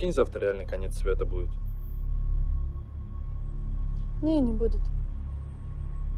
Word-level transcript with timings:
Прикинь, 0.00 0.14
завтра 0.14 0.40
реально 0.40 0.64
конец 0.64 0.96
света 0.96 1.26
будет. 1.26 1.50
Не, 4.22 4.40
не 4.40 4.54
будет. 4.54 4.80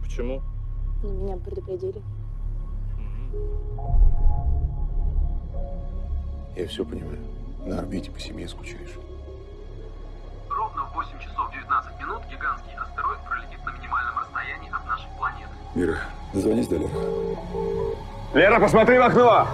Почему? 0.00 0.40
Ну, 1.02 1.10
меня 1.10 1.36
предупредили. 1.36 2.00
Я 6.54 6.68
все 6.68 6.84
понимаю. 6.84 7.18
На 7.66 7.80
орбите 7.80 8.12
по 8.12 8.20
семье 8.20 8.46
скучаешь. 8.46 8.94
Ровно 10.48 10.84
в 10.84 10.94
8 10.94 11.18
часов 11.18 11.50
19 11.50 11.98
минут 11.98 12.22
гигантский 12.30 12.74
астероид 12.74 13.20
пролетит 13.28 13.66
на 13.66 13.70
минимальном 13.70 14.16
расстоянии 14.16 14.70
от 14.70 14.86
нашей 14.86 15.10
планеты. 15.18 15.50
Мира, 15.74 15.98
дозвонись 16.32 16.68
до 16.68 16.76
Леры. 16.76 16.92
Лера, 18.32 18.60
посмотри 18.60 18.96
в 18.98 19.02
окно! 19.02 19.48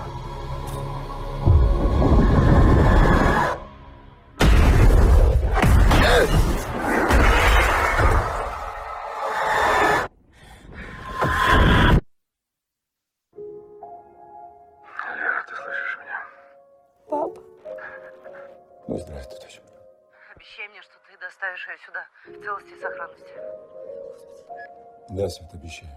Да, 25.11 25.29
Свет, 25.29 25.49
обещаю. 25.55 25.91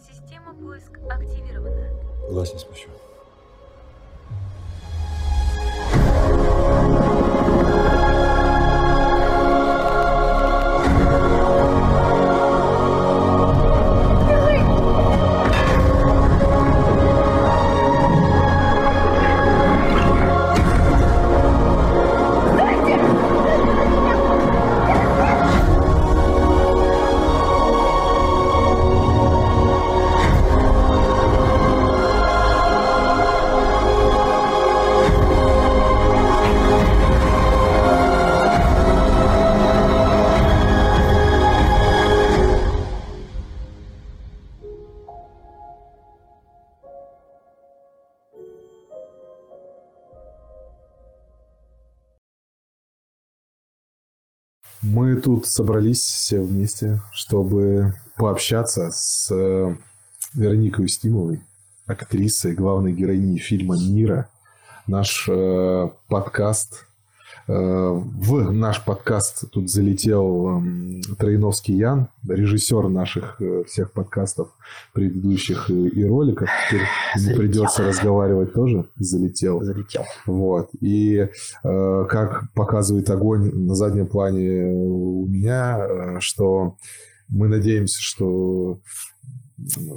Система 0.00 0.54
поиск 0.54 0.98
активирована. 1.08 1.88
Глаз 2.30 2.52
не 2.52 2.58
спущу. 2.58 2.88
Собрались 55.50 56.00
все 56.00 56.40
вместе, 56.40 57.00
чтобы 57.12 57.94
пообщаться 58.16 58.90
с 58.92 59.30
э, 59.34 59.76
Вероникой 60.34 60.84
Устимовой, 60.84 61.42
актрисой, 61.86 62.54
главной 62.54 62.92
героиней 62.92 63.38
фильма 63.38 63.76
«Мира». 63.76 64.28
Наш 64.86 65.28
э, 65.28 65.90
подкаст 66.08 66.86
в 67.52 68.52
наш 68.52 68.84
подкаст 68.84 69.50
тут 69.50 69.68
залетел 69.68 70.58
эм, 70.58 71.02
Троиновский 71.18 71.74
Ян, 71.74 72.08
режиссер 72.28 72.88
наших 72.88 73.40
э, 73.40 73.64
всех 73.66 73.90
подкастов 73.90 74.50
предыдущих 74.92 75.68
и, 75.68 76.04
роликов. 76.04 76.48
Теперь 76.68 76.86
Залетел. 77.16 77.38
придется 77.40 77.84
разговаривать 77.84 78.52
тоже. 78.52 78.86
Залетел. 78.96 79.62
Залетел. 79.62 80.04
Вот. 80.26 80.70
И 80.80 81.16
э, 81.16 82.06
как 82.08 82.52
показывает 82.54 83.10
огонь 83.10 83.50
на 83.52 83.74
заднем 83.74 84.06
плане 84.06 84.66
у 84.72 85.26
меня, 85.26 85.78
э, 85.78 86.20
что 86.20 86.76
мы 87.28 87.48
надеемся, 87.48 88.00
что, 88.00 88.78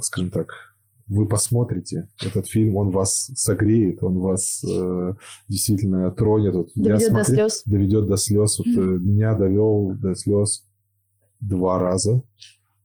скажем 0.00 0.30
так, 0.30 0.73
вы 1.06 1.26
посмотрите 1.26 2.08
этот 2.22 2.46
фильм, 2.46 2.76
он 2.76 2.90
вас 2.90 3.30
согреет, 3.34 4.02
он 4.02 4.18
вас 4.18 4.64
э, 4.64 5.14
действительно 5.48 6.10
тронет. 6.10 6.54
Вот 6.54 6.70
я 6.74 6.96
Доведет 6.96 7.12
до 7.12 7.24
слез. 7.24 7.62
Доведет 7.66 8.06
до 8.06 8.16
слез. 8.16 8.58
Вот, 8.58 8.66
э, 8.66 8.80
меня 8.80 9.34
довел 9.34 9.94
до 9.94 10.14
слез 10.14 10.64
два 11.40 11.78
раза. 11.78 12.22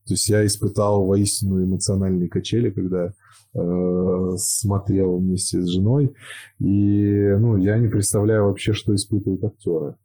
То 0.06 0.14
есть 0.14 0.28
я 0.28 0.44
испытал 0.44 1.06
воистину 1.06 1.64
эмоциональные 1.64 2.28
качели, 2.28 2.70
когда 2.70 3.14
э, 3.54 4.32
смотрел 4.36 5.18
вместе 5.18 5.62
с 5.62 5.68
женой. 5.68 6.14
И 6.58 7.34
ну, 7.38 7.56
я 7.56 7.78
не 7.78 7.88
представляю 7.88 8.46
вообще, 8.46 8.72
что 8.72 8.94
испытывают 8.94 9.44
актеры. 9.44 9.96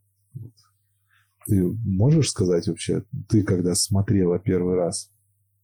Ты 1.48 1.64
можешь 1.86 2.30
сказать 2.30 2.68
вообще, 2.68 3.04
ты 3.30 3.44
когда 3.44 3.76
смотрела 3.76 4.40
первый 4.40 4.76
раз, 4.76 5.12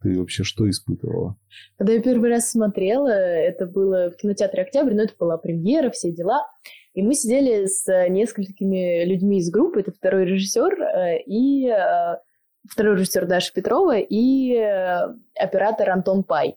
ты 0.02 0.18
вообще 0.18 0.44
что 0.44 0.70
испытывала? 0.70 1.38
Когда 1.78 1.94
я 1.94 2.02
первый 2.02 2.30
раз 2.30 2.52
смотрела, 2.52 3.10
это 3.10 3.66
было 3.66 4.12
в 4.12 4.18
кинотеатре 4.18 4.64
«Октябрь», 4.64 4.94
но 4.94 5.04
это 5.04 5.14
была 5.18 5.38
премьера, 5.38 5.90
все 5.92 6.12
дела. 6.12 6.48
И 6.94 7.02
мы 7.02 7.14
сидели 7.14 7.66
с 7.66 7.86
несколькими 8.10 9.06
людьми 9.06 9.40
из 9.40 9.50
группы, 9.50 9.80
это 9.80 9.92
второй 9.92 10.26
режиссер 10.26 10.82
э, 10.82 11.22
и 11.26 11.68
э, 11.70 12.18
второй 12.70 12.96
режиссер 12.96 13.28
Даша 13.28 13.54
Петрова 13.54 13.98
и 13.98 14.54
э, 14.56 15.08
оператор 15.40 15.90
Антон 15.90 16.24
Пай. 16.24 16.56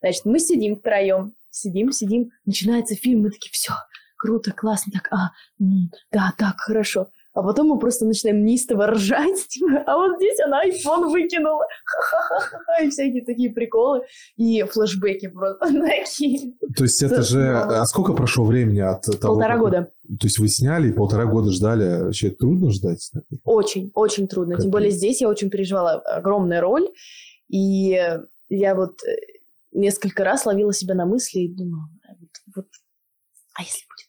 Значит, 0.00 0.24
мы 0.24 0.40
сидим 0.40 0.76
втроем, 0.76 1.34
сидим, 1.50 1.92
сидим, 1.92 2.30
начинается 2.44 2.96
фильм, 2.96 3.22
мы 3.22 3.30
такие, 3.30 3.52
все, 3.52 3.72
круто, 4.16 4.52
классно, 4.52 4.92
так, 4.92 5.08
а, 5.12 5.30
да, 6.10 6.32
так, 6.36 6.56
хорошо. 6.58 7.08
А 7.38 7.42
потом 7.44 7.68
мы 7.68 7.78
просто 7.78 8.04
начинаем 8.04 8.44
неистово 8.44 8.88
ржать, 8.88 9.46
типа, 9.46 9.80
а 9.86 9.96
вот 9.96 10.16
здесь 10.16 10.40
она 10.44 10.66
iPhone 10.66 11.08
выкинула, 11.08 11.64
ха-ха-ха-ха, 11.84 12.82
и 12.82 12.90
всякие 12.90 13.24
такие 13.24 13.50
приколы, 13.50 14.02
и 14.36 14.64
флешбеки 14.64 15.28
просто 15.28 15.72
такие. 15.86 16.54
То 16.76 16.82
есть 16.82 17.00
это 17.00 17.22
же... 17.22 17.58
А 17.58 17.86
сколько 17.86 18.12
прошло 18.12 18.44
времени 18.44 18.80
от 18.80 19.02
того? 19.02 19.34
Полтора 19.34 19.52
как- 19.52 19.60
года. 19.60 19.92
То 20.18 20.26
есть 20.26 20.40
вы 20.40 20.48
сняли 20.48 20.88
и 20.88 20.92
полтора 20.92 21.26
года 21.26 21.52
ждали. 21.52 22.02
Вообще 22.02 22.30
трудно 22.30 22.72
ждать? 22.72 23.08
Очень, 23.44 23.92
очень 23.94 24.26
трудно. 24.26 24.58
Тем 24.58 24.72
более 24.72 24.90
здесь 24.90 25.20
я 25.20 25.28
очень 25.28 25.48
переживала 25.48 25.92
огромная 26.00 26.60
роль. 26.60 26.88
И 27.48 28.02
я 28.48 28.74
вот 28.74 28.94
э, 29.04 29.14
несколько 29.70 30.24
раз 30.24 30.44
ловила 30.44 30.72
себя 30.72 30.96
на 30.96 31.06
мысли 31.06 31.38
и 31.38 31.54
думала, 31.54 31.88
а 32.02 32.14
вот, 32.18 32.30
вот, 32.56 32.66
а 33.54 33.62
если 33.62 33.84
будет? 33.86 34.07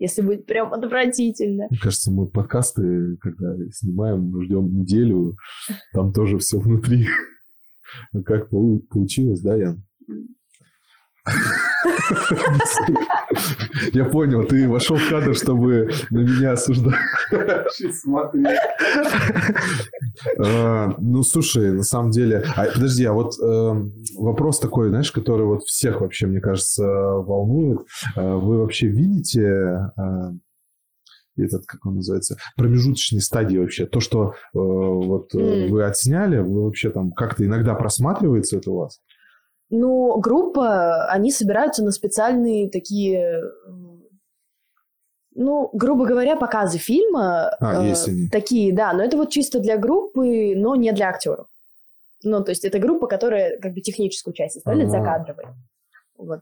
Если 0.00 0.22
будет 0.22 0.46
прям 0.46 0.72
отвратительно? 0.72 1.66
Мне 1.70 1.78
кажется, 1.78 2.10
мы 2.10 2.26
подкасты, 2.26 3.16
когда 3.20 3.54
снимаем, 3.70 4.42
ждем 4.42 4.80
неделю, 4.80 5.36
там 5.92 6.12
тоже 6.14 6.38
все 6.38 6.58
внутри. 6.58 7.06
Ну, 8.12 8.22
Как 8.24 8.48
полу- 8.48 8.80
получилось, 8.90 9.42
да, 9.42 9.56
Ян? 9.56 9.84
Я 13.92 14.04
понял, 14.04 14.44
ты 14.44 14.68
вошел 14.68 14.96
в 14.96 15.08
кадр, 15.08 15.34
чтобы 15.34 15.90
на 16.10 16.18
меня 16.18 16.52
осуждать. 16.52 16.94
А, 20.38 20.94
Ну, 20.98 21.22
слушай, 21.22 21.72
на 21.72 21.82
самом 21.82 22.10
деле... 22.10 22.44
а, 22.56 22.66
Подожди, 22.72 23.04
а 23.04 23.12
вот 23.12 23.34
э, 23.42 23.74
вопрос 24.16 24.60
такой, 24.60 24.88
знаешь, 24.88 25.12
который 25.12 25.46
вот 25.46 25.62
всех 25.64 26.00
вообще, 26.00 26.26
мне 26.26 26.40
кажется, 26.40 26.84
волнует. 26.84 27.80
А 28.16 28.36
Вы 28.36 28.58
вообще 28.58 28.88
видите 28.88 29.90
этот, 31.36 31.66
как 31.66 31.86
он 31.86 31.96
называется, 31.96 32.36
промежуточные 32.56 33.20
стадии 33.20 33.58
вообще? 33.58 33.86
То, 33.86 34.00
что 34.00 34.30
э, 34.32 34.34
вот 34.54 35.34
э, 35.34 35.68
вы 35.68 35.84
отсняли, 35.84 36.38
вы 36.38 36.64
вообще 36.64 36.90
там 36.90 37.12
как-то 37.12 37.44
иногда 37.44 37.74
просматривается 37.74 38.56
это 38.58 38.70
у 38.70 38.78
вас? 38.78 39.00
Ну, 39.70 40.18
группа, 40.18 41.06
они 41.06 41.30
собираются 41.30 41.84
на 41.84 41.92
специальные 41.92 42.70
такие, 42.70 43.40
ну, 45.34 45.70
грубо 45.72 46.06
говоря, 46.06 46.36
показы 46.36 46.78
фильма. 46.78 47.50
А, 47.60 47.84
э, 47.84 47.88
есть 47.88 48.08
они. 48.08 48.28
Такие, 48.28 48.74
да, 48.74 48.92
но 48.92 49.04
это 49.04 49.16
вот 49.16 49.30
чисто 49.30 49.60
для 49.60 49.76
группы, 49.76 50.54
но 50.56 50.74
не 50.74 50.92
для 50.92 51.08
актеров. 51.08 51.46
Ну, 52.24 52.42
то 52.42 52.50
есть 52.50 52.64
это 52.64 52.78
группа, 52.80 53.06
которая 53.06 53.58
как 53.58 53.72
бы 53.72 53.80
техническую 53.80 54.34
часть 54.34 54.56
оставляет 54.56 54.92
Ага. 54.92 54.98
закадровой. 54.98 55.44
Вот. 56.18 56.40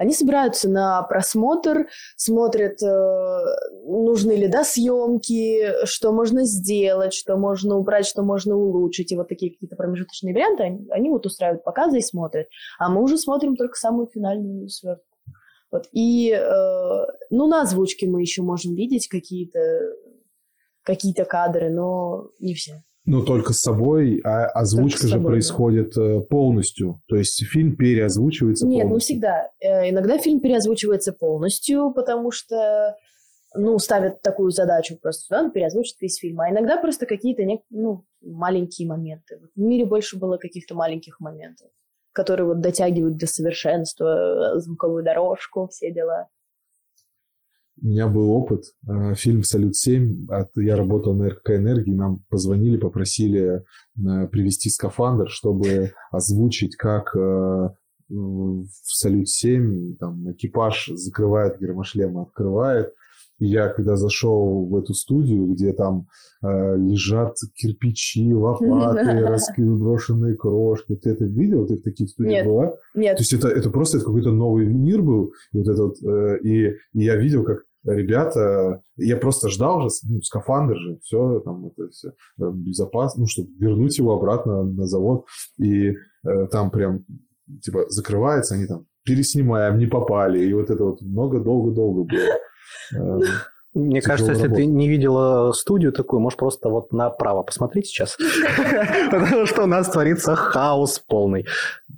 Они 0.00 0.14
собираются 0.14 0.66
на 0.70 1.02
просмотр, 1.02 1.88
смотрят, 2.16 2.82
э, 2.82 3.40
нужны 3.84 4.32
ли 4.32 4.48
да, 4.48 4.64
съемки, 4.64 5.84
что 5.84 6.10
можно 6.10 6.46
сделать, 6.46 7.12
что 7.12 7.36
можно 7.36 7.76
убрать, 7.76 8.06
что 8.06 8.22
можно 8.22 8.56
улучшить. 8.56 9.12
И 9.12 9.16
вот 9.16 9.28
такие 9.28 9.52
какие-то 9.52 9.76
промежуточные 9.76 10.32
варианты, 10.32 10.62
они, 10.62 10.86
они 10.88 11.10
вот 11.10 11.26
устраивают 11.26 11.64
показы 11.64 11.98
и 11.98 12.02
смотрят. 12.02 12.46
А 12.78 12.88
мы 12.88 13.02
уже 13.02 13.18
смотрим 13.18 13.56
только 13.56 13.74
самую 13.74 14.06
финальную 14.06 14.70
свертку. 14.70 15.04
Вот. 15.70 15.86
И, 15.92 16.30
э, 16.30 17.06
ну, 17.28 17.46
на 17.46 17.60
озвучке 17.60 18.06
мы 18.06 18.22
еще 18.22 18.40
можем 18.40 18.74
видеть 18.74 19.06
какие-то 19.06 19.58
какие-то 20.82 21.26
кадры, 21.26 21.68
но 21.68 22.30
не 22.38 22.54
все. 22.54 22.82
Ну, 23.06 23.24
только 23.24 23.52
с 23.54 23.60
собой, 23.60 24.20
а 24.24 24.46
озвучка 24.46 25.06
же 25.08 25.18
да. 25.18 25.24
происходит 25.24 25.96
э, 25.96 26.20
полностью. 26.20 27.00
То 27.08 27.16
есть 27.16 27.44
фильм 27.46 27.74
переозвучивается 27.76 28.66
Нет, 28.66 28.84
ну 28.84 28.90
полностью. 28.90 29.14
всегда. 29.14 29.48
Э, 29.60 29.88
Иногда 29.88 30.18
фильм 30.18 30.40
переозвучивается 30.40 31.12
полностью, 31.12 31.92
потому 31.94 32.30
что, 32.30 32.94
ну, 33.54 33.78
ставят 33.78 34.20
такую 34.20 34.50
задачу 34.50 34.98
просто, 35.00 35.34
да, 35.34 35.42
ну, 35.44 35.50
переозвучить 35.50 36.00
весь 36.00 36.18
фильм. 36.18 36.40
А 36.40 36.50
иногда 36.50 36.76
просто 36.76 37.06
какие-то, 37.06 37.42
не- 37.44 37.62
ну, 37.70 38.04
маленькие 38.22 38.86
моменты. 38.86 39.38
Вот 39.40 39.50
В 39.56 39.60
мире 39.60 39.86
больше 39.86 40.18
было 40.18 40.36
каких-то 40.36 40.74
маленьких 40.74 41.20
моментов, 41.20 41.68
которые 42.12 42.46
вот 42.46 42.60
дотягивают 42.60 43.16
до 43.16 43.26
совершенства, 43.26 44.56
э, 44.56 44.60
звуковую 44.60 45.02
дорожку, 45.02 45.68
все 45.68 45.90
дела. 45.90 46.28
У 47.82 47.86
меня 47.86 48.08
был 48.08 48.30
опыт. 48.32 48.64
э, 48.86 49.14
Фильм 49.14 49.42
«Салют-7». 49.42 50.28
От, 50.28 50.50
я 50.56 50.76
работал 50.76 51.14
на 51.14 51.30
РКК 51.30 51.50
«Энергии». 51.52 51.94
Нам 51.94 52.22
позвонили, 52.28 52.76
попросили 52.76 53.62
э, 53.62 54.28
привезти 54.28 54.68
скафандр, 54.68 55.28
чтобы 55.30 55.92
озвучить, 56.10 56.76
как 56.76 57.14
э, 57.16 57.68
в 58.08 58.66
«Салют-7» 58.84 59.94
там, 59.98 60.32
экипаж 60.32 60.90
закрывает 60.94 61.60
гермошлем, 61.60 62.18
открывает. 62.18 62.92
И 63.38 63.46
я, 63.46 63.68
когда 63.68 63.96
зашел 63.96 64.66
в 64.66 64.76
эту 64.76 64.92
студию, 64.92 65.46
где 65.46 65.72
там 65.72 66.08
э, 66.42 66.76
лежат 66.76 67.36
кирпичи, 67.54 68.34
лопаты, 68.34 69.20
разброшенные 69.56 70.36
крошки, 70.36 70.94
ты 70.96 71.10
это 71.10 71.24
видел? 71.24 71.66
Ты 71.66 71.76
в 71.76 71.82
таких 71.82 72.10
студиях 72.10 72.44
Нет. 72.44 72.46
была? 72.46 72.74
Нет, 72.94 73.16
То 73.16 73.22
есть 73.22 73.32
это, 73.32 73.48
это 73.48 73.70
просто 73.70 73.96
это 73.96 74.04
какой-то 74.04 74.32
новый 74.32 74.66
мир 74.66 75.00
был. 75.00 75.32
И, 75.52 75.58
вот 75.58 75.68
это 75.68 75.82
вот, 75.84 76.02
э, 76.02 76.38
и, 76.42 76.66
и 76.92 77.04
я 77.04 77.16
видел, 77.16 77.42
как 77.42 77.60
ребята... 77.84 78.82
Я 78.96 79.16
просто 79.16 79.48
ждал 79.48 79.80
же, 79.82 79.88
ну, 80.08 80.20
скафандр 80.22 80.76
же, 80.76 80.98
все, 81.02 81.40
там, 81.40 81.66
это 81.66 81.88
все 81.90 82.12
безопасно, 82.38 83.22
ну, 83.22 83.26
чтобы 83.26 83.50
вернуть 83.58 83.98
его 83.98 84.14
обратно 84.14 84.62
на 84.62 84.86
завод. 84.86 85.26
И 85.58 85.90
э, 85.90 86.46
там 86.50 86.70
прям, 86.70 87.04
типа, 87.62 87.88
закрывается, 87.88 88.54
они 88.54 88.66
там 88.66 88.86
переснимаем, 89.04 89.78
не 89.78 89.86
попали. 89.86 90.44
И 90.44 90.52
вот 90.52 90.70
это 90.70 90.84
вот 90.84 91.00
много, 91.02 91.40
долго-долго 91.40 92.04
было. 92.04 93.20
Мне 93.72 94.02
кажется, 94.02 94.32
если 94.32 94.48
ты 94.48 94.66
не 94.66 94.88
видела 94.88 95.52
студию 95.52 95.92
такую, 95.92 96.20
можешь 96.20 96.36
просто 96.36 96.68
вот 96.68 96.92
направо 96.92 97.44
посмотреть 97.44 97.86
сейчас. 97.86 98.16
Потому 99.10 99.46
что 99.46 99.62
у 99.62 99.66
нас 99.66 99.88
творится 99.88 100.34
хаос 100.34 100.98
полный. 100.98 101.46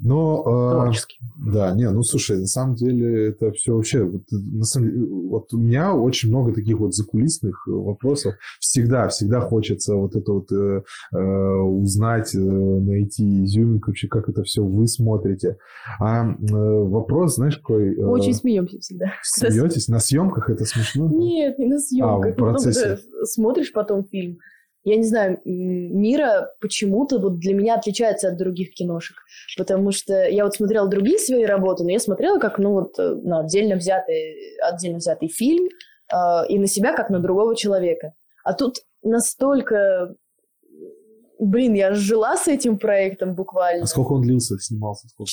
Но 0.00 0.42
э, 0.44 0.74
Творческий. 0.74 1.18
Да, 1.36 1.72
не, 1.74 1.88
ну 1.88 2.02
слушай, 2.02 2.38
на 2.38 2.46
самом 2.46 2.74
деле 2.74 3.28
это 3.28 3.52
все 3.52 3.74
вообще, 3.74 4.04
вот, 4.04 4.22
на 4.30 4.64
самом 4.64 4.90
деле, 4.90 5.06
вот 5.30 5.52
у 5.54 5.58
меня 5.58 5.94
очень 5.94 6.28
много 6.28 6.52
таких 6.52 6.78
вот 6.78 6.94
закулисных 6.94 7.66
вопросов. 7.66 8.34
Всегда, 8.60 9.08
всегда 9.08 9.40
хочется 9.40 9.94
вот 9.94 10.14
это 10.14 10.32
вот 10.32 10.52
э, 10.52 10.82
э, 11.12 11.18
узнать, 11.18 12.34
найти 12.34 13.44
изюминку 13.44 13.90
вообще, 13.90 14.08
как 14.08 14.28
это 14.28 14.42
все 14.42 14.62
вы 14.62 14.86
смотрите. 14.88 15.56
А 15.98 16.36
вопрос, 16.38 17.36
знаешь, 17.36 17.56
какой? 17.56 17.96
очень 17.96 18.34
смеемся 18.34 18.78
всегда. 18.78 19.12
смеетесь? 19.22 19.88
На 19.88 20.00
съемках 20.00 20.50
это 20.50 20.66
смешно? 20.66 21.08
Нет, 21.08 21.58
не 21.62 21.66
на 21.66 21.78
съемках. 21.78 22.32
в 22.32 22.36
процессе. 22.36 22.98
Ну, 23.10 23.24
смотришь 23.24 23.72
потом 23.72 24.04
фильм. 24.04 24.38
Я 24.84 24.96
не 24.96 25.04
знаю, 25.04 25.40
Мира 25.44 26.50
почему-то 26.60 27.20
вот 27.20 27.38
для 27.38 27.54
меня 27.54 27.76
отличается 27.76 28.28
от 28.28 28.36
других 28.36 28.74
киношек. 28.74 29.16
Потому 29.56 29.92
что 29.92 30.26
я 30.28 30.44
вот 30.44 30.54
смотрела 30.54 30.88
другие 30.88 31.18
свои 31.18 31.44
работы, 31.44 31.84
но 31.84 31.90
я 31.90 32.00
смотрела 32.00 32.40
как, 32.40 32.58
ну 32.58 32.72
вот, 32.72 32.98
э, 32.98 33.14
на 33.22 33.40
отдельно 33.40 33.76
взятый, 33.76 34.58
отдельно 34.60 34.98
взятый 34.98 35.28
фильм 35.28 35.68
э, 36.12 36.46
и 36.48 36.58
на 36.58 36.66
себя 36.66 36.94
как 36.96 37.10
на 37.10 37.20
другого 37.20 37.54
человека. 37.54 38.14
А 38.44 38.54
тут 38.54 38.78
настолько... 39.02 40.14
Блин, 41.38 41.74
я 41.74 41.94
жила 41.94 42.36
с 42.36 42.48
этим 42.48 42.78
проектом 42.78 43.34
буквально. 43.34 43.84
А 43.84 43.86
сколько 43.86 44.12
он 44.12 44.22
длился, 44.22 44.58
снимался? 44.58 45.08
Сколько? 45.08 45.30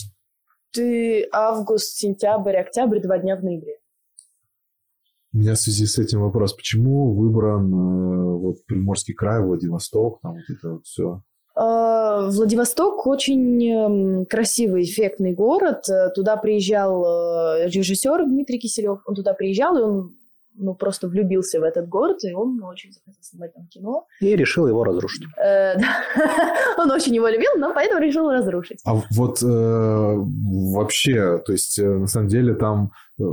Ты 0.71 1.27
август, 1.31 1.97
сентябрь, 1.97 2.57
октябрь, 2.57 2.99
два 2.99 3.17
дня 3.17 3.35
в 3.35 3.43
ноябре. 3.43 3.77
У 5.33 5.37
меня 5.37 5.53
в 5.53 5.59
связи 5.59 5.85
с 5.85 5.99
этим 5.99 6.21
вопрос. 6.21 6.53
Почему 6.53 7.13
выбран 7.13 7.71
э, 7.71 8.37
вот 8.37 8.65
Приморский 8.67 9.13
край, 9.13 9.41
Владивосток, 9.41 10.19
там 10.21 10.33
вот 10.33 10.57
это 10.57 10.69
вот 10.71 10.85
все? 10.85 11.21
А, 11.55 12.29
Владивосток 12.29 13.05
очень 13.05 13.63
эм, 13.69 14.25
красивый, 14.25 14.83
эффектный 14.83 15.33
город. 15.33 15.85
Туда 16.15 16.37
приезжал 16.37 17.03
э, 17.03 17.67
режиссер 17.67 18.25
Дмитрий 18.25 18.59
Киселев. 18.59 19.01
Он 19.05 19.13
туда 19.13 19.33
приезжал, 19.33 19.77
и 19.77 19.81
он 19.81 20.15
ну, 20.59 20.75
просто 20.75 21.07
влюбился 21.07 21.59
в 21.59 21.63
этот 21.63 21.87
город, 21.87 22.23
и 22.23 22.33
он 22.33 22.61
очень 22.63 22.91
захотел 22.91 23.21
снимать 23.21 23.53
там 23.53 23.67
кино. 23.67 24.05
И 24.19 24.35
решил 24.35 24.67
его 24.67 24.83
разрушить. 24.83 25.23
Э, 25.37 25.75
да. 25.79 26.03
Он 26.77 26.91
очень 26.91 27.15
его 27.15 27.27
любил, 27.27 27.51
но 27.57 27.73
поэтому 27.73 28.01
решил 28.01 28.29
разрушить. 28.29 28.79
А 28.85 28.95
вот 29.11 29.41
э, 29.41 29.45
вообще, 29.45 31.37
то 31.39 31.51
есть, 31.51 31.79
э, 31.79 31.87
на 31.87 32.07
самом 32.07 32.27
деле, 32.27 32.53
там 32.55 32.91
э, 33.19 33.23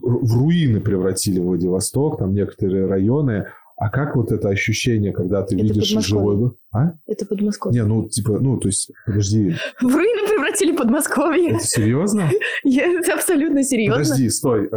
в 0.00 0.38
руины 0.38 0.80
превратили 0.80 1.40
Владивосток, 1.40 2.18
там 2.18 2.34
некоторые 2.34 2.86
районы. 2.86 3.46
А 3.76 3.88
как 3.88 4.14
вот 4.14 4.30
это 4.30 4.50
ощущение, 4.50 5.12
когда 5.12 5.42
ты 5.42 5.54
Это 5.54 5.64
видишь 5.64 5.88
живой... 6.04 6.52
А? 6.70 6.92
Это 7.06 7.24
Подмосковье. 7.24 7.80
Не, 7.80 7.86
ну, 7.86 8.08
типа, 8.08 8.38
ну, 8.38 8.58
то 8.58 8.68
есть, 8.68 8.92
подожди, 9.06 9.54
В 9.80 9.96
руины 9.96 10.28
превратили 10.28 10.76
Подмосковье. 10.76 11.52
это 11.52 11.64
серьезно? 11.64 12.30
Это 12.64 13.14
абсолютно 13.14 13.64
серьезно. 13.64 14.02
Подожди, 14.02 14.28
стой. 14.28 14.68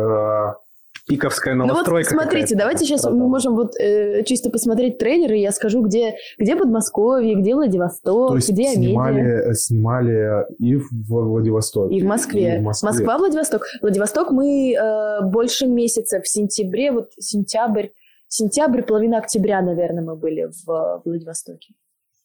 Пиковская 1.07 1.53
Ну 1.53 1.63
вот 1.63 1.73
новостройка. 1.73 2.09
смотрите, 2.11 2.55
давайте 2.55 2.85
сейчас 2.85 3.03
мы 3.03 3.27
можем 3.27 3.55
вот 3.55 3.75
э, 3.77 4.23
чисто 4.23 4.49
посмотреть 4.49 4.97
трейлеры, 4.97 5.37
и 5.37 5.41
я 5.41 5.51
скажу, 5.51 5.81
где, 5.81 6.15
где 6.37 6.55
Подмосковье, 6.55 7.35
где 7.35 7.55
Владивосток, 7.55 8.29
то 8.29 8.35
есть, 8.35 8.49
где 8.49 8.73
снимали, 8.73 9.51
э, 9.51 9.53
снимали 9.53 10.45
и 10.59 10.75
в 10.75 10.87
Владивостоке, 11.09 11.95
И 11.95 12.01
в 12.01 12.05
Москве. 12.05 12.55
и 12.55 12.59
в 12.59 12.63
Москве. 12.63 12.89
Москва, 12.89 13.17
Владивосток. 13.17 13.67
Владивосток 13.81 14.31
мы 14.31 14.73
э, 14.73 15.21
больше 15.23 15.67
месяца 15.67 16.21
в 16.21 16.27
сентябре, 16.27 16.91
вот 16.91 17.09
сентябрь, 17.19 17.87
сентябрь, 18.29 18.81
половина 18.81 19.17
октября, 19.17 19.61
наверное, 19.61 20.03
мы 20.03 20.15
были 20.15 20.49
в 20.65 20.71
э, 20.71 21.01
Владивостоке. 21.03 21.73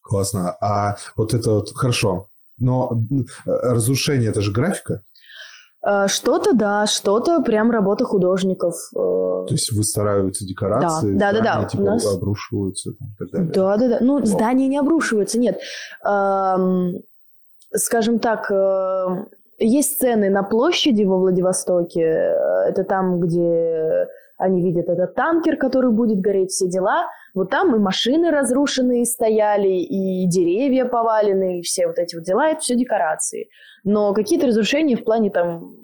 Классно. 0.03 0.57
А 0.61 0.97
вот 1.17 1.35
это 1.35 1.51
вот, 1.51 1.71
хорошо. 1.75 2.29
Но 2.59 2.93
э, 2.93 3.51
разрушение, 3.51 4.31
это 4.31 4.41
же 4.41 4.53
графика? 4.53 5.03
Э, 5.89 6.07
что-то, 6.09 6.53
да, 6.55 6.87
что-то 6.87 7.41
прям 7.43 7.71
работа 7.71 8.05
художников. 8.05 8.75
э, 8.95 8.99
То 8.99 9.47
есть 9.51 9.73
выстраиваются 9.73 10.45
декорации, 10.47 11.15
Да, 11.17 11.33
да, 11.33 11.41
да, 11.41 11.61
да. 11.63 11.65
типа 11.69 11.83
нас- 11.83 12.15
обрушиваются 12.15 12.91
там, 12.99 13.09
и 13.09 13.17
так 13.19 13.31
далее. 13.31 13.53
Да, 13.55 13.77
да, 13.77 13.89
да. 13.89 13.99
Ну, 14.01 14.17
Вау. 14.17 14.27
здания 14.27 14.69
не 14.69 14.77
обрушиваются, 14.79 15.39
нет. 15.39 15.59
Эм, 16.05 16.95
скажем 17.75 18.19
так, 18.19 18.51
эм, 18.51 19.29
есть 19.59 19.95
сцены 19.95 20.31
на 20.31 20.43
площади 20.43 21.05
во 21.05 21.17
Владивостоке. 21.19 22.03
Э, 22.03 22.69
Это 22.69 22.85
там, 22.85 23.19
где 23.21 24.07
они 24.37 24.63
видят 24.63 24.89
этот 24.89 25.15
танкер, 25.15 25.57
который 25.57 25.91
будет 25.91 26.21
гореть, 26.21 26.51
все 26.51 26.69
дела. 26.69 27.07
Вот 27.35 27.51
там 27.51 27.75
и 27.75 27.79
машины 27.79 28.31
разрушенные 28.31 29.05
стояли, 29.07 29.69
и 29.69 30.27
деревья 30.29 30.85
повалены, 30.85 31.59
и 31.61 31.63
все 31.63 31.87
вот 31.87 31.99
эти 31.99 32.15
вот 32.15 32.25
дела. 32.25 32.51
Это 32.51 32.61
все 32.61 32.75
декорации. 32.77 33.49
Но 33.89 34.13
какие-то 34.13 34.49
разрушения 34.49 34.99
в 34.99 35.05
плане 35.05 35.31
там 35.31 35.75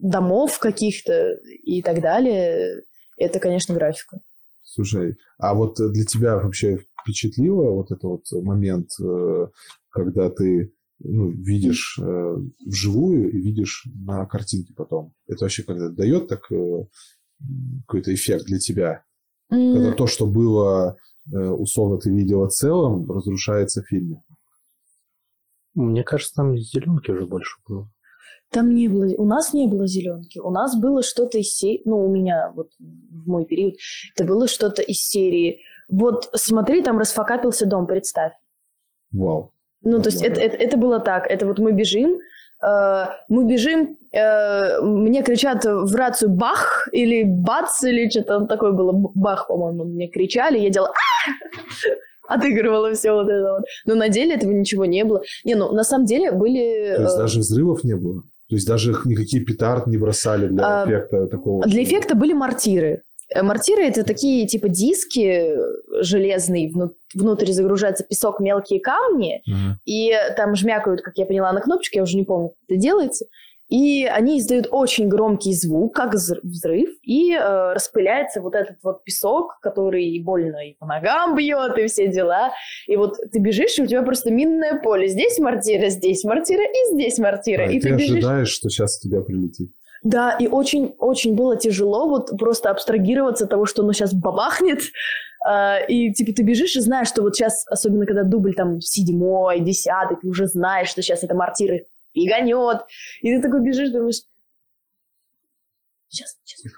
домов 0.00 0.58
каких-то 0.58 1.34
и 1.62 1.80
так 1.80 2.00
далее, 2.00 2.82
это, 3.16 3.38
конечно, 3.38 3.76
графика. 3.76 4.18
Слушай, 4.64 5.14
а 5.38 5.54
вот 5.54 5.76
для 5.76 6.04
тебя 6.04 6.36
вообще 6.36 6.80
впечатлило 7.00 7.70
вот 7.70 7.92
этот 7.92 8.02
вот 8.02 8.24
момент, 8.42 8.88
э, 9.00 9.46
когда 9.90 10.30
ты 10.30 10.72
ну, 10.98 11.30
видишь 11.30 11.96
э, 12.02 12.36
вживую 12.66 13.30
и 13.30 13.40
видишь 13.40 13.86
на 13.94 14.26
картинке 14.26 14.74
потом? 14.76 15.12
Это 15.28 15.44
вообще 15.44 15.62
когда 15.62 15.90
дает 15.90 16.26
так 16.26 16.50
э, 16.50 16.86
какой-то 17.86 18.12
эффект 18.12 18.46
для 18.46 18.58
тебя? 18.58 19.04
Когда 19.48 19.92
то, 19.92 20.08
что 20.08 20.26
было, 20.26 20.96
э, 21.32 21.38
условно, 21.38 21.98
ты 21.98 22.10
видела 22.10 22.48
целым, 22.48 23.08
разрушается 23.08 23.82
в 23.82 23.86
фильме? 23.86 24.24
Мне 25.76 26.02
кажется, 26.02 26.34
там 26.34 26.56
зеленки 26.56 27.10
уже 27.10 27.26
больше 27.26 27.58
было. 27.68 27.86
Там 28.50 28.74
не 28.74 28.88
было, 28.88 29.06
у 29.18 29.26
нас 29.26 29.52
не 29.52 29.66
было 29.66 29.86
зеленки, 29.86 30.38
у 30.38 30.50
нас 30.50 30.74
было 30.74 31.02
что-то 31.02 31.38
из 31.38 31.54
серии, 31.54 31.82
ну, 31.84 32.06
у 32.06 32.08
меня 32.08 32.50
вот 32.54 32.70
в 32.78 33.28
мой 33.28 33.44
период, 33.44 33.74
это 34.14 34.24
было 34.24 34.48
что-то 34.48 34.80
из 34.82 35.02
серии. 35.02 35.60
Вот 35.88 36.30
смотри, 36.32 36.82
там 36.82 36.98
расфакапился 36.98 37.66
дом, 37.66 37.86
представь. 37.86 38.32
Вау. 39.12 39.52
Ну, 39.82 40.00
то 40.00 40.08
есть 40.08 40.22
это, 40.22 40.40
это, 40.40 40.56
это 40.56 40.76
было 40.78 40.98
так, 40.98 41.26
это 41.26 41.46
вот 41.46 41.58
мы 41.58 41.72
бежим, 41.72 42.18
э, 42.62 43.04
мы 43.28 43.44
бежим, 43.44 43.98
э, 44.12 44.80
мне 44.80 45.22
кричат 45.22 45.64
в 45.64 45.94
рацию 45.94 46.30
«бах» 46.30 46.88
или 46.92 47.24
«бац» 47.24 47.82
или 47.82 48.08
что-то 48.08 48.46
такое 48.46 48.72
было, 48.72 48.92
«бах», 48.92 49.48
по-моему, 49.48 49.84
мне 49.84 50.08
кричали, 50.08 50.58
я 50.58 50.70
делала 50.70 50.92
«А!» 50.92 51.30
Отыгрывала 52.28 52.92
все 52.94 53.12
вот 53.12 53.28
это 53.28 53.52
вот. 53.54 53.64
Но 53.84 53.94
на 53.94 54.08
деле 54.08 54.34
этого 54.34 54.52
ничего 54.52 54.84
не 54.84 55.04
было. 55.04 55.22
Не, 55.44 55.54
ну, 55.54 55.72
на 55.72 55.84
самом 55.84 56.06
деле 56.06 56.30
были... 56.32 56.94
То 56.96 57.02
есть 57.02 57.14
э, 57.14 57.18
даже 57.18 57.40
взрывов 57.40 57.84
не 57.84 57.94
было? 57.96 58.22
То 58.48 58.54
есть 58.54 58.66
даже 58.66 58.94
никакие 59.04 59.44
петард 59.44 59.86
не 59.86 59.96
бросали 59.98 60.46
для 60.48 60.82
А, 60.82 60.84
эффекта 60.86 61.26
такого? 61.26 61.64
Для 61.66 61.82
эффекта 61.82 62.14
были 62.14 62.32
мортиры. 62.32 63.02
Э, 63.34 63.42
Мортиры 63.42 63.82
это 63.82 64.04
такие 64.04 64.46
типа 64.46 64.68
диски 64.68 65.52
железные, 66.00 66.70
вну- 66.70 66.92
внутрь 67.14 67.50
загружается 67.50 68.04
песок, 68.04 68.38
мелкие 68.40 68.80
камни, 68.80 69.42
Ага. 69.48 69.78
и 69.84 70.12
там 70.36 70.54
жмякают, 70.54 71.02
как 71.02 71.14
я 71.16 71.26
поняла, 71.26 71.52
на 71.52 71.60
кнопочку, 71.60 71.96
я 71.96 72.02
уже 72.04 72.16
не 72.16 72.24
помню, 72.24 72.50
как 72.50 72.56
это 72.68 72.80
делается. 72.80 73.26
И 73.68 74.04
они 74.04 74.38
издают 74.38 74.68
очень 74.70 75.08
громкий 75.08 75.52
звук, 75.52 75.94
как 75.96 76.14
взр- 76.14 76.38
взрыв, 76.44 76.88
и 77.02 77.32
э, 77.34 77.72
распыляется 77.72 78.40
вот 78.40 78.54
этот 78.54 78.76
вот 78.84 79.02
песок, 79.02 79.58
который 79.60 80.04
и 80.04 80.22
больно 80.22 80.68
и 80.68 80.74
по 80.74 80.86
ногам 80.86 81.34
бьет, 81.34 81.76
и 81.76 81.86
все 81.88 82.06
дела. 82.06 82.52
И 82.86 82.94
вот 82.94 83.14
ты 83.32 83.40
бежишь, 83.40 83.76
и 83.78 83.82
у 83.82 83.86
тебя 83.86 84.02
просто 84.02 84.30
минное 84.30 84.80
поле. 84.80 85.08
Здесь 85.08 85.38
мортира, 85.40 85.88
здесь 85.88 86.22
мортира, 86.22 86.62
и 86.62 86.94
здесь 86.94 87.18
мортира. 87.18 87.64
А, 87.64 87.66
и 87.66 87.80
ты 87.80 87.88
ты 87.88 87.94
бежишь. 87.96 88.10
ожидаешь, 88.18 88.48
что 88.50 88.68
сейчас 88.68 88.98
у 89.04 89.08
тебя 89.08 89.20
прилетит. 89.22 89.70
Да, 90.04 90.36
и 90.38 90.46
очень-очень 90.46 91.34
было 91.34 91.56
тяжело 91.56 92.08
вот 92.08 92.30
просто 92.38 92.70
абстрагироваться 92.70 93.44
от 93.44 93.50
того, 93.50 93.66
что 93.66 93.82
оно 93.82 93.92
сейчас 93.92 94.14
бабахнет. 94.14 94.80
А, 95.44 95.78
И 95.88 96.12
типа 96.12 96.32
ты 96.32 96.44
бежишь 96.44 96.76
и 96.76 96.80
знаешь, 96.80 97.08
что 97.08 97.22
вот 97.22 97.34
сейчас, 97.34 97.64
особенно 97.68 98.06
когда 98.06 98.22
дубль 98.22 98.54
там 98.54 98.80
седьмой, 98.80 99.58
десятый, 99.60 100.16
ты 100.20 100.28
уже 100.28 100.46
знаешь, 100.46 100.88
что 100.88 101.02
сейчас 101.02 101.24
это 101.24 101.34
мортира 102.16 102.36
фиганет. 102.40 102.82
И 103.22 103.34
ты 103.34 103.42
такой 103.42 103.62
бежишь, 103.64 103.90
думаешь, 103.90 104.22
сейчас, 106.08 106.36
сейчас. 106.44 106.72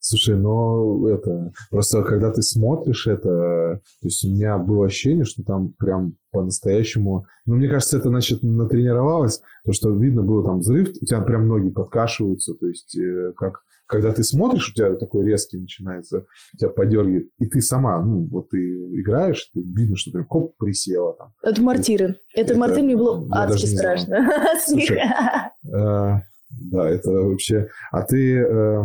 Слушай, 0.00 0.36
но 0.36 1.08
это... 1.08 1.52
Просто 1.70 2.02
когда 2.02 2.30
ты 2.30 2.42
смотришь 2.42 3.06
это, 3.06 3.80
то 4.00 4.06
есть 4.06 4.22
у 4.24 4.28
меня 4.28 4.58
было 4.58 4.86
ощущение, 4.86 5.24
что 5.24 5.42
там 5.42 5.72
прям 5.78 6.16
по-настоящему... 6.30 7.26
Ну, 7.46 7.54
мне 7.54 7.68
кажется, 7.68 7.96
это, 7.96 8.10
значит, 8.10 8.42
натренировалось, 8.42 9.40
то, 9.64 9.72
что 9.72 9.90
видно 9.96 10.22
было 10.22 10.44
там 10.44 10.58
взрыв, 10.58 10.90
у 10.90 11.06
тебя 11.06 11.22
прям 11.22 11.48
ноги 11.48 11.70
подкашиваются, 11.70 12.54
то 12.54 12.66
есть 12.66 12.96
э, 12.96 13.32
как... 13.34 13.62
Когда 13.86 14.12
ты 14.12 14.22
смотришь, 14.24 14.70
у 14.70 14.74
тебя 14.74 14.94
такой 14.94 15.26
резкий 15.26 15.58
начинается, 15.58 16.24
тебя 16.58 16.70
подергивает, 16.70 17.28
и 17.38 17.46
ты 17.46 17.60
сама, 17.60 18.00
ну, 18.02 18.26
вот 18.30 18.48
ты 18.50 18.58
играешь, 18.98 19.50
ты 19.52 19.60
видно, 19.60 19.96
что 19.96 20.10
ты 20.12 20.24
хоп, 20.28 20.56
присела 20.56 21.14
там. 21.14 21.32
Это 21.42 21.60
мортиры. 21.62 22.18
Это, 22.34 22.52
Это- 22.52 22.58
мортир 22.58 22.82
мне 22.82 22.96
было 22.96 23.26
адски 23.30 23.66
страшно. 23.66 24.26
Слушай, 24.64 25.00
Э, 25.66 26.20
Да, 26.50 26.88
это 26.88 27.10
вообще... 27.10 27.68
А 27.90 28.02
ты, 28.02 28.38
э, 28.38 28.82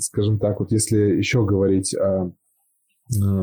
скажем 0.00 0.38
так, 0.38 0.60
вот 0.60 0.72
если 0.72 0.98
еще 0.98 1.44
говорить 1.44 1.94
о 1.94 2.30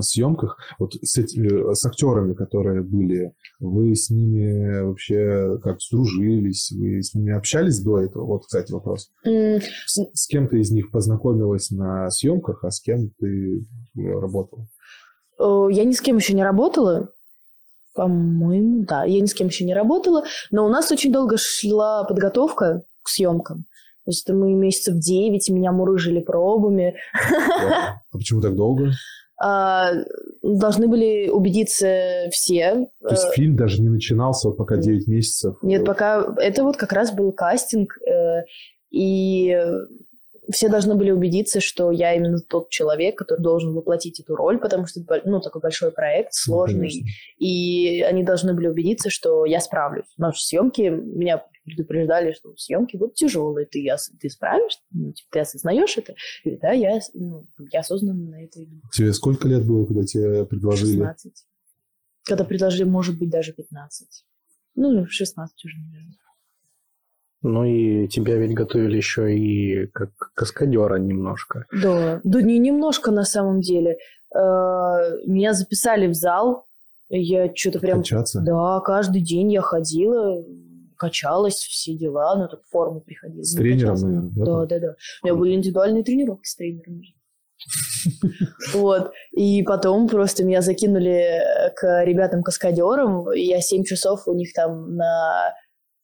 съемках, 0.02 0.58
вот 0.80 0.94
с, 1.02 1.18
эти- 1.18 1.74
с 1.74 1.86
актерами, 1.86 2.34
которые 2.34 2.82
были, 2.82 3.34
вы 3.60 3.96
с 3.96 4.10
ними 4.10 4.82
вообще 4.82 5.58
как 5.64 5.82
сдружились, 5.82 6.72
вы 6.72 7.02
с 7.02 7.14
ними 7.14 7.34
общались 7.34 7.80
до 7.80 8.00
этого? 8.02 8.26
Вот, 8.26 8.46
кстати, 8.46 8.72
вопрос. 8.72 9.10
М, 9.26 9.60
С, 9.88 10.00
с 10.14 10.28
кем 10.28 10.48
ты 10.48 10.60
из 10.60 10.72
них 10.72 10.92
познакомилась 10.92 11.72
на 11.72 12.10
съемках, 12.12 12.64
а 12.64 12.72
с 12.72 12.80
кем 12.82 13.10
ты 13.20 13.66
э, 13.98 14.02
работала? 14.20 14.66
Э, 15.40 15.68
Я 15.72 15.86
ни 15.86 15.94
с 15.94 16.02
кем 16.02 16.18
еще 16.18 16.34
не 16.34 16.44
работала. 16.44 17.10
По-моему, 17.96 18.86
да. 18.86 19.04
Я 19.06 19.22
ни 19.22 19.26
с 19.28 19.34
кем 19.34 19.48
еще 19.48 19.66
не 19.66 19.74
работала. 19.76 20.24
Но 20.52 20.66
у 20.66 20.70
нас 20.70 20.92
очень 20.92 21.12
долго 21.14 21.38
шла 21.38 22.04
подготовка 22.06 22.84
к 23.04 23.10
съемкам. 23.10 23.66
То 24.06 24.10
есть 24.12 24.28
мы 24.30 24.54
месяцев 24.54 24.96
9, 24.98 25.50
меня 25.52 25.72
мурыжили 25.72 26.20
пробами. 26.20 26.96
А 27.14 27.96
почему 28.12 28.42
так 28.42 28.56
долго? 28.56 28.92
А, 29.40 29.92
должны 30.42 30.88
были 30.88 31.30
убедиться 31.30 32.28
все. 32.32 32.88
То 33.02 33.10
есть 33.10 33.26
Э, 33.26 33.32
фильм 33.34 33.56
даже 33.56 33.82
не 33.82 33.90
начинался, 33.90 34.48
вот 34.50 34.58
пока 34.58 34.78
9 34.78 35.08
месяцев. 35.08 35.56
Нет, 35.62 35.86
пока... 35.86 36.26
Это 36.38 36.64
вот 36.64 36.78
как 36.78 36.94
раз 36.94 37.12
был 37.14 37.32
кастинг. 37.32 37.98
э, 38.08 38.44
И 38.92 39.58
все 40.52 40.68
должны 40.70 40.96
были 40.96 41.10
убедиться, 41.12 41.62
что 41.62 41.92
я 41.92 42.14
именно 42.16 42.38
тот 42.40 42.70
человек, 42.70 43.18
который 43.18 43.42
должен 43.42 43.74
воплотить 43.74 44.20
эту 44.20 44.36
роль, 44.36 44.60
потому 44.60 44.86
что 44.86 45.00
это 45.00 45.22
ну, 45.26 45.40
такой 45.40 45.62
большой 45.62 45.92
проект, 45.92 46.32
Ну, 46.48 46.54
сложный. 46.54 46.90
конечно. 46.90 47.08
И 47.40 48.02
они 48.02 48.24
должны 48.24 48.54
были 48.54 48.68
убедиться, 48.68 49.10
что 49.10 49.46
я 49.46 49.60
справлюсь. 49.62 50.06
Что 50.16 50.32
съемки 50.34 50.82
меня 50.82 51.44
предупреждали, 51.64 52.34
что 52.34 52.56
съемки 52.56 52.98
будут 52.98 53.16
тяжелые. 53.16 53.66
Ты, 53.66 53.88
ты 54.20 54.30
справишься? 54.30 54.80
Ну, 54.92 55.12
типа, 55.14 55.28
ты 55.32 55.40
осознаешь 55.40 55.98
это? 55.98 56.16
Говорю, 56.44 56.60
да, 56.62 56.72
я, 56.72 57.00
ну, 57.14 57.46
я 57.72 57.80
осознанно 57.80 58.32
на 58.32 58.44
это 58.44 58.64
иду. 58.64 58.82
Тебе 58.92 59.14
сколько 59.14 59.48
лет 59.48 59.66
было, 59.66 59.86
когда 59.86 60.04
тебе 60.04 60.46
предложили? 60.46 61.00
16. 61.00 61.46
Когда 62.26 62.44
предложили, 62.44 62.84
может 62.84 63.18
быть, 63.18 63.30
даже 63.30 63.54
15. 63.54 64.26
Ну, 64.76 65.06
16 65.06 65.66
уже, 65.66 65.78
наверное. 65.78 66.18
Ну 67.44 67.66
и 67.66 68.08
тебя 68.08 68.38
ведь 68.38 68.54
готовили 68.54 68.96
еще 68.96 69.38
и 69.38 69.88
как 69.88 70.12
каскадера 70.34 70.96
немножко. 70.96 71.66
Да, 71.74 72.22
да 72.24 72.42
не 72.42 72.58
немножко 72.58 73.12
на 73.12 73.26
самом 73.26 73.60
деле. 73.60 73.98
Э, 74.34 74.38
Меня 75.28 75.52
записали 75.54 76.08
в 76.08 76.14
зал. 76.14 76.66
Я 77.10 77.54
что-то 77.54 77.80
прям... 77.80 78.00
Качаться? 78.00 78.42
Да, 78.42 78.80
каждый 78.80 79.22
день 79.22 79.52
я 79.52 79.62
ходила, 79.62 80.42
качалась, 81.04 81.56
все 81.56 81.96
дела, 81.96 82.36
ну, 82.36 82.48
так 82.48 82.62
в 82.64 82.70
форму 82.70 83.02
приходила. 83.02 83.44
С 83.44 83.56
тренером, 83.56 83.96
наверное, 84.00 84.32
да? 84.36 84.46
Да, 84.46 84.66
да, 84.66 84.80
да. 84.80 84.96
У 85.22 85.28
меня 85.28 85.36
были 85.36 85.54
индивидуальные 85.54 86.04
тренировки 86.04 86.48
с 86.48 86.56
тренером. 86.56 87.02
Вот. 88.74 89.12
И 89.32 89.64
потом 89.64 90.10
просто 90.10 90.44
меня 90.44 90.62
закинули 90.62 91.42
к 91.76 92.04
ребятам-каскадерам. 92.04 93.32
и 93.34 93.42
Я 93.42 93.62
7 93.62 93.84
часов 93.84 94.28
у 94.28 94.34
них 94.34 94.54
там 94.54 94.96
на 94.96 95.54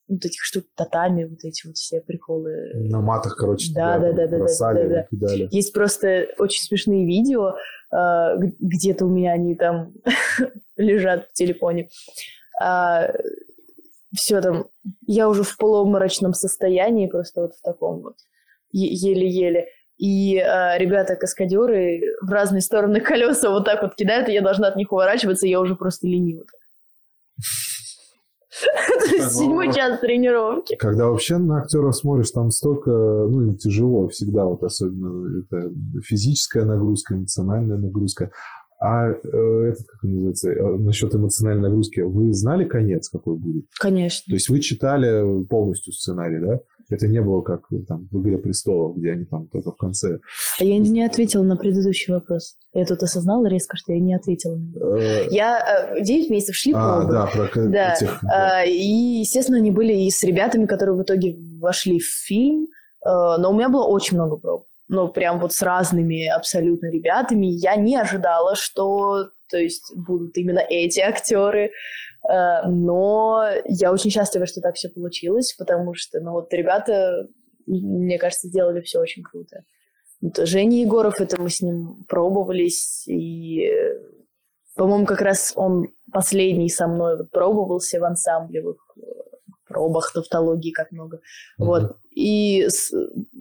вот 0.07 0.25
этих 0.25 0.41
штук 0.41 0.63
татами, 0.75 1.25
вот 1.25 1.39
эти 1.43 1.67
вот 1.67 1.75
все 1.75 2.01
приколы. 2.01 2.71
На 2.75 3.01
матах, 3.01 3.35
короче, 3.35 3.73
Да, 3.73 3.99
да, 3.99 4.11
да, 4.13 4.27
да, 4.27 4.37
бросали, 4.37 4.87
да, 4.87 4.95
да. 4.95 5.07
кидали. 5.11 5.47
Есть 5.51 5.73
просто 5.73 6.27
очень 6.37 6.63
смешные 6.63 7.05
видео, 7.05 7.55
а, 7.91 8.35
где-то 8.37 9.05
у 9.05 9.09
меня 9.09 9.33
они 9.33 9.55
там 9.55 9.93
лежат 10.77 11.27
в 11.29 11.33
телефоне. 11.33 11.89
Все 14.13 14.41
там, 14.41 14.67
я 15.05 15.29
уже 15.29 15.43
в 15.43 15.57
полуобморочном 15.57 16.33
состоянии, 16.33 17.07
просто 17.07 17.41
вот 17.41 17.55
в 17.55 17.61
таком 17.61 18.01
вот, 18.01 18.15
еле-еле. 18.71 19.67
И 19.97 20.37
а, 20.37 20.77
ребята-каскадеры 20.77 22.01
в 22.21 22.31
разные 22.31 22.61
стороны 22.61 23.01
колеса 23.01 23.49
вот 23.49 23.65
так 23.65 23.81
вот 23.81 23.95
кидают, 23.95 24.29
и 24.29 24.33
я 24.33 24.41
должна 24.41 24.69
от 24.69 24.75
них 24.75 24.91
уворачиваться, 24.91 25.45
и 25.45 25.49
я 25.49 25.59
уже 25.59 25.75
просто 25.75 26.07
ленива. 26.07 26.45
Седьмой 29.29 29.73
час 29.73 29.99
тренировки. 29.99 30.75
Когда 30.75 31.07
вообще 31.07 31.37
на 31.37 31.59
актеров 31.59 31.95
смотришь, 31.95 32.31
там 32.31 32.51
столько, 32.51 32.89
ну, 32.89 33.41
им 33.41 33.57
тяжело 33.57 34.07
всегда, 34.09 34.45
вот 34.45 34.63
особенно 34.63 35.41
это 35.41 35.71
физическая 36.03 36.65
нагрузка, 36.65 37.15
эмоциональная 37.15 37.77
нагрузка. 37.77 38.31
А 38.81 39.09
э, 39.09 39.13
этот, 39.13 39.86
как 39.88 40.03
называется, 40.03 40.51
э, 40.51 40.77
насчет 40.77 41.13
эмоциональной 41.13 41.63
нагрузки, 41.63 42.00
вы 42.00 42.31
знали 42.31 42.63
конец, 42.63 43.09
какой 43.09 43.36
будет? 43.36 43.65
Конечно. 43.77 44.24
То 44.31 44.36
есть 44.36 44.48
вы 44.48 44.62
читали 44.62 45.43
полностью 45.45 45.91
сценарий, 45.91 46.39
да? 46.39 46.59
Это 46.89 47.07
не 47.07 47.21
было 47.21 47.41
как 47.41 47.63
э, 47.74 47.79
там 47.86 48.07
в 48.09 48.21
«Игре 48.21 48.38
престолов», 48.38 48.95
где 48.95 49.12
они 49.12 49.25
там 49.25 49.48
только 49.48 49.71
в 49.74 49.75
конце. 49.75 50.19
А 50.59 50.63
я 50.63 50.77
не 50.77 51.03
ответила 51.03 51.43
на 51.43 51.57
предыдущий 51.57 52.13
вопрос. 52.13 52.55
Я 52.74 52.86
тут 52.86 53.03
осознала 53.03 53.48
резко, 53.48 53.75
что 53.75 53.91
я 53.91 54.00
не 54.00 54.15
ответила 54.15 54.55
на 54.55 54.63
него. 54.63 54.98
Я 55.29 55.91
э, 55.98 56.01
9 56.01 56.29
месяцев 56.29 56.55
шли 56.55 56.71
А, 56.74 57.03
да, 57.03 57.25
про 57.25 57.50
Да, 57.67 57.93
этих, 57.93 58.19
да. 58.24 58.62
а, 58.62 58.65
и, 58.65 59.19
естественно, 59.19 59.57
они 59.57 59.71
были 59.71 59.93
и 59.93 60.09
с 60.09 60.24
ребятами, 60.24 60.65
которые 60.65 60.95
в 60.95 61.03
итоге 61.03 61.36
вошли 61.59 62.00
в 62.00 62.05
фильм, 62.05 62.67
но 63.03 63.51
у 63.51 63.53
меня 63.53 63.69
было 63.69 63.86
очень 63.86 64.17
много 64.17 64.38
проб. 64.38 64.65
Ну, 64.89 65.08
прям 65.08 65.39
вот 65.39 65.53
с 65.53 65.62
разными 65.62 66.27
абсолютно 66.27 66.88
ребятами. 66.88 67.46
Я 67.46 67.75
не 67.75 67.96
ожидала, 67.96 68.55
что, 68.55 69.29
то 69.48 69.58
есть, 69.58 69.93
будут 69.96 70.36
именно 70.36 70.60
эти 70.60 71.00
актеры. 71.00 71.72
Э, 72.27 72.67
Но 72.67 73.46
я 73.65 73.91
очень 73.91 74.10
счастлива, 74.10 74.48
что 74.48 74.62
так 74.62 74.75
все 74.75 74.89
получилось, 74.89 75.53
потому 75.53 75.93
что, 75.93 76.19
ну, 76.19 76.31
вот 76.31 76.51
ребята, 76.53 77.27
мне 77.67 78.17
кажется, 78.17 78.48
сделали 78.48 78.81
все 78.81 79.00
очень 79.00 79.22
круто. 79.22 79.63
Женя 80.46 80.81
Егоров, 80.81 81.22
это 81.22 81.39
мы 81.39 81.51
с 81.51 81.62
ним 81.62 82.03
пробовались, 82.08 83.08
и, 83.08 83.67
э, 83.67 84.00
по-моему, 84.75 85.05
как 85.05 85.22
раз 85.22 85.53
он 85.55 85.88
последний 86.12 86.69
со 86.69 86.88
мной 86.88 87.27
пробовался 87.27 88.00
в 88.00 88.03
ансамблевых 88.03 88.77
пробах 89.79 90.12
тавтологии, 90.13 90.71
как 90.71 90.91
много. 90.91 91.19
Вот. 91.57 91.95
И 92.15 92.65
с- 92.67 92.91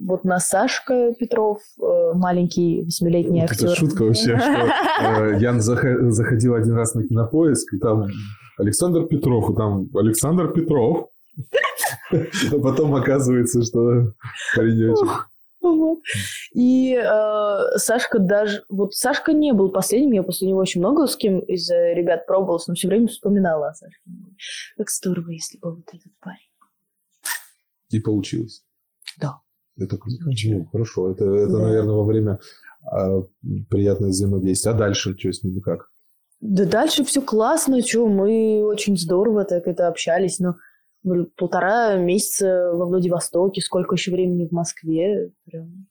вот 0.07 0.23
на 0.23 0.39
Сашка 0.39 1.13
Петров, 1.19 1.59
э, 1.81 2.11
маленький 2.13 2.83
восьмилетний 2.85 3.41
актер. 3.43 3.67
это 3.67 3.75
шутка 3.75 4.03
вообще, 4.03 4.37
что 4.37 4.69
э, 5.03 5.37
я 5.39 5.51
зах- 5.57 6.09
заходил 6.09 6.53
один 6.55 6.73
раз 6.75 6.95
на 6.95 7.03
кинопоиск, 7.03 7.73
и 7.73 7.77
там 7.79 8.05
Александр 8.57 9.05
Петров, 9.05 9.49
и 9.49 9.55
там 9.55 9.89
Александр 9.93 10.47
Петров. 10.53 11.07
А 12.11 12.59
потом 12.59 12.95
оказывается, 12.95 13.61
что 13.63 14.13
паренечек. 14.55 15.28
Вот. 15.61 15.99
И 16.53 16.93
э, 16.95 17.77
Сашка 17.77 18.19
даже... 18.19 18.63
Вот 18.69 18.93
Сашка 18.93 19.33
не 19.33 19.51
был 19.53 19.71
последним, 19.71 20.13
я 20.13 20.23
после 20.23 20.47
него 20.47 20.59
очень 20.59 20.79
много 20.79 21.05
с 21.05 21.15
кем 21.15 21.39
из 21.39 21.69
э, 21.69 21.93
ребят 21.93 22.25
пробовалась, 22.25 22.67
но 22.67 22.75
все 22.75 22.87
время 22.87 23.07
вспоминала 23.07 23.69
о 23.69 23.73
Сашке. 23.73 24.01
Как 24.77 24.89
здорово, 24.89 25.31
если 25.31 25.57
бы 25.57 25.75
вот 25.75 25.87
этот 25.89 26.11
парень. 26.21 26.37
И 27.89 27.99
получилось. 27.99 28.63
Да. 29.19 29.39
Это 29.77 29.97
круто. 29.97 30.23
Ну, 30.25 30.65
хорошо. 30.65 31.11
Это, 31.11 31.25
это 31.25 31.51
Да. 31.51 31.59
наверное, 31.59 31.95
во 31.95 32.05
время 32.05 32.39
а, 32.83 33.21
приятное 33.69 34.09
взаимодействие. 34.09 34.75
А 34.75 34.77
дальше 34.77 35.17
что 35.17 35.31
с 35.31 35.43
ними 35.43 35.59
как? 35.59 35.89
Да 36.41 36.65
дальше 36.65 37.03
все 37.03 37.21
классно, 37.21 37.81
что 37.85 38.07
мы 38.07 38.63
очень 38.63 38.97
здорово 38.97 39.43
так 39.43 39.67
это 39.67 39.87
общались, 39.87 40.39
но 40.39 40.55
полтора 41.37 41.95
месяца 41.95 42.71
во 42.73 42.85
Владивостоке, 42.85 43.61
сколько 43.61 43.95
еще 43.95 44.11
времени 44.11 44.47
в 44.47 44.51
Москве, 44.51 45.31
прям, 45.45 45.87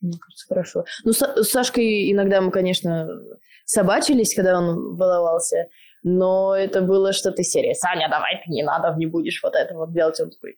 мне 0.00 0.18
кажется, 0.18 0.46
хорошо. 0.48 0.84
Ну, 1.04 1.12
с, 1.12 1.20
с 1.20 1.48
Сашкой 1.48 2.10
иногда 2.12 2.40
мы, 2.40 2.50
конечно, 2.50 3.08
собачились, 3.64 4.34
когда 4.34 4.58
он 4.58 4.96
воловался, 4.96 5.66
но 6.02 6.54
это 6.54 6.82
было 6.82 7.12
что-то 7.12 7.42
из 7.42 7.50
серии. 7.50 7.74
Саня, 7.74 8.08
давай 8.10 8.42
ты 8.44 8.50
не 8.50 8.62
надо, 8.62 8.94
не 8.98 9.06
будешь 9.06 9.40
вот 9.42 9.54
это 9.54 9.74
вот 9.74 9.92
делать. 9.92 10.20
Он 10.20 10.30
такой, 10.30 10.56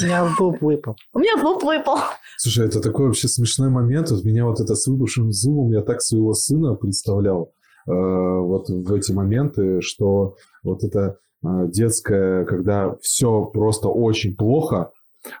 Я 0.00 0.32
буб 0.38 0.60
выпал. 0.60 0.96
у 1.12 1.18
меня 1.18 1.36
зуб 1.40 1.62
выпал. 1.62 1.98
Слушай, 2.36 2.66
это 2.66 2.80
такой 2.80 3.06
вообще 3.06 3.28
смешной 3.28 3.70
момент. 3.70 4.10
Вот 4.10 4.24
меня 4.24 4.44
вот 4.44 4.60
это 4.60 4.74
с 4.74 4.86
выпавшим 4.86 5.32
зубом, 5.32 5.72
я 5.72 5.82
так 5.82 6.00
своего 6.00 6.32
сына 6.32 6.74
представлял 6.74 7.52
э, 7.86 7.92
вот 7.92 8.68
в 8.68 8.94
эти 8.94 9.12
моменты, 9.12 9.80
что 9.80 10.36
вот 10.62 10.84
это 10.84 11.18
детское, 11.42 12.44
когда 12.44 12.94
все 13.00 13.44
просто 13.46 13.88
очень 13.88 14.36
плохо, 14.36 14.90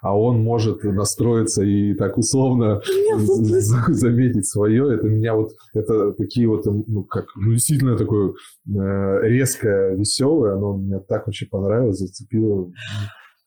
а 0.02 0.18
он 0.18 0.42
может 0.42 0.84
настроиться 0.84 1.62
и 1.62 1.94
так 1.94 2.18
условно 2.18 2.80
з- 3.18 3.92
заметить 3.94 4.46
свое. 4.46 4.94
Это 4.94 5.06
меня 5.06 5.34
вот, 5.34 5.52
это 5.74 6.12
такие 6.12 6.46
вот, 6.48 6.66
ну, 6.66 7.04
как, 7.04 7.26
ну, 7.36 7.52
действительно 7.52 7.96
такое 7.96 8.30
э, 8.68 9.20
резкое, 9.22 9.96
веселое, 9.96 10.54
оно 10.56 10.76
мне 10.76 11.00
так 11.00 11.28
очень 11.28 11.48
понравилось, 11.48 11.98
зацепило, 11.98 12.56
ну, 12.56 12.72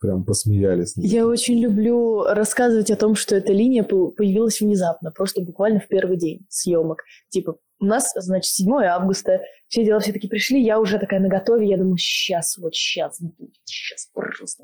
прям 0.04 0.26
посмеялись. 0.26 0.94
Я 0.98 1.26
очень 1.26 1.60
люблю 1.60 2.24
рассказывать 2.26 2.92
о 2.92 2.98
том, 2.98 3.16
что 3.16 3.38
эта 3.38 3.54
линия 3.54 3.84
по- 3.84 4.10
появилась 4.10 4.60
внезапно, 4.60 5.12
просто 5.12 5.42
буквально 5.42 5.80
в 5.80 5.88
первый 5.88 6.18
день 6.18 6.46
съемок. 6.50 7.04
Типа, 7.30 7.56
у 7.80 7.86
нас, 7.86 8.12
значит, 8.16 8.52
7 8.52 8.84
августа, 8.84 9.42
все 9.70 9.86
дела 9.86 10.00
все-таки 10.02 10.28
пришли, 10.28 10.62
я 10.62 10.78
уже 10.80 11.00
такая 11.00 11.22
на 11.22 11.30
готове, 11.30 11.68
я 11.70 11.78
думаю, 11.78 11.98
сейчас, 11.98 12.58
вот 12.58 12.76
сейчас 12.76 13.22
будет, 13.22 13.54
сейчас 13.64 14.10
просто. 14.14 14.64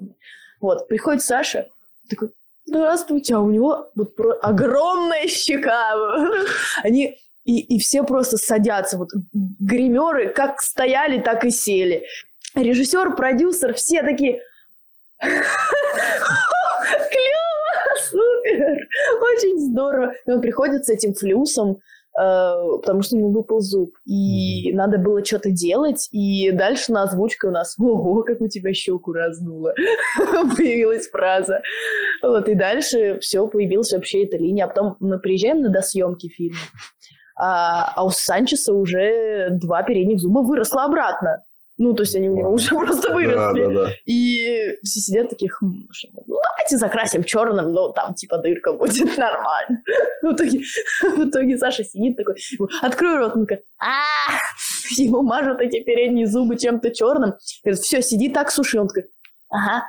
Вот, 0.59 0.89
приходит 0.89 1.23
Саша, 1.23 1.67
такой, 2.09 2.31
здравствуйте, 2.65 3.35
а 3.35 3.39
у 3.39 3.49
него 3.49 3.87
вот 3.95 4.15
про- 4.17 4.37
огромная 4.41 5.27
щека. 5.27 5.93
Они 6.83 7.17
и, 7.45 7.61
и 7.61 7.79
все 7.79 8.03
просто 8.03 8.35
садятся, 8.35 8.97
вот 8.97 9.09
гримеры 9.33 10.33
как 10.33 10.59
стояли, 10.59 11.21
так 11.21 11.45
и 11.45 11.49
сели. 11.49 12.03
Режиссер, 12.55 13.15
продюсер, 13.15 13.73
все 13.73 14.01
такие, 14.01 14.41
Клево, 15.21 15.59
супер, 17.97 18.87
очень 19.21 19.59
здорово. 19.59 20.13
И 20.25 20.31
он 20.31 20.41
приходит 20.41 20.85
с 20.85 20.89
этим 20.89 21.13
флюсом, 21.13 21.79
э, 22.17 22.53
потому 22.81 23.01
что 23.01 23.15
у 23.15 23.19
него 23.19 23.29
выпал 23.29 23.59
зуб, 23.59 23.95
и 24.05 24.71
надо 24.73 24.97
было 24.97 25.23
что-то 25.23 25.51
делать, 25.51 26.07
и 26.11 26.51
дальше 26.51 26.91
на 26.91 27.03
озвучке 27.03 27.47
у 27.47 27.51
нас 27.51 27.75
«Ого, 27.77 28.23
как 28.23 28.41
у 28.41 28.47
тебя 28.47 28.73
щеку 28.73 29.11
разнуло!» 29.11 29.73
появилась 30.57 31.09
фраза. 31.09 31.61
Вот, 32.21 32.47
и 32.47 32.55
дальше 32.55 33.19
все, 33.19 33.45
появилась 33.47 33.91
вообще 33.91 34.23
эта 34.23 34.37
линия, 34.37 34.65
а 34.65 34.67
потом 34.67 34.95
мы 34.99 35.19
приезжаем 35.19 35.61
на 35.61 35.69
досъемки 35.69 36.29
фильма, 36.29 36.57
а, 37.35 37.93
а 37.95 38.05
у 38.05 38.09
Санчеса 38.09 38.73
уже 38.73 39.49
два 39.51 39.83
передних 39.83 40.19
зуба 40.19 40.39
выросло 40.39 40.83
обратно. 40.83 41.43
Ну, 41.81 41.93
то 41.93 42.03
есть 42.03 42.13
они 42.13 42.29
у 42.29 42.35
него 42.35 42.51
уже 42.51 42.69
просто 42.75 43.07
Да, 43.07 43.13
выросли. 43.15 43.73
да, 43.73 43.85
да. 43.85 43.91
И 44.05 44.77
все 44.83 44.99
сидят 44.99 45.29
такие, 45.29 45.49
«Хм, 45.49 45.87
ну 46.27 46.39
давайте 46.43 46.77
закрасим 46.77 47.23
черным, 47.23 47.71
ну 47.71 47.93
там 47.93 48.13
типа 48.13 48.37
дырка 48.37 48.73
будет 48.77 49.17
нормально. 49.17 49.81
В 50.21 50.33
итоге, 50.33 50.59
в 51.01 51.29
итоге 51.29 51.57
Саша 51.57 51.83
сидит 51.85 52.17
такой, 52.17 52.35
открой 52.81 53.17
рот, 53.17 53.35
он 53.35 53.47
такой, 53.47 53.63
а 53.79 54.01
ему 54.97 55.21
мажут 55.21 55.61
эти 55.61 55.81
передние 55.81 56.27
зубы 56.27 56.57
чем-то 56.57 56.91
черным. 56.93 57.33
Говорит, 57.63 57.81
все, 57.81 58.01
сиди 58.01 58.27
так, 58.29 58.51
суши. 58.51 58.77
Он 58.77 58.87
такой, 58.89 59.05
ага. 59.49 59.85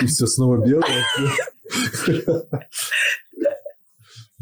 И 0.00 0.06
все 0.06 0.26
снова 0.26 0.58
белое. 0.64 0.86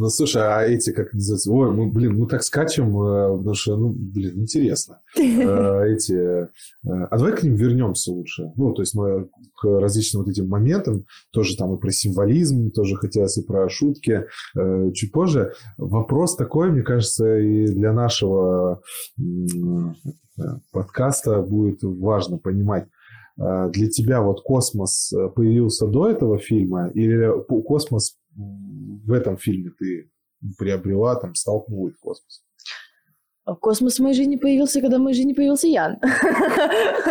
Ну, 0.01 0.09
слушай, 0.09 0.41
а 0.43 0.63
эти, 0.63 0.93
как 0.93 1.13
называется? 1.13 1.53
Ой, 1.53 1.71
мы, 1.73 1.93
блин, 1.93 2.19
мы 2.19 2.27
так 2.27 2.43
скачем, 2.43 2.89
э, 3.03 3.37
потому 3.37 3.55
что, 3.55 3.77
ну, 3.77 3.91
блин, 3.95 4.41
интересно. 4.41 4.99
Э, 5.19 5.93
Эти... 5.93 6.15
э, 6.15 6.49
А 6.83 7.19
давай 7.19 7.37
к 7.37 7.43
ним 7.43 7.55
вернемся 7.55 8.11
лучше. 8.11 8.51
Ну, 8.57 8.73
то 8.73 8.81
есть 8.81 8.95
мы 8.95 9.29
к 9.61 9.65
различным 9.69 10.23
вот 10.23 10.31
этим 10.31 10.49
моментам, 10.49 11.05
тоже 11.33 11.55
там 11.55 11.77
и 11.77 11.79
про 11.79 11.91
символизм, 11.91 12.71
тоже 12.71 12.97
хотелось 12.97 13.37
и 13.37 13.43
про 13.43 13.69
шутки 13.69 14.25
чуть 14.95 15.13
позже. 15.13 15.53
Вопрос 15.77 16.35
такой, 16.35 16.71
мне 16.71 16.83
кажется, 16.83 17.37
и 17.37 17.67
для 17.67 17.93
нашего 17.93 18.81
подкаста 20.73 21.43
будет 21.43 21.83
важно 21.83 22.39
понимать. 22.39 22.87
Э, 23.40 23.68
Для 23.70 23.88
тебя 23.88 24.20
вот 24.20 24.42
космос 24.42 25.12
э, 25.12 25.29
появился 25.35 25.87
до 25.87 26.11
этого 26.11 26.38
фильма 26.38 26.90
или 26.94 27.31
космос 27.62 28.16
в 28.37 29.12
этом 29.12 29.37
фильме 29.38 29.70
ты 29.79 30.11
приобрела, 30.59 31.16
там, 31.16 31.35
столкнулась 31.35 31.94
в 31.94 32.00
космос? 32.00 32.42
А 33.44 33.55
Космос 33.57 33.96
в 33.98 34.03
моей 34.03 34.14
жизни 34.14 34.37
появился, 34.37 34.81
когда 34.81 34.98
в 34.98 35.00
моей 35.00 35.16
жизни 35.16 35.33
появился 35.33 35.66
Ян. 35.66 35.98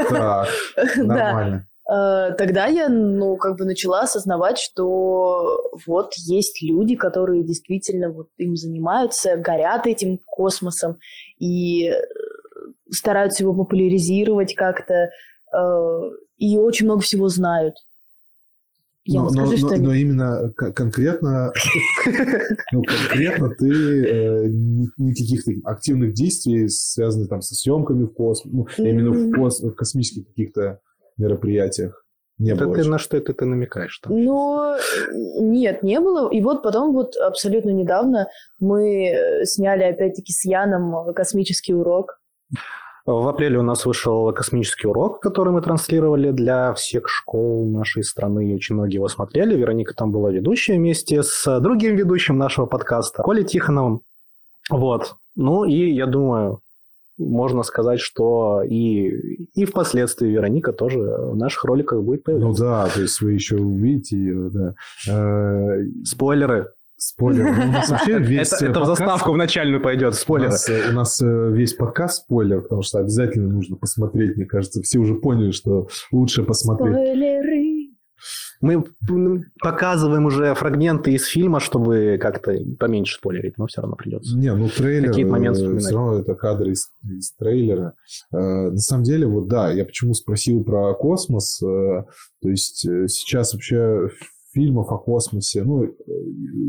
Так, 0.10 0.48
Да. 0.98 1.04
нормально. 1.04 1.68
Э, 1.92 2.34
Тогда 2.38 2.68
я, 2.68 2.88
ну, 2.90 3.36
как 3.38 3.58
бы 3.58 3.66
начала 3.66 4.02
осознавать, 4.02 4.60
что 4.60 5.60
вот 5.88 6.14
есть 6.16 6.62
люди, 6.62 6.96
которые 6.96 7.44
действительно 7.44 8.12
вот 8.12 8.28
им 8.38 8.56
занимаются, 8.56 9.36
горят 9.38 9.88
этим 9.88 10.20
космосом 10.26 11.00
и 11.40 11.92
стараются 12.92 13.44
его 13.44 13.54
популяризировать 13.54 14.54
как-то, 14.56 15.10
и 16.38 16.58
очень 16.58 16.86
много 16.86 17.02
всего 17.02 17.28
знают. 17.30 17.76
Я 19.06 19.22
Но, 19.22 19.30
скажу, 19.30 19.52
но- 19.52 19.58
что... 19.58 19.82
но 19.82 19.94
именно 19.94 20.52
конкретно, 20.76 21.52
ну, 22.72 22.84
конкретно 22.84 23.50
ты 23.56 23.68
э, 23.68 24.46
ни- 24.50 24.90
никаких 24.98 25.44
активных 25.66 26.14
действий, 26.14 26.68
связанных 26.70 27.30
там 27.30 27.42
со 27.42 27.56
съемками 27.56 28.04
в 28.04 28.14
космосе, 28.14 28.56
ну, 28.78 28.86
именно 28.86 29.12
в, 29.12 29.32
кос- 29.36 29.62
в 29.62 29.74
космических 29.74 30.28
каких-то 30.28 30.80
мероприятиях 31.18 32.06
не 32.38 32.52
Это 32.52 32.66
было. 32.66 32.76
ты 32.76 32.84
на 32.88 33.00
что 33.00 33.18
это 33.18 33.34
ты 33.34 33.46
намекаешь 33.46 33.98
там? 34.00 34.24
Но 34.24 34.78
нет, 35.40 35.82
не 35.84 36.00
было. 36.00 36.30
И 36.32 36.42
вот 36.42 36.62
потом 36.64 36.94
вот 36.94 37.16
абсолютно 37.18 37.72
недавно 37.72 38.28
мы 38.60 39.08
э, 39.08 39.46
сняли 39.46 39.84
опять-таки 39.84 40.32
с 40.34 40.46
Яном 40.46 41.14
космический 41.14 41.74
урок. 41.74 42.22
В 43.12 43.28
апреле 43.28 43.58
у 43.58 43.64
нас 43.64 43.88
вышел 43.88 44.32
космический 44.34 44.88
урок, 44.88 45.20
который 45.20 45.52
мы 45.52 45.64
транслировали 45.64 46.30
для 46.30 46.74
всех 46.76 47.08
школ 47.10 47.68
нашей 47.68 48.04
страны. 48.04 48.54
Очень 48.54 48.76
многие 48.76 48.96
его 48.96 49.08
смотрели. 49.08 49.56
Вероника 49.58 49.96
там 49.96 50.12
была 50.12 50.30
ведущая 50.30 50.76
вместе 50.76 51.24
с 51.24 51.60
другим 51.60 51.96
ведущим 51.96 52.38
нашего 52.38 52.68
подкаста, 52.68 53.24
Колей 53.24 53.46
Тихоновым. 53.46 54.02
Вот. 54.70 55.16
Ну 55.36 55.66
и 55.66 55.90
я 55.92 56.06
думаю, 56.06 56.60
можно 57.18 57.64
сказать, 57.64 58.00
что 58.00 58.62
и, 58.62 59.08
и 59.56 59.66
впоследствии 59.66 60.28
Вероника 60.28 60.72
тоже 60.72 61.00
в 61.00 61.36
наших 61.36 61.64
роликах 61.66 62.04
будет 62.04 62.22
Ну 62.28 62.34
появляться. 62.34 62.64
да, 62.64 62.88
то 62.94 63.02
есть 63.02 63.22
вы 63.22 63.34
еще 63.34 63.58
увидите 63.58 64.18
ее, 64.18 64.50
да. 64.52 64.74
Э, 65.10 65.82
Спойлеры. 66.06 66.68
Спойлер. 67.02 67.46
У 67.48 67.72
нас 67.72 67.90
вообще 67.90 68.20
весь 68.20 68.52
Это, 68.52 68.66
э, 68.66 68.70
это 68.72 68.82
в 68.82 68.86
заставку 68.86 69.32
в 69.32 69.38
начальную 69.38 69.82
пойдет, 69.82 70.14
У 70.14 70.18
спойлеры. 70.18 70.52
нас, 70.52 70.68
э, 70.68 70.90
у 70.90 70.92
нас 70.92 71.22
э, 71.22 71.52
весь 71.54 71.74
подкаст 71.74 72.26
спойлер, 72.26 72.62
потому 72.62 72.82
что 72.82 73.00
обязательно 73.00 73.48
нужно 73.48 73.78
посмотреть, 73.78 74.36
мне 74.36 74.46
кажется. 74.46 74.82
Все 74.82 75.00
уже 75.00 75.16
поняли, 75.16 75.52
что 75.52 75.88
лучше 76.12 76.44
посмотреть. 76.44 76.94
Спойлеры. 76.94 77.76
Мы 78.60 78.84
показываем 79.62 80.26
уже 80.26 80.54
фрагменты 80.56 81.14
из 81.14 81.26
фильма, 81.26 81.62
чтобы 81.62 82.18
как-то 82.22 82.54
поменьше 82.78 83.16
спойлерить, 83.16 83.58
но 83.58 83.68
все 83.68 83.80
равно 83.80 83.96
придется. 83.96 84.36
Не, 84.36 84.54
ну 84.54 84.68
трейлер, 84.68 85.08
Какие-то 85.12 85.32
моменты 85.32 85.60
вспоминать. 85.60 85.86
все 85.86 85.96
равно 85.96 86.20
это 86.20 86.36
кадры 86.36 86.72
из, 86.74 86.90
из 87.02 87.32
трейлера. 87.38 87.94
На 88.34 88.76
самом 88.76 89.04
деле, 89.06 89.26
вот 89.26 89.48
да, 89.48 89.72
я 89.72 89.86
почему 89.86 90.14
спросил 90.14 90.66
про 90.66 90.94
космос. 90.96 91.60
то 91.60 92.06
есть 92.44 92.80
сейчас 92.80 93.54
вообще 93.54 94.10
фильмов 94.54 94.92
о 94.92 94.98
космосе, 94.98 95.64
ну, 95.64 95.84
э, 95.84 95.90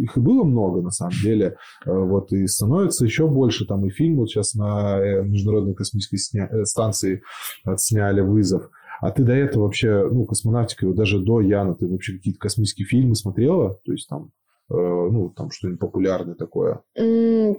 их 0.02 0.16
и 0.16 0.20
было 0.20 0.44
много, 0.44 0.82
на 0.82 0.90
самом 0.90 1.14
деле. 1.22 1.56
Э, 1.86 1.92
вот, 1.92 2.32
и 2.32 2.46
становится 2.46 3.04
еще 3.04 3.26
больше. 3.26 3.66
Там 3.66 3.86
и 3.86 3.90
фильм 3.90 4.16
вот 4.16 4.28
сейчас 4.28 4.54
на 4.54 4.98
э, 4.98 5.22
Международной 5.22 5.74
космической 5.74 6.16
сня- 6.16 6.64
станции 6.64 7.22
отсняли 7.64 8.20
«Вызов». 8.20 8.70
А 9.00 9.10
ты 9.10 9.24
до 9.24 9.32
этого 9.32 9.62
вообще, 9.64 10.08
ну, 10.10 10.26
космонавтика, 10.26 10.86
вот 10.86 10.96
даже 10.96 11.20
до 11.20 11.40
Яна, 11.40 11.74
ты 11.74 11.86
вообще 11.86 12.12
какие-то 12.14 12.38
космические 12.38 12.86
фильмы 12.86 13.14
смотрела? 13.14 13.78
То 13.86 13.92
есть 13.92 14.06
там, 14.08 14.30
э, 14.70 14.74
ну, 14.74 15.30
там 15.30 15.50
что-нибудь 15.50 15.80
популярное 15.80 16.34
такое? 16.34 16.80
Ну, 16.96 17.56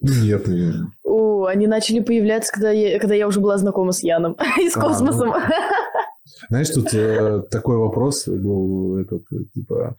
нет, 0.00 0.46
наверное. 0.48 0.90
О, 1.04 1.44
они 1.44 1.66
начали 1.66 2.00
появляться, 2.00 2.52
когда 2.52 2.70
я, 2.70 2.98
когда 2.98 3.14
я 3.14 3.28
уже 3.28 3.40
была 3.40 3.56
знакома 3.58 3.92
с 3.92 4.02
Яном 4.02 4.36
и 4.60 4.68
с 4.68 4.76
А, 4.76 4.80
космосом. 4.80 5.32
Знаешь, 6.52 6.68
тут 6.68 6.92
э, 6.92 7.44
такой 7.50 7.78
вопрос 7.78 8.28
был, 8.28 8.98
этот, 8.98 9.22
типа, 9.54 9.96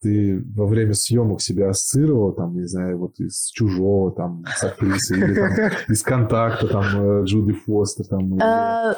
ты 0.00 0.42
во 0.56 0.64
время 0.64 0.94
съемок 0.94 1.42
себя 1.42 1.68
ассоциировал, 1.68 2.32
там, 2.32 2.56
не 2.56 2.66
знаю, 2.66 2.96
вот 2.96 3.20
из 3.20 3.50
«Чужого», 3.50 4.12
там, 4.12 4.42
с 4.56 4.64
актрисой, 4.64 5.18
или 5.18 5.34
там, 5.34 5.50
из 5.90 6.02
«Контакта», 6.02 6.66
там, 6.66 6.84
э, 6.94 7.24
Джуди 7.24 7.52
Фостер, 7.52 8.06
там, 8.06 8.38
А, 8.40 8.94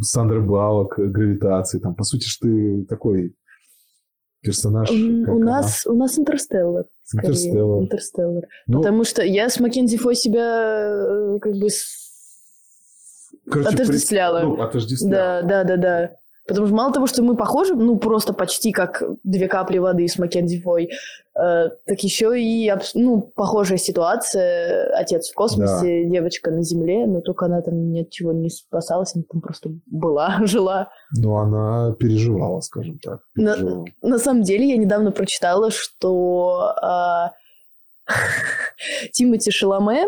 Сандра 0.00 0.40
Баллок, 0.40 0.98
э, 0.98 1.04
«Гравитации», 1.04 1.78
там, 1.78 1.94
по 1.94 2.02
сути, 2.02 2.26
ты 2.40 2.84
такой 2.88 3.36
персонаж. 4.40 4.90
у 4.90 4.94
она. 4.94 5.38
нас 5.38 5.86
у 5.86 5.94
нас 5.94 6.18
Интерстеллар. 6.18 6.86
скорее. 7.04 7.28
Интерстеллар. 7.28 7.82
Интерстеллар. 7.84 8.44
Ну, 8.66 8.78
Потому 8.78 9.04
что 9.04 9.22
я 9.22 9.48
с 9.48 9.60
Маккензи 9.60 9.96
Фой 9.98 10.16
себя 10.16 11.38
как 11.40 11.52
бы 11.52 11.68
короче, 13.52 13.68
при- 13.70 13.82
отождествляла. 13.82 14.40
Ну, 14.40 14.62
отождествляла. 14.62 15.42
Да, 15.42 15.64
да, 15.64 15.64
да, 15.64 15.76
да. 15.76 16.10
Потому 16.48 16.66
что 16.66 16.74
мало 16.76 16.92
того, 16.92 17.06
что 17.06 17.22
мы 17.22 17.36
похожи, 17.36 17.72
ну, 17.76 17.96
просто 17.98 18.32
почти 18.32 18.72
как 18.72 19.00
две 19.22 19.46
капли 19.46 19.78
воды 19.78 20.08
с 20.08 20.18
Маккензи 20.18 20.60
Фой, 20.62 20.88
э, 21.36 21.68
так 21.86 22.00
еще 22.00 22.36
и, 22.36 22.74
ну, 22.94 23.20
похожая 23.36 23.78
ситуация. 23.78 24.92
Отец 24.96 25.30
в 25.30 25.34
космосе, 25.34 26.04
девочка 26.06 26.50
на 26.50 26.62
Земле, 26.64 27.06
но 27.06 27.20
только 27.20 27.46
она 27.46 27.62
там 27.62 27.92
ни 27.92 28.00
от 28.00 28.10
чего 28.10 28.32
не 28.32 28.50
спасалась, 28.50 29.14
она 29.14 29.22
там 29.30 29.40
просто 29.40 29.70
была, 29.86 30.40
жила. 30.44 30.88
Но 31.16 31.36
она 31.38 31.92
переживала, 31.92 32.60
скажем 32.60 32.98
так. 32.98 33.20
На- 33.36 33.54
переживала. 33.54 33.84
На 34.02 34.18
самом 34.18 34.42
деле, 34.42 34.68
я 34.68 34.76
недавно 34.78 35.12
прочитала, 35.12 35.70
что 35.70 36.72
а, 36.82 37.30
Тимоти 39.12 39.50
Шаломе 39.52 40.06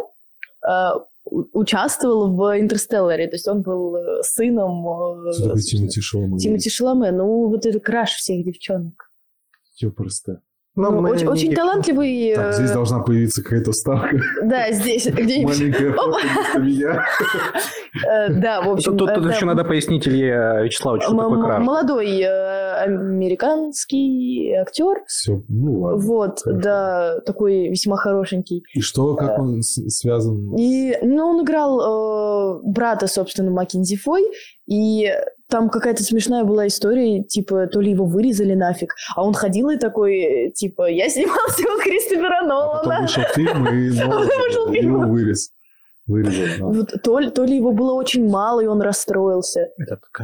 у- 0.66 1.04
участвовал 1.24 2.34
в 2.34 2.60
«Интерстелларе», 2.60 3.26
то 3.28 3.34
есть 3.34 3.48
он 3.48 3.62
был 3.62 3.96
э, 3.96 4.22
сыном... 4.22 4.86
э, 5.28 5.32
Что 5.32 5.44
такое 5.48 5.62
Тимати 5.62 6.00
Шаломе? 6.00 6.38
Тимоти 6.38 6.70
Шаломе, 6.70 7.10
ну, 7.12 7.48
вот 7.48 7.66
это 7.66 7.80
краш 7.80 8.10
всех 8.14 8.44
девчонок. 8.44 9.10
Всё 9.74 9.90
просто. 9.90 10.40
Но 10.76 10.90
Ну, 10.90 11.00
мы 11.00 11.10
очень, 11.10 11.26
не 11.26 11.30
очень 11.32 11.54
талантливый... 11.54 12.34
Так, 12.34 12.54
здесь 12.54 12.70
э, 12.70 12.74
должна 12.74 12.98
появиться 13.00 13.42
какая-то 13.44 13.72
ставка. 13.72 14.20
Да, 14.42 14.72
здесь, 14.72 15.06
где-нибудь. 15.06 15.58
Маленькая. 15.60 15.94
Э, 18.08 18.28
Да, 18.30 18.60
в 18.62 18.70
общем... 18.70 18.96
Тут, 18.96 19.10
еще 19.10 19.46
надо 19.46 19.64
пояснить 19.64 20.08
Илье 20.08 20.62
Вячеславовичу, 20.64 21.06
что 21.06 21.16
такое 21.16 21.42
краш. 21.42 21.62
Молодой 21.64 22.20
э, 22.20 22.72
американский 22.82 24.52
актер. 24.54 25.04
Все, 25.06 25.42
ну 25.48 25.80
ладно. 25.80 25.98
Вот, 26.04 26.38
да, 26.44 27.20
такой 27.20 27.68
весьма 27.68 27.96
хорошенький. 27.96 28.64
И 28.74 28.80
что, 28.80 29.14
как 29.14 29.38
он 29.38 29.62
связан? 29.62 30.56
И, 30.56 30.98
ну, 31.02 31.26
он 31.28 31.44
играл 31.44 32.58
э, 32.58 32.60
брата, 32.64 33.06
собственно, 33.06 33.50
Маккензи 33.52 33.96
Фой, 33.96 34.24
и 34.66 35.12
там 35.48 35.68
какая-то 35.68 36.02
смешная 36.02 36.44
была 36.44 36.66
история, 36.66 37.22
типа, 37.22 37.66
то 37.66 37.80
ли 37.80 37.90
его 37.92 38.06
вырезали 38.06 38.54
нафиг, 38.54 38.94
а 39.14 39.24
он 39.24 39.34
ходил 39.34 39.70
и 39.70 39.76
такой, 39.76 40.16
э, 40.18 40.50
типа, 40.50 40.90
я 40.90 41.08
снимался 41.08 41.62
у 41.62 41.80
Кристофера 41.82 42.38
А 42.40 42.42
потом 42.42 42.48
Нолана. 42.48 43.02
вышел 43.02 43.22
фильм, 43.34 43.66
и 43.68 43.90
Вышел 44.44 44.72
фильм. 44.72 44.92
его 45.02 45.12
вырез. 45.12 45.50
Вырезал, 46.06 46.44
да. 46.58 46.66
Вот, 46.80 46.92
то, 47.02 47.18
ли, 47.18 47.30
то 47.30 47.44
ли 47.44 47.56
его 47.56 47.72
было 47.72 47.94
очень 47.94 48.28
мало, 48.28 48.60
и 48.60 48.66
он 48.66 48.82
расстроился. 48.82 49.70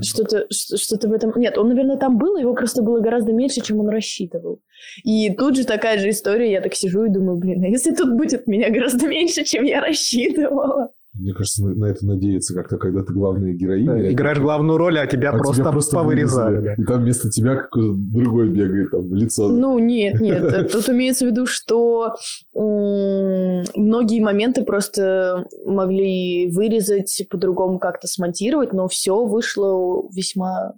Что-то, 0.02 0.46
что-то 0.50 1.08
в 1.08 1.12
этом... 1.12 1.32
Нет, 1.36 1.56
он, 1.56 1.68
наверное, 1.68 1.96
там 1.96 2.18
был, 2.18 2.36
его 2.36 2.54
просто 2.54 2.82
было 2.82 3.00
гораздо 3.00 3.32
меньше, 3.32 3.62
чем 3.62 3.80
он 3.80 3.88
рассчитывал. 3.88 4.58
И 5.04 5.30
тут 5.30 5.56
же 5.56 5.64
такая 5.64 5.98
же 5.98 6.10
история, 6.10 6.50
я 6.52 6.60
так 6.60 6.74
сижу 6.74 7.04
и 7.04 7.08
думаю, 7.10 7.36
блин, 7.38 7.64
а 7.64 7.68
если 7.68 7.94
тут 7.94 8.12
будет 8.14 8.46
меня 8.46 8.68
гораздо 8.70 9.06
меньше, 9.06 9.44
чем 9.44 9.64
я 9.64 9.80
рассчитывала? 9.80 10.90
Мне 11.12 11.34
кажется, 11.34 11.64
на, 11.64 11.74
на 11.74 11.84
это 11.86 12.06
надеяться 12.06 12.54
как-то, 12.54 12.76
когда 12.76 13.02
ты 13.02 13.12
главная 13.12 13.52
героиня. 13.52 13.94
Да, 13.94 14.12
Играешь 14.12 14.38
главную 14.38 14.78
роль, 14.78 14.96
а 14.98 15.06
тебя 15.08 15.30
а 15.30 15.38
просто, 15.38 15.62
тебя 15.62 15.72
просто 15.72 15.96
повырезали. 15.96 16.56
вырезали. 16.56 16.80
И 16.80 16.84
там 16.84 17.02
вместо 17.02 17.30
тебя 17.30 17.56
какой-то 17.56 17.94
другой 17.96 18.48
бегает, 18.48 18.92
там, 18.92 19.08
в 19.08 19.14
лицо. 19.14 19.48
Ну, 19.48 19.78
нет, 19.80 20.20
нет. 20.20 20.44
э, 20.44 20.64
Тут 20.64 20.88
имеется 20.88 21.26
в 21.26 21.28
виду, 21.30 21.46
что 21.46 22.14
многие 22.54 24.20
моменты 24.20 24.64
просто 24.64 25.46
могли 25.66 26.48
вырезать, 26.52 27.26
по-другому 27.28 27.78
как-то 27.80 28.06
смонтировать, 28.06 28.72
но 28.72 28.86
все 28.88 29.24
вышло 29.24 30.08
весьма. 30.14 30.74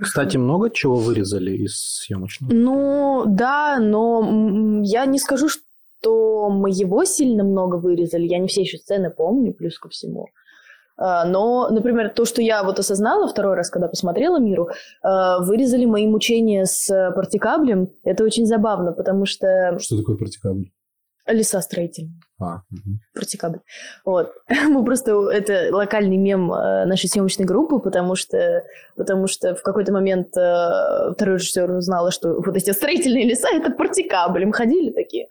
Кстати, 0.00 0.36
много 0.36 0.70
чего 0.70 0.94
вырезали 0.96 1.50
из 1.50 1.98
съемочного? 2.04 2.52
Ну, 2.52 3.24
да, 3.26 3.78
но 3.80 4.80
я 4.84 5.04
не 5.04 5.18
скажу, 5.18 5.48
что 5.48 5.62
мы 6.04 6.70
его 6.70 7.04
сильно 7.04 7.44
много 7.44 7.76
вырезали. 7.76 8.26
Я 8.26 8.38
не 8.38 8.48
все 8.48 8.62
еще 8.62 8.78
сцены 8.78 9.10
помню, 9.10 9.52
плюс 9.52 9.78
ко 9.78 9.88
всему. 9.88 10.26
А, 10.96 11.24
Но, 11.24 11.68
например, 11.70 12.10
то, 12.10 12.24
что 12.24 12.42
я 12.42 12.62
вот 12.62 12.78
осознала 12.78 13.28
второй 13.28 13.54
раз, 13.54 13.70
когда 13.70 13.88
посмотрела 13.88 14.38
«Миру», 14.38 14.68
а, 15.02 15.38
вырезали 15.40 15.84
мои 15.84 16.06
мучения 16.06 16.64
с 16.64 16.90
э, 16.90 17.12
партикаблем. 17.12 17.88
Это 18.02 18.24
очень 18.24 18.46
забавно, 18.46 18.92
потому 18.92 19.24
что 19.24 19.78
Что 19.78 19.96
такое 19.96 20.16
протикабль? 20.16 20.70
леса 21.32 21.60
строительные. 21.60 22.14
А, 22.40 22.62
мгм. 22.70 23.00
Протикабль. 23.14 23.60
Вот. 24.04 24.32
Мы 24.68 24.84
просто... 24.84 25.28
Это 25.30 25.68
локальный 25.74 26.16
мем 26.16 26.52
э, 26.52 26.84
нашей 26.86 27.08
съемочной 27.08 27.44
группы, 27.44 27.78
потому 27.78 28.16
что, 28.16 28.62
потому 28.96 29.26
что 29.26 29.54
в 29.54 29.62
какой-то 29.62 29.92
момент 29.92 30.28
э, 30.36 31.12
второй 31.14 31.36
режиссер 31.36 31.70
узнала, 31.70 32.10
что 32.10 32.40
вот 32.40 32.56
эти 32.56 32.70
строительные 32.70 33.24
леса— 33.24 33.48
это 33.52 33.70
партикабль. 33.70 34.46
Мы 34.46 34.52
ходили 34.52 34.90
такие, 34.90 35.28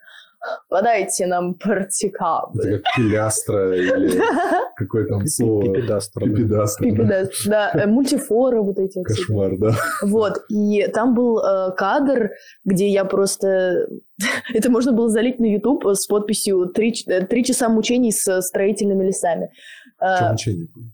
подайте 0.70 1.28
нам 1.28 1.54
партикабль. 1.54 2.60
Это 2.60 2.80
как 2.80 2.96
пилястра 2.96 3.76
или 3.76 4.22
какое 4.76 5.06
там 5.08 5.26
слово? 5.26 5.74
Пипедастер, 5.74 6.22
да. 6.22 6.36
Пипедастра. 6.84 7.50
да. 7.50 7.72
Э, 7.74 7.88
мультифоры 7.88 8.62
вот 8.62 8.78
эти. 8.80 9.02
Кошмар, 9.04 9.58
да. 9.58 9.76
Вот, 10.02 10.44
и 10.50 10.88
там 10.94 11.14
был 11.14 11.40
э, 11.40 11.72
кадр, 11.76 12.32
где 12.66 12.88
я 12.88 13.06
просто... 13.06 13.88
Это 14.54 14.72
можно 14.72 14.92
было 14.92 15.10
залить 15.10 15.40
на 15.40 15.46
YouTube 15.46 15.86
с 15.86 16.06
подписью 16.08 16.68
«Три, 16.68 16.94
э, 17.08 17.26
«Три 17.26 17.44
часа 17.44 17.70
мучений 17.70 18.12
с 18.12 18.42
строительными 18.42 19.06
лесами». 19.06 19.52
Чем 20.00 20.32
мучение 20.32 20.68
было? 20.74 20.86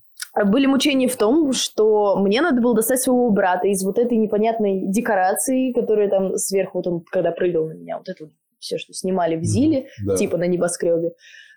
Были 0.45 0.65
мучения 0.65 1.07
в 1.07 1.15
том, 1.15 1.53
что 1.53 2.17
мне 2.17 2.41
надо 2.41 2.59
было 2.59 2.73
достать 2.73 2.99
своего 2.99 3.29
брата 3.29 3.67
из 3.67 3.83
вот 3.83 3.99
этой 3.99 4.17
непонятной 4.17 4.87
декорации, 4.87 5.71
которая 5.73 6.09
там 6.09 6.37
сверху, 6.37 6.79
вот 6.79 6.87
он 6.87 7.01
когда 7.11 7.31
прыгал 7.31 7.67
на 7.67 7.73
меня, 7.73 7.99
вот 7.99 8.09
это 8.09 8.29
все, 8.63 8.77
что 8.77 8.93
снимали 8.93 9.35
в 9.35 9.43
Зиле, 9.43 9.87
Да. 10.05 10.15
типа 10.15 10.37
на 10.37 10.47
небоскребе. 10.47 11.11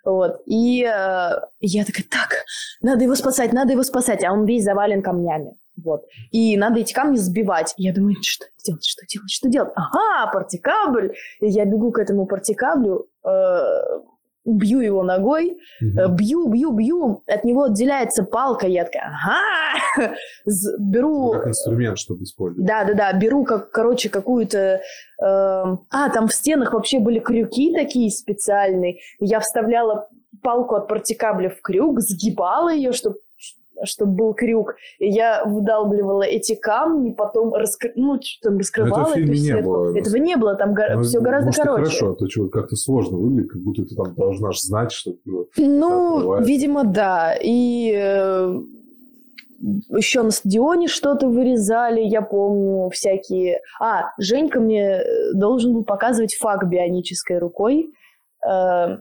Вот. 0.04 0.40
И 0.46 0.82
э, 0.84 1.30
я 1.60 1.84
такая, 1.84 2.04
так, 2.10 2.44
надо 2.80 3.04
его 3.04 3.14
спасать, 3.14 3.52
надо 3.52 3.72
его 3.72 3.82
спасать, 3.82 4.22
а 4.24 4.32
он 4.32 4.44
весь 4.44 4.62
завален 4.64 5.02
камнями. 5.02 5.56
Вот. 5.82 6.04
И 6.30 6.56
надо 6.56 6.80
эти 6.80 6.92
камни 6.94 7.16
сбивать. 7.16 7.74
Я 7.76 7.92
думаю, 7.92 8.14
что 8.22 8.46
делать, 8.64 8.84
что 8.84 9.04
делать, 9.06 9.30
что 9.30 9.48
делать? 9.48 9.72
Ага, 9.74 10.30
партикабль. 10.32 11.14
И 11.40 11.48
я 11.48 11.64
бегу 11.64 11.90
к 11.92 11.98
этому 11.98 12.26
партикаблю, 12.26 13.06
э, 13.24 13.30
бью 14.46 14.80
его 14.80 15.02
ногой. 15.02 15.58
Э, 15.80 16.08
Бью, 16.08 16.48
бью, 16.48 16.70
бью, 16.72 17.22
от 17.26 17.44
него 17.44 17.64
отделяется 17.64 18.22
палка, 18.22 18.66
я 18.66 18.84
такая, 18.84 19.12
ага, 19.24 20.14
беру, 20.78 21.32
Как 21.32 21.48
инструмент, 21.48 21.98
чтобы 21.98 22.22
использовать. 22.24 22.66
да-да-да, 22.66 23.12
беру, 23.12 23.44
как, 23.44 23.70
короче, 23.70 24.08
какую-то, 24.08 24.80
эм, 25.22 25.80
а, 25.90 26.10
там 26.12 26.28
в 26.28 26.32
стенах 26.34 26.72
вообще 26.72 26.98
были 26.98 27.18
крюки 27.18 27.72
такие 27.74 28.10
специальные, 28.10 28.98
я 29.20 29.40
вставляла 29.40 30.08
палку 30.42 30.74
от 30.76 30.86
партикабля 30.88 31.50
в 31.50 31.60
крюк, 31.62 32.00
сгибала 32.00 32.72
ее, 32.72 32.92
чтобы 32.92 33.16
чтобы 33.84 34.12
был 34.12 34.34
крюк, 34.34 34.76
и 34.98 35.08
я 35.08 35.44
выдалбливала 35.44 36.22
эти 36.22 36.54
камни, 36.54 37.12
потом 37.12 37.54
раскры... 37.54 37.92
ну, 37.96 38.18
что 38.22 38.48
там 38.48 38.58
раскрывала 38.58 39.12
в 39.12 39.14
фильме 39.14 39.34
эту 39.34 39.42
не 39.42 39.62
было. 39.62 39.98
Этого 39.98 40.16
не 40.16 40.36
было, 40.36 40.54
там 40.54 40.74
Ну, 40.74 41.02
все 41.02 41.20
гораздо 41.20 41.46
может, 41.46 41.62
короче. 41.62 41.82
хорошо, 41.84 42.10
а 42.12 42.14
то 42.14 42.28
что, 42.28 42.48
как-то 42.48 42.76
сложно 42.76 43.18
выглядит, 43.18 43.50
как 43.50 43.62
будто 43.62 43.84
ты 43.84 43.94
там 43.94 44.14
должна 44.14 44.50
знать, 44.52 44.92
что 44.92 45.12
Ну, 45.56 46.40
видимо, 46.42 46.84
да. 46.84 47.34
И 47.40 48.62
еще 49.90 50.22
на 50.22 50.30
стадионе 50.30 50.88
что-то 50.88 51.28
вырезали, 51.28 52.00
я 52.00 52.22
помню, 52.22 52.90
всякие... 52.90 53.60
А, 53.80 54.12
Женька 54.18 54.60
мне 54.60 55.00
э, 55.00 55.32
должен 55.34 55.72
был 55.72 55.84
показывать 55.84 56.34
фак 56.34 56.68
бионической 56.68 57.38
рукой, 57.38 57.90
э, 58.46 58.98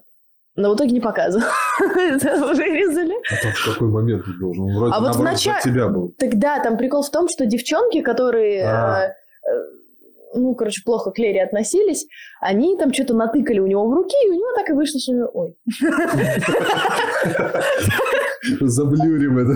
но 0.55 0.71
в 0.71 0.75
итоге 0.75 0.91
не 0.91 1.01
показывал. 1.01 1.45
Это 1.95 2.35
вырезали. 2.37 3.15
А 3.31 3.41
там 3.41 3.51
в 3.51 3.73
какой 3.73 3.87
момент 3.89 4.25
ты 4.25 4.31
должен? 4.39 4.63
Он 4.63 4.75
вроде 4.75 4.93
А 4.93 4.99
вот 4.99 5.15
в 5.15 5.19
наоборот, 5.19 5.33
начале- 5.33 5.61
за 5.61 5.69
тебя 5.69 5.87
был. 5.87 6.13
Тогда 6.17 6.59
там 6.59 6.77
прикол 6.77 7.03
в 7.03 7.09
том, 7.11 7.27
что 7.29 7.45
девчонки, 7.45 8.01
которые... 8.01 8.65
А. 8.65 9.03
э, 9.03 9.09
э, 9.51 9.63
ну, 10.35 10.55
короче, 10.55 10.81
плохо 10.83 11.11
к 11.11 11.17
Лере 11.17 11.43
относились, 11.43 12.05
они 12.41 12.77
там 12.77 12.93
что-то 12.93 13.13
натыкали 13.13 13.59
у 13.59 13.67
него 13.67 13.87
в 13.87 13.93
руки, 13.93 14.15
и 14.25 14.29
у 14.29 14.33
него 14.33 14.51
так 14.55 14.69
и 14.69 14.73
вышло, 14.73 14.99
что... 14.99 15.29
Ой, 15.33 15.55
Заблюрим 18.61 19.39
это. 19.39 19.55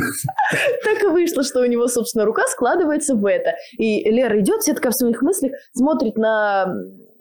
Так 0.84 1.04
и 1.04 1.08
вышло, 1.08 1.44
что 1.44 1.62
у 1.62 1.66
него, 1.66 1.88
собственно, 1.88 2.26
рука 2.26 2.48
складывается 2.48 3.16
в 3.16 3.26
это. 3.26 3.56
И 3.78 4.10
Лера 4.10 4.40
идет, 4.40 4.62
вся 4.62 4.74
такая 4.74 4.92
в 4.92 4.96
своих 4.96 5.22
мыслях, 5.22 5.52
смотрит 5.74 6.18
на, 6.18 6.74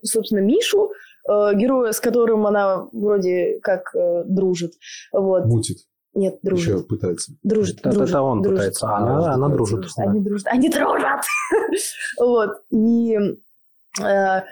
собственно, 0.03 0.41
Мишу, 0.41 0.91
э, 1.29 1.55
героя, 1.55 1.93
с 1.93 2.01
которым 2.01 2.47
она 2.47 2.87
вроде 2.93 3.61
как 3.63 3.95
э, 3.95 4.25
дружит. 4.27 4.73
Вот. 5.13 5.45
Мутит. 5.47 5.79
Нет, 6.15 6.35
Еще 6.43 6.49
дружит. 6.73 6.89
пытается. 6.89 7.33
Дружит, 7.43 7.79
Это- 7.81 7.91
дружит, 7.91 8.09
это 8.11 8.23
он 8.23 8.43
дружит. 8.43 8.59
пытается, 8.59 8.87
а 8.89 8.97
она, 8.97 9.35
она 9.35 9.49
дружит. 9.49 9.81
да. 9.97 10.03
Они 10.05 10.21
дружат. 10.21 10.47
Они 10.49 10.69
дружат. 10.69 11.21
Вот. 12.19 12.51
И 12.71 13.17
э, 14.03 14.43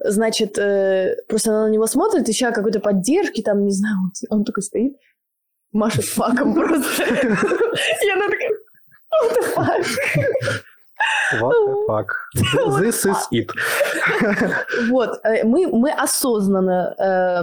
значит, 0.00 0.58
э, 0.58 1.16
просто 1.28 1.50
она 1.50 1.66
на 1.66 1.70
него 1.70 1.86
смотрит, 1.86 2.28
ища 2.28 2.50
какой-то 2.50 2.80
поддержки, 2.80 3.42
там, 3.42 3.64
не 3.64 3.72
знаю, 3.72 3.96
он, 4.30 4.38
он 4.38 4.44
такой 4.44 4.62
стоит, 4.62 4.96
машет 5.72 6.04
факом 6.06 6.54
просто. 6.54 7.02
И 7.04 8.10
она 8.10 8.26
такая, 8.28 8.50
what 9.22 9.36
the 9.36 9.54
fuck? 9.54 9.84
What 11.40 11.54
the 11.66 11.84
fuck? 11.86 12.08
This 12.80 13.04
is 13.06 13.28
it. 13.30 13.50
Вот, 14.90 15.20
э, 15.24 15.44
мы, 15.44 15.66
мы 15.68 15.92
осознанно, 15.92 16.94
э, 16.98 17.42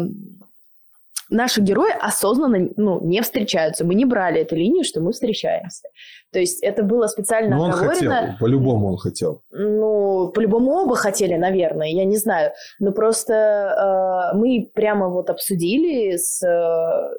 наши 1.30 1.62
герои 1.62 1.92
осознанно 2.00 2.70
ну, 2.78 3.02
не 3.06 3.22
встречаются. 3.22 3.86
Мы 3.86 3.96
не 3.96 4.06
брали 4.06 4.42
эту 4.42 4.56
линию, 4.56 4.84
что 4.84 5.02
мы 5.02 5.12
встречаемся. 5.12 5.88
То 6.32 6.40
есть 6.40 6.62
это 6.63 6.84
было 6.84 7.08
специально 7.08 7.56
Но 7.56 7.63
он 7.63 7.72
хотел, 7.72 8.12
оговорено. 8.12 8.38
по-любому 8.40 8.88
он 8.90 8.98
хотел. 8.98 9.42
Ну, 9.52 10.30
по-любому 10.36 10.72
оба 10.72 10.96
хотели, 10.96 11.36
наверное, 11.36 11.88
я 11.88 12.06
не 12.06 12.18
знаю. 12.18 12.52
Но 12.80 12.92
просто 12.92 14.32
э, 14.34 14.38
мы 14.38 14.70
прямо 14.74 15.08
вот 15.10 15.30
обсудили 15.30 16.18
с 16.18 16.44
э, 16.44 17.16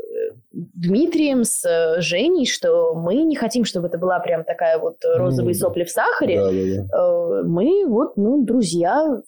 Дмитрием, 0.53 1.45
с 1.45 1.65
э, 1.65 2.01
Женей, 2.01 2.47
что 2.47 2.95
мы 2.95 3.15
не 3.23 3.37
хотим, 3.37 3.65
чтобы 3.65 3.89
это 3.89 3.99
была 3.99 4.19
прям 4.21 4.45
такая 4.45 4.79
вот 4.79 4.97
розовые 5.05 5.55
Ну, 5.55 5.59
сопли 5.61 5.85
в 5.85 5.91
сахаре. 5.91 6.37
Да, 6.39 6.51
да, 6.51 6.87
да. 6.91 6.99
Э, 6.99 7.43
мы 7.45 7.87
вот, 7.87 8.17
ну, 8.17 8.45
друзья, 8.45 9.23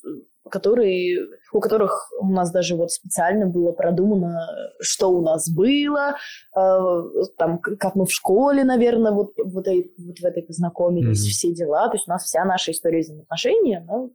которые, 0.51 1.19
у 1.53 1.61
которых 1.61 2.11
у 2.21 2.27
нас 2.33 2.51
даже 2.53 2.77
вот 2.77 2.91
специально 2.91 3.47
было 3.47 3.73
продумано, 3.73 4.47
что 4.81 5.11
у 5.11 5.23
нас 5.23 5.49
было, 5.51 6.17
э, 6.57 6.91
там, 7.39 7.59
как 7.59 7.95
мы 7.95 8.05
в 8.07 8.13
школе, 8.13 8.65
наверное, 8.65 9.13
вот, 9.13 9.33
вот, 9.45 9.67
этой- 9.67 9.93
вот 9.99 10.19
в 10.19 10.25
этой 10.25 10.43
познакомились, 10.43 11.21
Мгм. 11.23 11.29
все 11.31 11.55
дела. 11.55 11.89
То 11.89 11.95
есть 11.95 12.09
у 12.09 12.11
нас 12.11 12.25
вся 12.25 12.45
наша 12.45 12.73
история 12.73 13.01
взаимоотношений, 13.01 13.77
она 13.77 14.09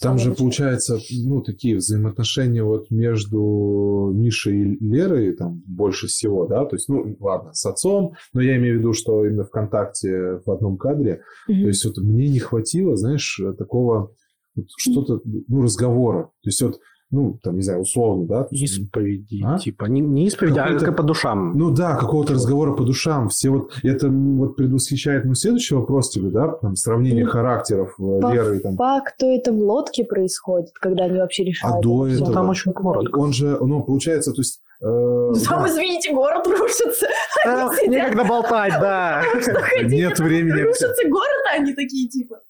Там 0.00 0.18
же 0.18 0.34
получается, 0.34 0.98
ну, 1.24 1.40
такие 1.40 1.76
взаимоотношения 1.76 2.64
вот 2.64 2.90
между 2.90 4.10
Мишей 4.12 4.74
и 4.74 4.84
Лерой 4.84 5.36
там 5.36 5.62
больше 5.68 6.08
всего, 6.08 6.46
да, 6.46 6.64
то 6.64 6.74
есть, 6.74 6.88
ну, 6.88 7.16
ладно, 7.20 7.52
с 7.52 7.64
отцом, 7.64 8.14
но 8.32 8.40
я 8.42 8.56
имею 8.56 8.76
в 8.76 8.78
виду, 8.80 8.92
что 8.92 9.24
именно 9.24 9.44
ВКонтакте 9.44 10.40
в 10.44 10.50
одном 10.50 10.78
кадре, 10.78 11.22
Мгм. 11.48 11.62
то 11.62 11.68
есть 11.68 11.84
вот 11.84 11.96
мне 11.98 12.28
не 12.28 12.40
хватило, 12.40 12.96
знаешь, 12.96 13.40
такого 13.56 14.10
вот 14.56 14.66
что-то, 14.76 15.20
ну, 15.48 15.62
разговора, 15.62 16.24
то 16.42 16.48
есть 16.48 16.62
вот, 16.62 16.78
ну, 17.10 17.38
там, 17.44 17.54
не 17.56 17.62
знаю, 17.62 17.80
условно, 17.82 18.26
да, 18.26 18.48
есть, 18.50 18.78
Исповеди, 18.80 19.40
А? 19.44 19.56
типа, 19.58 19.84
не, 19.84 20.00
не 20.00 20.26
исповеди, 20.26 20.58
а 20.58 20.76
как 20.80 20.96
по 20.96 21.02
душам. 21.04 21.56
ну 21.56 21.70
да, 21.70 21.94
какого-то 21.96 22.32
разговора 22.32 22.72
по 22.74 22.82
душам. 22.82 23.28
Все 23.28 23.50
вот 23.50 23.70
это 23.84 24.08
вот 24.08 24.56
предвосхищает 24.56 25.24
ну, 25.24 25.34
следующий 25.34 25.76
вопрос 25.76 26.10
тебе, 26.10 26.30
да, 26.30 26.48
там 26.48 26.74
сравнение 26.74 27.24
Ну, 27.24 27.30
характеров 27.30 27.94
э, 28.00 28.20
По 28.20 28.32
Леры 28.32 28.58
там. 28.60 28.74
факту 28.76 29.26
это 29.26 29.52
в 29.52 29.58
лодке 29.60 30.04
происходит, 30.04 30.70
когда 30.72 31.04
они 31.04 31.18
вообще 31.18 31.44
решают. 31.44 31.76
А 31.76 31.80
до 31.82 32.06
это 32.08 32.16
всё. 32.16 32.24
Ну, 32.24 32.32
там 32.32 32.42
этого- 32.42 32.50
очень 32.50 32.72
коротко. 32.72 33.18
Он 33.18 33.32
же, 33.32 33.58
ну, 33.60 33.82
получается, 33.84 34.32
то 34.32 34.40
есть... 34.40 34.60
э, 34.80 34.84
Там, 35.48 35.62
да, 35.62 35.68
извините, 35.68 36.12
город 36.12 36.44
рушится. 36.48 37.06
Они 37.46 37.76
сидят, 37.76 37.90
Некогда 38.10 38.24
болтать, 38.24 38.72
да. 38.80 39.22
нет 39.84 40.18
времени. 40.18 40.62
рушится 40.62 41.08
город, 41.08 41.42
а 41.52 41.60
они 41.60 41.74
такие 41.74 42.08
типа. 42.08 42.40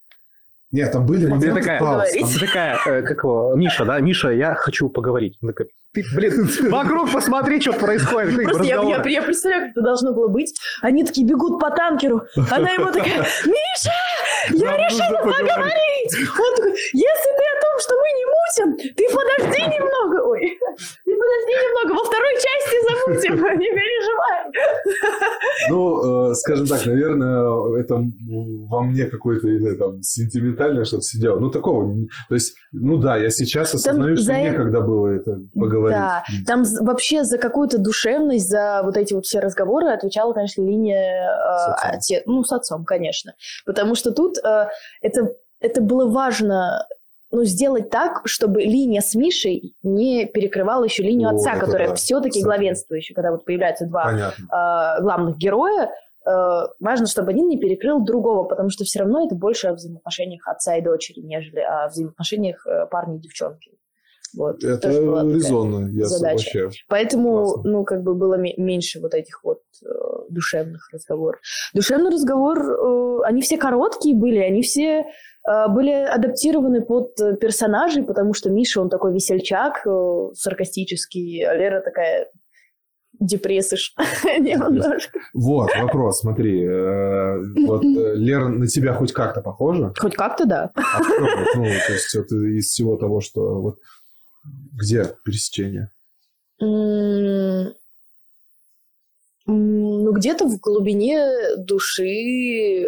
Нет, 0.71 0.91
там 0.91 1.05
были 1.05 1.25
Ты 1.25 1.29
моменты 1.29 1.61
такая, 1.61 1.79
пауз. 1.79 2.11
ты 2.11 2.39
такая, 2.39 2.79
э, 2.85 3.01
как 3.03 3.17
его, 3.23 3.53
Миша, 3.55 3.85
да, 3.85 3.99
Миша, 3.99 4.29
я 4.31 4.55
хочу 4.55 4.89
поговорить. 4.89 5.37
Он 5.41 5.49
такой, 5.49 5.67
ты, 5.93 6.03
блин, 6.13 6.49
вокруг 6.69 7.11
посмотри, 7.11 7.61
что 7.61 7.71
происходит. 7.73 8.43
Просто 8.43 8.63
я, 8.63 8.81
я, 8.81 9.01
я 9.05 9.21
представляю, 9.21 9.67
как 9.67 9.71
это 9.71 9.81
должно 9.81 10.13
было 10.13 10.27
быть. 10.27 10.53
Они 10.81 11.03
такие 11.05 11.25
бегут 11.25 11.59
по 11.59 11.69
танкеру. 11.71 12.23
Она 12.51 12.71
ему 12.71 12.87
такая, 12.91 13.19
Миша, 13.45 13.91
я 14.51 14.71
Нам 14.71 14.79
решила 14.79 15.17
поговорить». 15.19 15.47
поговорить. 15.47 16.29
Он 16.37 16.55
такой, 16.55 16.71
если 16.93 17.37
ты 17.37 17.43
о 17.57 17.74
том, 17.75 17.79
что 17.79 17.95
мы 17.95 18.07
не 18.17 18.25
мутим, 18.25 18.95
ты 18.95 19.03
подожди 19.13 19.61
немного. 19.63 20.27
Ой, 20.27 20.57
ты 21.05 21.11
подожди 21.11 21.51
немного, 21.51 21.99
во 21.99 22.03
второй 22.05 22.33
части 22.35 22.75
замутим, 22.87 23.35
не 23.59 23.69
переживай. 23.69 24.35
Ну, 25.69 26.31
э, 26.31 26.35
скажем 26.35 26.67
так, 26.67 26.85
наверное, 26.85 27.79
это 27.79 28.01
во 28.69 28.81
мне 28.81 29.05
какое-то 29.05 29.47
там 29.77 30.01
сентиментальное 30.01 30.85
что-то 30.85 31.03
сидело. 31.03 31.39
Ну, 31.39 31.49
такого. 31.49 31.93
То 32.29 32.35
есть, 32.35 32.55
ну 32.71 32.97
да, 32.97 33.17
я 33.17 33.29
сейчас 33.29 33.73
осознаю, 33.73 34.15
что 34.15 34.25
за 34.25 34.33
некогда 34.33 34.81
было 34.81 35.07
это 35.07 35.39
поговорить. 35.53 35.97
Да, 35.97 36.23
там 36.47 36.63
вообще 36.81 37.23
за 37.23 37.37
какую-то 37.37 37.77
душевность, 37.77 38.49
за 38.49 38.81
вот 38.83 38.97
эти 38.97 39.13
вот 39.13 39.25
все 39.25 39.39
разговоры 39.39 39.87
отвечала, 39.89 40.33
конечно, 40.33 40.61
линия 40.61 41.29
э, 41.29 41.95
отец, 41.95 42.23
ну, 42.25 42.43
с 42.43 42.51
отцом, 42.51 42.85
конечно. 42.85 43.33
Потому 43.65 43.95
что 43.95 44.11
тут 44.11 44.37
э, 44.37 44.67
это, 45.01 45.33
это 45.59 45.81
было 45.81 46.09
важно 46.09 46.85
ну, 47.31 47.43
сделать 47.43 47.89
так, 47.89 48.21
чтобы 48.25 48.61
линия 48.61 49.01
с 49.01 49.15
Мишей 49.15 49.75
не 49.83 50.25
перекрывала 50.25 50.83
еще 50.85 51.03
линию 51.03 51.29
Вот 51.29 51.37
отца, 51.39 51.57
которая 51.57 51.89
да, 51.89 51.95
все-таки 51.95 52.29
кстати. 52.39 52.43
главенствующая, 52.43 53.15
когда 53.15 53.31
вот 53.31 53.45
появляются 53.45 53.85
два 53.87 54.05
Понятно. 54.05 54.43
э, 54.45 55.01
главных 55.01 55.37
героя, 55.37 55.89
э, 56.25 56.29
важно, 56.79 57.07
чтобы 57.07 57.31
один 57.31 57.47
не 57.49 57.57
перекрыл 57.57 58.03
другого, 58.05 58.43
потому 58.43 58.69
что 58.69 58.83
все 58.83 58.99
равно 58.99 59.25
это 59.25 59.35
больше 59.35 59.67
о 59.67 59.73
взаимоотношениях 59.73 60.47
отца 60.47 60.75
и 60.77 60.81
дочери, 60.81 61.19
нежели 61.21 61.59
о 61.59 61.87
взаимоотношениях 61.87 62.65
э, 62.67 62.85
парня 62.89 63.17
и 63.17 63.19
девчонки. 63.19 63.71
Вот. 64.37 64.63
Это 64.65 64.89
резонно, 64.89 65.87
я 65.93 66.05
задача. 66.05 66.37
соглашаюсь. 66.49 66.85
Поэтому, 66.89 67.43
Классно. 67.45 67.71
ну, 67.71 67.83
как 67.85 68.03
бы 68.03 68.15
было 68.15 68.35
ме- 68.35 68.55
меньше 68.57 68.99
вот 68.99 69.13
этих 69.13 69.41
вот 69.45 69.61
э, 69.83 69.87
душевных 70.29 70.89
разговоров. 70.91 71.39
Душевный 71.73 72.11
разговор, 72.11 72.59
э, 72.59 73.19
они 73.23 73.41
все 73.41 73.57
короткие 73.57 74.13
были, 74.15 74.39
они 74.39 74.61
все 74.61 75.05
были 75.69 75.91
адаптированы 75.91 76.81
под 76.81 77.19
э, 77.19 77.35
персонажей, 77.35 78.03
потому 78.03 78.33
что 78.33 78.49
Миша, 78.49 78.81
он 78.81 78.89
такой 78.89 79.13
весельчак, 79.13 79.85
э, 79.85 80.29
саркастический, 80.33 81.43
а 81.45 81.53
Лера 81.55 81.81
такая 81.81 82.27
депрессыш 83.19 83.93
немножко. 84.39 85.19
Вот, 85.33 85.69
вопрос, 85.79 86.19
смотри. 86.19 86.63
э, 86.63 87.37
Вот 87.67 87.83
э, 87.83 88.15
Лера 88.15 88.47
на 88.47 88.67
тебя 88.67 88.93
хоть 88.93 89.13
как-то 89.13 89.41
похожа? 89.41 89.93
Хоть 89.97 90.15
как-то 90.15 90.45
да. 90.45 90.71
А 90.75 90.99
ну, 91.55 91.63
то 91.87 91.93
есть 91.93 92.15
это 92.15 92.35
из 92.35 92.65
всего 92.69 92.97
того, 92.97 93.21
что 93.21 93.61
вот 93.61 93.77
где 94.73 95.11
пересечение? 95.23 95.91
Ну, 99.47 100.11
где-то 100.11 100.45
в 100.47 100.59
глубине 100.59 101.55
души, 101.57 102.81
э, 102.83 102.85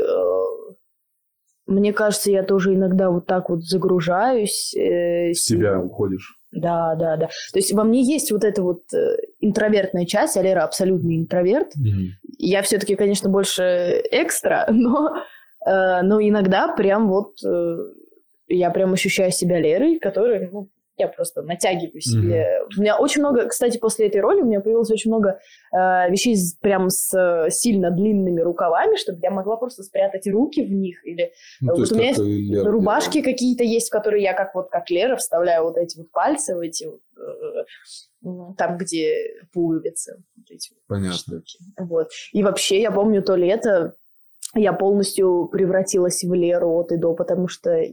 мне 1.67 1.93
кажется, 1.93 2.32
я 2.32 2.43
тоже 2.43 2.73
иногда 2.73 3.10
вот 3.12 3.25
так 3.25 3.49
вот 3.49 3.63
загружаюсь. 3.63 4.73
э, 4.75 5.32
В 5.32 5.39
себя 5.39 5.80
уходишь. 5.80 6.36
Да, 6.51 6.95
да, 6.95 7.17
да. 7.17 7.27
То 7.51 7.60
есть 7.60 7.73
во 7.73 7.84
мне 7.84 8.01
есть 8.01 8.32
вот 8.32 8.43
эта 8.43 8.63
вот 8.63 8.82
э, 8.93 9.17
интровертная 9.41 10.06
часть, 10.06 10.38
а 10.38 10.41
Лера 10.41 10.63
абсолютный 10.63 11.17
интроверт. 11.17 11.73
Я 12.39 12.62
все-таки, 12.62 12.95
конечно, 12.95 13.30
больше 13.30 14.01
экстра, 14.12 14.65
но, 14.71 15.10
э, 15.65 16.01
но 16.03 16.21
иногда 16.21 16.73
прям 16.73 17.10
вот 17.10 17.34
э, 17.45 17.77
я 18.47 18.69
прям 18.71 18.93
ощущаю 18.93 19.32
себя 19.32 19.60
Лерой, 19.60 19.99
которой, 19.99 20.49
ну, 20.51 20.69
я 20.97 21.07
просто 21.07 21.41
натягиваю 21.41 22.01
себе. 22.01 22.62
У 22.77 22.81
меня 22.81 22.97
очень 22.97 23.21
много, 23.21 23.47
кстати, 23.47 23.77
после 23.77 24.07
этой 24.07 24.19
роли 24.21 24.41
у 24.41 24.45
меня 24.45 24.60
появилось 24.62 24.89
очень 24.91 25.12
много 25.12 25.39
э, 25.71 26.10
вещей 26.10 26.36
с- 26.36 26.53
прям 26.55 26.89
с 26.89 27.13
э, 27.17 27.49
сильно 27.51 27.91
длинными 27.91 28.41
рукавами, 28.41 28.95
чтобы 28.97 29.19
я 29.21 29.29
могла 29.31 29.57
просто 29.57 29.83
спрятать 29.83 30.27
руки 30.27 30.63
в 30.65 30.71
них 30.71 31.05
или 31.05 31.31
Ну, 31.62 31.71
Вот 31.75 31.79
есть 31.79 31.91
у 31.91 31.95
меня 31.95 32.13
как 32.13 32.25
и 32.25 32.41
Лера 32.41 32.71
рубашки 32.71 33.21
какие-то 33.21 33.63
есть, 33.63 33.89
в 33.89 33.91
которые 33.91 34.23
я 34.23 34.33
как 34.33 34.55
вот 34.55 34.69
как 34.69 34.89
Лера 34.89 35.15
вставляю 35.15 35.63
вот 35.63 35.77
эти 35.77 35.97
вот 35.97 36.12
пальцы 36.12 36.55
в 36.55 36.60
эти 36.60 36.86
вот, 36.86 36.99
э, 37.17 37.63
ну, 38.21 38.55
там, 38.57 38.77
где 38.77 39.15
пуговицы. 39.53 40.23
Вот 40.36 40.45
эти 40.49 40.71
Понятно. 40.88 41.13
штуки. 41.13 41.57
Вот. 41.77 42.10
И 42.33 42.43
вообще, 42.43 42.81
я 42.81 42.91
помню 42.91 43.21
то 43.21 43.36
лето, 43.36 43.93
я 44.55 44.73
полностью 44.73 45.49
превратилась 45.51 46.23
в 46.23 46.33
Леру 46.33 46.69
от 46.79 46.91
и 46.91 46.97
до, 46.97 47.13
потому 47.13 47.47
что 47.47 47.83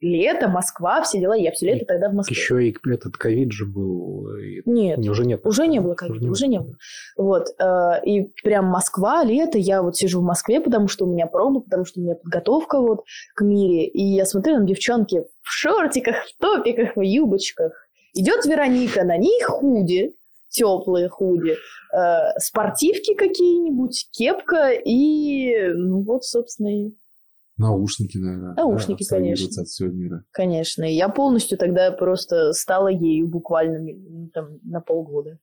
лето, 0.00 0.48
Москва, 0.48 1.02
все 1.02 1.20
дела, 1.20 1.34
я 1.34 1.52
все 1.52 1.66
лето 1.66 1.84
тогда 1.86 2.08
в 2.10 2.14
Москве. 2.14 2.34
Еще 2.36 2.68
и 2.68 2.76
этот 2.90 3.16
ковид 3.16 3.52
же 3.52 3.66
был. 3.66 4.26
и 4.36 4.62
Нет, 4.64 4.98
не, 4.98 5.10
уже 5.10 5.24
нет. 5.24 5.40
уже 5.44 5.66
не 5.66 5.80
было 5.80 5.94
ковида, 5.94 6.30
уже 6.30 6.46
не 6.46 6.58
было. 6.60 6.74
Вот. 7.16 7.48
э, 7.58 8.00
И 8.04 8.32
прям 8.42 8.66
Москва, 8.66 9.22
лето, 9.24 9.58
я 9.58 9.82
вот 9.82 9.96
сижу 9.96 10.20
в 10.20 10.24
Москве, 10.24 10.60
потому 10.60 10.88
что 10.88 11.06
у 11.06 11.12
меня 11.12 11.26
проба, 11.26 11.60
потому 11.60 11.84
что 11.84 12.00
у 12.00 12.02
меня 12.02 12.14
подготовка 12.14 12.80
вот 12.80 13.04
к 13.34 13.42
мире. 13.42 13.86
И 13.86 14.02
я 14.02 14.24
смотрю 14.24 14.58
на 14.58 14.64
девчонки 14.66 15.22
в 15.42 15.50
шортиках, 15.50 16.16
в 16.24 16.38
топиках, 16.40 16.96
в 16.96 17.00
юбочках. 17.00 17.72
Идет 18.12 18.44
Вероника, 18.44 19.04
на 19.04 19.16
ней 19.16 19.40
худи, 19.42 20.16
теплые 20.50 21.08
худи, 21.08 21.56
э, 21.92 22.38
спортивки 22.38 23.14
какие-нибудь, 23.14 24.08
кепка 24.12 24.70
и, 24.72 25.68
ну 25.72 26.02
вот, 26.02 26.24
собственно, 26.24 26.68
и 26.68 26.94
Наушники, 27.60 28.16
наверное. 28.16 28.54
Наушники, 28.54 29.04
да, 29.08 29.16
конечно. 29.16 29.60
от 29.60 29.68
всего 29.68 29.90
мира. 29.90 30.24
Конечно. 30.30 30.82
И 30.82 30.94
я 30.94 31.10
полностью 31.10 31.58
тогда 31.58 31.92
просто 31.92 32.54
стала 32.54 32.88
ею 32.88 33.28
буквально 33.28 33.80
ну, 33.80 34.30
там, 34.32 34.58
на 34.62 34.80
полгода. 34.80 35.38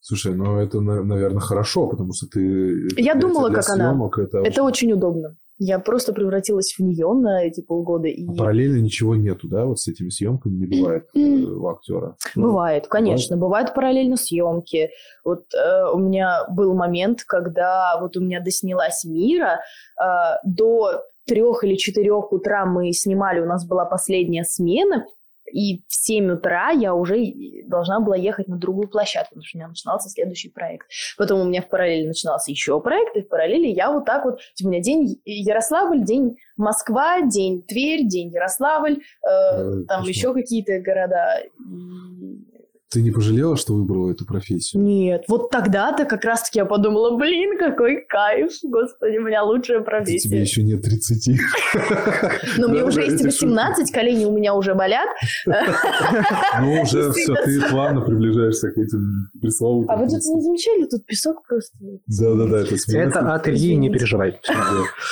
Слушай, 0.00 0.34
ну 0.34 0.58
это, 0.58 0.80
наверное, 0.80 1.40
хорошо, 1.40 1.86
потому 1.86 2.12
что 2.12 2.26
ты... 2.26 2.86
Я 3.00 3.14
думала, 3.14 3.48
как 3.48 3.66
она. 3.70 3.96
Это, 4.18 4.38
Это 4.38 4.62
очень 4.62 4.92
удобно. 4.92 5.36
Я 5.64 5.78
просто 5.78 6.12
превратилась 6.12 6.74
в 6.76 6.82
нее 6.82 7.12
на 7.12 7.44
эти 7.44 7.60
полгода. 7.60 8.08
И... 8.08 8.26
А 8.26 8.32
Параллельно 8.32 8.78
ничего 8.78 9.14
нету, 9.14 9.46
да? 9.46 9.64
Вот 9.64 9.78
с 9.78 9.86
этими 9.86 10.08
съемками 10.08 10.54
не 10.54 10.66
бывает 10.66 11.06
э, 11.14 11.20
у 11.20 11.68
актера. 11.68 12.16
Бывает, 12.34 12.88
конечно, 12.88 13.36
бывают 13.36 13.72
параллельно 13.72 14.16
съемки. 14.16 14.90
Вот 15.24 15.44
э, 15.54 15.92
у 15.92 15.98
меня 15.98 16.46
был 16.50 16.74
момент, 16.74 17.22
когда 17.24 17.96
вот 18.00 18.16
у 18.16 18.20
меня 18.20 18.40
доснялась 18.40 19.04
Мира, 19.04 19.60
э, 20.00 20.04
до 20.44 21.02
трех 21.26 21.62
или 21.62 21.76
четырех 21.76 22.32
утра 22.32 22.66
мы 22.66 22.92
снимали, 22.92 23.38
у 23.38 23.46
нас 23.46 23.64
была 23.64 23.84
последняя 23.84 24.42
смена, 24.42 25.06
и 25.52 25.82
в 25.86 25.94
7 25.94 26.32
утра 26.32 26.70
я 26.70 26.94
уже 26.94 27.16
должна 27.66 28.00
была 28.00 28.16
ехать 28.16 28.48
на 28.48 28.56
другую 28.56 28.88
площадку, 28.88 29.34
потому 29.34 29.44
что 29.44 29.56
у 29.56 29.60
меня 29.60 29.68
начинался 29.68 30.08
следующий 30.08 30.48
проект. 30.48 30.88
Потом 31.18 31.40
у 31.40 31.44
меня 31.44 31.62
в 31.62 31.68
параллели 31.68 32.06
начинался 32.06 32.50
еще 32.50 32.80
проект, 32.80 33.16
и 33.16 33.22
в 33.22 33.28
параллели 33.28 33.68
я 33.68 33.92
вот 33.92 34.04
так 34.04 34.24
вот... 34.24 34.40
Типа, 34.54 34.68
у 34.68 34.70
меня 34.70 34.82
день 34.82 35.20
Ярославль, 35.24 36.04
день 36.04 36.36
Москва, 36.56 37.22
день 37.22 37.62
Тверь, 37.62 38.06
день 38.06 38.30
Ярославль, 38.30 38.98
э, 39.28 39.52
Э, 39.52 39.84
там 39.88 40.04
еще 40.04 40.32
какие-то 40.32 40.80
города. 40.80 41.40
И- 41.40 42.51
Ты 42.92 43.00
не 43.00 43.10
пожалела, 43.10 43.56
что 43.56 43.74
выбрала 43.74 44.10
эту 44.10 44.26
профессию? 44.26 44.82
Нет, 44.82 45.24
вот 45.28 45.50
тогда-то 45.50 46.04
как 46.04 46.24
раз-таки 46.24 46.58
я 46.58 46.66
подумала, 46.66 47.16
блин, 47.16 47.56
какой 47.58 48.04
кайф, 48.06 48.52
господи, 48.62 49.16
у 49.16 49.22
меня 49.22 49.42
лучшая 49.44 49.78
Это 49.78 49.90
профессия. 49.90 50.28
тебе 50.28 50.40
еще 50.42 50.62
нет 50.62 50.82
30. 50.82 51.40
Но 52.58 52.68
мне 52.68 52.84
уже 52.84 53.00
есть 53.02 53.16
эти 53.16 53.24
18, 53.24 53.90
колени 53.90 54.26
у 54.26 54.36
меня 54.36 54.54
уже 54.54 54.74
болят. 54.74 55.08
Ну, 56.60 56.82
уже 56.82 57.12
все, 57.12 57.34
ты 57.34 57.60
плавно 57.70 58.02
приближаешься 58.02 58.70
к 58.70 58.76
этим 58.76 59.28
пресловутым. 59.40 59.90
А 59.90 59.96
вы 59.96 60.04
тут 60.04 60.16
не 60.16 60.42
замечали, 60.42 60.84
тут 60.84 61.06
песок 61.06 61.46
просто. 61.48 61.76
Да-да-да, 62.06 62.60
это 62.60 62.76
смех. 62.76 63.08
Это 63.08 63.34
от 63.34 63.48
Ильи, 63.48 63.74
не 63.76 63.90
переживай. 63.90 64.38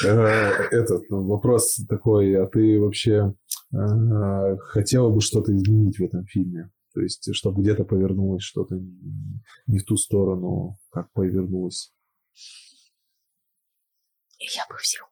Э, 0.05 0.51
Этот 0.71 1.03
ну, 1.09 1.27
вопрос 1.27 1.79
такой, 1.89 2.35
а 2.35 2.47
ты 2.47 2.79
вообще 2.81 3.35
э, 3.73 4.57
хотела 4.69 5.09
бы 5.11 5.21
что-то 5.21 5.55
изменить 5.55 5.99
в 5.99 6.05
этом 6.05 6.25
фильме? 6.27 6.71
То 6.95 7.01
есть, 7.01 7.35
чтобы 7.35 7.63
где-то 7.63 7.85
повернулось 7.85 8.43
что-то 8.43 8.77
не 9.67 9.79
в 9.79 9.85
ту 9.85 9.97
сторону, 9.97 10.79
как 10.91 11.13
повернулось. 11.13 11.93
Я 14.39 14.67
бы 14.69 14.77
всех 14.79 15.11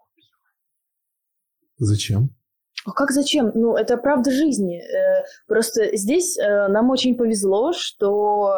Зачем? 1.79 2.31
А 2.85 2.93
как 2.93 3.11
зачем? 3.11 3.53
Ну, 3.55 3.77
это 3.77 3.97
правда 3.97 4.31
жизни. 4.31 4.81
Э, 4.81 5.25
Просто 5.47 5.97
здесь 5.97 6.37
э, 6.38 6.69
нам 6.69 6.91
очень 6.91 7.17
повезло, 7.17 7.73
что... 7.73 8.53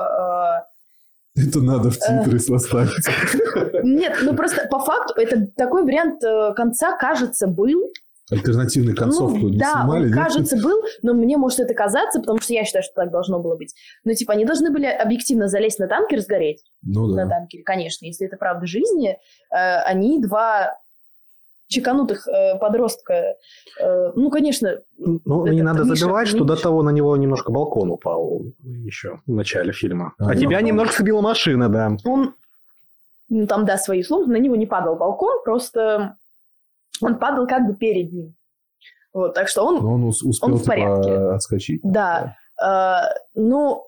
э, 1.37 1.41
Это 1.41 1.61
надо 1.61 1.91
в 1.91 1.99
титры 1.99 2.39
составить. 2.39 3.07
Нет, 3.85 4.19
ну 4.23 4.35
просто 4.35 4.67
по 4.71 4.79
факту 4.81 5.15
это 5.21 5.47
такой 5.57 5.85
вариант 5.85 6.23
конца, 6.57 6.97
кажется, 6.97 7.47
был. 7.47 7.93
Альтернативную 8.31 8.97
концовку 8.97 9.39
ну, 9.39 9.49
не 9.49 9.59
да, 9.59 9.83
снимали? 9.83 10.07
он, 10.07 10.13
кажется, 10.13 10.57
был, 10.57 10.83
но 11.03 11.15
мне 11.15 11.37
может 11.37 11.61
это 11.61 11.75
казаться, 11.75 12.21
потому 12.21 12.41
что 12.41 12.53
я 12.53 12.65
считаю, 12.65 12.83
что 12.83 12.95
так 12.95 13.11
должно 13.11 13.41
было 13.41 13.57
быть. 13.57 13.75
Но, 14.05 14.13
типа, 14.15 14.35
они 14.35 14.45
должны 14.45 14.71
были 14.71 14.87
объективно 14.87 15.49
залезть 15.49 15.79
на 15.79 15.89
танкер 15.89 16.19
и 16.19 16.21
сгореть 16.21 16.63
Ну 16.83 17.07
на 17.07 17.25
да. 17.25 17.31
танкере, 17.31 17.63
конечно. 17.65 18.07
Если 18.07 18.27
это 18.27 18.37
правда 18.37 18.67
жизни, 18.67 19.19
э, 19.51 19.57
они 19.85 20.21
два 20.21 20.77
чеканутых 21.71 22.27
э, 22.29 22.59
подростка. 22.59 23.37
э, 23.81 24.13
ну, 24.15 24.31
конечно, 24.31 24.81
Ну, 24.99 25.47
Это 25.47 25.55
не 25.55 25.63
надо 25.63 25.85
Миша, 25.85 25.97
забывать, 25.97 26.29
что 26.29 26.45
до 26.45 26.57
того 26.57 26.83
на 26.83 26.91
него 26.91 27.17
немножко 27.17 27.53
балкон 27.53 27.91
упал 27.91 28.43
еще 28.63 29.21
в 29.27 29.33
начале 29.33 29.73
фильма. 29.73 30.13
А, 30.19 30.31
А 30.31 30.35
ну, 30.35 30.41
тебя 30.41 30.61
ну, 30.61 30.67
немножко 30.67 31.03
сбила 31.03 31.21
машина, 31.21 31.69
да. 31.69 31.97
он, 32.05 32.35
ну, 33.29 33.47
там, 33.47 33.65
да, 33.65 33.79
свои 33.79 34.03
слова, 34.03 34.27
на 34.27 34.37
него 34.37 34.57
не 34.57 34.67
падал 34.67 34.97
балкон, 34.97 35.43
просто 35.45 36.17
он 37.01 37.19
падал 37.19 37.47
как 37.47 37.67
бы 37.67 37.75
перед 37.75 38.13
ним. 38.13 38.35
Вот, 39.13 39.35
так 39.35 39.49
что 39.49 39.65
он 39.65 39.83
Но 39.83 39.95
он 39.95 40.05
ус- 40.05 40.23
успел 40.23 40.51
Он 40.51 40.55
в 40.57 40.61
типа, 40.63 40.73
порядке. 40.73 41.13
отскочить. 41.35 41.81
Да. 41.83 42.37
Э, 42.63 43.09
ну, 43.35 43.85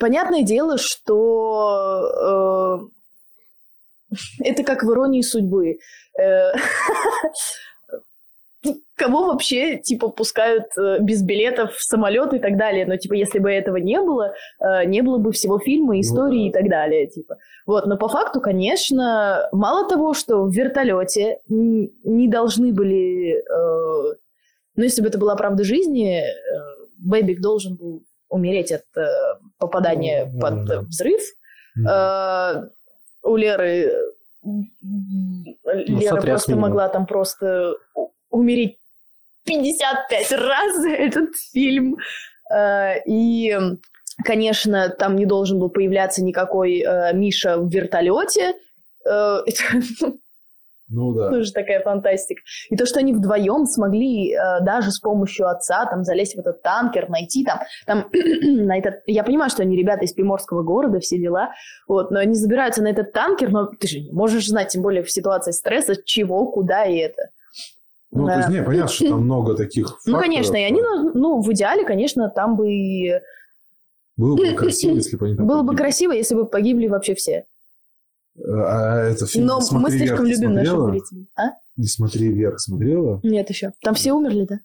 понятное 0.00 0.42
дело, 0.42 0.78
что 0.78 2.80
э, 4.10 4.14
это 4.44 4.64
как 4.64 4.82
в 4.82 4.90
иронии 4.92 5.22
судьбы. 5.22 5.76
Э, 6.20 6.52
Кого 8.96 9.26
вообще, 9.26 9.76
типа, 9.78 10.08
пускают 10.08 10.66
э, 10.76 10.98
без 11.00 11.22
билетов 11.22 11.74
в 11.74 11.82
самолет 11.82 12.34
и 12.34 12.40
так 12.40 12.56
далее. 12.56 12.84
Но, 12.84 12.96
типа, 12.96 13.14
если 13.14 13.38
бы 13.38 13.48
этого 13.48 13.76
не 13.76 14.00
было, 14.00 14.34
э, 14.60 14.84
не 14.86 15.02
было 15.02 15.18
бы 15.18 15.30
всего 15.30 15.60
фильма, 15.60 16.00
истории 16.00 16.50
да. 16.50 16.58
и 16.58 16.62
так 16.62 16.70
далее, 16.70 17.06
типа. 17.06 17.36
Вот, 17.66 17.86
но 17.86 17.96
по 17.96 18.08
факту, 18.08 18.40
конечно, 18.40 19.48
мало 19.52 19.88
того, 19.88 20.14
что 20.14 20.42
в 20.42 20.52
вертолете 20.52 21.38
не 21.48 22.28
должны 22.28 22.72
были... 22.72 23.36
э, 23.38 24.14
ну, 24.74 24.82
если 24.82 25.00
бы 25.00 25.08
это 25.08 25.18
была 25.18 25.36
правда 25.36 25.62
жизни, 25.62 26.20
э, 26.20 26.24
Бэбик 26.98 27.40
должен 27.40 27.76
был 27.76 28.02
умереть 28.30 28.72
от 28.72 28.82
э, 28.96 29.06
попадания 29.58 30.28
Ну, 30.32 30.40
под 30.40 30.64
да. 30.64 30.80
взрыв. 30.80 31.20
Мгм. 31.76 31.86
Э, 31.86 32.68
у 33.22 33.36
Леры 33.36 33.92
м, 34.44 35.44
Лера 35.64 36.20
просто 36.20 36.56
могла 36.56 36.88
там 36.88 37.06
просто 37.06 37.74
умереть 38.30 38.76
55 39.44 40.32
раз 40.32 40.76
за 40.76 40.90
этот 40.90 41.36
фильм. 41.36 41.96
Э, 42.54 43.00
И, 43.06 43.56
конечно, 44.24 44.88
там 44.90 45.16
не 45.16 45.26
должен 45.26 45.58
был 45.58 45.70
появляться 45.70 46.22
никакой 46.22 46.80
э, 46.80 47.12
Миша 47.14 47.58
в 47.58 47.68
вертолете. 47.70 48.54
Э, 49.06 49.40
ну, 50.00 50.18
Ну 50.90 51.12
да. 51.12 51.28
тоже 51.28 51.52
такая 51.52 51.82
фантастика. 51.82 52.40
И 52.70 52.76
то, 52.76 52.86
что 52.86 53.00
они 53.00 53.12
вдвоем 53.12 53.66
смогли 53.66 54.32
э, 54.32 54.60
даже 54.62 54.90
с 54.90 55.00
помощью 55.00 55.46
отца 55.46 55.84
там 55.84 56.02
залезть 56.02 56.34
в 56.34 56.38
этот 56.38 56.62
танкер, 56.62 57.10
найти 57.10 57.44
там, 57.44 57.60
там 57.84 58.08
на 58.12 58.78
этот... 58.78 59.02
Я 59.06 59.22
понимаю, 59.22 59.50
что 59.50 59.62
они 59.62 59.76
ребята 59.76 60.06
из 60.06 60.14
Приморского 60.14 60.62
города, 60.62 61.00
все 61.00 61.18
дела, 61.18 61.50
вот, 61.86 62.10
но 62.10 62.20
они 62.20 62.34
забираются 62.34 62.82
на 62.82 62.88
этот 62.88 63.12
танкер, 63.12 63.50
но 63.50 63.66
ты 63.66 63.86
же 63.86 64.00
не 64.00 64.12
можешь 64.12 64.48
знать, 64.48 64.68
тем 64.68 64.80
более 64.80 65.02
в 65.02 65.10
ситуации 65.10 65.50
стресса, 65.50 65.94
чего, 66.02 66.50
куда 66.50 66.86
и 66.86 66.96
это. 66.96 67.28
Ну, 68.10 68.26
то 68.26 68.32
есть, 68.36 68.48
Да. 68.48 68.54
не, 68.54 68.62
понятно, 68.62 68.88
что 68.88 69.08
там 69.08 69.20
много 69.24 69.54
таких 69.54 69.86
Ну, 69.86 69.92
факторов. 69.92 70.20
конечно, 70.22 70.56
и 70.56 70.62
они, 70.62 70.80
ну, 71.14 71.40
в 71.42 71.52
идеале, 71.52 71.84
конечно, 71.84 72.28
там 72.30 72.56
бы 72.56 73.20
Было 74.16 74.36
бы 74.36 74.52
красиво, 74.56 74.94
если 74.96 75.16
бы 75.16 75.26
они 75.26 75.36
там 75.36 75.46
было 75.46 75.60
бы 75.62 75.68
погибли. 75.68 75.82
красиво, 75.82 76.12
если 76.12 76.34
бы 76.34 76.46
погибли 76.46 76.86
вообще 76.88 77.14
все. 77.14 77.44
А 78.46 79.00
это 79.02 79.26
фильм 79.26 79.46
Но 79.46 79.56
мы 79.56 79.62
«Смотри 79.62 79.98
слишком 79.98 80.24
вверх» 80.26 80.38
любим 80.40 80.54
наших 80.54 80.84
зрителей. 80.90 81.26
А? 81.36 81.42
Не 81.78 81.86
смотри 81.86 82.28
вверх, 82.28 82.58
смотрела? 82.58 83.20
Нет 83.22 83.48
еще. 83.50 83.70
Там 83.82 83.94
все 83.94 84.12
умерли, 84.12 84.48
да? 84.50 84.58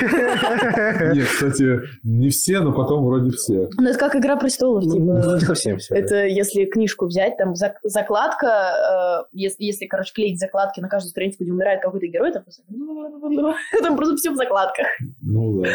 Нет, 1.12 1.26
кстати, 1.26 1.80
не 2.04 2.30
все, 2.30 2.60
но 2.60 2.72
потом 2.72 3.04
вроде 3.04 3.32
все. 3.32 3.68
Ну, 3.76 3.88
это 3.88 3.98
как 3.98 4.14
«Игра 4.14 4.36
престолов», 4.36 4.84
Ну, 4.84 4.92
типа... 4.92 5.34
Не 5.34 5.40
совсем 5.40 5.78
все. 5.78 5.94
Это 5.96 6.24
если 6.26 6.64
книжку 6.66 7.06
взять, 7.06 7.36
там 7.36 7.54
зак- 7.54 7.80
закладка, 7.82 9.24
э, 9.26 9.28
если, 9.32 9.64
если, 9.64 9.86
короче, 9.86 10.12
клеить 10.14 10.38
закладки 10.38 10.78
на 10.78 10.88
каждую 10.88 11.10
страницу, 11.10 11.38
где 11.40 11.50
умирает 11.50 11.82
какой-то 11.82 12.06
герой, 12.06 12.32
там 12.32 12.44
просто, 12.44 12.62
там 13.82 13.96
просто 13.96 14.16
все 14.16 14.30
в 14.30 14.36
закладках. 14.36 14.86
Ну 15.22 15.62
да. 15.62 15.68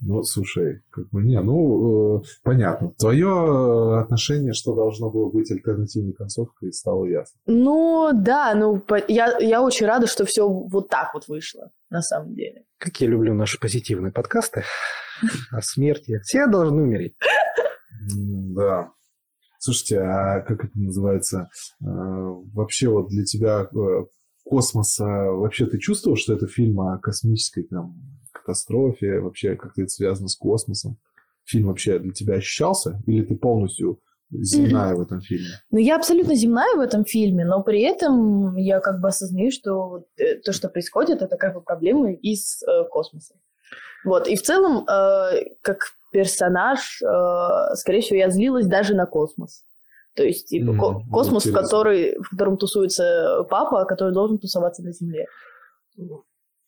Ну, 0.00 0.22
слушай, 0.24 0.82
как 0.90 1.08
бы 1.08 1.22
не, 1.22 1.40
ну, 1.40 2.18
э, 2.18 2.22
понятно. 2.42 2.90
Твое 2.98 3.98
отношение, 4.00 4.52
что 4.52 4.74
должно 4.74 5.10
было 5.10 5.30
быть 5.30 5.50
альтернативной 5.50 6.12
концовкой, 6.12 6.72
стало 6.74 7.06
ясно. 7.06 7.40
Ну, 7.46 8.10
да, 8.12 8.54
ну, 8.54 8.78
по- 8.78 9.02
я, 9.10 9.38
я 9.38 9.62
очень 9.62 9.86
рада, 9.86 10.06
что 10.06 10.26
все 10.26 10.46
вот 10.46 10.90
так 10.90 11.14
вот 11.14 11.28
вышло, 11.28 11.70
на 11.88 12.02
самом 12.02 12.34
деле. 12.34 12.64
Как 12.78 13.00
я 13.00 13.06
люблю 13.08 13.32
наши 13.32 13.58
позитивные 13.58 14.12
подкасты 14.12 14.64
о 15.50 15.62
смерти. 15.62 16.20
Все 16.24 16.46
должны 16.46 16.82
умереть. 16.82 17.14
Да. 18.54 18.90
Слушайте, 19.58 20.00
а 20.00 20.40
как 20.42 20.64
это 20.64 20.78
называется? 20.78 21.48
Э, 21.82 21.86
Вообще 21.86 22.88
вот 22.88 23.08
для 23.08 23.24
тебя 23.24 23.62
э, 23.74 24.04
космоса, 24.44 25.04
вообще 25.04 25.66
ты 25.66 25.78
чувствовал, 25.78 26.16
что 26.16 26.34
это 26.34 26.46
фильм 26.46 26.80
о 26.80 26.98
космической 26.98 27.64
там, 27.64 27.96
катастрофе, 28.46 29.20
вообще 29.20 29.56
как-то 29.56 29.82
это 29.82 29.90
связано 29.90 30.28
с 30.28 30.36
космосом? 30.36 30.96
Фильм 31.44 31.68
вообще 31.68 31.98
для 31.98 32.12
тебя 32.12 32.34
ощущался? 32.34 33.00
Или 33.06 33.24
ты 33.24 33.36
полностью 33.36 34.00
земная 34.30 34.94
в 34.94 35.00
этом 35.00 35.20
фильме? 35.20 35.48
Ну, 35.70 35.78
я 35.78 35.96
абсолютно 35.96 36.34
земная 36.34 36.74
в 36.76 36.80
этом 36.80 37.04
фильме, 37.04 37.44
но 37.44 37.62
при 37.62 37.80
этом 37.82 38.56
я 38.56 38.80
как 38.80 39.00
бы 39.00 39.08
осознаю, 39.08 39.50
что 39.50 40.04
э, 40.16 40.36
то, 40.36 40.52
что 40.52 40.68
происходит, 40.68 41.22
это 41.22 41.36
как 41.36 41.54
бы 41.54 41.60
проблемы 41.60 42.14
из 42.14 42.62
э, 42.62 42.84
космоса. 42.90 43.34
Вот, 44.04 44.28
и 44.28 44.36
в 44.36 44.42
целом, 44.42 44.86
э, 44.88 45.44
как 45.62 45.78
персонаж, 46.12 47.00
э, 47.02 47.74
скорее 47.74 48.00
всего, 48.00 48.16
я 48.18 48.30
злилась 48.30 48.66
даже 48.66 48.94
на 48.94 49.06
космос. 49.06 49.64
То 50.14 50.24
есть, 50.24 50.48
типа, 50.48 50.72
Мгм, 50.72 50.80
ко- 50.80 51.10
космос, 51.12 51.44
в, 51.46 51.52
который, 51.52 52.16
в 52.18 52.30
котором 52.30 52.56
тусуется 52.56 53.44
папа, 53.50 53.84
который 53.84 54.14
должен 54.14 54.38
тусоваться 54.38 54.82
на 54.82 54.92
Земле. 54.92 55.26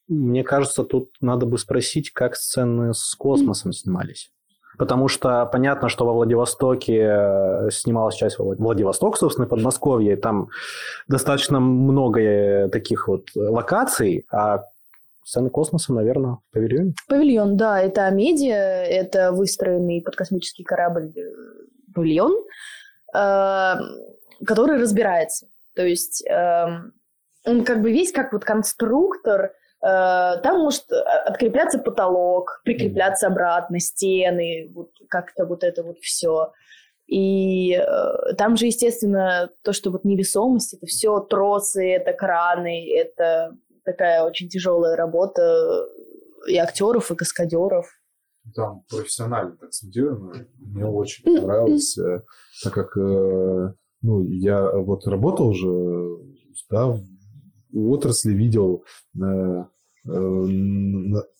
Мне 0.08 0.42
кажется, 0.42 0.84
тут 0.84 1.10
надо 1.20 1.46
бы 1.46 1.58
спросить, 1.58 2.12
как 2.12 2.34
сцены 2.34 2.94
с 2.94 3.14
космосом 3.14 3.72
снимались. 3.72 4.30
Потому 4.78 5.08
что 5.08 5.44
понятно, 5.46 5.88
что 5.88 6.06
во 6.06 6.12
Владивостоке 6.12 7.00
э, 7.00 7.70
снималась 7.70 8.14
часть 8.14 8.38
Влад- 8.38 8.58
Владивосток, 8.58 9.16
собственно, 9.18 9.48
Подмосковье, 9.48 10.16
там 10.16 10.48
достаточно 11.08 11.58
много 11.58 12.20
э, 12.20 12.68
таких 12.68 13.08
вот 13.08 13.24
локаций, 13.34 14.24
а 14.30 14.62
сцены 15.24 15.50
космоса, 15.50 15.92
наверное, 15.92 16.34
в 16.34 16.52
павильоне. 16.52 16.94
Павильон, 17.08 17.56
да, 17.56 17.80
это 17.80 18.06
Амедиа, 18.06 18.54
это 18.54 19.32
выстроенный 19.32 20.00
под 20.00 20.14
космический 20.14 20.62
корабль 20.62 21.12
э, 21.16 21.22
павильон, 21.94 22.36
который 23.12 24.78
разбирается. 24.78 25.48
То 25.74 25.84
есть 25.84 26.24
эм, 26.28 26.92
он 27.44 27.64
как 27.64 27.82
бы 27.82 27.90
весь 27.90 28.12
как 28.12 28.32
вот 28.32 28.44
конструктор, 28.44 29.52
там 29.80 30.58
может 30.58 30.90
открепляться 30.90 31.78
потолок, 31.78 32.60
прикрепляться 32.64 33.28
обратно 33.28 33.78
стены, 33.78 34.70
вот 34.74 34.90
как-то 35.08 35.46
вот 35.46 35.62
это 35.62 35.82
вот 35.82 35.98
все. 36.00 36.52
И 37.08 37.72
э, 37.72 38.34
там 38.36 38.56
же, 38.56 38.66
естественно, 38.66 39.48
то, 39.62 39.72
что 39.72 39.90
вот 39.90 40.04
невесомость, 40.04 40.74
это 40.74 40.86
все 40.86 41.20
тросы, 41.20 41.90
это 41.90 42.12
краны, 42.12 42.86
это 42.92 43.56
такая 43.82 44.24
очень 44.24 44.50
тяжелая 44.50 44.94
работа 44.94 45.86
и 46.46 46.56
актеров, 46.58 47.10
и 47.10 47.16
каскадеров. 47.16 47.86
Там 48.54 48.82
профессионально 48.90 49.56
так 49.56 49.72
смотрено. 49.72 50.34
Мне 50.58 50.84
очень 50.84 51.24
понравилось, 51.24 51.96
э, 51.96 52.20
так 52.62 52.74
как 52.74 52.94
э, 52.98 53.72
ну, 54.02 54.22
я 54.24 54.70
вот 54.72 55.06
работал 55.06 55.48
уже 55.48 55.66
да, 56.70 56.88
в 56.88 57.00
отрасли, 57.72 58.32
видел 58.32 58.84
э, 59.20 59.64
э, 60.06 60.46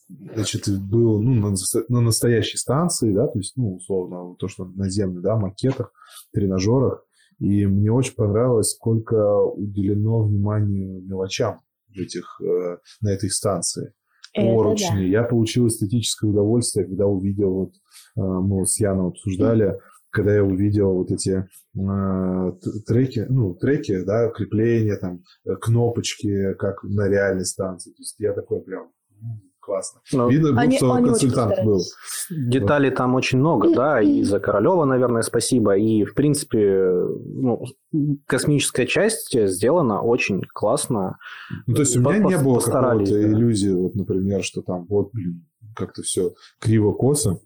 значит, 0.08 0.68
был 0.88 1.20
ну, 1.20 1.34
на, 1.34 1.54
на 1.88 2.00
настоящей 2.00 2.56
станции, 2.56 3.12
да, 3.12 3.26
то 3.26 3.38
есть, 3.38 3.56
ну, 3.56 3.76
условно, 3.76 4.34
то, 4.36 4.48
что 4.48 4.64
наземный, 4.64 5.22
да, 5.22 5.36
макетах, 5.36 5.92
тренажерах. 6.32 7.04
И 7.38 7.66
мне 7.66 7.92
очень 7.92 8.14
понравилось, 8.14 8.72
сколько 8.72 9.36
уделено 9.42 10.22
внимания 10.22 11.00
мелочам 11.00 11.60
этих, 11.94 12.40
э, 12.42 12.78
на 13.00 13.08
этой 13.10 13.30
станции. 13.30 13.92
Поручни. 14.34 14.88
Да. 14.88 15.00
Я 15.00 15.22
получил 15.22 15.68
эстетическое 15.68 16.30
удовольствие, 16.30 16.86
когда 16.86 17.06
увидел, 17.06 17.50
вот 17.54 17.72
э, 18.16 18.20
мы 18.20 18.66
с 18.66 18.80
Яном 18.80 19.08
обсуждали, 19.08 19.78
когда 20.10 20.34
я 20.34 20.44
увидел 20.44 20.94
вот 20.94 21.10
эти 21.10 21.46
э, 21.76 22.52
треки, 22.86 23.26
ну, 23.28 23.54
треки, 23.54 24.02
да, 24.02 24.28
крепления, 24.30 24.96
там, 24.96 25.22
э, 25.44 25.56
кнопочки, 25.56 26.54
как 26.54 26.82
на 26.82 27.08
реальной 27.08 27.44
станции. 27.44 27.90
То 27.90 28.00
есть 28.00 28.14
я 28.18 28.32
такой 28.32 28.60
прям 28.62 28.90
классно. 29.68 30.00
Но 30.12 30.28
Видно, 30.28 30.60
они, 30.60 30.76
что 30.76 30.94
они 30.94 31.08
консультант 31.08 31.62
был. 31.62 31.80
Деталей 32.30 32.88
вот. 32.88 32.96
там 32.96 33.14
очень 33.14 33.38
много, 33.38 33.74
да, 33.74 34.00
и 34.00 34.22
за 34.22 34.40
Королева, 34.40 34.84
наверное, 34.84 35.22
спасибо. 35.22 35.76
И, 35.76 36.04
в 36.04 36.14
принципе, 36.14 36.90
ну, 36.90 37.62
космическая 38.26 38.86
часть 38.86 39.38
сделана 39.38 40.00
очень 40.00 40.42
классно. 40.54 41.18
Ну, 41.66 41.74
то 41.74 41.82
есть 41.82 41.96
у 41.96 42.00
меня 42.00 42.18
не 42.18 42.38
было 42.38 42.60
какой-то 42.60 43.12
да. 43.12 43.22
иллюзии, 43.22 43.70
вот, 43.70 43.94
например, 43.94 44.42
что 44.42 44.62
там 44.62 44.86
вот, 44.86 45.10
блин, 45.12 45.46
как-то 45.76 46.02
все 46.02 46.32
криво-косо. 46.60 47.38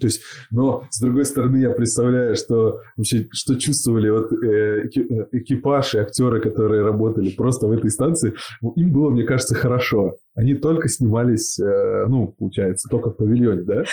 То 0.00 0.06
есть, 0.06 0.22
но 0.50 0.84
с 0.90 1.00
другой 1.00 1.24
стороны, 1.24 1.58
я 1.58 1.70
представляю, 1.70 2.36
что 2.36 2.80
вообще, 2.96 3.28
что 3.32 3.56
чувствовали 3.56 4.10
вот 4.10 4.32
э, 4.32 4.88
э, 4.88 5.26
экипаж 5.32 5.94
и 5.94 5.98
актеры, 5.98 6.40
которые 6.40 6.82
работали 6.82 7.30
просто 7.30 7.66
в 7.66 7.72
этой 7.72 7.90
станции, 7.90 8.34
им 8.76 8.92
было, 8.92 9.10
мне 9.10 9.24
кажется, 9.24 9.54
хорошо. 9.54 10.16
Они 10.34 10.54
только 10.54 10.88
снимались, 10.88 11.58
э, 11.58 12.06
ну, 12.08 12.28
получается, 12.38 12.88
только 12.88 13.10
в 13.10 13.16
павильоне, 13.16 13.62
да? 13.62 13.84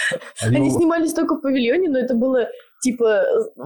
Они, 0.41 0.58
Они 0.58 0.72
снимались 0.72 1.14
только 1.14 1.36
в 1.36 1.41
павильоне, 1.41 1.89
но 1.89 1.99
это 1.99 2.14
было 2.14 2.47
типа, 2.82 3.24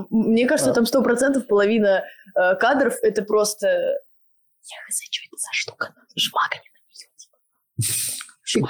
мне 0.09 0.47
кажется, 0.47 0.71
а. 0.71 0.73
там 0.73 0.85
сто 0.85 1.03
процентов 1.03 1.45
половина 1.47 2.03
э, 2.35 2.55
кадров 2.55 2.93
это 3.01 3.21
просто 3.23 3.67
я 3.67 4.77
хз, 4.87 5.01
что 5.09 5.25
это 5.27 5.37
за 5.37 5.49
штука, 5.51 5.93
жмаками 6.15 6.63
на 6.63 6.79
нее, 6.87 8.18
типа. 8.49 8.69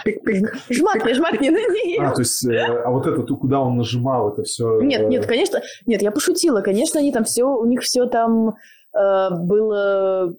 Жмакни, 0.70 1.14
жмакни 1.14 1.50
на 1.50 1.58
нее. 1.58 2.02
А, 2.02 2.14
то 2.14 2.22
есть, 2.22 2.46
э, 2.46 2.60
а 2.60 2.90
вот 2.90 3.08
это, 3.08 3.22
куда 3.22 3.62
он 3.62 3.78
нажимал, 3.78 4.34
это 4.34 4.44
все... 4.44 4.82
Нет, 4.82 5.08
нет, 5.08 5.26
конечно, 5.26 5.62
нет, 5.86 6.02
я 6.02 6.12
пошутила. 6.12 6.62
Конечно, 6.62 7.00
они 7.00 7.12
там 7.12 7.24
все, 7.24 7.44
у 7.46 7.66
них 7.66 7.82
все 7.82 8.06
там 8.06 8.56
э, 8.94 9.30
было... 9.32 10.36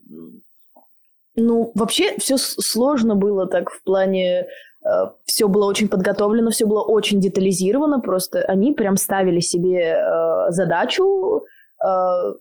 Ну, 1.37 1.73
вообще 1.75 2.17
все 2.19 2.37
сложно 2.37 3.15
было 3.15 3.47
так 3.47 3.71
в 3.71 3.83
плане... 3.83 4.47
Э, 4.85 5.07
все 5.25 5.49
было 5.49 5.67
очень 5.67 5.89
подготовлено, 5.89 6.51
все 6.51 6.67
было 6.67 6.83
очень 6.83 7.21
детализировано. 7.21 8.01
Просто 8.01 8.41
они 8.43 8.73
прям 8.73 8.97
ставили 8.97 9.41
себе 9.41 9.97
э, 9.97 10.51
задачу 10.51 11.45
э, 11.85 12.35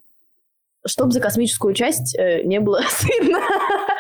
чтобы 0.86 1.12
за 1.12 1.20
космическую 1.20 1.74
часть 1.74 2.18
э, 2.18 2.44
не 2.44 2.60
было 2.60 2.82
стыдно. 2.88 3.40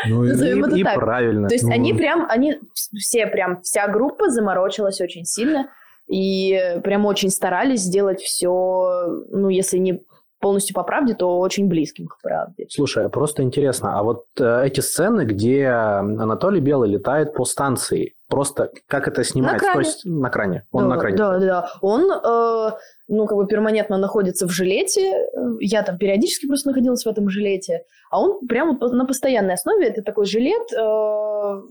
Ну, 0.08 0.24
Назовем 0.24 0.66
и, 0.66 0.68
это 0.68 0.76
и 0.78 0.84
так. 0.84 0.95
правильно. 0.95 1.47
То 1.47 1.56
есть 1.56 1.66
ну... 1.66 1.74
они 1.74 1.93
прям, 1.93 2.26
они 2.30 2.60
все 2.74 3.28
прям, 3.28 3.62
вся 3.62 3.88
группа 3.88 4.30
заморочилась 4.30 5.02
очень 5.02 5.26
сильно 5.26 5.70
и 6.08 6.80
прям 6.84 7.06
очень 7.06 7.30
старались 7.30 7.82
сделать 7.82 8.22
все, 8.22 9.24
ну, 9.32 9.50
если 9.50 9.78
не 9.78 10.02
полностью 10.39 10.74
по 10.74 10.84
правде, 10.84 11.14
то 11.14 11.39
очень 11.39 11.68
близким 11.68 12.08
к 12.08 12.20
правде. 12.22 12.66
Слушай, 12.70 13.06
а 13.06 13.10
просто 13.10 13.43
интересно, 13.43 14.00
а 14.00 14.04
вот 14.04 14.26
э, 14.39 14.64
эти 14.66 14.80
сцены, 14.80 15.26
где 15.26 15.68
Анатолий 15.68 16.62
Белый 16.62 16.89
летает 16.89 17.34
по 17.34 17.45
станции, 17.45 18.14
просто 18.30 18.71
как 18.88 19.07
это 19.07 19.23
снимается? 19.23 19.65
На 19.65 19.73
кране. 19.73 19.84
То 19.84 19.89
есть 19.89 20.05
на 20.05 20.30
кране. 20.30 20.63
Он 20.71 20.84
да, 20.84 20.89
на 20.89 20.97
кране. 20.97 21.17
Да, 21.17 21.39
да. 21.39 21.71
Он, 21.82 22.09
э, 22.09 22.71
ну, 23.07 23.25
как 23.25 23.38
бы 23.38 23.47
перманентно 23.47 23.97
находится 23.97 24.47
в 24.47 24.51
жилете. 24.51 25.25
Я 25.59 25.84
там 25.84 25.97
периодически 25.97 26.47
просто 26.47 26.69
находилась 26.69 27.03
в 27.03 27.07
этом 27.09 27.30
жилете. 27.30 27.84
А 28.11 28.21
он 28.21 28.47
прямо 28.47 28.77
на 28.80 29.05
постоянной 29.05 29.55
основе. 29.55 29.88
Это 29.88 30.03
такой 30.03 30.25
жилет, 30.25 30.71
э, 30.71 31.61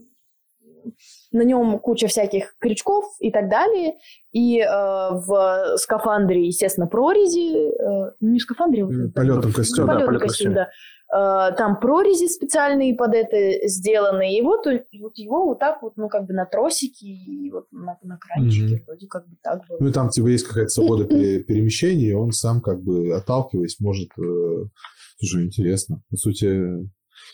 на 1.32 1.42
нем 1.42 1.78
куча 1.78 2.08
всяких 2.08 2.54
крючков 2.58 3.04
и 3.20 3.30
так 3.30 3.48
далее. 3.48 3.94
И 4.32 4.60
э, 4.60 4.66
в 4.66 5.76
скафандре, 5.76 6.46
естественно, 6.46 6.86
прорези. 6.86 7.70
Э, 7.70 8.12
не 8.20 8.40
в 8.40 8.42
скафандре. 8.42 8.84
Вот, 8.84 9.14
полетом 9.14 9.52
костюм. 9.52 9.86
Да, 9.86 9.94
полетом 9.94 10.18
костюм, 10.18 10.54
да. 10.54 10.68
Э, 11.14 11.52
там 11.56 11.80
прорези 11.80 12.26
специальные 12.26 12.94
под 12.94 13.14
это 13.14 13.66
сделаны. 13.66 14.36
И 14.36 14.42
вот, 14.42 14.66
вот 14.66 15.16
его 15.16 15.46
вот 15.46 15.58
так 15.58 15.82
вот, 15.82 15.96
ну, 15.96 16.08
как 16.08 16.26
бы 16.26 16.34
на 16.34 16.44
тросике 16.44 17.06
и 17.06 17.50
вот 17.50 17.66
на, 17.72 17.98
на 18.02 18.18
кранчике. 18.18 18.76
Mm-hmm. 18.76 18.84
Вроде 18.86 19.06
как 19.06 19.28
бы 19.28 19.36
так 19.42 19.62
было. 19.68 19.78
Ну, 19.80 19.88
и 19.88 19.92
там 19.92 20.10
типа 20.10 20.26
есть 20.26 20.46
какая-то 20.46 20.70
свобода 20.70 21.04
перемещения, 21.06 22.10
и 22.10 22.14
он 22.14 22.32
сам 22.32 22.60
как 22.60 22.82
бы 22.82 23.14
отталкиваясь 23.14 23.80
может... 23.80 24.10
Тоже 25.20 25.46
интересно. 25.46 26.00
По 26.10 26.16
сути, 26.16 26.88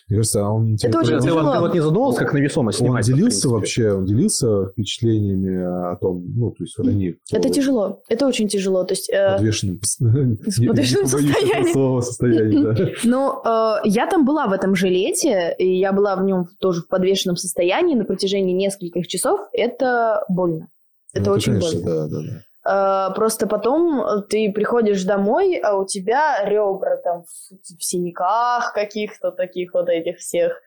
мне 0.08 0.18
кажется, 0.18 0.44
а 0.44 0.50
он... 0.50 0.76
Это 0.82 0.98
очень 0.98 1.18
ты, 1.18 1.32
вот, 1.32 1.54
ты 1.54 1.60
вот 1.60 1.74
не 1.74 1.80
задумывался, 1.80 2.20
как 2.20 2.34
навесомость 2.34 2.82
Он 2.82 3.00
делился 3.00 3.48
вообще, 3.48 3.92
он 3.92 4.04
делился 4.04 4.66
впечатлениями 4.66 5.92
о 5.92 5.96
том, 5.96 6.24
ну, 6.36 6.50
то 6.50 6.62
есть 6.62 6.78
они... 6.78 7.14
Это 7.32 7.48
тяжело, 7.48 8.02
это 8.08 8.26
очень 8.26 8.48
тяжело. 8.48 8.84
То 8.84 8.92
есть, 8.92 9.10
э... 9.10 9.38
Подвешенным, 9.38 9.80
состоянием. 9.82 12.02
состоянии. 12.02 12.94
Ну, 13.04 13.40
э, 13.44 13.76
я 13.84 14.06
там 14.06 14.24
была 14.24 14.46
в 14.46 14.52
этом 14.52 14.74
жилете, 14.74 15.54
и 15.58 15.78
я 15.78 15.92
была 15.92 16.16
в 16.16 16.24
нем 16.24 16.46
тоже 16.60 16.82
в 16.82 16.88
подвешенном 16.88 17.36
состоянии 17.36 17.94
на 17.94 18.04
протяжении 18.04 18.52
нескольких 18.52 19.06
часов. 19.06 19.40
Это 19.52 20.24
больно. 20.28 20.68
Это 21.12 21.30
ну, 21.30 21.36
очень 21.36 21.58
больно. 21.58 21.82
Да, 21.82 22.08
да, 22.08 22.20
да. 22.20 22.42
А, 22.64 23.10
просто 23.10 23.46
потом 23.46 24.00
э, 24.00 24.22
ты 24.22 24.50
приходишь 24.50 25.04
домой, 25.04 25.56
а 25.56 25.76
у 25.76 25.84
тебя 25.86 26.42
ребра 26.44 26.96
там 26.96 27.24
в, 27.24 27.78
в 27.78 27.84
синяках 27.84 28.72
каких-то 28.72 29.30
таких 29.30 29.74
вот 29.74 29.88
этих 29.90 30.18
всех. 30.18 30.60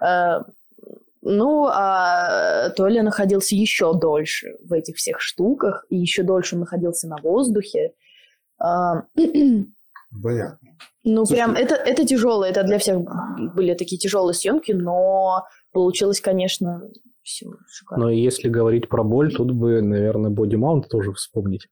А, 0.00 0.44
ну, 1.22 1.66
а 1.66 2.70
Толя 2.70 3.02
находился 3.02 3.54
еще 3.54 3.94
дольше 3.94 4.56
в 4.62 4.72
этих 4.72 4.96
всех 4.96 5.20
штуках, 5.20 5.86
и 5.88 5.96
еще 5.96 6.22
дольше 6.22 6.54
он 6.54 6.60
находился 6.60 7.08
на 7.08 7.16
воздухе. 7.16 7.94
А, 8.58 9.04
Понятно. 10.22 10.58
Ну, 11.04 11.24
Слушай, 11.24 11.36
прям 11.38 11.54
это, 11.54 11.74
это 11.74 12.04
тяжело, 12.06 12.44
это 12.44 12.62
для 12.62 12.78
всех 12.78 12.98
были 13.54 13.74
такие 13.74 13.98
тяжелые 13.98 14.34
съемки, 14.34 14.72
но 14.72 15.46
получилось, 15.72 16.20
конечно, 16.20 16.82
все 17.28 17.46
шикарно. 17.68 18.06
Но 18.06 18.10
если 18.10 18.48
говорить 18.48 18.88
про 18.88 19.04
боль, 19.04 19.32
тут 19.32 19.52
бы, 19.52 19.82
наверное, 19.82 20.30
бодимаунт 20.30 20.88
тоже 20.88 21.12
вспомнить. 21.12 21.68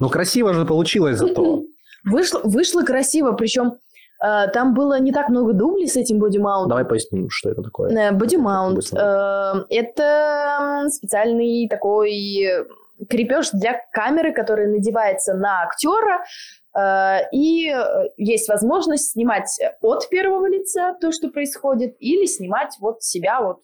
Ну, 0.00 0.08
красиво 0.08 0.54
же 0.54 0.64
получилось 0.64 1.18
зато. 1.18 1.64
Вышло, 2.04 2.40
вышло 2.44 2.82
красиво, 2.82 3.32
причем 3.32 3.74
э, 4.24 4.48
там 4.52 4.72
было 4.72 5.00
не 5.00 5.12
так 5.12 5.28
много 5.28 5.52
дублей 5.52 5.88
с 5.88 5.96
этим 5.96 6.18
бодимаунтом. 6.20 6.70
Давай 6.70 6.84
поясним, 6.84 7.28
что 7.30 7.50
это 7.50 7.62
такое. 7.62 8.12
Бодимаунт. 8.12 8.92
Э, 8.92 9.64
это 9.68 10.86
специальный 10.90 11.68
такой 11.68 12.48
крепеж 13.08 13.50
для 13.52 13.80
камеры, 13.92 14.32
который 14.32 14.68
надевается 14.68 15.34
на 15.34 15.64
актера, 15.64 16.24
Э, 16.67 16.67
и 17.32 17.68
э, 17.68 18.08
есть 18.16 18.48
возможность 18.48 19.12
снимать 19.12 19.58
от 19.80 20.08
первого 20.08 20.46
лица 20.48 20.94
то, 21.00 21.12
что 21.12 21.28
происходит, 21.28 21.96
или 21.98 22.26
снимать 22.26 22.76
вот 22.80 23.02
себя, 23.02 23.40
вот 23.40 23.62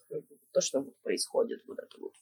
то, 0.53 0.61
что 0.61 0.85
происходит. 1.03 1.61
Вот 1.67 1.79
это 1.79 2.01
вот. 2.01 2.13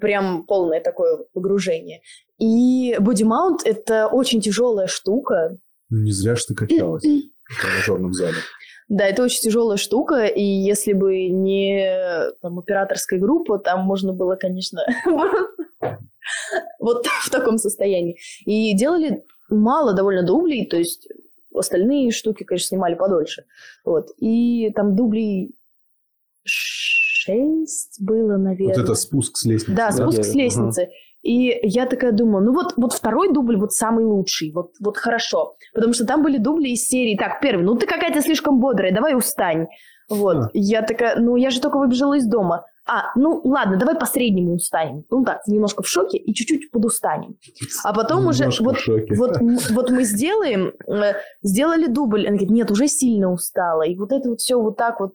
прям 0.00 0.44
полное 0.44 0.80
такое 0.80 1.18
погружение. 1.32 2.00
И 2.38 2.96
бодимаунт— 3.00 3.62
это 3.64 4.06
очень 4.06 4.40
тяжелая 4.40 4.86
штука. 4.86 5.58
Ну, 5.90 6.02
не 6.02 6.12
зря 6.12 6.34
ты 6.36 6.54
качалась 6.54 7.04
в 7.44 7.60
тренажерном 7.60 8.12
зале. 8.12 8.36
Да, 8.88 9.04
это 9.04 9.22
очень 9.22 9.42
тяжелая 9.42 9.76
штука, 9.76 10.24
и 10.24 10.42
если 10.42 10.94
бы 10.94 11.28
не 11.28 12.32
там, 12.40 12.58
операторская 12.58 13.20
группа, 13.20 13.58
там 13.58 13.80
можно 13.80 14.14
было, 14.14 14.36
конечно, 14.36 14.80
вот 16.80 17.06
в 17.06 17.30
таком 17.30 17.58
состоянии. 17.58 18.16
И 18.46 18.74
делали 18.74 19.24
мало 19.48 19.92
довольно 19.94 20.24
дублей, 20.24 20.66
то 20.66 20.76
есть 20.76 21.08
остальные 21.54 22.12
штуки, 22.12 22.44
конечно, 22.44 22.68
снимали 22.68 22.94
подольше. 22.94 23.44
Вот. 23.84 24.08
И 24.18 24.70
там 24.74 24.94
дублей 24.96 25.54
шесть 26.44 27.96
было, 28.00 28.36
наверное. 28.36 28.74
Вот 28.74 28.84
это 28.84 28.94
спуск 28.94 29.36
с 29.36 29.44
лестницы. 29.44 29.76
Да, 29.76 29.90
спуск 29.92 30.18
Да, 30.18 30.22
с 30.22 30.32
да, 30.32 30.38
лестницы. 30.38 30.88
И 31.22 31.58
я 31.62 31.86
такая 31.86 32.12
думаю, 32.12 32.44
ну 32.44 32.52
вот, 32.52 32.74
вот 32.76 32.92
второй 32.92 33.32
дубль 33.32 33.56
вот 33.56 33.72
самый 33.72 34.04
лучший, 34.04 34.52
вот, 34.52 34.72
вот 34.80 34.96
хорошо. 34.96 35.56
Потому 35.74 35.92
что 35.92 36.06
там 36.06 36.22
были 36.22 36.38
дубли 36.38 36.70
из 36.70 36.86
серии, 36.86 37.16
так, 37.16 37.40
первый, 37.40 37.64
ну 37.64 37.74
ты 37.74 37.86
какая-то 37.86 38.22
слишком 38.22 38.60
бодрая, 38.60 38.94
давай 38.94 39.16
устань. 39.16 39.66
Вот, 40.08 40.36
А. 40.36 40.50
я 40.54 40.80
такая, 40.82 41.18
ну 41.18 41.36
я 41.36 41.50
же 41.50 41.60
только 41.60 41.78
выбежала 41.78 42.14
из 42.14 42.26
дома. 42.26 42.64
А, 42.90 43.12
ну 43.16 43.40
ладно, 43.44 43.76
давай 43.76 43.96
по 43.96 44.06
среднему 44.06 44.54
устанем. 44.54 45.04
Ну 45.10 45.22
так, 45.24 45.46
немножко 45.46 45.82
в 45.82 45.88
шоке 45.88 46.16
и 46.16 46.32
чуть-чуть 46.32 46.70
подустанем. 46.70 47.36
А 47.84 47.92
потом 47.92 48.26
уже, 48.26 48.44
Немножко 48.44 48.64
вот, 48.64 48.78
шоке. 48.78 49.14
вот, 49.14 49.36
м- 49.42 49.58
вот 49.72 49.90
мы 49.90 50.04
сделаем, 50.04 50.72
э, 50.86 51.12
сделали 51.42 51.86
дубль. 51.86 52.22
Она 52.22 52.30
говорит, 52.36 52.50
нет, 52.50 52.70
уже 52.70 52.88
сильно 52.88 53.30
устала. 53.30 53.82
И 53.82 53.94
вот 53.94 54.10
это 54.10 54.30
вот 54.30 54.40
все 54.40 54.58
вот 54.58 54.78
так 54.78 55.00
вот 55.00 55.12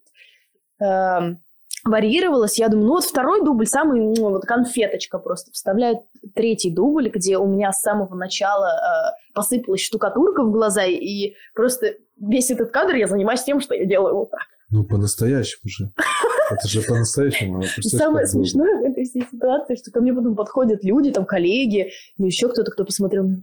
эм, 0.80 1.40
варьировалось. 1.84 2.60
Я 2.60 2.70
думаю, 2.70 2.88
ну 2.88 2.94
вот 2.94 3.06
второй 3.06 3.44
дубль, 3.44 3.66
самый, 3.66 4.00
ну, 4.02 4.30
вот 4.30 4.44
конфеточка 4.46 5.18
просто. 5.18 5.52
Вставляют 5.52 6.00
третий 6.36 6.70
дубль, 6.72 7.10
где 7.10 7.38
у 7.40 7.48
меня 7.48 7.72
с 7.72 7.82
самого 7.82 8.14
начала 8.16 8.68
э, 8.68 9.34
посыпалась 9.34 9.82
штукатурка 9.82 10.44
в 10.44 10.52
глаза, 10.52 10.84
и 10.86 11.34
просто 11.56 11.96
весь 12.20 12.52
этот 12.52 12.70
кадр 12.72 12.96
я 12.96 13.08
занимаюсь 13.08 13.44
тем, 13.44 13.60
что 13.60 13.74
я 13.74 13.86
делаю 13.86 14.16
вот 14.16 14.30
так. 14.32 14.42
Ну, 14.70 14.84
по-настоящему 14.84 15.62
же. 15.70 15.92
Это 16.52 16.68
же 16.68 16.82
по-настоящему. 16.82 17.64
Самое 17.82 18.28
смешное 18.28 18.80
в 18.80 18.84
этой 18.84 19.06
всей 19.06 19.26
ситуации, 19.32 19.76
что 19.76 19.92
ко 19.92 20.02
мне 20.02 20.14
потом 20.14 20.36
подходят 20.36 20.84
люди, 20.84 21.12
там, 21.12 21.26
коллеги, 21.26 21.92
и 22.18 22.24
еще 22.24 22.50
кто-то, 22.50 22.72
кто 22.72 22.86
посмотрел 22.86 23.28
на. 23.28 23.42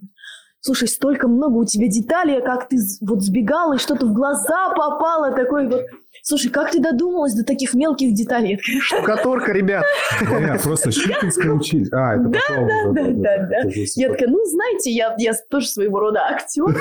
Слушай, 0.63 0.89
столько 0.89 1.27
много 1.27 1.57
у 1.57 1.65
тебя 1.65 1.89
деталей, 1.89 2.39
а 2.39 2.43
как 2.43 2.69
ты 2.69 2.77
вот 3.01 3.23
сбегала, 3.23 3.75
и 3.75 3.79
что-то 3.79 4.05
в 4.05 4.13
глаза 4.13 4.69
попало, 4.77 5.33
такой 5.33 5.67
вот... 5.67 5.87
Слушай, 6.23 6.51
как 6.51 6.71
ты 6.71 6.81
додумалась 6.81 7.33
до 7.33 7.45
таких 7.45 7.73
мелких 7.73 8.13
деталей? 8.13 8.61
Штукатурка, 8.83 9.53
ребят. 9.53 9.85
Да, 10.21 10.59
просто 10.63 10.91
Щукинская 10.93 11.53
учили. 11.53 11.89
А, 11.93 12.17
это 12.17 12.25
потом. 12.25 12.95
да, 12.95 13.03
да, 13.05 13.47
да. 13.47 13.57
Это 13.61 13.71
же 13.71 13.85
Я 13.97 14.11
такая, 14.11 14.29
ну, 14.29 14.45
знаете, 14.45 14.91
я, 14.91 15.15
я 15.19 15.33
тоже 15.49 15.67
своего 15.67 15.99
рода 15.99 16.21
актер. 16.29 16.65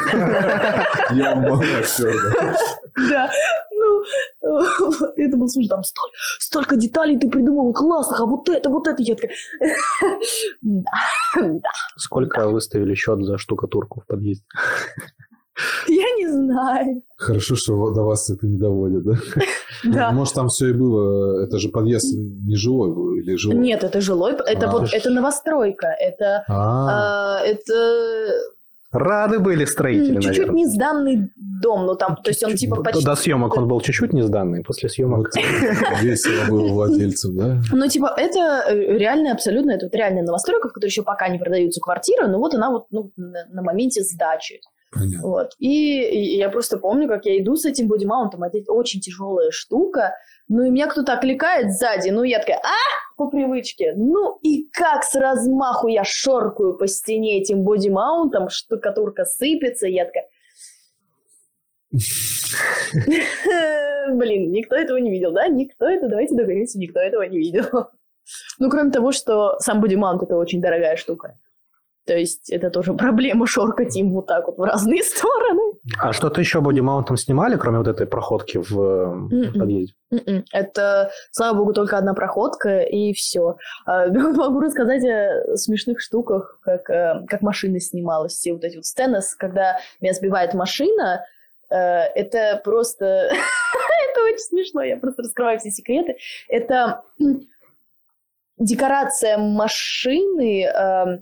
Я 1.14 1.32
актер, 1.32 2.16
да. 3.10 3.32
Ну, 3.80 4.04
это 5.16 5.38
был, 5.38 5.48
слушай, 5.48 5.68
там 5.68 5.82
столь- 5.82 6.12
столько 6.40 6.76
деталей 6.76 7.18
ты 7.18 7.30
придумала 7.30 7.72
классных, 7.74 8.20
а 8.22 8.26
вот 8.26 8.50
это, 8.50 8.70
вот 8.70 8.88
это, 8.88 9.02
я 9.02 9.16
такая, 9.16 9.32
да, 10.62 10.92
да, 11.36 11.70
Сколько 11.98 12.48
выставили 12.50 12.94
счет 12.96 13.24
за 13.24 13.38
штукатурку 13.38 14.02
в 14.02 14.06
подъезде? 14.08 14.44
я 15.88 16.06
не 16.16 16.28
знаю, 16.28 17.02
Хорошо, 17.18 17.56
что 17.56 17.92
до 17.92 18.04
вас 18.04 18.30
это 18.30 18.48
не 18.48 18.58
доводит, 18.58 19.04
да? 19.04 19.14
да. 19.84 20.12
Может, 20.12 20.34
там 20.34 20.48
все 20.48 20.70
и 20.70 20.74
было. 20.74 21.44
Это 21.44 21.60
же 21.60 21.68
подъезд 21.70 22.14
не 22.16 22.56
жилой 22.56 22.94
был 22.94 23.14
или 23.16 23.36
жилой? 23.36 23.58
Нет, 23.58 23.84
это 23.84 24.00
жилой, 24.00 24.34
это 24.34 24.70
А. 24.70 24.72
вот, 24.72 24.94
это 24.94 25.10
новостройка, 25.10 25.88
это, 25.88 26.46
А, 26.48 27.40
а, 27.40 27.42
это 27.42 28.40
Рады 28.92 29.38
были 29.38 29.66
строители, 29.66 30.16
чуть-чуть 30.16 30.48
наверное. 30.48 30.56
не 30.56 30.66
сданный 30.66 31.32
дом, 31.62 31.86
ну 31.86 31.96
там, 31.96 32.16
то 32.16 32.30
есть 32.32 32.44
он 32.44 32.56
типа 32.56 32.78
До- 32.78 32.84
почти... 32.84 33.06
До 33.06 33.16
съемок 33.16 33.56
он 33.56 33.68
был 33.68 33.82
чуть-чуть 33.82 34.14
не 34.14 34.24
сданный, 34.24 34.64
после 34.64 34.90
съемок... 34.90 35.30
весело 36.02 36.50
было 36.50 36.74
владельцем, 36.74 37.38
да? 37.38 37.62
Ну, 37.72 37.88
типа, 37.88 38.16
это 38.18 38.64
э, 38.68 38.98
реально 38.98 39.34
абсолютно, 39.34 39.72
это 39.72 39.86
вот 39.86 39.96
реальная 39.96 40.24
новостройка, 40.24 40.70
в 40.70 40.74
которой 40.74 40.90
еще 40.90 41.04
пока 41.04 41.28
не 41.30 41.38
продаются 41.38 41.80
квартиры, 41.82 42.28
но 42.28 42.40
вот 42.40 42.56
она 42.56 42.72
вот 42.72 42.88
ну, 42.90 43.12
на, 43.16 43.46
на 43.52 43.62
моменте 43.62 44.02
сдачи. 44.04 44.60
Понятно. 44.92 45.28
Вот. 45.28 45.52
И, 45.60 46.02
и 46.02 46.38
я 46.38 46.50
просто 46.50 46.78
помню, 46.78 47.08
как 47.08 47.26
я 47.26 47.40
иду 47.40 47.56
с 47.56 47.66
этим 47.66 47.88
бодимаунтом, 47.88 48.42
это 48.42 48.72
очень 48.72 49.02
тяжелая 49.02 49.52
штука, 49.52 50.16
ну 50.50 50.64
и 50.64 50.72
меня 50.72 50.88
кто-то 50.88 51.14
окликает 51.14 51.72
сзади, 51.72 52.10
ну 52.10 52.24
я 52.24 52.40
такая, 52.40 52.58
а, 52.58 53.16
по 53.16 53.30
привычке. 53.30 53.94
Ну 53.96 54.40
и 54.42 54.68
как 54.72 55.04
с 55.04 55.14
размаху 55.16 55.88
я 55.88 56.04
шоркаю 56.04 56.76
по 56.76 56.88
стене 56.88 57.40
этим 57.40 57.64
бодимаунтом, 57.64 58.50
штукатурка 58.50 59.26
сыпется, 59.26 59.88
я 59.88 60.06
такая... 60.06 60.28
Блин, 64.12 64.52
никто 64.52 64.76
этого 64.76 64.98
не 64.98 65.12
видел, 65.12 65.32
да? 65.32 65.48
Никто 65.48 65.88
это, 65.88 66.10
давайте 66.10 66.36
договоримся, 66.36 66.80
никто 66.80 67.00
этого 67.00 67.22
не 67.24 67.38
видел. 67.38 67.66
Ну, 68.60 68.70
кроме 68.70 68.92
того, 68.92 69.12
что 69.12 69.58
сам 69.60 69.82
бодимаунт 69.82 70.22
это 70.24 70.36
очень 70.36 70.62
дорогая 70.62 70.96
штука. 70.98 71.38
То 72.06 72.18
есть 72.18 72.50
это 72.50 72.70
тоже 72.70 72.94
проблема 72.96 73.46
шоркать 73.48 73.96
им 73.96 74.14
вот 74.14 74.28
так 74.28 74.48
вот 74.48 74.58
в 74.58 74.64
разные 74.64 75.04
стороны. 75.04 75.62
А 76.00 76.14
что-то 76.14 76.42
еще 76.42 76.62
бодимаунтом 76.62 77.18
снимали, 77.18 77.56
кроме 77.58 77.78
вот 77.80 77.88
этой 77.88 78.06
проходки 78.08 78.58
в 78.58 78.80
э, 78.80 79.06
Мгм. 79.14 79.60
подъезде? 79.60 79.94
Мгм. 80.12 80.44
Это, 80.52 81.12
слава 81.32 81.58
богу, 81.58 81.74
только 81.74 81.98
одна 81.98 82.14
проходка, 82.14 82.80
и 82.82 83.14
все. 83.14 83.58
Могу 83.86 84.60
рассказать 84.60 85.04
о 85.06 85.56
смешных 85.56 86.02
штуках, 86.02 86.60
как, 86.64 86.90
э, 86.90 87.26
как 87.28 87.42
машина 87.42 87.80
снималась. 87.80 88.34
Все 88.34 88.54
вот 88.54 88.64
эти 88.64 88.76
вот 88.76 88.86
сцены, 88.86 89.20
когда 89.38 89.78
меня 90.02 90.14
сбивает 90.14 90.54
машина, 90.54 91.26
э, 91.70 91.76
это 91.76 92.60
просто... 92.64 93.06
это 93.06 94.24
очень 94.26 94.40
смешно, 94.40 94.82
я 94.84 94.98
просто 94.98 95.24
раскрываю 95.24 95.60
все 95.60 95.70
секреты. 95.72 96.18
Это 96.48 97.04
декорация 98.58 99.38
машины, 99.38 100.64
э, 100.66 101.20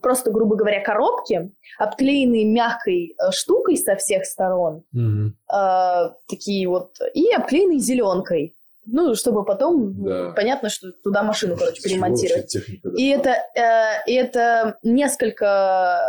просто, 0.00 0.30
грубо 0.30 0.56
говоря, 0.56 0.80
коробки, 0.80 1.50
обклеенные 1.78 2.44
мягкой 2.44 3.14
э, 3.18 3.30
штукой 3.32 3.76
со 3.76 3.96
всех 3.96 4.24
сторон, 4.24 4.82
Мгм. 4.92 5.36
э, 5.52 6.10
такие 6.28 6.68
вот, 6.68 6.92
и 7.14 7.30
обклеенные 7.32 7.78
зеленкой. 7.78 8.54
Ну, 8.84 9.14
чтобы 9.14 9.44
потом, 9.44 9.94
Да. 10.04 10.32
понятно, 10.34 10.68
что 10.68 10.90
туда 11.04 11.22
машину, 11.22 11.56
короче, 11.56 11.80
перемонтировать. 11.82 12.56
И 12.96 13.08
это, 13.10 13.30
э, 13.54 14.10
и 14.10 14.14
это 14.14 14.76
несколько 14.82 16.00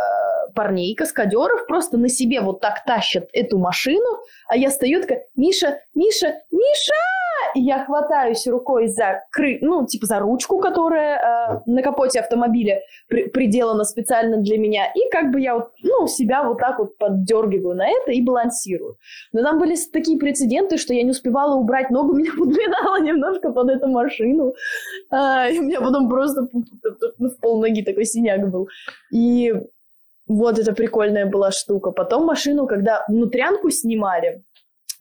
парней, 0.54 0.94
каскадеров, 0.94 1.66
просто 1.66 1.98
на 1.98 2.08
себе 2.08 2.40
вот 2.40 2.60
так 2.60 2.84
тащат 2.84 3.28
эту 3.32 3.58
машину, 3.58 4.18
а 4.48 4.56
я 4.56 4.70
стою 4.70 5.00
такая, 5.00 5.24
Миша, 5.36 5.78
Миша, 5.94 6.34
Миша! 6.50 6.92
Я 7.54 7.84
хватаюсь 7.84 8.46
рукой 8.46 8.88
за 8.88 9.22
кры... 9.30 9.58
ну, 9.60 9.86
типа 9.86 10.06
за 10.06 10.18
ручку, 10.18 10.58
которая 10.58 11.16
э, 11.16 11.60
на 11.66 11.82
капоте 11.82 12.20
автомобиля 12.20 12.80
при- 13.08 13.28
приделана 13.28 13.84
специально 13.84 14.38
для 14.38 14.58
меня, 14.58 14.86
и 14.94 15.10
как 15.10 15.30
бы 15.30 15.40
я 15.40 15.54
вот, 15.54 15.70
ну, 15.82 16.06
себя 16.06 16.42
вот 16.42 16.58
так 16.58 16.78
вот 16.78 16.96
поддергиваю 16.98 17.76
на 17.76 17.88
это 17.88 18.12
и 18.12 18.22
балансирую. 18.22 18.96
Но 19.32 19.42
там 19.42 19.58
были 19.58 19.76
такие 19.92 20.18
прецеденты, 20.18 20.78
что 20.78 20.94
я 20.94 21.02
не 21.02 21.10
успевала 21.10 21.54
убрать 21.54 21.90
ногу, 21.90 22.12
меня 22.16 22.32
подминала 22.32 23.00
немножко 23.00 23.52
под 23.52 23.70
эту 23.70 23.88
машину. 23.88 24.54
А, 25.10 25.48
и 25.48 25.58
у 25.58 25.62
меня 25.62 25.80
потом 25.80 26.08
просто 26.08 26.48
в 27.18 27.40
пол 27.40 27.60
ноги 27.60 27.82
такой 27.82 28.04
синяк 28.04 28.48
был. 28.48 28.68
И 29.12 29.54
вот 30.26 30.58
эта 30.58 30.72
прикольная 30.72 31.26
была 31.26 31.50
штука. 31.50 31.90
Потом 31.90 32.24
машину, 32.24 32.66
когда 32.66 33.04
внутрянку 33.08 33.70
снимали 33.70 34.42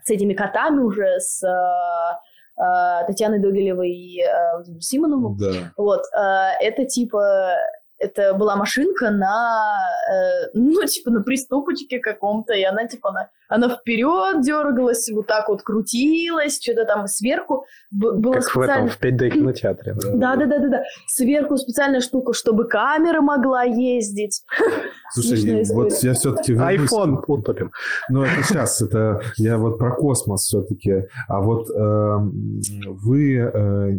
с 0.03 0.09
этими 0.09 0.33
котами 0.33 0.81
уже, 0.81 1.19
с 1.19 1.43
э, 1.43 2.17
э, 2.57 3.05
Татьяной 3.07 3.39
Догилевой 3.39 3.89
и 3.91 4.21
э, 4.21 4.63
Симоновым, 4.79 5.37
Да. 5.37 5.71
вот, 5.77 6.01
э, 6.13 6.19
это 6.61 6.85
типа, 6.85 7.55
это 7.97 8.33
была 8.33 8.55
машинка 8.55 9.11
на, 9.11 9.77
ну, 10.53 10.83
типа, 10.85 11.11
на 11.11 11.21
приступочке 11.23 11.99
каком-то, 11.99 12.53
и 12.53 12.63
она, 12.63 12.87
типа, 12.87 13.09
она, 13.09 13.29
она 13.53 13.69
вперед 13.69 14.41
дергалась, 14.41 15.07
вот 15.11 15.27
так 15.27 15.47
вот 15.47 15.61
крутилась, 15.61 16.59
что-то 16.59 16.85
там 16.85 17.05
сверху 17.07 17.65
б- 17.91 18.13
было 18.13 18.33
Как 18.33 18.55
в 18.55 18.59
этом, 18.61 18.89
специально... 18.89 18.89
в 18.89 18.99
5D 18.99 19.29
кинотеатре. 19.29 19.93
да. 19.93 20.11
Да, 20.13 20.35
да, 20.37 20.45
да, 20.47 20.57
да, 20.57 20.67
да. 20.69 20.83
Сверху 21.07 21.57
специальная 21.57 22.01
штука, 22.01 22.33
чтобы 22.33 22.67
камера 22.67 23.21
могла 23.21 23.61
ездить. 23.61 24.41
Слушай, 25.13 25.63
вот 25.71 25.93
я 26.01 26.13
все-таки... 26.13 26.55
Айфон 26.55 27.23
утопим. 27.27 27.71
Ну, 28.09 28.23
это 28.23 28.43
сейчас, 28.43 28.81
это 28.81 29.21
я 29.37 29.59
вот 29.59 29.77
про 29.77 29.95
космос 29.95 30.45
все-таки. 30.45 31.03
А 31.27 31.39
вот 31.39 31.69
эм, 31.69 32.59
вы, 32.87 33.35
э, 33.35 33.91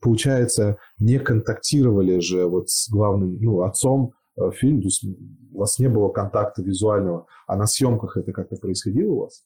получается, 0.00 0.78
не 0.98 1.18
контактировали 1.18 2.20
же 2.20 2.46
вот 2.46 2.70
с 2.70 2.88
главным, 2.88 3.36
ну, 3.38 3.60
отцом 3.60 4.12
э, 4.40 4.50
фильма, 4.52 4.82
то 4.82 4.86
есть 4.86 5.04
у 5.52 5.58
вас 5.58 5.78
не 5.78 5.88
было 5.88 6.08
контакта 6.08 6.62
визуального, 6.62 7.26
а 7.46 7.56
на 7.56 7.66
съемках 7.66 8.16
это 8.16 8.32
как-то 8.32 8.56
происходило 8.56 9.12
у 9.12 9.20
вас? 9.20 9.44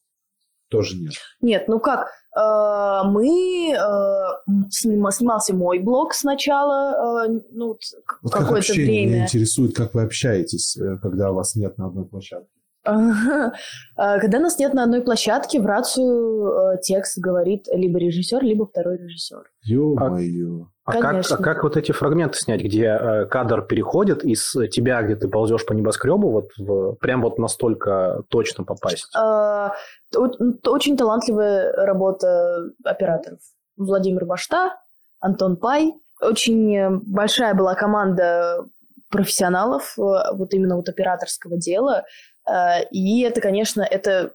тоже 0.69 0.97
нет? 0.97 1.13
Нет, 1.41 1.67
ну 1.67 1.79
как, 1.79 2.07
э, 2.35 3.07
мы, 3.07 3.73
э, 3.73 4.71
снимался 4.71 5.53
мой 5.53 5.77
блог 5.77 6.15
сначала, 6.15 7.27
ну, 7.51 7.77
Вот 8.23 8.33
как 8.33 8.43
какое-то 8.43 8.73
меня 8.73 8.85
время. 8.85 9.23
интересует, 9.25 9.75
как 9.75 9.93
вы 9.93 10.01
общаетесь, 10.01 10.75
когда 11.03 11.31
вас 11.31 11.55
нет 11.55 11.77
на 11.77 11.85
одной 11.87 12.05
площадке? 12.05 12.49
А, 12.85 14.19
Когда 14.19 14.39
нас 14.39 14.59
нет 14.59 14.73
на 14.73 14.83
одной 14.83 15.01
площадке, 15.01 15.59
в 15.61 15.65
рацию 15.65 16.73
э, 16.73 16.77
текст 16.81 17.17
говорит 17.17 17.67
либо 17.71 17.99
режиссер, 17.99 18.43
либо 18.43 18.65
второй 18.65 18.97
режиссер. 18.97 19.43
Ё-моё. 19.63 20.67
А 20.85 20.91
как, 20.91 21.01
Конечно. 21.01 21.37
а 21.37 21.41
как 21.41 21.63
вот 21.63 21.77
эти 21.77 21.93
фрагменты 21.93 22.37
снять, 22.37 22.61
где 22.61 22.85
э, 22.87 23.25
кадр 23.27 23.61
переходит 23.61 24.25
из 24.25 24.51
тебя, 24.71 25.01
где 25.01 25.15
ты 25.15 25.29
ползешь 25.29 25.65
по 25.65 25.71
небоскребу, 25.71 26.29
вот 26.29 26.49
в, 26.57 26.95
прям 26.95 27.21
вот 27.21 27.39
настолько 27.39 28.23
точно 28.27 28.65
попасть? 28.65 29.09
А, 29.15 29.73
Очень 30.13 30.97
талантливая 30.97 31.71
работа 31.73 32.69
операторов. 32.83 33.39
Владимир 33.77 34.25
Башта, 34.25 34.75
Антон 35.21 35.55
Пай. 35.55 35.93
Очень 36.21 36.75
э, 36.75 36.89
большая 36.89 37.53
была 37.53 37.75
команда 37.75 38.65
профессионалов, 39.09 39.93
э, 39.97 40.01
вот 40.33 40.53
именно 40.53 40.75
вот 40.75 40.89
операторского 40.89 41.57
дела. 41.57 42.03
Э, 42.49 42.83
И 42.91 43.21
это, 43.21 43.41
конечно, 43.41 43.81
это 43.81 44.33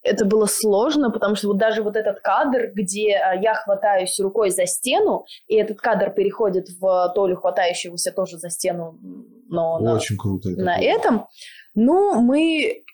это 0.00 0.24
было 0.24 0.46
сложно, 0.46 1.10
потому 1.10 1.34
что 1.34 1.48
вот 1.48 1.58
даже 1.58 1.82
вот 1.82 1.96
этот 1.96 2.20
кадр, 2.20 2.70
где 2.72 3.14
э, 3.14 3.40
я 3.42 3.54
хватаюсь 3.54 4.18
рукой 4.20 4.50
за 4.50 4.64
стену, 4.66 5.24
и 5.48 5.56
этот 5.56 5.80
кадр 5.80 6.10
переходит 6.10 6.68
в 6.80 7.12
Толю, 7.16 7.36
хватающегося 7.36 8.12
тоже 8.12 8.38
за 8.38 8.48
стену, 8.48 8.96
но 9.48 9.78
на- 9.80 9.94
Очень 9.94 10.16
круто. 10.16 10.50
это 10.50 10.62
на 10.62 10.76
было. 10.78 10.84
этом. 10.84 11.26
Ну, 11.74 12.20
мы, 12.20 12.84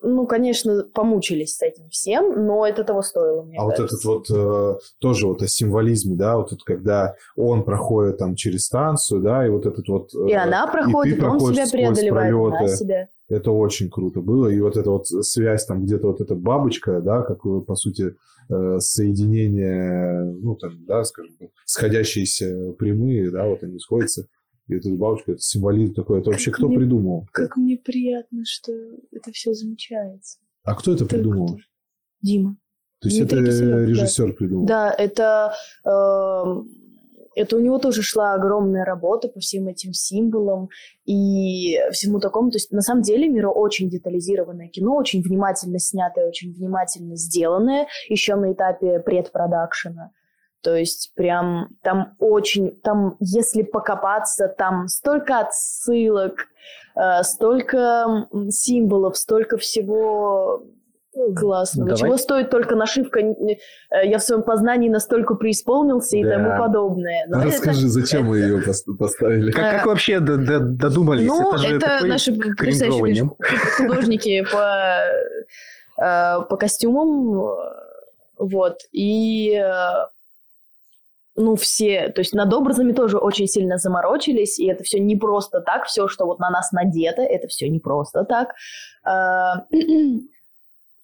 ну, 0.00 0.26
конечно, 0.28 0.84
помучились 0.94 1.56
с 1.56 1.62
этим 1.62 1.88
всем, 1.90 2.46
но 2.46 2.64
это 2.64 2.84
того 2.84 3.02
стоило, 3.02 3.42
мне 3.42 3.58
А 3.58 3.64
вот 3.64 3.76
кажется. 3.76 3.96
этот 3.96 4.04
вот 4.04 4.30
э, 4.30 4.78
тоже 5.00 5.26
вот 5.26 5.42
о 5.42 5.48
символизме, 5.48 6.14
да, 6.16 6.36
вот 6.36 6.52
это 6.52 6.62
когда 6.64 7.14
он 7.36 7.64
проходит 7.64 8.18
там 8.18 8.36
через 8.36 8.66
станцию, 8.66 9.20
да, 9.20 9.44
и 9.44 9.50
вот 9.50 9.66
этот 9.66 9.86
вот... 9.88 10.10
э, 10.14 10.28
И 10.30 10.32
она 10.32 10.68
проходит, 10.68 11.14
он 11.22 11.30
проходишь 11.30 11.66
себя 11.68 11.70
преодолевает, 11.72 12.54
она 12.54 12.68
себя. 12.68 13.08
Это 13.28 13.50
очень 13.50 13.90
круто 13.90 14.20
было. 14.20 14.48
И 14.48 14.60
вот 14.60 14.76
эта 14.76 14.90
вот 14.90 15.06
связь, 15.06 15.66
там 15.66 15.84
где-то 15.84 16.06
вот 16.08 16.20
эта 16.20 16.34
бабочка, 16.34 17.00
да, 17.00 17.22
как 17.22 17.44
э, 17.44 17.60
по 17.66 17.74
сути 17.74 18.14
э, 18.48 18.78
соединение, 18.78 20.22
ну 20.40 20.54
там, 20.56 20.84
да, 20.86 21.02
скажем, 21.04 21.34
так, 21.38 21.50
сходящиеся 21.64 22.72
прямые, 22.78 23.30
да, 23.30 23.46
вот 23.46 23.62
они 23.62 23.78
сходятся. 23.78 24.26
И 24.68 24.74
вот 24.74 24.84
эта 24.86 24.94
бабочка, 24.96 25.32
это 25.32 25.40
символизм 25.40 25.94
такой. 25.94 26.20
Это 26.20 26.30
вообще 26.30 26.50
кто 26.50 26.68
мне- 26.68 26.78
придумал? 26.78 27.26
Как 27.32 27.56
мне 27.56 27.76
приятно, 27.76 28.42
что 28.44 28.72
это 29.12 29.30
все 29.32 29.52
замечается. 29.54 30.38
А 30.64 30.74
кто 30.74 30.92
это 30.92 31.00
Только 31.06 31.14
придумал? 31.16 31.48
тоже. 31.48 31.64
Дима. 32.22 32.56
То 33.00 33.08
есть 33.08 33.18
Дмитрий 33.20 33.38
это 33.40 33.50
Киселев, 33.50 33.70
да. 33.76 33.84
режиссер 33.86 34.32
придумал? 34.34 34.66
Да, 34.66 34.92
это, 34.96 35.52
эм, 35.84 36.68
это 37.36 37.56
у 37.56 37.60
него 37.60 37.78
тоже 37.78 38.02
шла 38.02 38.32
огромная 38.32 38.84
работа 38.84 39.28
по 39.28 39.40
всем 39.40 39.68
этим 39.68 39.92
символам 39.92 40.70
и 41.04 41.78
всему 41.92 42.18
такому. 42.18 42.50
То 42.50 42.56
есть 42.56 42.72
на 42.72 42.80
самом 42.80 43.02
деле 43.02 43.28
Миро 43.28 43.50
очень 43.50 43.90
детализированное 43.90 44.68
кино, 44.68 44.96
очень 44.96 45.22
внимательно 45.22 45.78
снятое, 45.78 46.26
очень 46.26 46.52
внимательно 46.52 47.14
сделанное, 47.16 47.86
еще 48.08 48.36
на 48.36 48.52
этапе 48.52 49.00
предпродакшена. 49.00 50.10
То 50.62 50.74
есть 50.74 51.12
прям 51.14 51.68
там 51.82 52.16
очень, 52.18 52.80
там 52.80 53.16
если 53.20 53.62
покопаться, 53.62 54.48
там 54.48 54.88
столько 54.88 55.40
отсылок, 55.40 56.46
э, 56.96 57.22
столько 57.22 58.26
символов, 58.48 59.16
столько 59.18 59.58
всего 59.58 60.64
классного. 61.36 61.90
Давай. 61.90 62.00
Чего 62.00 62.16
стоит 62.16 62.50
только 62.50 62.74
нашивка 62.76 63.20
э, 63.20 63.56
«Я 64.04 64.18
в 64.18 64.22
своем 64.22 64.42
познании 64.42 64.88
настолько 64.88 65.34
преисполнился» 65.34 66.16
и 66.16 66.24
Да. 66.24 66.36
тому 66.36 66.58
подобное. 66.58 67.26
Но 67.28 67.36
Ну, 67.36 67.42
это- 67.42 67.48
Расскажи, 67.52 67.88
зачем 67.88 68.26
мы 68.26 68.38
ее 68.38 68.62
поставили? 68.98 69.50
Как, 69.50 69.76
как 69.76 69.86
вообще 69.86 70.20
додумались? 70.20 71.26
Ну, 71.26 71.48
это 71.50 71.58
же 71.58 71.76
это 71.76 71.86
такой 71.86 72.08
наши 72.08 72.32
потрясающие 72.34 73.28
художники 73.76 74.44
по, 74.50 75.00
э, 76.02 76.40
по 76.48 76.56
костюмам. 76.56 77.56
Вот. 78.38 78.78
И 78.92 79.52
э, 79.54 80.06
ну, 81.36 81.54
все, 81.56 82.08
то 82.14 82.20
есть 82.20 82.32
над 82.34 82.52
образами 82.54 82.92
тоже 82.92 83.18
очень 83.18 83.46
сильно 83.46 83.76
заморочились, 83.78 84.58
и 84.58 84.66
это 84.68 84.84
все 84.84 84.98
не 85.00 85.16
просто 85.16 85.60
так, 85.60 85.84
все, 85.84 86.08
что 86.08 86.24
вот 86.26 86.38
на 86.38 86.48
нас 86.50 86.72
надето, 86.72 87.20
это 87.22 87.46
все 87.48 87.68
не 87.68 87.78
просто 87.78 88.24
так. 88.24 88.54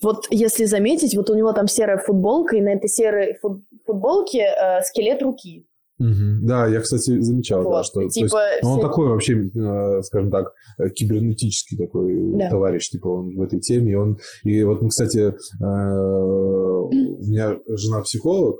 Вот 0.03 0.26
если 0.30 0.64
заметить, 0.64 1.14
вот 1.16 1.30
у 1.30 1.34
него 1.34 1.53
там 1.53 1.68
серая 1.68 1.98
футболка, 1.98 2.57
и 2.57 2.61
на 2.61 2.70
этой 2.74 2.88
серой 2.88 3.38
фут- 3.42 3.62
футболке 3.86 4.40
э, 4.40 4.82
скелет 4.82 5.22
руки. 5.22 5.66
Мгм. 5.98 6.46
Да, 6.46 6.66
я, 6.66 6.80
кстати, 6.80 7.20
замечал, 7.20 7.62
да, 7.62 7.68
Вот, 7.68 7.86
что... 7.86 7.94
то 7.94 8.00
есть 8.03 8.14
типа, 8.16 8.40
Ну, 8.62 8.70
он 8.72 8.80
такой 8.80 9.09
вообще, 9.09 9.34
э, 9.34 10.03
скажем 10.03 10.30
так, 10.32 10.53
э, 10.78 10.88
кибернетический 10.90 11.76
такой 11.76 12.32
Да. 12.38 12.50
товарищ, 12.50 12.88
типа 12.90 13.07
он 13.07 13.36
в 13.36 13.42
этой 13.42 13.61
теме. 13.61 13.92
И, 13.92 13.94
он, 13.94 14.18
и 14.42 14.64
вот, 14.64 14.82
мы, 14.82 14.88
кстати, 14.88 15.18
э, 15.18 15.32
у 15.61 16.90
меня 16.90 17.57
жена 17.68 18.00
психолог, 18.00 18.57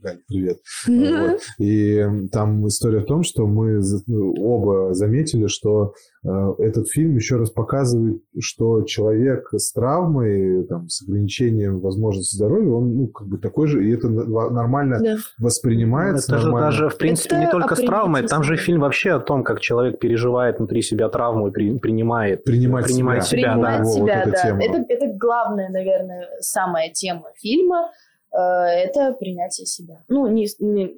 Галь, 0.00 0.18
привет. 0.28 0.58
Вот. 0.86 1.40
И 1.58 2.04
там 2.30 2.66
история 2.68 3.00
в 3.00 3.06
том, 3.06 3.24
что 3.24 3.46
мы 3.46 3.80
ну, 4.06 4.32
оба 4.38 4.94
заметили, 4.94 5.48
что 5.48 5.92
э, 6.24 6.28
этот 6.58 6.88
фильм 6.88 7.16
еще 7.16 7.36
раз 7.36 7.50
показывает, 7.50 8.22
что 8.38 8.82
человек 8.82 9.48
с 9.52 9.72
травмой, 9.72 10.64
там, 10.66 10.88
с 10.88 11.02
ограничением 11.02 11.80
возможности 11.80 12.36
здоровья, 12.36 12.70
он 12.70 12.96
ну, 12.96 13.06
как 13.08 13.26
бы 13.26 13.38
такой 13.38 13.66
же, 13.66 13.84
и 13.84 13.92
это 13.92 14.08
нормально 14.08 15.00
Да. 15.02 15.16
воспринимается. 15.38 16.32
Это 16.32 16.42
же 16.42 16.46
нормально. 16.46 16.70
даже, 16.70 16.88
в 16.90 16.96
принципе, 16.96 17.34
Это 17.34 17.44
не 17.46 17.50
только 17.50 17.74
с 17.74 17.80
травмой. 17.80 18.26
Там 18.28 18.44
же 18.44 18.56
фильм 18.56 18.82
вообще 18.82 19.12
о 19.14 19.20
том, 19.20 19.42
как 19.42 19.58
человек 19.60 19.98
переживает 19.98 20.58
внутри 20.58 20.82
себя 20.82 21.08
травму 21.08 21.48
и 21.48 21.50
при- 21.50 21.76
принимает. 21.76 22.44
Принимать 22.44 22.84
принимает 22.84 23.24
себя. 23.24 23.38
себя, 23.40 23.52
принимать 23.52 23.78
да. 23.78 23.84
вот 23.84 23.94
себя, 23.94 24.26
да. 24.26 24.42
тема. 24.42 24.62
Это, 24.62 24.84
это 24.88 25.16
главная, 25.18 25.70
наверное, 25.70 26.28
самая 26.40 26.92
тема 26.92 27.24
фильма. 27.36 27.90
Э, 28.32 28.38
это 28.38 29.12
принятие 29.18 29.66
себя. 29.66 30.02
Ну, 30.08 30.26
не, 30.28 30.46
не- 30.60 30.94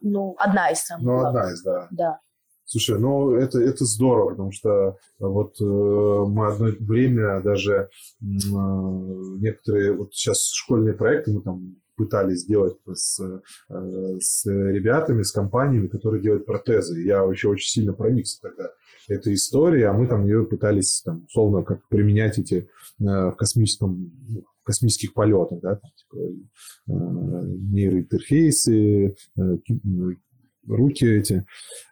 ну, 0.00 0.34
одна 0.38 0.70
из 0.70 0.80
самых 0.80 1.04
Ну, 1.06 1.18
главных. 1.18 1.42
одна 1.42 1.52
из, 1.52 1.62
да. 1.62 1.88
Да. 1.90 2.20
Слушай, 2.64 3.00
ну 3.00 3.32
это, 3.32 3.58
это 3.60 3.84
здорово, 3.84 4.30
потому 4.30 4.52
что 4.52 4.96
вот 5.18 5.60
э, 5.60 5.64
мы 5.64 6.46
одно 6.46 6.68
время 6.78 7.40
даже 7.42 7.88
э, 8.22 8.24
некоторые 9.40 9.92
вот 9.92 10.14
сейчас 10.14 10.50
школьные 10.52 10.94
проекты 10.94 11.32
мы 11.32 11.42
там 11.42 11.76
пытались 11.96 12.42
сделать 12.42 12.76
с, 12.94 13.20
э, 13.20 14.18
с 14.20 14.46
ребятами, 14.46 15.22
с 15.22 15.32
компаниями, 15.32 15.88
которые 15.88 16.22
делают 16.22 16.46
протезы. 16.46 17.00
Я 17.02 17.24
вообще 17.24 17.48
очень 17.48 17.68
сильно 17.68 17.92
проникся 17.92 18.40
тогда 18.40 18.70
этой 19.08 19.34
историей, 19.34 19.84
а 19.84 19.92
мы 19.92 20.06
там 20.06 20.24
ее 20.24 20.44
пытались 20.44 21.02
там, 21.04 21.24
условно 21.26 21.62
как 21.62 21.86
применять 21.88 22.38
эти 22.38 22.68
э, 23.00 23.04
в 23.04 23.32
космическом 23.32 24.12
ну, 24.28 24.44
космических 24.70 25.14
полетах, 25.14 25.60
да, 25.60 25.76
там, 25.76 25.90
типа, 25.96 26.16
э, 26.16 26.32
нейроинтерфейсы, 27.72 29.08
э, 29.08 29.12
ну, 29.84 30.14
руки 30.66 31.06
эти. 31.06 31.44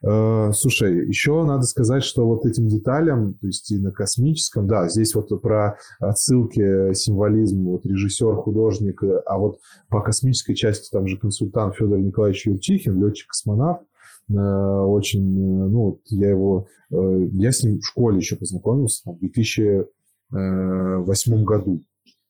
Э, 0.03 0.51
Слушай, 0.53 1.09
еще 1.09 1.45
надо 1.45 1.63
сказать, 1.63 2.03
что 2.03 2.27
вот 2.27 2.45
этим 2.47 2.69
деталям, 2.69 3.35
то 3.35 3.47
есть 3.47 3.71
и 3.71 3.79
на 3.79 3.91
космическом, 3.91 4.67
да, 4.67 4.89
здесь 4.89 5.15
вот 5.15 5.29
про 5.43 5.77
отсылки, 5.99 6.95
символизм, 6.95 7.65
вот 7.65 7.85
режиссер, 7.87 8.37
художник, 8.37 9.03
э, 9.03 9.23
а 9.27 9.39
вот 9.39 9.59
по 9.89 10.01
космической 10.01 10.55
части 10.55 10.91
там 10.91 11.07
же 11.07 11.19
консультант 11.19 11.77
Федор 11.77 11.99
Николаевич 11.99 12.47
Юрчихин, 12.47 13.05
летчик-космонавт, 13.05 13.83
э, 14.31 14.35
очень, 14.35 15.39
э, 15.39 15.69
ну, 15.69 15.81
вот 15.81 16.01
я 16.07 16.31
его, 16.31 16.67
э, 16.91 17.29
я 17.33 17.53
с 17.53 17.63
ним 17.63 17.81
в 17.81 17.87
школе 17.87 18.19
еще 18.19 18.37
познакомился, 18.37 19.11
в 19.11 19.19
2008 19.19 21.45
году. 21.45 21.83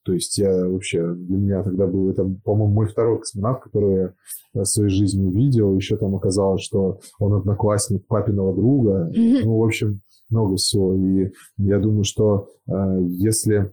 То 0.09 0.15
есть 0.15 0.39
я 0.39 0.67
вообще, 0.67 1.13
для 1.13 1.37
меня 1.37 1.63
тогда 1.63 1.87
был, 1.87 2.09
это, 2.09 2.25
по-моему, 2.25 2.73
мой 2.73 2.87
второй 2.87 3.19
космонавт, 3.19 3.65
который 3.65 4.15
я 4.55 4.63
в 4.63 4.65
своей 4.65 4.89
жизни 4.89 5.27
увидел. 5.27 5.77
Еще 5.77 5.99
там 5.99 6.17
оказалось, 6.17 6.63
что 6.63 7.01
он 7.19 7.35
одноклассник 7.35 8.07
папиного 8.07 8.57
друга. 8.57 9.13
Ну, 9.15 9.59
в 9.59 9.63
общем, 9.63 10.01
много 10.31 10.57
всего. 10.57 10.95
И 10.95 11.31
я 11.59 11.79
думаю, 11.79 12.05
что 12.05 12.49
э, 12.67 13.01
если 13.03 13.71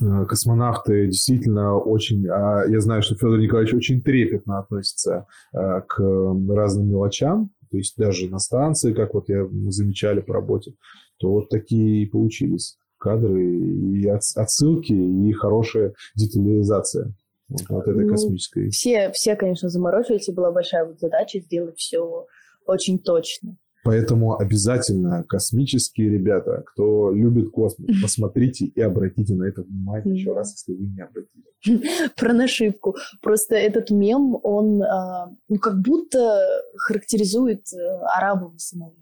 э, 0.00 0.24
космонавты 0.24 1.08
действительно 1.08 1.76
очень... 1.76 2.26
а 2.28 2.64
я 2.66 2.80
знаю, 2.80 3.02
что 3.02 3.16
Федор 3.16 3.38
Николаевич 3.38 3.74
очень 3.74 4.00
трепетно 4.00 4.58
относится 4.58 5.26
э, 5.52 5.82
к 5.86 6.00
разным 6.48 6.88
мелочам, 6.88 7.50
то 7.70 7.76
есть 7.76 7.98
даже 7.98 8.30
на 8.30 8.38
станции, 8.38 8.94
как 8.94 9.12
вот 9.12 9.28
я, 9.28 9.46
замечали 9.68 10.22
по 10.22 10.32
работе, 10.32 10.72
то 11.18 11.30
вот 11.30 11.50
такие 11.50 12.04
и 12.04 12.06
получились 12.06 12.78
кадры 13.02 13.44
и 13.44 14.06
отс- 14.06 14.36
отсылки, 14.36 14.92
и 14.92 15.32
хорошая 15.32 15.92
детализация 16.14 17.12
вот, 17.48 17.62
вот 17.68 17.88
этой 17.88 18.04
Ну, 18.04 18.10
космической. 18.10 18.70
Все, 18.70 19.10
все, 19.10 19.34
конечно, 19.34 19.68
заморочились, 19.68 20.28
и 20.28 20.32
была 20.32 20.52
большая 20.52 20.84
вот 20.84 21.00
задача 21.00 21.40
сделать 21.40 21.78
все 21.78 22.26
очень 22.64 23.00
точно. 23.00 23.56
Поэтому 23.84 24.38
обязательно 24.38 25.24
космические 25.24 26.10
ребята, 26.10 26.62
кто 26.66 27.10
любит 27.12 27.50
космос, 27.50 27.90
посмотрите 28.02 28.66
и 28.66 28.80
обратите 28.80 29.34
на 29.34 29.44
это 29.44 29.62
внимание 29.62 30.14
еще 30.14 30.32
раз, 30.32 30.52
если 30.52 30.80
вы 30.80 30.86
не 30.86 31.02
обратили. 31.02 32.08
Про 32.16 32.32
нашивку. 32.32 32.94
Просто 33.20 33.56
этот 33.56 33.90
мем, 33.90 34.38
он 34.44 34.80
а, 34.84 35.32
ну, 35.48 35.58
как 35.58 35.80
будто 35.82 36.40
характеризует 36.76 37.66
э, 37.72 37.78
Арабова 38.16 38.56
самого. 38.58 38.94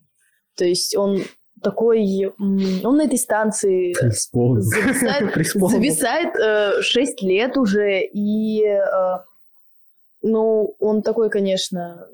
То 0.56 0.64
есть 0.64 0.96
он 0.96 1.20
такой, 1.62 2.32
он 2.38 2.96
на 2.96 3.04
этой 3.04 3.18
станции 3.18 3.92
Преисполнен. 3.94 4.62
зависает, 4.62 5.32
Преисполнен. 5.34 5.76
зависает 5.76 6.36
э, 6.36 6.82
6 6.82 7.22
лет 7.22 7.56
уже, 7.56 8.02
и 8.02 8.64
э, 8.64 9.18
ну, 10.22 10.74
он 10.80 11.02
такой, 11.02 11.30
конечно, 11.30 12.06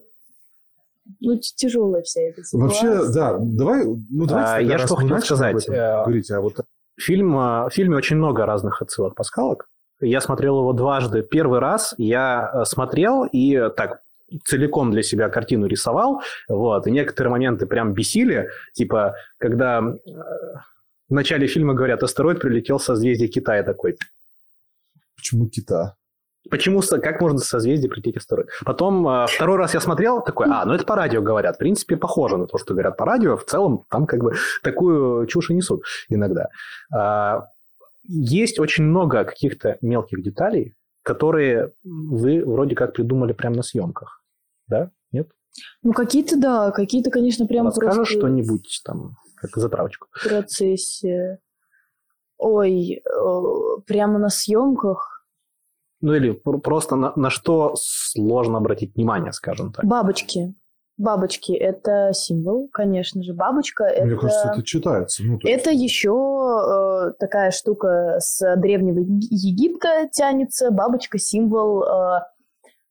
ну, 1.21 1.39
тяжелая 1.39 2.03
вся 2.03 2.21
эта 2.21 2.45
ситуация. 2.45 2.91
Вообще, 2.91 3.13
да, 3.13 3.37
давай, 3.39 3.85
ну 3.85 4.27
давайте 4.27 4.53
А, 4.53 4.61
я 4.61 4.79
что 4.79 4.97
хотел 4.97 5.19
сказать, 5.21 5.69
э, 5.69 6.03
говорить, 6.03 6.31
а 6.31 6.41
вот 6.41 6.57
Фильм, 6.99 7.37
а, 7.37 7.69
в 7.69 7.75
фильме 7.75 7.97
очень 7.97 8.17
много 8.17 8.47
разных 8.47 8.81
отсылок 8.81 9.15
пасхалок. 9.15 9.69
Я 10.01 10.21
смотрел 10.21 10.61
его 10.61 10.73
дважды. 10.73 11.23
Первый 11.23 11.59
раз 11.59 11.95
я 11.99 12.51
э, 12.53 12.65
смотрел 12.65 13.25
и 13.25 13.55
э, 13.55 13.71
так 13.71 14.01
целиком 14.45 14.91
для 14.91 15.03
себя 15.03 15.29
картину 15.29 15.67
рисовал, 15.67 16.21
вот, 16.49 16.87
и 16.87 16.91
некоторые 16.91 17.31
моменты 17.31 17.67
прям 17.67 17.93
бесили, 17.93 18.51
типа, 18.75 19.15
когда 19.39 19.81
э, 19.81 20.11
в 21.09 21.13
начале 21.13 21.47
фильма 21.47 21.75
говорят, 21.75 22.03
астероид 22.03 22.41
прилетел 22.41 22.79
в 22.79 22.83
созвездие 22.83 23.29
Китая, 23.29 23.63
такой, 23.63 23.97
почему 25.17 25.49
кита? 25.49 25.97
Почему, 26.51 26.81
как 26.81 27.21
можно 27.21 27.39
с 27.39 27.49
созвездия 27.49 27.89
прилететь 27.89 28.17
астероид? 28.17 28.49
Потом 28.65 29.07
э, 29.09 29.27
второй 29.29 29.57
раз 29.57 29.75
я 29.75 29.81
смотрел, 29.81 30.23
такой, 30.23 30.47
а, 30.49 30.65
ну 30.65 30.75
это 30.75 30.85
по 30.85 30.95
радио 30.95 31.21
говорят. 31.21 31.57
В 31.57 31.59
принципе, 31.59 31.97
похоже 31.97 32.37
на 32.37 32.47
то, 32.47 32.59
что 32.59 32.75
говорят 32.75 32.97
по 32.97 33.05
радио. 33.05 33.37
В 33.37 33.45
целом, 33.45 33.85
там 33.91 34.07
как 34.07 34.21
бы 34.21 34.35
такую 34.63 35.27
чушь 35.27 35.51
и 35.51 35.55
несут 35.55 35.83
иногда. 36.09 36.49
А, 36.95 37.49
есть 38.05 38.61
очень 38.61 38.85
много 38.85 39.25
каких-то 39.25 39.79
мелких 39.81 40.23
деталей, 40.23 40.75
которые 41.03 41.73
вы 41.85 42.45
вроде 42.45 42.75
как 42.75 42.93
придумали 42.93 43.33
прямо 43.33 43.57
на 43.57 43.63
съемках. 43.63 44.16
Да? 44.69 44.91
Нет? 45.13 45.29
Ну, 45.83 45.93
какие-то, 45.93 46.37
да, 46.39 46.71
какие-то, 46.71 47.11
конечно, 47.11 47.47
прям 47.47 47.67
Расскажешь 47.67 47.95
просто 47.97 48.15
что-нибудь 48.19 48.81
там, 48.85 49.17
как 49.37 49.57
затравочку? 49.57 50.09
в 50.13 50.29
процессе. 50.29 51.39
Ой, 52.39 53.01
э, 53.03 53.81
прямо 53.87 54.19
на 54.19 54.29
съемках. 54.29 55.27
Ну 56.03 56.13
или 56.15 56.33
пр- 56.33 56.59
просто 56.61 56.97
на, 56.97 57.13
на 57.17 57.31
что 57.31 57.75
сложно 57.79 58.59
обратить 58.59 58.95
внимание, 58.95 59.33
скажем 59.33 59.73
так. 59.73 59.85
Бабочки. 59.87 60.55
Бабочки– 60.99 61.53
это 61.55 62.13
символ, 62.15 62.69
конечно 62.73 63.23
же. 63.23 63.33
Бабочка– 63.35 63.85
Мне 64.03 64.13
это... 64.13 64.21
кажется, 64.21 64.51
это 64.53 64.63
читается. 64.63 65.23
Ну, 65.25 65.39
есть- 65.43 65.45
Это 65.45 65.71
еще 65.71 66.11
э, 66.11 67.13
такая 67.19 67.51
штука 67.51 68.17
с 68.19 68.57
древнего 68.57 69.01
Еги- 69.01 69.29
Египта 69.31 70.09
тянется. 70.13 70.71
Бабочка– 70.71 71.19
символ, 71.21 71.83
э, 71.85 72.21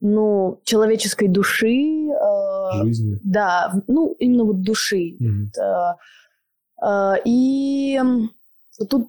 ну, 0.01 0.59
человеческой 0.63 1.27
души. 1.27 2.07
э, 2.09 2.83
жизни. 2.83 3.19
да, 3.23 3.73
ну, 3.87 4.15
именно 4.19 4.43
вот 4.45 4.61
души. 4.61 5.15
Мгм. 5.19 5.51
Э, 5.59 5.93
э, 6.85 7.13
И 7.25 7.99
тут 8.89 9.07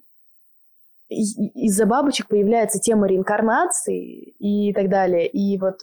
из- 1.09 1.37
из-за 1.55 1.87
бабочек 1.87 2.29
появляется 2.29 2.79
тема 2.79 3.07
реинкарнации 3.07 4.35
и 4.39 4.73
так 4.73 4.89
далее. 4.89 5.27
И 5.29 5.59
вот 5.59 5.77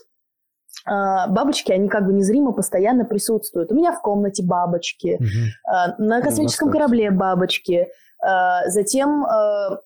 а, 0.86 1.28
бабочки, 1.28 1.70
они 1.72 1.88
как 1.88 2.04
бы 2.04 2.12
незримо 2.12 2.52
постоянно 2.52 3.04
присутствуют. 3.04 3.70
У 3.72 3.74
меня 3.76 3.92
в 3.92 4.02
комнате 4.02 4.42
бабочки, 4.44 5.16
Мгм. 5.20 5.28
а, 5.66 5.94
на 6.02 6.20
космическом 6.20 6.68
кстати. 6.68 6.72
корабле 6.72 7.10
бабочки. 7.10 7.86
А, 8.20 8.68
Затем, 8.68 9.24
а, 9.24 9.78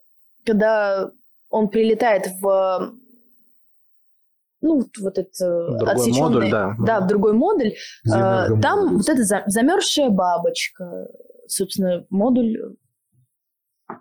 когда 0.44 1.10
он 1.50 1.68
прилетает 1.68 2.28
в 2.40 2.90
ну, 4.60 4.82
вот 5.00 5.18
это 5.18 5.66
Другой 5.68 5.94
отсечённый- 5.94 6.20
модуль, 6.20 6.50
да. 6.50 6.74
Да, 6.78 7.00
в 7.00 7.06
другой 7.06 7.32
модуль. 7.32 7.72
Где 8.04 8.14
А, 8.14 8.48
Там 8.60 8.94
есть. 8.96 9.08
вот 9.08 9.08
эта 9.08 9.24
за- 9.24 9.42
замерзшая 9.46 10.10
бабочка, 10.10 11.06
собственно, 11.46 12.04
модуль. 12.10 12.74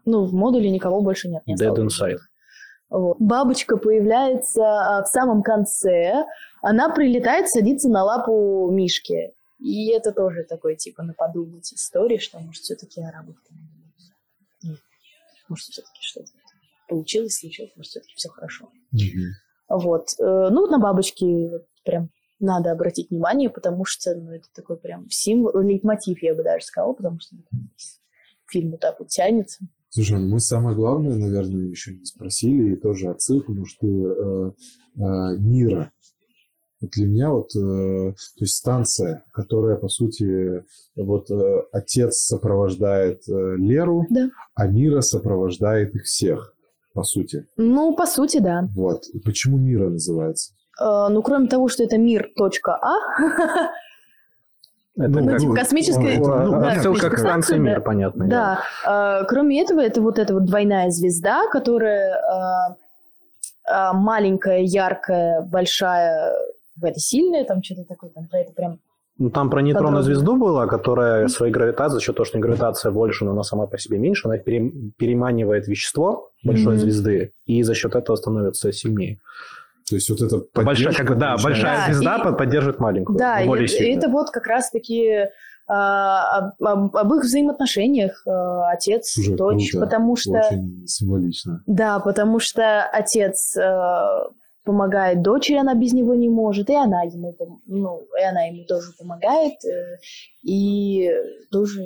Ну, 0.06 0.26
в 0.26 0.34
модуле 0.34 0.70
никого 0.70 1.02
больше 1.02 1.30
нет. 1.30 1.44
не 1.46 1.56
Dead. 1.56 1.76
Inside. 1.76 2.18
Вот. 2.90 3.18
Бабочка 3.20 3.78
появляется 3.78 4.64
а, 4.64 5.04
в 5.04 5.08
самом 5.08 5.44
конце. 5.44 6.26
Она 6.62 6.90
прилетает, 6.90 7.50
садится 7.50 7.90
на 7.90 8.04
лапу 8.04 8.70
Мишки. 8.72 9.34
И 9.60 9.90
это 9.92 10.12
тоже 10.12 10.44
такой, 10.44 10.76
типа, 10.76 11.04
на 11.04 11.14
подумать 11.14 11.72
истории, 11.74 12.18
что, 12.18 12.40
может, 12.40 12.62
все-таки 12.64 13.02
арабы 13.02 13.34
Может, 15.50 15.66
все-таки 15.68 16.00
что-то 16.02 16.28
получилось, 16.90 17.40
случилось, 17.40 17.72
может, 17.76 17.90
все-таки 17.92 18.14
все 18.16 18.30
хорошо. 18.30 18.70
Мгм. 18.92 19.32
Вот. 19.70 20.10
Э, 20.20 20.50
Ну, 20.52 20.68
на 20.68 20.80
бабочки 20.80 21.50
прям 21.84 22.10
надо 22.40 22.72
обратить 22.72 23.10
внимание, 23.10 23.50
потому 23.50 23.84
что 23.86 24.14
ну, 24.16 24.32
это 24.32 24.46
такой 24.54 24.78
прям 24.78 25.10
символ, 25.10 25.60
лейтмотив, 25.60 26.22
я 26.22 26.36
бы 26.36 26.44
даже 26.44 26.66
сказала, 26.66 26.94
потому 26.94 27.20
что 27.20 27.36
фильм 28.50 28.72
вот 28.72 28.80
так 28.80 29.00
вот 29.00 29.10
тянется. 29.10 29.66
Слушай, 29.90 30.20
ну 30.20 30.28
мы 30.28 30.40
самое 30.40 30.76
главное, 30.76 31.16
наверное, 31.16 31.66
еще 31.66 31.94
не 31.96 32.06
спросили, 32.06 32.74
и 32.74 32.76
тоже 32.76 33.10
отсылку, 33.10 33.48
потому 33.48 33.66
что 33.66 33.88
э, 33.88 34.52
э, 34.98 35.38
Нира. 35.40 35.92
Вот 36.80 36.92
для 36.92 37.08
меня 37.08 37.32
вот, 37.32 37.56
э, 37.56 38.14
то 38.14 38.42
есть 38.44 38.56
станция, 38.56 39.24
которая, 39.32 39.78
по 39.78 39.88
сути, 39.88 40.64
вот 40.96 41.32
э, 41.32 41.62
отец 41.72 42.18
сопровождает 42.18 43.28
э, 43.28 43.56
Леру, 43.58 44.06
Да. 44.12 44.30
а 44.54 44.68
Мира 44.68 45.02
сопровождает 45.02 45.96
их 45.96 46.04
всех, 46.04 46.54
по 46.98 47.04
сути. 47.04 47.46
Ну, 47.58 47.96
по 47.96 48.08
сути, 48.08 48.40
да. 48.40 48.68
Вот. 48.76 49.06
И 49.14 49.20
почему 49.20 49.58
Мира 49.58 49.88
называется? 49.90 50.54
Э, 50.82 51.10
ну, 51.12 51.22
кроме 51.22 51.48
того, 51.48 51.68
что 51.68 51.84
это 51.84 52.00
мир.а, 52.00 52.96
Это 54.96 55.10
Ну, 55.10 55.20
ну, 55.22 55.28
как- 55.30 55.40
типа 55.40 55.54
космическая... 55.54 56.14
это, 56.14 56.22
ну, 56.22 56.26
да, 56.26 56.58
понятно. 56.58 56.72
Отсылка 56.72 57.00
к 57.00 57.12
космическая 57.12 57.18
станции 57.20 57.54
станция, 57.54 57.60
мир, 57.60 57.76
да. 57.76 57.82
понятно. 57.82 58.28
Да. 58.28 59.20
Э, 59.22 59.26
Кроме 59.28 59.62
этого, 59.62 59.80
это 59.80 60.02
вот 60.02 60.18
эта 60.18 60.34
вот 60.34 60.46
двойная 60.46 60.90
звезда, 60.90 61.44
которая 61.52 62.76
э, 63.70 63.94
маленькая, 63.94 64.62
яркая, 64.64 65.42
большая, 65.44 66.34
какая-то 66.76 67.00
сильная, 67.00 67.46
там 67.46 67.62
что-то 67.62 67.84
такое, 67.84 68.10
там 68.10 68.26
про 68.26 68.40
это 68.40 68.54
прям... 68.54 68.80
Ну, 69.20 69.30
там 69.32 69.50
про 69.50 69.62
нейтронную 69.62 70.04
Подробно. 70.04 70.16
звезду 70.16 70.36
было, 70.38 70.68
которая 70.68 71.28
своей 71.28 71.52
гравитацией, 71.52 72.00
за 72.00 72.06
счет 72.06 72.16
того, 72.16 72.26
что 72.26 72.38
гравитация 72.40 72.92
больше, 72.92 73.26
но 73.26 73.32
она 73.32 73.44
сама 73.44 73.66
по 73.66 73.78
себе 73.80 73.98
меньше, 73.98 74.28
она 74.28 74.38
пере- 74.38 74.72
переманивает 74.98 75.68
вещество 75.68 76.30
большой 76.44 76.74
Мгм. 76.76 76.82
звезды, 76.82 77.32
и 77.46 77.64
за 77.64 77.74
счет 77.74 77.96
этого 77.96 78.16
становится 78.16 78.72
сильнее. 78.72 79.18
То 79.90 79.96
есть 79.96 80.10
вот 80.10 80.22
это 80.22 80.42
Большая, 80.54 80.94
как, 80.94 81.18
да, 81.18 81.36
большая 81.42 81.78
Да, 81.88 81.94
звезда 81.94 82.18
и- 82.18 82.24
под- 82.24 82.38
поддерживает 82.38 82.80
маленькую, 82.80 83.18
Да, 83.18 83.42
и 83.42 83.48
более 83.48 83.66
это, 83.66 83.74
сильную. 83.74 83.98
это 83.98 84.10
вот 84.10 84.30
как 84.30 84.46
раз-таки 84.46 85.28
а, 85.70 86.38
об, 86.38 86.64
об- 86.64 86.96
об 86.96 87.14
их 87.16 87.24
взаимоотношениях 87.24 88.22
а, 88.26 88.70
отец, 88.72 89.12
Слушай, 89.14 89.36
дочь, 89.36 89.72
круто. 89.72 89.86
потому 89.86 90.16
что... 90.16 90.32
Очень 90.32 90.88
символично. 90.88 91.62
Да, 91.68 92.00
потому 92.00 92.40
что 92.40 92.84
отец 92.84 93.58
а, 93.58 94.28
помогает 94.68 95.22
дочери, 95.22 95.58
она 95.58 95.74
без 95.74 95.94
него 95.94 96.14
не 96.14 96.30
может, 96.30 96.70
и 96.70 96.76
она 96.76 97.04
ему, 97.04 97.34
ну, 97.66 98.02
и 98.20 98.24
она 98.24 98.44
ему 98.44 98.66
тоже 98.66 98.92
помогает, 99.00 99.54
э, 99.66 99.98
и 100.44 101.10
тоже 101.52 101.82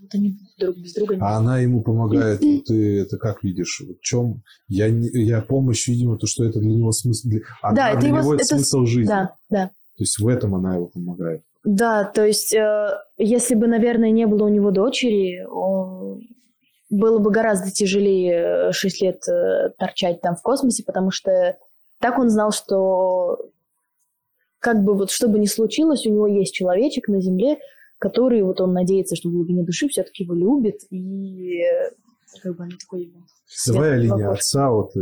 вот 0.00 0.10
они 0.14 0.34
друг 0.58 0.76
без 0.76 0.92
друга 0.94 1.14
не 1.14 1.22
А 1.22 1.36
она 1.36 1.60
ему 1.60 1.82
помогает, 1.82 2.40
ну, 2.42 2.60
ты 2.60 3.00
это 3.02 3.16
как 3.18 3.44
видишь? 3.44 3.80
В 3.80 4.00
чем? 4.02 4.42
Я, 4.68 4.86
я 4.88 5.40
помощь, 5.40 5.86
видимо, 5.88 6.18
то, 6.18 6.26
что 6.26 6.44
это 6.44 6.58
для 6.58 6.70
него 6.74 6.90
смысл. 6.92 7.28
для- 7.28 7.40
Она 7.62 7.76
Да, 7.76 7.90
это 7.90 8.00
для 8.00 8.08
его- 8.08 8.18
него 8.18 8.34
это 8.34 8.44
смысл 8.44 8.84
жизни. 8.84 9.08
Да, 9.08 9.34
да. 9.50 9.66
То 9.96 10.02
есть 10.02 10.18
в 10.18 10.26
этом 10.26 10.54
она 10.56 10.74
его 10.74 10.86
помогает. 10.86 11.42
Да, 11.64 12.04
то 12.04 12.26
есть, 12.26 12.52
э, 12.52 12.88
если 13.16 13.54
бы, 13.54 13.68
наверное, 13.68 14.10
не 14.10 14.26
было 14.26 14.44
у 14.44 14.48
него 14.48 14.70
дочери, 14.72 15.44
он- 15.50 16.20
было 16.90 17.18
бы 17.18 17.30
гораздо 17.30 17.70
тяжелее 17.70 18.70
6 18.72 19.00
лет 19.02 19.20
э, 19.28 19.70
торчать 19.78 20.20
там 20.20 20.36
в 20.36 20.42
космосе, 20.42 20.82
потому 20.84 21.10
что 21.10 21.56
так 22.00 22.18
он 22.18 22.30
знал, 22.30 22.52
что 22.52 23.50
как 24.58 24.82
бы 24.82 24.94
вот 24.94 25.10
что 25.10 25.28
бы 25.28 25.38
ни 25.38 25.46
случилось, 25.46 26.06
у 26.06 26.12
него 26.12 26.26
есть 26.26 26.54
человечек 26.54 27.08
на 27.08 27.20
Земле, 27.20 27.58
который 27.98 28.42
вот 28.42 28.60
он 28.60 28.72
надеется, 28.72 29.16
что 29.16 29.28
в 29.28 29.32
глубине 29.32 29.62
души 29.62 29.88
все-таки 29.88 30.24
его 30.24 30.34
любит, 30.34 30.80
и 30.90 31.60
э, 31.62 31.90
как 32.42 32.56
бы 32.56 32.64
она 32.64 32.72
такой 32.80 33.04
его 33.04 33.20
светлый 33.46 34.00
линия 34.00 34.30
отца 34.30 34.70
вот, 34.70 34.96
и 34.96 35.00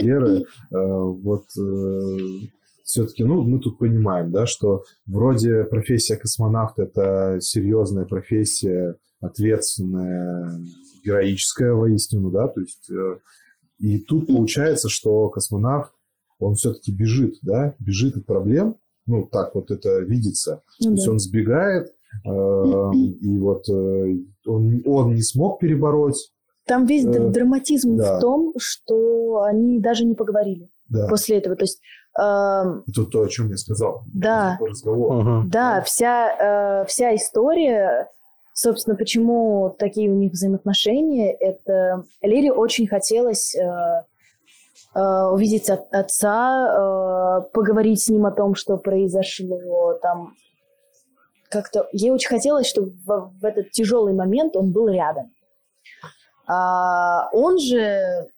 Леры, 0.00 0.40
э, 0.40 0.44
вот 0.72 1.44
все-таки, 2.84 3.24
ну, 3.24 3.42
мы 3.42 3.60
тут 3.60 3.78
понимаем, 3.78 4.30
да, 4.30 4.46
что 4.46 4.84
вроде 5.06 5.64
профессия 5.64 6.16
космонавта– 6.16 6.82
это 6.84 7.38
серьезная 7.40 8.04
профессия, 8.04 8.96
ответственная, 9.20 10.60
героическая 11.02 11.72
воистину, 11.72 12.30
да, 12.30 12.46
то 12.48 12.60
есть 12.60 12.90
э, 12.90 13.18
и 13.78 13.98
тут 13.98 14.26
получается, 14.26 14.88
что 14.88 15.28
космонавт, 15.30 15.92
он 16.38 16.54
все-таки 16.54 16.92
бежит, 16.92 17.34
да, 17.42 17.74
бежит 17.78 18.16
от 18.16 18.26
проблем, 18.26 18.76
ну, 19.06 19.24
так 19.30 19.54
вот 19.54 19.70
это 19.70 19.98
видится, 20.00 20.62
Ну 20.80 20.86
то 20.86 20.92
есть 20.92 21.06
да. 21.06 21.12
он 21.12 21.18
сбегает, 21.18 21.92
Э, 22.24 22.30
И 22.94 23.38
вот 23.40 23.68
э, 23.68 24.14
он, 24.46 24.82
он 24.86 25.14
не 25.16 25.22
смог 25.22 25.58
перебороть. 25.58 26.30
Там 26.64 26.86
весь 26.86 27.04
Э, 27.04 27.28
драматизм 27.28 27.96
да. 27.96 28.18
в 28.18 28.20
том, 28.20 28.52
что 28.56 29.42
они 29.42 29.80
даже 29.80 30.04
не 30.04 30.14
поговорили 30.14 30.68
Да. 30.88 31.08
после 31.08 31.38
этого. 31.38 31.56
То 31.56 31.64
есть, 31.64 31.80
Это 32.16 33.04
то, 33.10 33.22
о 33.22 33.28
чем 33.28 33.48
я 33.50 33.56
сказал. 33.56 34.04
Да. 34.14 34.56
По 34.60 34.66
разговору. 34.68 35.20
Мгм. 35.22 35.50
да, 35.50 35.82
вся, 35.82 36.82
э, 36.82 36.86
вся 36.86 37.16
история, 37.16 38.08
собственно, 38.52 38.94
почему 38.94 39.74
такие 39.76 40.08
у 40.08 40.14
них 40.14 40.30
взаимоотношения, 40.30 41.32
это 41.32 42.04
Лере 42.22 42.52
очень 42.52 42.86
хотелось 42.86 43.56
э, 43.56 44.02
увидеть 45.00 45.70
от- 45.70 45.92
отца, 45.92 47.40
э, 47.42 47.50
поговорить 47.52 48.02
с 48.02 48.08
ним 48.08 48.26
о 48.26 48.30
том, 48.30 48.54
что 48.54 48.76
произошло, 48.76 49.94
там 49.94 50.34
как-то 51.48 51.88
ей 51.92 52.10
очень 52.10 52.28
хотелось, 52.28 52.66
чтобы 52.66 52.92
в, 53.04 53.32
в 53.40 53.44
этот 53.44 53.70
тяжелый 53.70 54.12
момент 54.12 54.56
он 54.56 54.72
был 54.72 54.88
рядом. 54.88 55.30
А 56.46 57.28
он 57.32 57.58
же, 57.58 58.28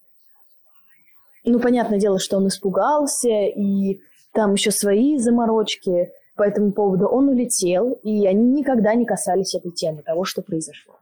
ну, 1.45 1.59
понятное 1.59 1.99
дело, 1.99 2.19
что 2.19 2.37
он 2.37 2.49
испугался, 2.49 3.29
и 3.29 4.01
там 4.33 4.55
еще 4.55 4.71
свои 4.71 5.19
заморочки 5.19 6.11
по 6.37 6.43
этому 6.43 6.73
поводу. 6.73 7.07
Он 7.07 7.29
улетел, 7.29 7.93
и 8.03 8.27
они 8.27 8.61
никогда 8.61 8.95
не 8.95 9.07
касались 9.07 9.55
этой 9.55 9.73
темы, 9.73 10.03
того, 10.03 10.25
что 10.25 10.43
произошло. 10.43 10.95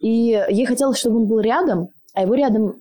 И 0.00 0.08
ей 0.08 0.64
хотелось, 0.64 0.98
чтобы 0.98 1.18
он 1.18 1.26
был 1.26 1.40
рядом, 1.40 1.90
а 2.14 2.22
его 2.22 2.34
рядом 2.34 2.76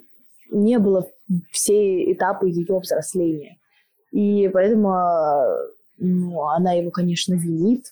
не 0.49 0.79
было 0.79 1.05
все 1.51 2.11
этапы 2.11 2.49
ее 2.49 2.79
взросления. 2.79 3.57
И 4.11 4.49
поэтому 4.53 4.95
ну, 5.97 6.43
она 6.43 6.73
его, 6.73 6.91
конечно, 6.91 7.33
винит 7.33 7.85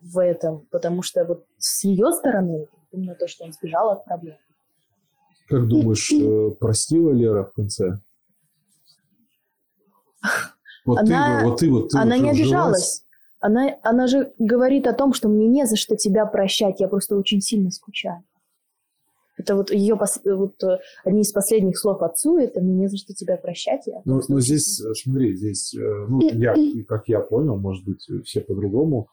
в 0.00 0.18
этом, 0.18 0.66
потому 0.70 1.02
что 1.02 1.24
вот 1.24 1.46
с 1.58 1.84
ее 1.84 2.12
стороны 2.12 2.68
именно 2.92 3.14
то, 3.14 3.28
что 3.28 3.44
он 3.44 3.52
сбежал 3.52 3.90
от 3.90 4.04
проблем. 4.04 4.36
Как 5.48 5.68
думаешь, 5.68 6.10
э, 6.12 6.50
простила 6.58 7.12
Лера 7.12 7.44
в 7.44 7.52
конце? 7.52 8.00
Вот 10.84 10.98
Она- 10.98 11.40
ты, 11.40 11.44
вот 11.48 11.58
ты, 11.58 11.70
вот 11.70 11.88
ты 11.90 11.98
она 11.98 12.16
вот 12.16 12.22
не 12.22 12.30
обижалась. 12.30 13.04
Она, 13.40 13.76
она 13.82 14.06
же 14.06 14.32
говорит 14.38 14.86
о 14.86 14.92
том, 14.92 15.12
что 15.12 15.28
мне 15.28 15.46
не 15.46 15.66
за 15.66 15.76
что 15.76 15.96
тебя 15.96 16.26
прощать, 16.26 16.80
я 16.80 16.88
просто 16.88 17.16
очень 17.16 17.40
сильно 17.40 17.70
скучаю. 17.70 18.24
Это 19.38 19.54
вот 19.54 19.70
ее 19.70 19.94
пос- 19.94 20.20
вот, 20.24 20.62
э, 20.64 20.78
одни 21.04 21.20
из 21.20 21.32
последних 21.32 21.78
слов 21.78 22.02
отцу, 22.02 22.38
это 22.38 22.60
мне 22.60 22.74
не 22.74 22.88
за 22.88 22.96
что 22.96 23.12
тебя 23.14 23.36
прощать. 23.36 23.82
Я 23.86 24.00
Ну, 24.04 24.20
ну 24.28 24.40
здесь, 24.40 24.80
э, 24.80 24.94
смотри, 24.94 25.36
здесь, 25.36 25.74
э, 25.74 26.06
ну, 26.08 26.20
я, 26.20 26.54
как 26.88 27.08
я 27.08 27.20
понял, 27.20 27.56
может 27.58 27.84
быть, 27.84 28.06
все 28.24 28.40
по-другому 28.40 29.08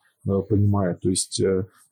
понимают. 0.48 1.02
То 1.02 1.10
есть 1.10 1.44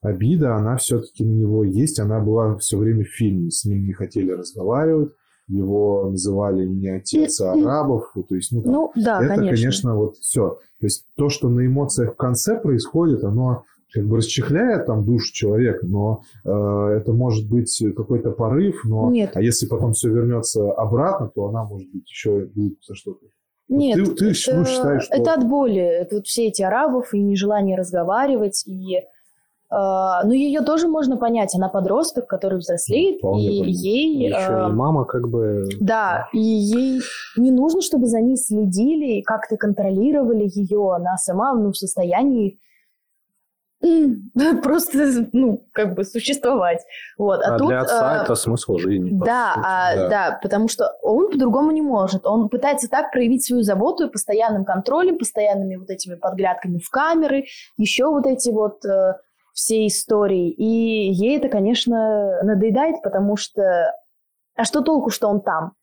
обида, 0.01 0.55
она 0.55 0.77
все-таки 0.77 1.25
на 1.25 1.33
него 1.33 1.65
есть, 1.65 1.99
она 1.99 2.21
была 2.21 2.57
все 2.57 2.77
время 2.77 3.03
в 3.03 3.09
фильме. 3.09 3.51
С 3.51 3.65
ним 3.65 3.85
не 3.85 3.91
хотели 3.91 4.31
разговаривать, 4.31 5.11
его 5.49 6.09
называли 6.09 6.65
не 6.65 6.87
отец, 6.87 7.41
а 7.41 7.51
арабов. 7.51 8.13
То 8.29 8.35
есть, 8.35 8.53
ну, 8.53 8.61
там, 8.61 8.71
Ну, 8.71 8.91
да, 8.95 9.21
это, 9.21 9.35
конечно. 9.35 9.57
конечно, 9.57 9.95
вот 9.95 10.15
все. 10.17 10.59
То 10.79 10.85
есть 10.85 11.05
то, 11.17 11.29
что 11.29 11.49
на 11.49 11.65
эмоциях 11.65 12.13
в 12.13 12.17
конце 12.17 12.59
происходит, 12.59 13.23
оно 13.23 13.63
как 13.93 14.05
бы 14.07 14.17
расчехляет 14.17 14.85
там 14.85 15.05
душу 15.05 15.33
человека, 15.33 15.85
но 15.85 16.21
э, 16.45 16.49
это 16.97 17.11
может 17.13 17.49
быть 17.49 17.83
какой-то 17.95 18.31
порыв, 18.31 18.81
но 18.85 19.11
Нет. 19.11 19.31
а 19.35 19.41
если 19.41 19.67
потом 19.67 19.93
все 19.93 20.09
вернется 20.09 20.71
обратно, 20.71 21.29
то 21.33 21.47
она 21.47 21.63
может 21.63 21.89
быть 21.91 22.09
еще 22.09 22.45
будет 22.45 22.77
за 22.87 22.95
что-то. 22.95 23.25
Нет, 23.67 23.95
ты- 23.95 24.05
ты 24.05 24.25
это, 24.31 24.55
ну, 24.57 24.65
считаешь, 24.65 25.03
что- 25.03 25.15
это 25.15 25.33
от 25.33 25.47
боли. 25.47 25.81
Это 25.81 26.15
вот 26.17 26.27
все 26.27 26.47
эти 26.47 26.61
арабов 26.61 27.13
и 27.13 27.21
нежелание 27.21 27.77
разговаривать. 27.77 28.63
И, 28.67 28.97
э, 28.97 29.01
ну, 29.71 30.31
ее 30.31 30.61
тоже 30.61 30.89
можно 30.89 31.15
понять. 31.15 31.55
Она 31.55 31.69
подросток, 31.69 32.27
который 32.27 32.59
взрослеет, 32.59 33.19
Вполне 33.19 33.45
и 33.45 33.59
понятно. 33.61 33.69
ей... 33.71 34.27
Еще 34.27 34.67
э, 34.67 34.69
и 34.69 34.73
мама 34.73 35.05
как 35.05 35.29
бы... 35.29 35.69
Да, 35.79 36.27
и 36.33 36.39
ей 36.39 37.01
не 37.37 37.51
нужно, 37.51 37.81
чтобы 37.81 38.07
за 38.07 38.19
ней 38.19 38.35
следили 38.35 39.19
и 39.19 39.21
как-то 39.21 39.55
контролировали 39.55 40.49
ее. 40.53 40.91
Она 40.93 41.15
сама 41.17 41.53
ну, 41.53 41.71
в 41.71 41.77
состоянии 41.77 42.59
просто, 44.63 45.27
ну, 45.33 45.65
как 45.73 45.95
бы 45.95 46.03
существовать. 46.03 46.81
Вот. 47.17 47.41
А, 47.43 47.55
А 47.55 47.57
тут, 47.57 47.67
для 47.67 47.81
отца 47.81 48.19
э, 48.19 48.23
это 48.23 48.35
смысл 48.35 48.77
жизни. 48.77 49.09
да, 49.11 49.53
а, 49.57 49.95
да. 49.95 50.09
да. 50.09 50.39
потому 50.41 50.67
что 50.67 50.91
он 51.01 51.31
по-другому 51.31 51.71
не 51.71 51.81
может. 51.81 52.25
Он 52.25 52.49
пытается 52.49 52.87
так 52.89 53.11
проявить 53.11 53.45
свою 53.45 53.63
заботу 53.63 54.05
и 54.05 54.11
постоянным 54.11 54.65
контролем, 54.65 55.17
постоянными 55.17 55.75
вот 55.77 55.89
этими 55.89 56.15
подглядками 56.15 56.79
в 56.79 56.89
камеры, 56.89 57.45
еще 57.77 58.05
вот 58.05 58.25
эти 58.27 58.49
вот 58.51 58.85
э, 58.85 59.15
все 59.53 59.87
истории. 59.87 60.49
И 60.51 61.11
ей 61.11 61.37
это, 61.37 61.49
конечно, 61.49 62.41
надоедает, 62.43 63.01
потому 63.03 63.35
что... 63.35 63.93
А 64.55 64.63
что 64.65 64.81
толку, 64.81 65.09
что 65.09 65.27
он 65.27 65.41
там? 65.41 65.73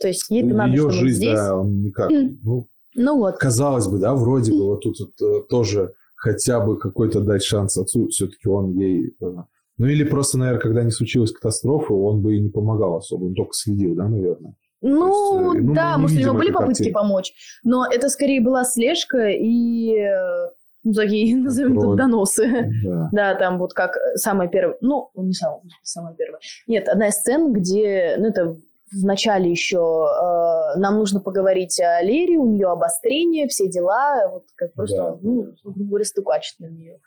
То 0.00 0.08
есть 0.08 0.30
ей-то 0.30 0.54
надо, 0.54 0.70
Ее 0.70 0.78
чтобы 0.78 0.92
он 0.92 0.98
жизнь, 0.98 1.16
здесь. 1.18 1.38
да, 1.38 1.56
он 1.56 1.82
никак. 1.82 2.10
Ну, 2.10 2.66
Ну 2.94 3.18
вот. 3.18 3.36
казалось 3.36 3.86
бы, 3.86 3.98
да, 3.98 4.14
вроде 4.14 4.52
бы 4.52 4.66
вот 4.66 4.80
тут 4.80 4.96
вот, 4.98 5.10
э, 5.20 5.42
тоже 5.48 5.94
хотя 6.20 6.60
бы 6.60 6.78
какой-то 6.78 7.20
дать 7.20 7.42
шанс 7.42 7.76
отцу, 7.78 8.08
все-таки 8.08 8.46
он 8.46 8.72
ей... 8.78 9.16
э, 9.20 9.34
Ну 9.78 9.86
или 9.86 10.04
просто, 10.04 10.38
наверное, 10.38 10.60
когда 10.60 10.84
не 10.84 10.90
случилась 10.90 11.32
катастрофа, 11.32 11.94
он 11.94 12.20
бы 12.20 12.36
и 12.36 12.40
не 12.40 12.50
помогал 12.50 12.96
особо, 12.96 13.24
он 13.24 13.34
только 13.34 13.52
следил, 13.54 13.94
да, 13.94 14.06
наверное. 14.06 14.54
Ну, 14.82 15.54
есть, 15.54 15.64
э, 15.64 15.66
ну, 15.66 15.74
да, 15.74 15.98
может, 15.98 16.18
у 16.18 16.20
него 16.20 16.34
были 16.34 16.52
попытки 16.52 16.84
картины. 16.84 16.94
помочь, 16.94 17.32
но 17.64 17.86
это 17.90 18.08
скорее 18.10 18.42
была 18.42 18.64
слежка 18.64 19.28
и 19.28 19.96
э, 19.98 20.50
ну, 20.84 20.92
такие, 20.92 21.36
назовем 21.42 21.78
это, 21.78 21.94
доносы. 21.94 22.70
Да. 22.84 23.08
Да, 23.12 23.34
там 23.36 23.58
вот 23.58 23.72
как 23.72 23.96
самая 24.16 24.48
первая, 24.48 24.76
ну, 24.82 25.10
не 25.16 25.32
самая, 25.32 25.62
самая 25.82 26.14
первая. 26.14 26.40
Нет, 26.66 26.86
одна 26.86 27.08
из 27.08 27.14
сцен, 27.14 27.52
где, 27.54 28.16
ну, 28.18 28.26
это 28.26 28.56
в 28.92 29.04
начале 29.04 29.50
еще 29.50 29.76
э, 29.78 30.78
нам 30.78 30.98
нужно 30.98 31.20
поговорить 31.20 31.78
о 31.80 32.02
Лере, 32.02 32.36
у 32.38 32.46
нее 32.50 32.68
обострение, 32.68 33.46
все 33.48 33.68
дела, 33.68 34.28
вот 34.30 34.44
как 34.56 34.72
просто, 34.74 34.96
Да. 34.96 35.18
ну, 35.22 35.46
грубо 35.64 35.84
говоря, 35.90 36.04
стукачет 36.04 36.58
на 36.58 36.66
нее. 36.66 36.98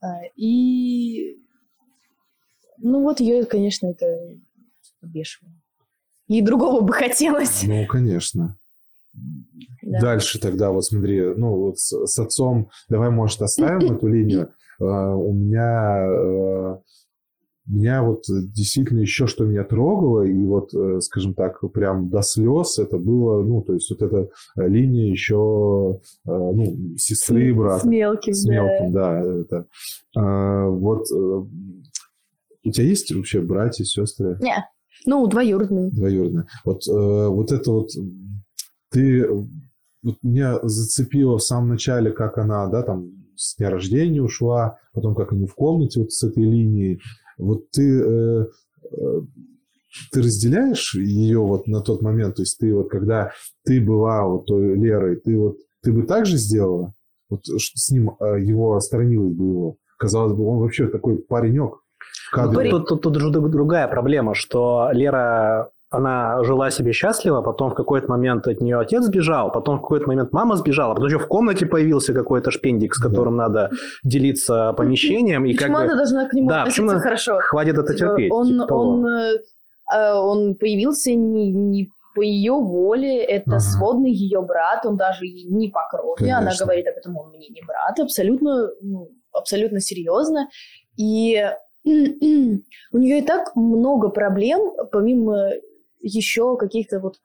А, 0.00 0.06
и, 0.36 1.36
ну, 2.78 3.02
вот 3.02 3.20
ее, 3.20 3.44
конечно, 3.44 3.88
это 3.88 4.06
бешено. 5.02 5.50
Ей 6.28 6.42
другого 6.42 6.80
бы 6.80 6.92
хотелось. 6.92 7.62
Ну, 7.64 7.86
конечно. 7.86 8.56
Да. 9.82 10.00
Дальше 10.00 10.40
тогда, 10.40 10.70
вот 10.70 10.84
смотри, 10.84 11.20
ну 11.36 11.54
вот 11.56 11.78
с, 11.78 12.06
с 12.06 12.18
отцом, 12.18 12.70
давай, 12.88 13.10
может, 13.10 13.42
оставим 13.42 13.92
эту 13.94 14.06
линию. 14.06 14.52
Э, 14.80 14.84
У 14.84 15.32
меня, 15.32 16.06
э, 16.06 16.78
меня 17.66 18.02
вот 18.02 18.24
действительно 18.28 19.00
еще 19.00 19.26
что 19.26 19.44
меня 19.44 19.64
трогало, 19.64 20.22
и 20.22 20.44
вот, 20.44 20.74
э, 20.74 21.00
скажем 21.00 21.34
так, 21.34 21.60
прям 21.72 22.08
до 22.08 22.22
слез 22.22 22.78
это 22.78 22.98
было, 22.98 23.42
ну, 23.42 23.62
то 23.62 23.74
есть 23.74 23.90
вот 23.90 24.02
эта 24.02 24.28
э, 24.56 24.68
линия 24.68 25.10
еще, 25.10 26.00
э, 26.26 26.30
ну, 26.30 26.96
сестры 26.96 27.50
и 27.50 27.52
брата. 27.52 27.80
С 27.80 27.84
мелким, 27.84 28.34
С 28.34 28.44
да. 28.44 28.52
мелким, 28.52 28.92
да. 28.92 29.20
это. 29.20 29.66
А, 30.16 30.66
Вот 30.68 31.06
э, 31.12 31.14
у 32.64 32.70
тебя 32.70 32.84
есть 32.84 33.14
вообще 33.14 33.40
братья, 33.40 33.84
сестры? 33.84 34.38
Не, 34.40 34.66
ну, 35.06 35.26
двоюродный. 35.26 35.90
двоюродная. 35.90 36.46
Вот, 36.64 36.86
э, 36.88 37.26
вот 37.28 37.52
это 37.52 37.70
вот 37.70 37.90
ты 38.90 39.26
вот 40.02 40.16
меня 40.22 40.58
зацепило 40.62 41.38
в 41.38 41.42
самом 41.42 41.70
начале, 41.70 42.10
как 42.10 42.38
она, 42.38 42.66
да, 42.66 42.82
там 42.82 43.10
с 43.36 43.56
дня 43.56 43.70
рождения 43.70 44.22
ушла, 44.22 44.78
потом 44.92 45.14
как 45.14 45.32
они 45.32 45.46
в 45.46 45.54
комнате 45.54 46.00
вот 46.00 46.12
с 46.12 46.22
этой 46.22 46.44
линией. 46.44 47.00
Вот 47.38 47.70
ты 47.70 48.00
э, 48.00 48.46
э, 48.92 49.20
ты 50.10 50.20
разделяешь 50.22 50.94
ее 50.94 51.40
вот 51.40 51.66
на 51.66 51.80
тот 51.82 52.02
момент, 52.02 52.36
то 52.36 52.42
есть 52.42 52.58
ты 52.58 52.74
вот 52.74 52.88
когда 52.90 53.32
ты 53.64 53.80
была 53.80 54.24
вот 54.26 54.46
той 54.46 54.74
Лерой, 54.76 55.16
ты 55.16 55.38
вот 55.38 55.56
ты 55.82 55.92
бы 55.92 56.02
так 56.04 56.26
же 56.26 56.36
сделала? 56.36 56.92
Вот 57.28 57.40
с 57.46 57.90
ним 57.90 58.16
э, 58.20 58.40
его 58.42 58.78
сторонилась 58.80 59.34
бы 59.34 59.44
его. 59.44 59.76
Казалось 59.98 60.32
бы, 60.32 60.46
он 60.46 60.58
вообще 60.58 60.88
такой 60.88 61.16
паренек. 61.18 61.74
Тут, 62.70 62.88
тут, 62.88 63.02
тут 63.02 63.12
друг- 63.12 63.50
другая 63.50 63.88
проблема, 63.88 64.34
что 64.34 64.88
Лера, 64.92 65.70
она 65.92 66.42
жила 66.44 66.70
себе 66.70 66.92
счастливо, 66.92 67.42
потом 67.42 67.70
в 67.70 67.74
какой-то 67.74 68.08
момент 68.08 68.46
от 68.48 68.60
нее 68.60 68.78
отец 68.78 69.04
сбежал, 69.04 69.52
потом 69.52 69.78
в 69.78 69.82
какой-то 69.82 70.06
момент 70.08 70.32
мама 70.32 70.56
сбежала, 70.56 70.94
потом 70.94 71.08
еще 71.08 71.18
в 71.18 71.26
комнате 71.28 71.66
появился 71.66 72.14
какой-то 72.14 72.50
шпендик, 72.50 72.94
с 72.94 73.00
Да. 73.00 73.08
которым 73.08 73.36
надо 73.36 73.70
делиться 74.04 74.72
помещением. 74.76 75.44
И 75.44 75.52
Почему 75.54 75.74
как 75.74 75.82
она 75.84 75.90
бы 75.92 75.96
должна 75.96 76.28
к 76.28 76.32
нему 76.34 76.48
Да, 76.48 76.60
относиться 76.62 76.92
она- 76.92 77.00
хорошо? 77.00 77.38
хватит 77.40 77.78
это 77.78 77.94
терпеть. 77.94 78.32
Он, 78.32 78.46
типа 78.46 78.72
он, 78.74 79.06
э, 79.06 79.32
э, 79.94 80.14
он 80.14 80.54
появился 80.54 81.10
не, 81.14 81.52
не 81.52 81.88
по 82.14 82.20
ее 82.22 82.52
воле, 82.52 83.22
это 83.24 83.52
Ага. 83.52 83.60
сводный 83.60 84.12
ее 84.12 84.42
брат, 84.42 84.84
он 84.84 84.96
даже 84.96 85.24
не 85.24 85.68
по 85.70 85.80
крови, 85.90 86.28
она 86.28 86.40
Конечно. 86.40 86.66
говорит 86.66 86.86
об 86.88 86.96
этом, 86.96 87.16
он 87.16 87.30
мне 87.30 87.48
не 87.48 87.62
брат, 87.66 87.98
абсолютно, 88.00 88.68
ну, 88.82 89.08
абсолютно 89.32 89.80
серьезно. 89.80 90.48
И 90.98 91.42
у 91.84 92.98
нее 92.98 93.18
и 93.18 93.22
так 93.22 93.56
много 93.56 94.08
проблем, 94.08 94.60
помимо 94.92 95.50
еще 96.02 96.56
каких-то 96.56 97.00
вот 97.00 97.16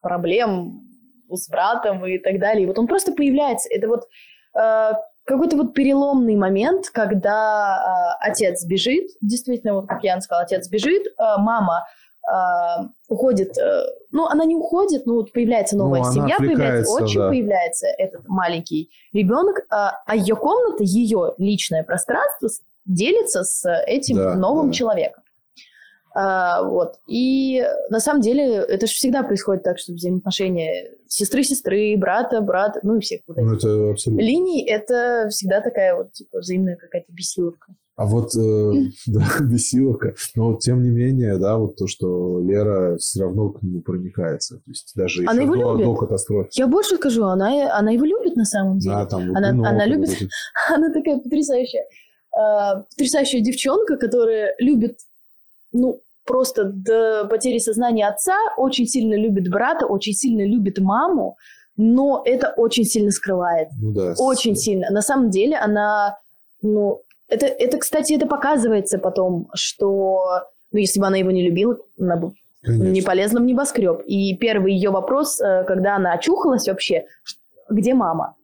проблем 0.00 0.80
с 1.30 1.48
братом 1.48 2.04
и 2.06 2.18
так 2.18 2.38
далее. 2.38 2.64
И 2.64 2.66
вот 2.66 2.78
он 2.78 2.86
просто 2.86 3.12
появляется. 3.12 3.68
Это 3.70 3.88
вот 3.88 4.04
э, 4.58 4.92
какой-то 5.24 5.56
вот 5.56 5.74
переломный 5.74 6.36
момент, 6.36 6.90
когда 6.90 8.16
э, 8.20 8.26
отец 8.28 8.64
бежит, 8.64 9.06
действительно, 9.20 9.74
вот 9.74 9.88
как 9.88 10.04
Ян 10.04 10.20
сказал, 10.20 10.44
отец 10.44 10.68
бежит, 10.68 11.06
э, 11.06 11.12
мама 11.38 11.86
э, 12.30 12.84
уходит, 13.08 13.56
э, 13.58 13.82
ну, 14.10 14.26
она 14.26 14.44
не 14.44 14.54
уходит, 14.54 15.06
ну, 15.06 15.16
вот 15.16 15.32
появляется 15.32 15.76
новая 15.76 16.02
Ну, 16.02 16.12
семья, 16.12 16.36
появляется 16.36 16.92
отчим, 16.92 17.20
да. 17.22 17.28
появляется 17.28 17.86
этот 17.98 18.28
маленький 18.28 18.90
ребенок, 19.12 19.62
а, 19.70 20.02
а 20.06 20.14
ее 20.14 20.36
комната, 20.36 20.84
ее 20.84 21.34
личное 21.38 21.82
пространство 21.82 22.48
делится 22.84 23.44
с 23.44 23.66
этим 23.86 24.16
Да, 24.16 24.34
новым 24.34 24.66
да. 24.68 24.72
человеком. 24.74 25.23
А, 26.16 26.62
вот. 26.62 26.94
И 27.08 27.64
на 27.90 27.98
самом 27.98 28.20
деле 28.20 28.54
это 28.56 28.86
же 28.86 28.92
всегда 28.94 29.22
происходит 29.24 29.64
так, 29.64 29.78
что 29.80 29.92
взаимоотношения 29.92 30.90
сестры-сестры, 31.08 31.96
брата, 31.96 32.40
брата, 32.40 32.78
ну 32.84 32.96
и 32.98 33.00
всех 33.00 33.20
вот 33.26 33.36
этих 33.36 33.46
Ну, 33.48 33.56
это 33.56 33.90
абсолютно. 33.90 34.22
линий, 34.22 34.64
это 34.64 35.26
всегда 35.30 35.60
такая 35.60 35.96
вот, 35.96 36.12
типа, 36.12 36.38
взаимная 36.38 36.76
какая-то 36.76 37.12
бесиловка. 37.12 37.74
А 37.96 38.06
вот, 38.06 38.34
э, 38.36 38.72
да, 39.06 39.24
бесиловка. 39.40 40.14
Но 40.36 40.52
вот 40.52 40.60
тем 40.60 40.82
не 40.82 40.90
менее, 40.90 41.36
да, 41.38 41.56
вот 41.56 41.76
то, 41.76 41.86
что 41.88 42.40
Лера 42.40 42.96
все 42.98 43.22
равно 43.22 43.50
к 43.50 43.62
нему 43.62 43.80
проникается. 43.82 44.56
То 44.56 44.62
есть 44.70 44.92
даже 44.96 45.24
Она 45.26 45.42
его 45.42 45.54
до, 45.56 45.72
любит. 45.72 45.84
до 45.86 45.94
катастрофы. 45.96 46.48
Я 46.52 46.66
больше 46.68 46.96
скажу, 46.96 47.24
она, 47.24 47.76
она 47.76 47.90
его 47.92 48.04
любит 48.04 48.36
на 48.36 48.44
самом 48.44 48.78
деле. 48.78 48.94
Да, 48.96 49.06
там 49.06 49.28
вот 49.28 49.36
Она- 49.36 49.50
вино, 49.50 49.64
она 49.68 49.86
любит- 49.86 50.10
это. 50.10 50.26
Она 50.74 50.92
такая 50.92 51.18
потрясающая, 51.18 51.82
э, 52.36 52.82
потрясающая 52.90 53.40
девчонка, 53.40 53.96
которая 53.96 54.54
любит, 54.58 54.98
ну, 55.72 56.00
просто 56.24 56.64
до 56.64 57.26
потери 57.30 57.58
сознания 57.58 58.06
отца, 58.08 58.36
очень 58.56 58.86
сильно 58.86 59.14
любит 59.14 59.50
брата, 59.50 59.86
очень 59.86 60.12
сильно 60.14 60.46
любит 60.46 60.78
маму, 60.78 61.36
но 61.76 62.22
это 62.24 62.52
очень 62.56 62.84
сильно 62.84 63.10
скрывает. 63.10 63.68
Ну 63.80 63.92
да. 63.92 64.14
Очень 64.18 64.56
сильно. 64.56 64.90
На 64.90 65.02
самом 65.02 65.30
деле 65.30 65.56
она, 65.56 66.18
ну, 66.62 67.00
это, 67.28 67.46
это, 67.46 67.78
кстати, 67.78 68.12
это 68.14 68.26
показывается 68.26 68.98
потом, 68.98 69.48
что, 69.54 70.42
ну, 70.72 70.78
если 70.78 71.00
бы 71.00 71.06
она 71.06 71.16
его 71.16 71.30
не 71.30 71.42
любила, 71.42 71.76
она 71.98 72.16
бы 72.16 72.32
Конечно. 72.62 72.92
не 72.92 73.02
полезла 73.02 73.40
в 73.40 73.44
небоскреб. 73.44 74.02
И 74.06 74.36
первый 74.36 74.72
ее 74.74 74.90
вопрос, 74.90 75.40
э, 75.40 75.64
когда 75.64 75.96
она 75.96 76.12
очухалась 76.12 76.66
вообще, 76.68 77.06
где 77.68 77.94
мама? 77.94 78.36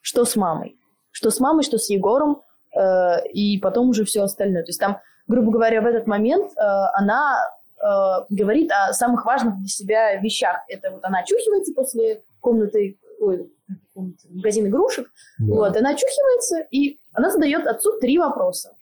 Что 0.00 0.24
с 0.24 0.36
мамой? 0.36 0.76
Что 1.10 1.30
с 1.30 1.40
мамой, 1.40 1.64
что 1.64 1.78
с 1.78 1.90
Егором? 1.90 2.42
Э, 2.76 3.26
И 3.32 3.58
потом 3.58 3.90
уже 3.90 4.04
все 4.04 4.22
остальное. 4.22 4.62
То 4.62 4.70
есть 4.70 4.80
там, 4.80 4.98
грубо 5.26 5.52
говоря, 5.52 5.80
в 5.80 5.86
этот 5.86 6.06
момент 6.06 6.52
э, 6.56 6.60
она 6.94 7.38
э, 7.78 7.84
говорит 8.30 8.70
о 8.72 8.92
самых 8.92 9.24
важных 9.24 9.58
для 9.58 9.68
себя 9.68 10.16
вещах. 10.16 10.58
Это 10.68 10.90
вот 10.90 11.04
она 11.04 11.20
очухивается 11.20 11.72
после 11.74 12.22
комнаты, 12.40 12.98
ой, 13.20 13.50
комнаты, 13.94 14.28
магазин 14.30 14.66
игрушек, 14.66 15.10
Да. 15.38 15.54
вот, 15.54 15.76
она 15.76 15.90
очухивается, 15.90 16.60
и 16.70 16.98
она 17.12 17.30
задает 17.30 17.66
отцу 17.66 17.98
три 18.00 18.18
вопроса. 18.18 18.74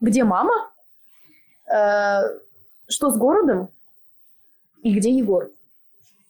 Где 0.00 0.24
мама? 0.24 0.70
Э, 1.66 2.22
что 2.88 3.10
с 3.10 3.16
городом? 3.16 3.68
И 4.82 4.94
где 4.94 5.10
Егор? 5.10 5.50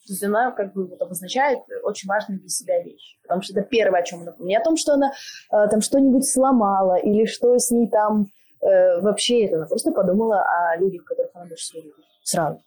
То 0.05 0.13
есть 0.13 0.23
она 0.23 0.51
как 0.51 0.73
бы 0.73 0.85
вот 0.85 1.01
обозначает 1.01 1.59
очень 1.83 2.07
важные 2.07 2.39
для 2.39 2.49
себя 2.49 2.81
вещи. 2.83 3.17
Потому 3.23 3.41
что 3.41 3.59
это 3.59 3.67
первое, 3.67 4.01
о 4.01 4.03
чем 4.03 4.21
она 4.21 4.31
помнит. 4.31 4.49
Не 4.49 4.57
о 4.57 4.63
том, 4.63 4.77
что 4.77 4.93
она 4.93 5.11
э, 5.51 5.67
там 5.69 5.81
что-нибудь 5.81 6.27
сломала 6.27 6.95
или 6.95 7.25
что 7.25 7.57
с 7.57 7.71
ней 7.71 7.89
там 7.89 8.27
э, 8.61 9.01
вообще 9.01 9.45
это. 9.45 9.57
Она 9.57 9.65
просто 9.65 9.91
подумала 9.91 10.43
о 10.43 10.77
людях, 10.77 11.05
которых 11.05 11.31
она 11.33 11.45
больше 11.45 11.63
всего 11.63 11.81
любит. 11.81 12.05
Сразу. 12.23 12.59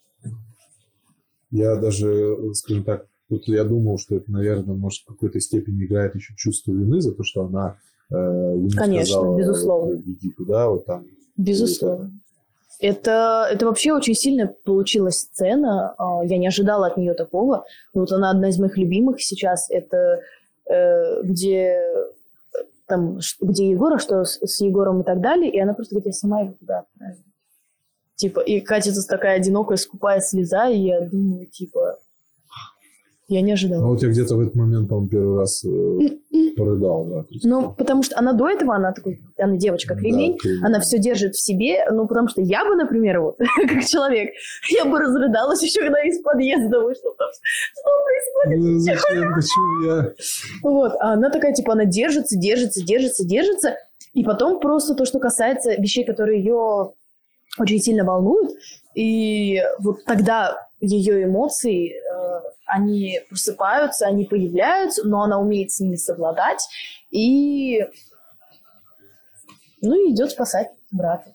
Я 1.51 1.77
даже, 1.77 2.37
скажем 2.55 2.85
так, 2.85 3.07
тут 3.29 3.47
я 3.47 3.65
думал, 3.65 3.99
что 3.99 4.17
это, 4.17 4.31
наверное, 4.31 4.75
может, 4.75 5.03
в 5.03 5.07
какой-то 5.07 5.41
степени 5.41 5.85
играет 5.85 6.15
еще 6.17 6.35
чувство 6.37 6.73
вины 6.73 7.01
за 7.01 7.15
то, 7.15 7.23
что 7.23 7.45
она 7.45 7.79
э, 8.11 8.15
ему 8.17 8.71
Конечно, 8.71 9.15
сказала, 9.15 9.39
безусловно. 9.39 9.97
вот, 9.97 10.05
иди 10.05 10.31
туда, 10.33 10.69
вот 10.69 10.87
там. 10.87 11.05
Безусловно. 11.37 12.11
Это, 12.81 13.49
это 13.51 13.67
вообще 13.67 13.93
очень 13.93 14.15
сильно 14.15 14.47
получилась 14.65 15.21
сцена. 15.21 15.95
А, 15.99 16.25
Я 16.25 16.39
не 16.39 16.47
ожидала 16.47 16.87
от 16.87 16.97
нее 16.97 17.15
такого. 17.15 17.65
Вот 17.93 18.13
она 18.13 18.31
одна 18.31 18.51
из 18.51 18.59
моих 18.59 18.77
любимых 18.77 19.21
сейчас. 19.21 19.69
Это 19.69 20.21
э, 20.67 21.23
где 21.23 21.73
э, 21.73 22.59
там, 22.87 23.19
где 23.41 23.71
Егор, 23.71 23.95
а 23.95 23.99
что 23.99 24.25
с, 24.25 24.39
с 24.41 24.61
Егором 24.61 25.01
и 25.01 25.05
так 25.05 25.21
далее. 25.21 25.51
И 25.51 25.59
она 25.59 25.75
просто 25.75 25.95
говорит, 25.95 26.07
я 26.07 26.13
сама 26.13 26.41
его 26.43 26.53
туда 26.53 26.81
отправила. 26.81 27.25
Типа, 28.15 28.41
и 28.41 28.61
катится 28.61 29.07
такая 29.07 29.37
одинокая, 29.37 29.77
скупая 29.77 30.21
слеза, 30.21 30.69
и 30.69 30.79
я 30.79 31.01
думаю, 31.01 31.47
типа, 31.47 31.99
я 33.29 33.43
не 33.43 33.53
ожидала. 33.53 33.83
Ну, 33.83 33.89
вот 33.89 34.03
я 34.03 34.09
где-то 34.09 34.37
в 34.37 34.41
этот 34.41 34.55
момент, 34.55 34.89
по-моему, 34.89 35.09
первый 35.09 35.39
раз 35.39 35.63
э, 35.65 35.99
порыдал, 36.57 37.05
да. 37.05 37.25
Ну, 37.45 37.75
потому 37.77 38.03
что 38.03 38.19
она 38.19 38.33
до 38.33 38.49
этого, 38.49 38.75
она 38.75 38.93
такой, 38.93 39.21
она 39.39 39.57
девочка 39.57 39.95
да, 39.95 40.01
кремень, 40.01 40.39
ты- 40.39 40.59
она 40.65 40.81
все 40.81 40.99
держит 40.99 41.35
в 41.35 41.41
себе, 41.45 41.85
ну, 41.91 42.07
потому 42.07 42.29
что 42.29 42.41
я 42.41 42.65
бы, 42.65 42.75
например, 42.75 43.21
вот, 43.21 43.37
как 43.69 43.85
человек, 43.85 44.31
я 44.71 44.87
бы 44.87 44.99
разрыдалась 44.99 45.63
еще, 45.63 45.81
когда 45.81 46.01
из 46.03 46.21
подъезда 46.23 46.81
вышла. 46.81 47.13
там, 47.19 47.29
Что 47.75 47.91
происходит? 48.05 48.65
Ну, 48.65 48.79
зачем, 48.79 49.35
почему 49.35 49.83
я... 49.85 50.13
Вот, 50.63 50.93
а 51.01 51.13
она 51.13 51.31
такая, 51.31 51.53
типа, 51.53 51.73
она 51.75 51.85
держится, 51.85 52.37
держится, 52.39 52.83
держится, 52.85 53.27
держится, 53.27 53.77
и 54.15 54.25
потом 54.25 54.59
просто 54.59 54.95
то, 54.95 55.05
что 55.05 55.19
касается 55.19 55.73
вещей, 55.73 56.05
которые 56.05 56.39
ее 56.39 56.93
очень 57.59 57.79
сильно 57.81 58.05
волнуют, 58.05 58.53
и 58.95 59.61
вот 59.81 60.05
тогда 60.07 60.67
ее 60.81 61.25
эмоции, 61.25 61.93
они 62.67 63.21
просыпаются, 63.29 64.07
они 64.07 64.25
появляются, 64.25 65.07
но 65.07 65.23
она 65.23 65.39
умеет 65.39 65.71
с 65.71 65.81
ними 65.81 65.97
совладать, 65.97 66.67
и 67.11 67.85
ну 69.81 70.13
идет 70.13 70.31
спасать 70.31 70.69
брата. 70.91 71.35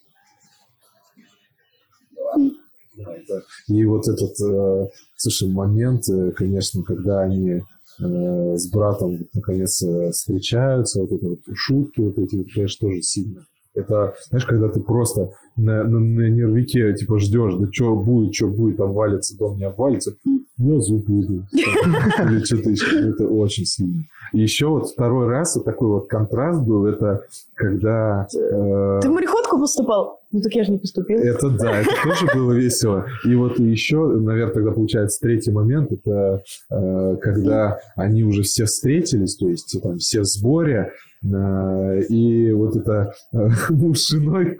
И 3.68 3.86
вот 3.86 4.08
этот, 4.08 4.40
э, 4.40 4.90
слушай, 5.16 5.50
момент, 5.50 6.08
э, 6.10 6.32
конечно, 6.32 6.84
когда 6.84 7.22
они 7.22 7.62
э, 8.00 8.58
с 8.58 8.70
братом 8.70 9.28
наконец 9.34 9.84
встречаются, 10.12 11.02
вот 11.02 11.12
это 11.12 11.28
вот 11.30 11.40
шутки, 11.54 12.02
вот 12.02 12.18
эти, 12.18 12.44
конечно, 12.44 12.88
тоже 12.88 13.02
сильно. 13.02 13.46
Это, 13.76 14.14
знаешь, 14.30 14.46
когда 14.46 14.70
ты 14.70 14.80
просто 14.82 15.32
на, 15.56 15.84
на, 15.84 16.00
на 16.00 16.30
нервике, 16.30 16.94
типа, 16.94 17.20
ждешь, 17.20 17.56
да 17.56 17.68
что 17.72 17.96
будет, 17.96 18.36
что 18.36 18.48
будет, 18.48 18.80
обвалится, 18.80 19.38
дом 19.38 19.58
не 19.58 19.66
обвалится, 19.66 20.16
я 20.58 20.80
зуб 20.80 21.08
выйду. 21.10 21.44
Или 21.52 22.44
что-то 22.44 22.70
еще. 22.70 23.10
Это 23.10 23.28
очень 23.28 23.66
сильно. 23.66 24.04
И 24.34 24.40
еще 24.42 24.68
вот 24.68 24.90
второй 24.90 25.28
раз 25.28 25.56
вот 25.56 25.66
такой 25.66 25.88
вот 25.88 26.08
контраст 26.08 26.62
был, 26.62 26.86
это 26.86 27.24
когда... 27.56 28.28
э, 28.34 29.00
Ты 29.02 29.10
в 29.10 29.14
мореходку 29.14 29.60
поступал? 29.60 30.20
Ну 30.32 30.42
так 30.42 30.54
я 30.54 30.64
же 30.64 30.72
не 30.72 30.78
поступил. 30.80 31.20
это 31.20 31.50
да, 31.50 31.82
это 31.82 31.92
тоже 32.04 32.28
было 32.34 32.52
весело. 32.54 33.06
И 33.26 33.36
вот 33.36 33.60
еще, 33.60 34.08
наверное, 34.08 34.54
тогда 34.54 34.72
получается 34.72 35.20
третий 35.22 35.52
момент, 35.52 35.92
это 35.92 36.44
э, 36.72 37.18
когда 37.22 37.80
они 37.96 38.24
уже 38.24 38.44
все 38.44 38.66
встретились, 38.66 39.36
то 39.36 39.48
есть 39.48 39.80
там 39.82 39.98
все 39.98 40.22
в 40.22 40.26
сборе, 40.26 40.92
и 41.24 42.52
вот 42.52 42.76
это 42.76 43.14
э, 43.32 43.50
муж 43.70 44.00
с 44.00 44.10
женой, 44.10 44.60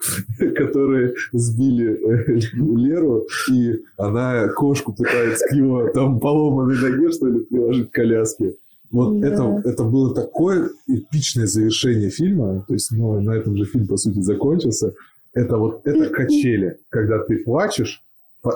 которые 0.56 1.14
сбили 1.34 1.92
э, 1.92 2.40
Леру, 2.54 3.26
и 3.52 3.80
она 3.98 4.48
кошку 4.50 4.94
пытается 4.94 5.46
к 5.48 5.52
его 5.54 5.90
там 5.90 6.20
поломанной 6.20 6.78
ноге, 6.80 7.12
что 7.12 7.28
ли, 7.28 7.40
приложить 7.42 7.92
к 7.92 7.94
коляске. 7.94 8.56
Вот 8.92 9.20
Да. 9.20 9.28
это, 9.28 9.62
это 9.66 9.84
было 9.84 10.14
такое 10.14 10.70
эпичное 10.88 11.48
завершение 11.48 12.10
фильма, 12.10 12.64
то 12.68 12.74
есть 12.76 12.92
ну, 12.92 13.20
на 13.20 13.32
этом 13.32 13.58
же 13.58 13.66
фильм, 13.66 13.88
по 13.88 13.98
сути, 13.98 14.20
закончился. 14.20 14.94
Это 15.34 15.58
вот 15.58 15.82
это 15.86 16.10
качели, 16.12 16.78
когда 16.90 17.18
ты 17.24 17.38
плачешь 17.44 18.04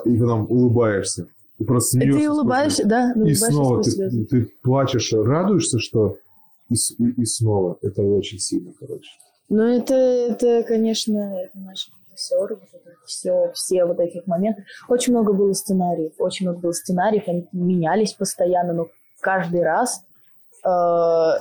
и 0.05 0.17
потом 0.17 0.45
улыбаешься. 0.49 1.25
Ты 1.57 1.65
просто 1.65 1.97
И 1.97 2.01
смеешься. 2.01 2.19
ты 2.19 2.23
сквозь 2.25 2.37
улыбаешься, 2.37 2.85
да, 2.85 3.11
И 3.13 3.17
улыбаешься 3.17 3.51
снова 3.51 3.83
ты, 3.83 4.25
ты 4.25 4.49
плачешь, 4.61 5.11
радуешься, 5.11 5.79
что 5.79 6.17
и, 6.69 6.73
и- 6.75 7.21
и 7.21 7.25
снова. 7.25 7.77
Это 7.81 8.01
очень 8.01 8.39
сильно, 8.39 8.73
короче. 8.79 9.09
Ну, 9.49 9.61
это, 9.63 9.93
это, 9.95 10.63
конечно, 10.63 11.39
это 11.41 11.57
наши 11.57 11.89
режиссеры, 12.11 12.55
вот 12.55 12.67
это 12.73 12.91
все, 13.05 13.51
все 13.53 13.85
вот 13.85 13.99
этих 13.99 14.27
моментов. 14.27 14.65
Очень 14.89 15.13
много 15.13 15.31
было 15.33 15.53
сценариев, 15.53 16.13
очень 16.19 16.47
много 16.47 16.59
было 16.59 16.71
сценариев, 16.73 17.23
они 17.27 17.47
менялись 17.53 18.13
постоянно, 18.13 18.73
но 18.73 18.87
каждый 19.21 19.63
раз 19.63 20.01
э, 20.65 20.69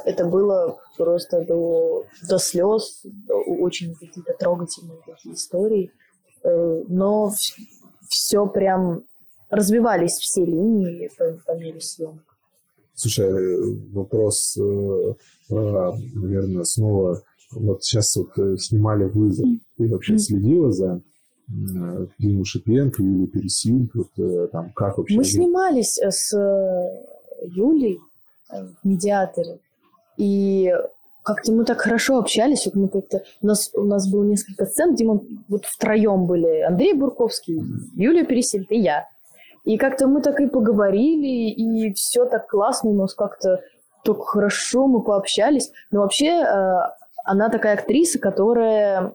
это 0.05 0.25
было 0.27 0.79
просто 0.97 1.41
до, 1.45 2.05
до 2.29 2.39
слез, 2.39 3.01
до- 3.05 3.35
очень 3.35 3.95
какие-то 3.95 4.35
трогательные 4.35 4.99
такие 5.05 5.35
истории. 5.35 5.91
Э, 6.45 6.83
но 6.87 7.33
все 8.09 8.47
прям 8.47 9.03
развивались 9.51 10.13
все 10.19 10.45
линии 10.45 11.11
по, 11.19 11.33
по 11.45 11.57
мере 11.59 11.81
съемок. 11.81 12.23
Слушай, 12.97 13.29
э, 13.29 13.77
вопрос, 13.93 14.57
э, 14.57 15.15
наверное, 15.51 16.65
снова 16.65 17.23
вот 17.53 17.85
сейчас 17.85 18.17
вот 18.17 18.31
э, 18.39 18.57
снимали 18.57 19.05
вызов. 19.05 19.47
Ты 19.77 19.89
вообще 19.89 20.19
следила 20.19 20.73
за 20.73 21.03
Диму 22.19 22.45
Шипенко, 22.45 23.03
Юлию 23.03 23.29
Пересильд, 23.29 23.91
вот 23.95 24.51
там 24.51 24.73
как 24.75 24.99
вообще? 24.99 25.17
Мы 25.17 25.25
снимались 25.25 25.97
с 25.99 26.33
Юлей 27.43 28.01
в 28.51 28.89
медиаторе. 28.89 29.61
И 30.17 30.73
как-то 31.23 31.53
мы 31.53 31.65
так 31.65 31.81
хорошо 31.81 32.19
общались, 32.19 32.65
вот 32.65 32.75
мы 32.75 32.89
как-то 32.89 33.23
у 33.43 33.47
нас 33.47 33.71
у 33.75 33.85
нас 33.85 34.11
было 34.11 34.25
несколько 34.25 34.65
сцен, 34.65 34.95
где 34.95 35.05
мы 35.05 35.21
вот 35.49 35.67
втроем 35.67 36.27
были: 36.27 36.63
Андрей 36.63 36.95
Бурковский, 36.95 37.61
Юлия 37.95 38.25
Пересильд 38.25 38.73
и 38.73 38.81
я. 38.81 39.07
И 39.67 39.77
как-то 39.79 40.07
мы 40.07 40.23
так 40.23 40.41
и 40.41 40.47
поговорили, 40.47 41.51
и 41.51 41.93
все 41.93 42.25
так 42.25 42.47
классно 42.47 42.91
у 42.91 42.95
нас 42.95 43.15
как-то 43.15 43.61
так 44.05 44.23
хорошо 44.23 44.87
мы 44.87 45.03
пообщались. 45.03 45.73
Но 45.91 46.03
вообще 46.03 46.29
э, 46.29 46.77
она 47.25 47.49
такая 47.49 47.75
актриса, 47.75 48.21
которая 48.21 49.13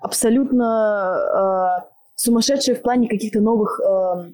абсолютно 0.00 1.82
э, 1.84 1.88
сумасшедшая 2.16 2.76
в 2.76 2.80
плане 2.80 3.08
каких-то 3.08 3.40
новых 3.40 3.78
э, 3.78 4.30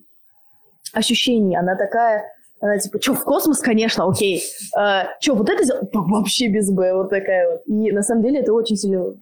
ощущений. 0.92 1.56
Она 1.56 1.74
такая, 1.74 2.30
она 2.61 2.78
типа, 2.78 3.02
что, 3.02 3.14
в 3.14 3.24
космос, 3.24 3.59
конечно, 3.59 4.09
окей. 4.09 4.40
Э, 4.78 5.06
что, 5.20 5.34
вот 5.34 5.48
это 5.50 5.64
сделать? 5.64 5.88
Вообще 5.92 6.46
без 6.46 6.70
Б, 6.70 6.94
вот 6.94 7.11
такая 7.11 7.50
вот. 7.50 7.62
И 7.66 7.90
на 7.90 8.04
самом 8.04 8.22
деле 8.22 8.38
это 8.38 8.52
очень 8.52 8.76
сильно 8.76 9.14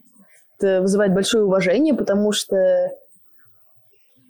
это 0.58 0.82
вызывает 0.82 1.14
большое 1.14 1.44
уважение, 1.44 1.94
потому 1.94 2.32
что 2.32 2.90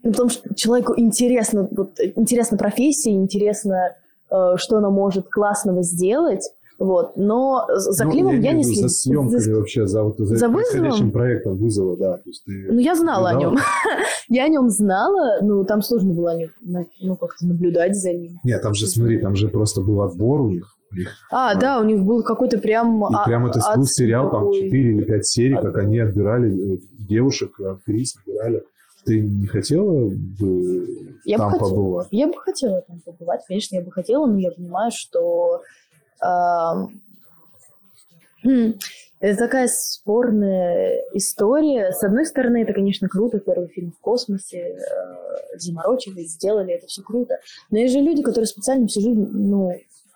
ну, 0.06 0.12
потому 0.12 0.30
что 0.30 0.54
человеку 0.54 0.94
интересно, 0.96 1.68
вот, 1.70 1.98
интересна 2.16 2.56
профессия, 2.56 3.10
интересно, 3.12 3.94
э, 4.30 4.54
что 4.56 4.76
она 4.78 4.90
может 4.90 5.28
классного 5.28 5.82
сделать. 5.82 6.48
Вот. 6.78 7.16
Но 7.16 7.66
за 7.74 8.04
Ну, 8.04 8.10
Климом 8.10 8.34
я, 8.34 8.38
имею 8.52 8.56
не 8.58 8.64
слежу. 8.64 8.82
За 8.82 8.88
съемками 8.90 9.38
За- 9.38 9.54
вообще, 9.56 9.86
за, 9.86 10.02
вот, 10.02 10.18
за, 10.18 10.36
За 10.36 10.48
происходящим 10.50 11.10
проектом 11.10 11.56
вызова, 11.56 11.96
да. 11.96 12.16
То 12.18 12.22
есть 12.26 12.44
ты 12.44 12.66
Ну, 12.70 12.78
я 12.78 12.94
знала 12.94 13.30
о 13.30 13.32
наблюдала? 13.32 13.54
нем. 13.54 13.62
я 14.28 14.44
о 14.44 14.48
нем 14.48 14.68
знала, 14.70 15.38
ну, 15.40 15.64
там 15.64 15.80
сложно 15.82 16.12
было 16.12 16.32
о 16.32 16.34
нем, 16.36 16.50
ну, 17.00 17.16
как-то 17.16 17.46
наблюдать 17.46 17.96
за 17.96 18.12
ним. 18.12 18.38
Нет, 18.44 18.60
там 18.62 18.74
же, 18.74 18.86
смотри, 18.88 19.18
там 19.18 19.36
же 19.36 19.48
просто 19.48 19.80
был 19.80 20.02
отбор 20.02 20.42
у 20.42 20.50
них. 20.50 20.72
Них 20.92 21.08
А, 21.32 21.54
да, 21.54 21.80
у 21.80 21.84
них 21.84 22.02
был 22.04 22.22
какой-то 22.22 22.58
прям... 22.58 23.02
И 23.04 23.14
а- 23.14 23.24
прям 23.24 23.46
это 23.46 23.58
был 23.74 23.84
сериал, 23.86 24.30
там 24.30 24.44
такой- 24.44 24.60
4 24.64 24.92
или 24.92 25.02
5 25.04 25.26
серий, 25.26 25.54
как 25.56 25.64
отбор. 25.64 25.80
они 25.80 25.98
отбирали 25.98 26.74
э, 26.74 26.78
девушек, 27.08 27.58
актрис 27.60 28.16
отбирали. 28.18 28.62
Ты 29.06 29.20
не 29.20 29.46
хотела 29.46 30.08
бы 30.10 31.16
Я 31.24 31.38
бы 31.38 31.42
там 31.44 31.50
хотела. 31.52 31.68
побывать? 31.70 32.08
Я 32.10 32.26
бы 32.26 32.34
хотела 32.38 32.80
там 32.82 33.00
побывать, 33.04 33.40
конечно, 33.46 33.76
я 33.76 33.82
бы 33.82 33.92
хотела, 33.92 34.26
но 34.26 34.38
я 34.38 34.50
понимаю, 34.50 34.90
что 34.92 35.62
хм, 38.42 38.74
это 39.20 39.38
такая 39.38 39.68
спорная 39.68 41.02
история. 41.14 41.92
С 41.92 42.02
одной 42.04 42.26
стороны, 42.26 42.62
это, 42.62 42.72
конечно, 42.72 43.08
круто, 43.08 43.38
первый 43.38 43.68
фильм 43.68 43.92
в 43.92 44.00
космосе, 44.00 44.76
э, 44.76 45.58
заморочились, 45.58 46.32
сделали, 46.32 46.74
это 46.74 46.86
все 46.86 47.02
круто. 47.02 47.38
Но 47.70 47.78
есть 47.78 47.94
же 47.94 48.00
люди, 48.00 48.22
которые 48.22 48.46
специально 48.46 48.86
всю 48.86 49.00
жизнь, 49.00 49.26
ну, 49.32 49.72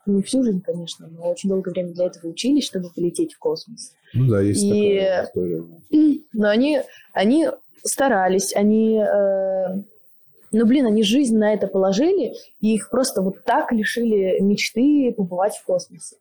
не 0.07 0.23
всю 0.23 0.43
жизнь, 0.43 0.61
конечно, 0.63 1.09
но 1.09 1.31
очень 1.31 1.49
долгое 1.49 1.71
время 1.73 1.93
для 1.93 2.07
этого 2.07 2.31
учились, 2.31 2.65
чтобы 2.65 2.91
полететь 2.95 3.35
в 3.35 3.39
космос. 3.39 3.93
Ну 4.15 4.27
да, 4.29 4.41
есть 4.41 4.63
И- 4.65 4.99
такая 4.99 5.25
история. 5.25 5.65
Но 6.33 6.49
они, 6.49 6.81
они 7.13 7.49
старались, 7.85 8.55
они... 8.55 8.99
э, 8.99 9.77
ну, 10.53 10.67
блин, 10.67 10.87
они 10.87 11.03
жизнь 11.03 11.37
на 11.37 11.53
это 11.55 11.67
положили, 11.69 12.35
и 12.61 12.75
их 12.75 12.91
просто 12.91 13.23
вот 13.23 13.45
так 13.45 13.73
лишили 13.73 14.41
мечты 14.41 15.15
побывать 15.17 15.55
в 15.57 15.65
космосе. 15.65 16.17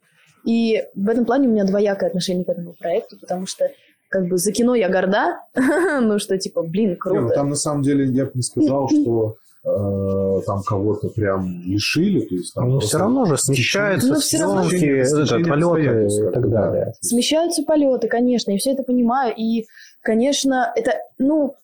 И 0.46 0.84
в 0.96 1.10
этом 1.10 1.26
плане 1.26 1.48
у 1.48 1.52
меня 1.52 1.66
двоякое 1.66 2.10
отношение 2.10 2.46
к 2.46 2.50
этому 2.50 2.74
проекту, 2.74 3.18
потому 3.20 3.48
что 3.48 3.70
как 4.10 4.28
бы 4.28 4.38
за 4.38 4.52
кино 4.52 4.76
я 4.76 4.90
горда, 4.90 5.40
ну 6.02 6.20
что 6.20 6.38
типа, 6.38 6.64
блин, 6.64 6.92
Не, 6.92 6.96
круто. 6.96 7.22
ну 7.22 7.30
там 7.30 7.50
на 7.50 7.56
самом 7.56 7.84
деле 7.84 8.06
я 8.06 8.26
бы 8.26 8.32
не 8.34 8.42
сказал, 8.42 8.90
что 8.90 9.36
э, 9.64 10.42
там 10.46 10.64
кого-то 10.64 11.10
прям 11.10 11.62
лишили. 11.66 12.22
То 12.22 12.36
есть, 12.36 12.54
там 12.54 12.70
Ну, 12.72 12.80
все 12.80 12.98
равно 12.98 13.26
же 13.26 13.38
смещаются 13.38 14.10
Ну, 14.10 14.16
съемки, 14.20 15.04
полеты 15.48 16.08
и 16.08 16.32
так 16.32 16.50
далее. 16.50 16.94
Смещаются 17.02 17.64
полеты, 17.64 18.08
конечно, 18.08 18.52
я 18.52 18.58
все 18.58 18.72
это 18.72 18.84
понимаю. 18.84 19.34
И, 19.38 19.66
конечно, 20.02 20.72
это, 20.76 21.00
ну, 21.18 21.56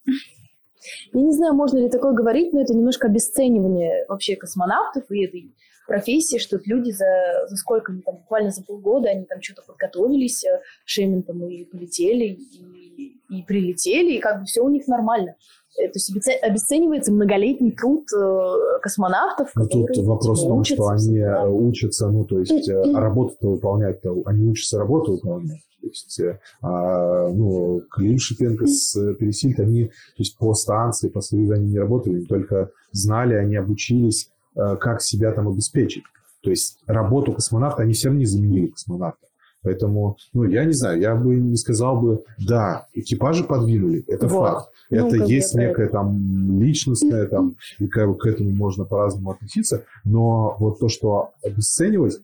я 1.14 1.22
не 1.22 1.32
знаю, 1.32 1.54
можно 1.54 1.78
ли 1.78 1.90
такое 1.90 2.14
говорить, 2.14 2.54
но 2.54 2.62
это 2.62 2.74
немножко 2.74 3.08
обесценивание 3.08 4.06
вообще 4.08 4.36
космонавтов 4.36 5.10
и 5.10 5.26
этой 5.26 5.56
профессии, 5.88 6.38
что 6.38 6.60
люди 6.66 6.92
за, 6.92 7.48
за 7.48 7.56
сколько, 7.56 7.92
ну, 7.92 8.02
там, 8.02 8.18
буквально 8.18 8.52
за 8.52 8.64
полгода, 8.64 9.10
они 9.10 9.26
там 9.26 9.42
что-то 9.42 9.64
подготовились, 9.64 10.44
э, 10.44 10.62
Шементом 10.86 11.48
и 11.48 11.64
полетели, 11.66 12.26
и, 12.26 13.20
и 13.30 13.44
прилетели, 13.44 14.14
и 14.14 14.20
как 14.20 14.42
бы 14.42 14.46
все 14.46 14.62
у 14.62 14.70
них 14.70 14.88
нормально. 14.88 15.36
То 15.76 15.91
есть 15.93 16.15
обесце- 16.15 16.39
обесценивается 16.41 17.11
многолетний 17.11 17.71
труд 17.71 18.05
э, 18.13 18.80
космонавтов, 18.82 19.49
Но 19.55 19.65
тут 19.67 19.97
вопрос 19.97 20.43
в 20.43 20.47
том, 20.47 20.59
учатся 20.59 20.76
что 20.76 20.88
они 20.88 21.17
э, 21.17 21.47
учатся, 21.47 22.09
ну, 22.09 22.23
то 22.23 22.39
есть, 22.39 22.69
э, 22.69 22.82
а 22.93 22.99
работу-то 22.99 23.49
выполнять-то, 23.51 24.23
они 24.26 24.47
учатся 24.47 24.80
работу 24.80 25.13
выполнять. 25.13 25.61
То 25.82 25.88
есть, 25.88 26.19
а, 26.63 27.30
ну, 27.30 27.82
Клим 27.91 28.17
Шипенко 28.17 28.65
с 28.65 28.95
Пересильд, 29.15 29.59
они, 29.59 29.86
то 29.86 29.91
есть, 30.17 30.36
по 30.38 30.53
станции, 30.55 31.09
по 31.09 31.21
Союзу 31.21 31.53
они 31.53 31.71
не 31.71 31.78
работали, 31.78 32.15
они 32.15 32.26
только 32.26 32.71
знали, 32.91 33.36
они 33.36 33.55
обучились, 33.55 34.32
как 34.55 35.01
себя 35.01 35.32
там 35.32 35.47
обеспечить. 35.47 36.03
То 36.41 36.49
есть, 36.49 36.80
работу 36.88 37.34
космонавта 37.34 37.84
они 37.84 37.93
все 37.93 38.07
равно 38.07 38.21
не 38.21 38.26
заменили 38.26 38.67
космонавта. 38.67 39.28
Поэтому, 39.61 40.17
ну, 40.34 40.43
я 40.43 40.63
не 40.63 40.73
знаю, 40.73 40.99
я 40.99 41.15
бы 41.15 41.36
не 41.36 41.55
сказал 41.55 41.99
бы, 41.99 42.23
да, 42.38 42.86
экипажи 42.93 43.43
подвинули, 43.43 44.03
это 44.07 44.28
Вот. 44.28 44.47
факт. 44.47 44.69
Ну, 44.90 44.98
это 44.98 45.18
как 45.18 45.26
бы 45.26 45.34
есть 45.34 45.54
я 45.54 45.60
про 45.60 45.68
некое 45.68 45.90
там 45.90 46.62
личностное, 46.62 47.28
там, 47.28 47.56
и 47.80 47.88
к, 47.88 48.14
к 48.14 48.26
этому 48.26 48.52
можно 48.52 48.86
по-разному 48.86 49.32
относиться, 49.32 49.84
но 50.04 50.56
вот 50.60 50.80
то, 50.80 50.90
что 50.90 51.32
обесценивать, 51.44 52.20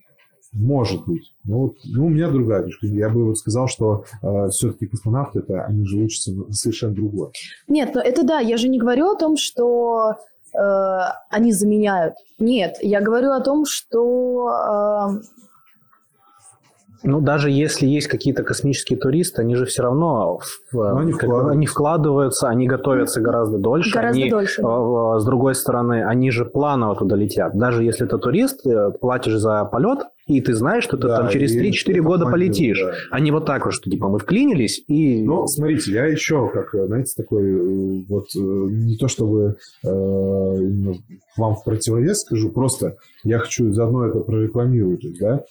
может 0.54 1.06
быть. 1.06 1.34
Ну, 1.46 1.60
вот, 1.60 1.76
ну, 1.86 2.08
у 2.08 2.10
меня 2.10 2.30
другая 2.30 2.64
точка. 2.64 2.86
Я 2.88 3.10
бы 3.10 3.26
вот 3.26 3.38
сказал, 3.38 3.68
что 3.68 4.04
все-таки 4.50 4.86
космонавты, 4.86 5.40
это 5.40 5.64
они 5.64 5.86
же 5.86 5.98
учатся 5.98 6.32
совершенно 6.52 6.94
другое. 6.94 7.32
Нет, 7.68 7.92
ну 7.94 8.02
это 8.02 8.24
да, 8.24 8.40
я 8.40 8.58
же 8.58 8.68
не 8.68 8.78
говорю 8.78 9.08
о 9.08 9.16
том, 9.16 9.38
что 9.38 10.16
э, 10.54 11.00
они 11.30 11.54
заменяют. 11.54 12.16
Нет, 12.38 12.78
я 12.82 13.02
говорю 13.02 13.32
о 13.32 13.42
том, 13.42 13.66
что 13.66 14.50
э, 14.50 15.22
Ну, 17.04 17.20
даже 17.22 17.50
если 17.50 17.88
есть 17.88 18.08
какие-то 18.08 18.44
космические 18.44 19.00
туристы, 19.00 19.42
они 19.42 19.56
же 19.56 19.66
все 19.66 19.82
равно 19.84 20.40
в- 20.72 20.98
они 21.00 21.12
как 21.14 21.22
вкладываются. 21.24 21.52
они 21.58 21.66
вкладываются, 21.66 22.50
они 22.50 22.68
готовятся 22.68 23.22
гораздо 23.22 23.58
дольше. 23.58 23.94
гораздо 23.94 24.22
они, 24.22 24.30
дольше. 24.30 24.62
э, 24.62 24.66
э, 24.66 25.20
С 25.20 25.26
другой 25.26 25.56
стороны, 25.56 26.04
они 26.06 26.30
же 26.32 26.46
планово 26.46 26.96
туда 26.96 27.16
летят. 27.16 27.58
Даже 27.58 27.84
если 27.84 28.06
ты 28.06 28.18
турист, 28.18 28.66
э, 28.68 28.92
платишь 29.00 29.38
за 29.38 29.66
полет, 29.66 30.00
и 30.28 30.40
ты 30.42 30.54
знаешь, 30.54 30.84
что 30.84 30.98
ты 30.98 31.08
Да, 31.08 31.18
там 31.18 31.30
через 31.30 31.54
и 31.54 31.60
3-4 31.60 31.94
это 31.94 32.04
года 32.04 32.26
полетишь. 32.28 32.80
да. 32.82 32.94
А 33.10 33.20
не 33.20 33.32
вот 33.32 33.46
так 33.48 33.66
вот, 33.66 33.74
что 33.74 33.90
типа 33.90 34.08
мы 34.08 34.20
вклинились 34.20 34.84
и... 34.88 35.24
Ну, 35.26 35.48
смотрите, 35.48 35.92
я 35.92 36.06
еще, 36.06 36.50
как, 36.54 36.70
знаете, 36.72 37.14
такой, 37.18 37.44
э, 37.52 38.04
вот, 38.08 38.28
э, 38.36 38.40
не 38.40 38.96
то 38.98 39.08
чтобы 39.08 39.56
э, 39.84 39.88
вам 41.38 41.56
в 41.56 41.64
противовес 41.64 42.22
скажу, 42.22 42.50
просто 42.52 42.96
я 43.24 43.40
хочу 43.40 43.72
заодно 43.74 44.06
это 44.06 44.20
прорекламировать, 44.20 45.04
да, 45.20 45.42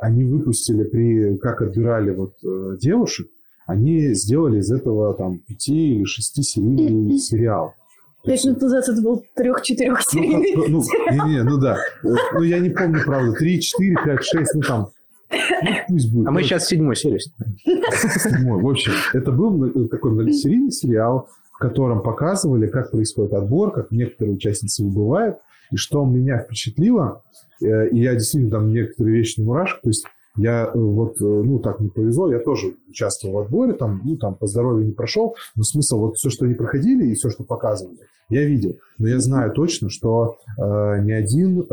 они 0.00 0.24
выпустили 0.24 0.84
при, 0.84 1.36
как 1.38 1.62
отбирали 1.62 2.10
вот 2.10 2.34
э, 2.44 2.76
девушек, 2.80 3.28
они 3.66 4.12
сделали 4.14 4.58
из 4.58 4.70
этого 4.70 5.14
там 5.14 5.38
пяти 5.38 5.94
или 5.96 6.04
шести 6.04 6.42
серийный 6.42 7.18
сериал. 7.18 7.74
То 8.22 8.30
пять 8.30 8.36
есть, 8.36 8.44
минут 8.46 8.62
назад 8.62 8.88
это 8.88 9.02
был 9.02 9.22
трех-четырех 9.34 9.98
ну, 9.98 10.02
серийный. 10.20 10.54
как- 10.54 10.68
ну, 10.68 10.82
не, 11.26 11.34
не, 11.34 11.42
ну 11.42 11.58
да. 11.58 11.76
Э, 12.02 12.08
Ну, 12.34 12.42
я 12.42 12.58
не 12.58 12.70
помню, 12.70 13.02
правда, 13.04 13.32
три, 13.32 13.60
четыре, 13.60 13.96
пять, 14.04 14.24
шесть, 14.24 14.54
ну 14.54 14.60
там. 14.62 14.88
Ну, 15.30 15.70
пусть 15.88 16.12
будет. 16.12 16.26
А 16.28 16.30
мы 16.30 16.42
сейчас 16.42 16.66
седьмой 16.66 16.96
серию. 16.96 17.20
седьмой. 17.20 18.62
В 18.62 18.68
общем, 18.68 18.92
это 19.12 19.32
был 19.32 19.50
мно- 19.50 19.88
такой 19.88 20.12
многосерийный 20.12 20.70
сериал, 20.72 21.28
в 21.52 21.58
котором 21.58 22.02
показывали, 22.02 22.66
как 22.66 22.90
происходит 22.90 23.32
отбор, 23.32 23.72
как 23.72 23.90
некоторые 23.90 24.34
участницы 24.36 24.84
убывают. 24.84 25.38
И 25.70 25.76
что 25.76 26.04
меня 26.04 26.38
впечатлило, 26.38 27.22
э, 27.62 27.88
и 27.88 28.00
я 28.00 28.14
действительно 28.14 28.50
там 28.50 28.72
некоторые 28.72 29.16
вещи 29.16 29.40
не 29.40 29.46
мурашек, 29.46 29.80
то 29.82 29.88
есть 29.88 30.04
я 30.36 30.64
э, 30.66 30.78
вот, 30.78 31.20
э, 31.20 31.24
ну, 31.24 31.58
так 31.58 31.80
не 31.80 31.88
повезло, 31.88 32.30
я 32.30 32.40
тоже 32.40 32.74
участвовал 32.88 33.36
в 33.36 33.38
отборе, 33.46 33.72
там, 33.74 34.00
ну, 34.04 34.16
там 34.16 34.34
по 34.34 34.46
здоровью 34.46 34.86
не 34.86 34.92
прошел, 34.92 35.36
но 35.54 35.62
смысл, 35.62 36.00
вот 36.00 36.16
все, 36.16 36.30
что 36.30 36.44
они 36.44 36.54
проходили 36.54 37.06
и 37.06 37.14
все, 37.14 37.30
что 37.30 37.44
показывали, 37.44 37.98
я 38.28 38.44
видел. 38.44 38.76
Но 38.98 39.08
я 39.08 39.20
знаю 39.20 39.52
точно, 39.52 39.90
что 39.90 40.38
э, 40.58 41.00
ни 41.02 41.12
один 41.12 41.60
э, 41.60 41.64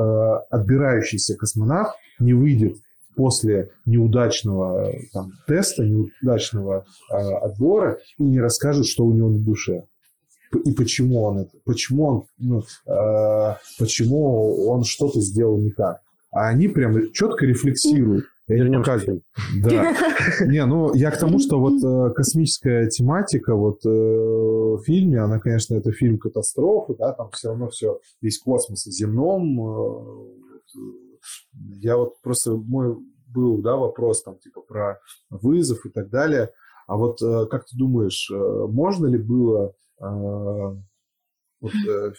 отбирающийся 0.50 1.36
космонавт 1.36 1.96
не 2.20 2.34
выйдет 2.34 2.78
после 3.16 3.70
неудачного 3.86 4.92
там, 5.12 5.32
теста, 5.48 5.84
неудачного 5.84 6.86
э, 7.12 7.16
отбора 7.16 8.00
и 8.18 8.24
не 8.24 8.40
расскажет, 8.40 8.86
что 8.86 9.06
у 9.06 9.14
него 9.14 9.30
на 9.30 9.40
душе. 9.40 9.84
И 10.60 10.72
почему 10.74 11.24
он 11.24 11.40
это, 11.40 11.58
почему 11.66 12.06
он, 12.06 12.24
ну, 12.38 12.64
э, 12.88 13.56
почему 13.80 14.68
он 14.68 14.84
что-то 14.84 15.20
сделал 15.22 15.58
не 15.60 15.72
так. 15.72 16.02
А 16.32 16.48
они 16.48 16.68
прям 16.68 17.12
четко 17.14 17.46
рефлексируют. 17.46 18.26
И 18.48 18.54
Вернемся. 18.54 19.22
Да. 19.64 19.96
Не, 20.46 20.66
ну 20.66 20.94
я 20.94 21.12
к 21.12 21.20
тому, 21.20 21.40
что 21.40 21.60
вот 21.60 21.82
э, 21.84 22.14
космическая 22.14 22.90
тематика 22.90 23.56
вот 23.56 23.86
э, 23.86 23.90
в 23.90 24.82
фильме, 24.84 25.20
она, 25.20 25.40
конечно, 25.40 25.76
это 25.76 25.92
фильм 25.92 26.18
катастрофы, 26.18 26.96
да, 26.98 27.14
там 27.14 27.30
все 27.32 27.50
равно 27.50 27.70
все 27.70 28.00
весь 28.22 28.40
космос 28.40 28.88
о 28.88 28.92
земном, 28.92 29.60
э, 29.60 29.64
вот, 29.64 30.64
э, 30.76 30.80
я 31.80 31.98
вот 31.98 32.22
просто 32.22 32.52
мой 32.56 32.98
был, 33.28 33.62
да, 33.62 33.76
вопрос 33.76 34.24
там 34.24 34.38
типа 34.38 34.62
про 34.62 35.00
вызов 35.30 35.86
и 35.86 35.90
так 35.90 36.10
далее. 36.10 36.50
А 36.88 36.98
вот 36.98 37.22
э, 37.22 37.46
как 37.50 37.66
ты 37.66 37.78
думаешь, 37.78 38.30
э, 38.32 38.36
можно 38.36 39.08
ли 39.08 39.18
было 39.18 39.68
э, 39.68 39.72
вот, 40.10 41.74
э, 41.88 42.14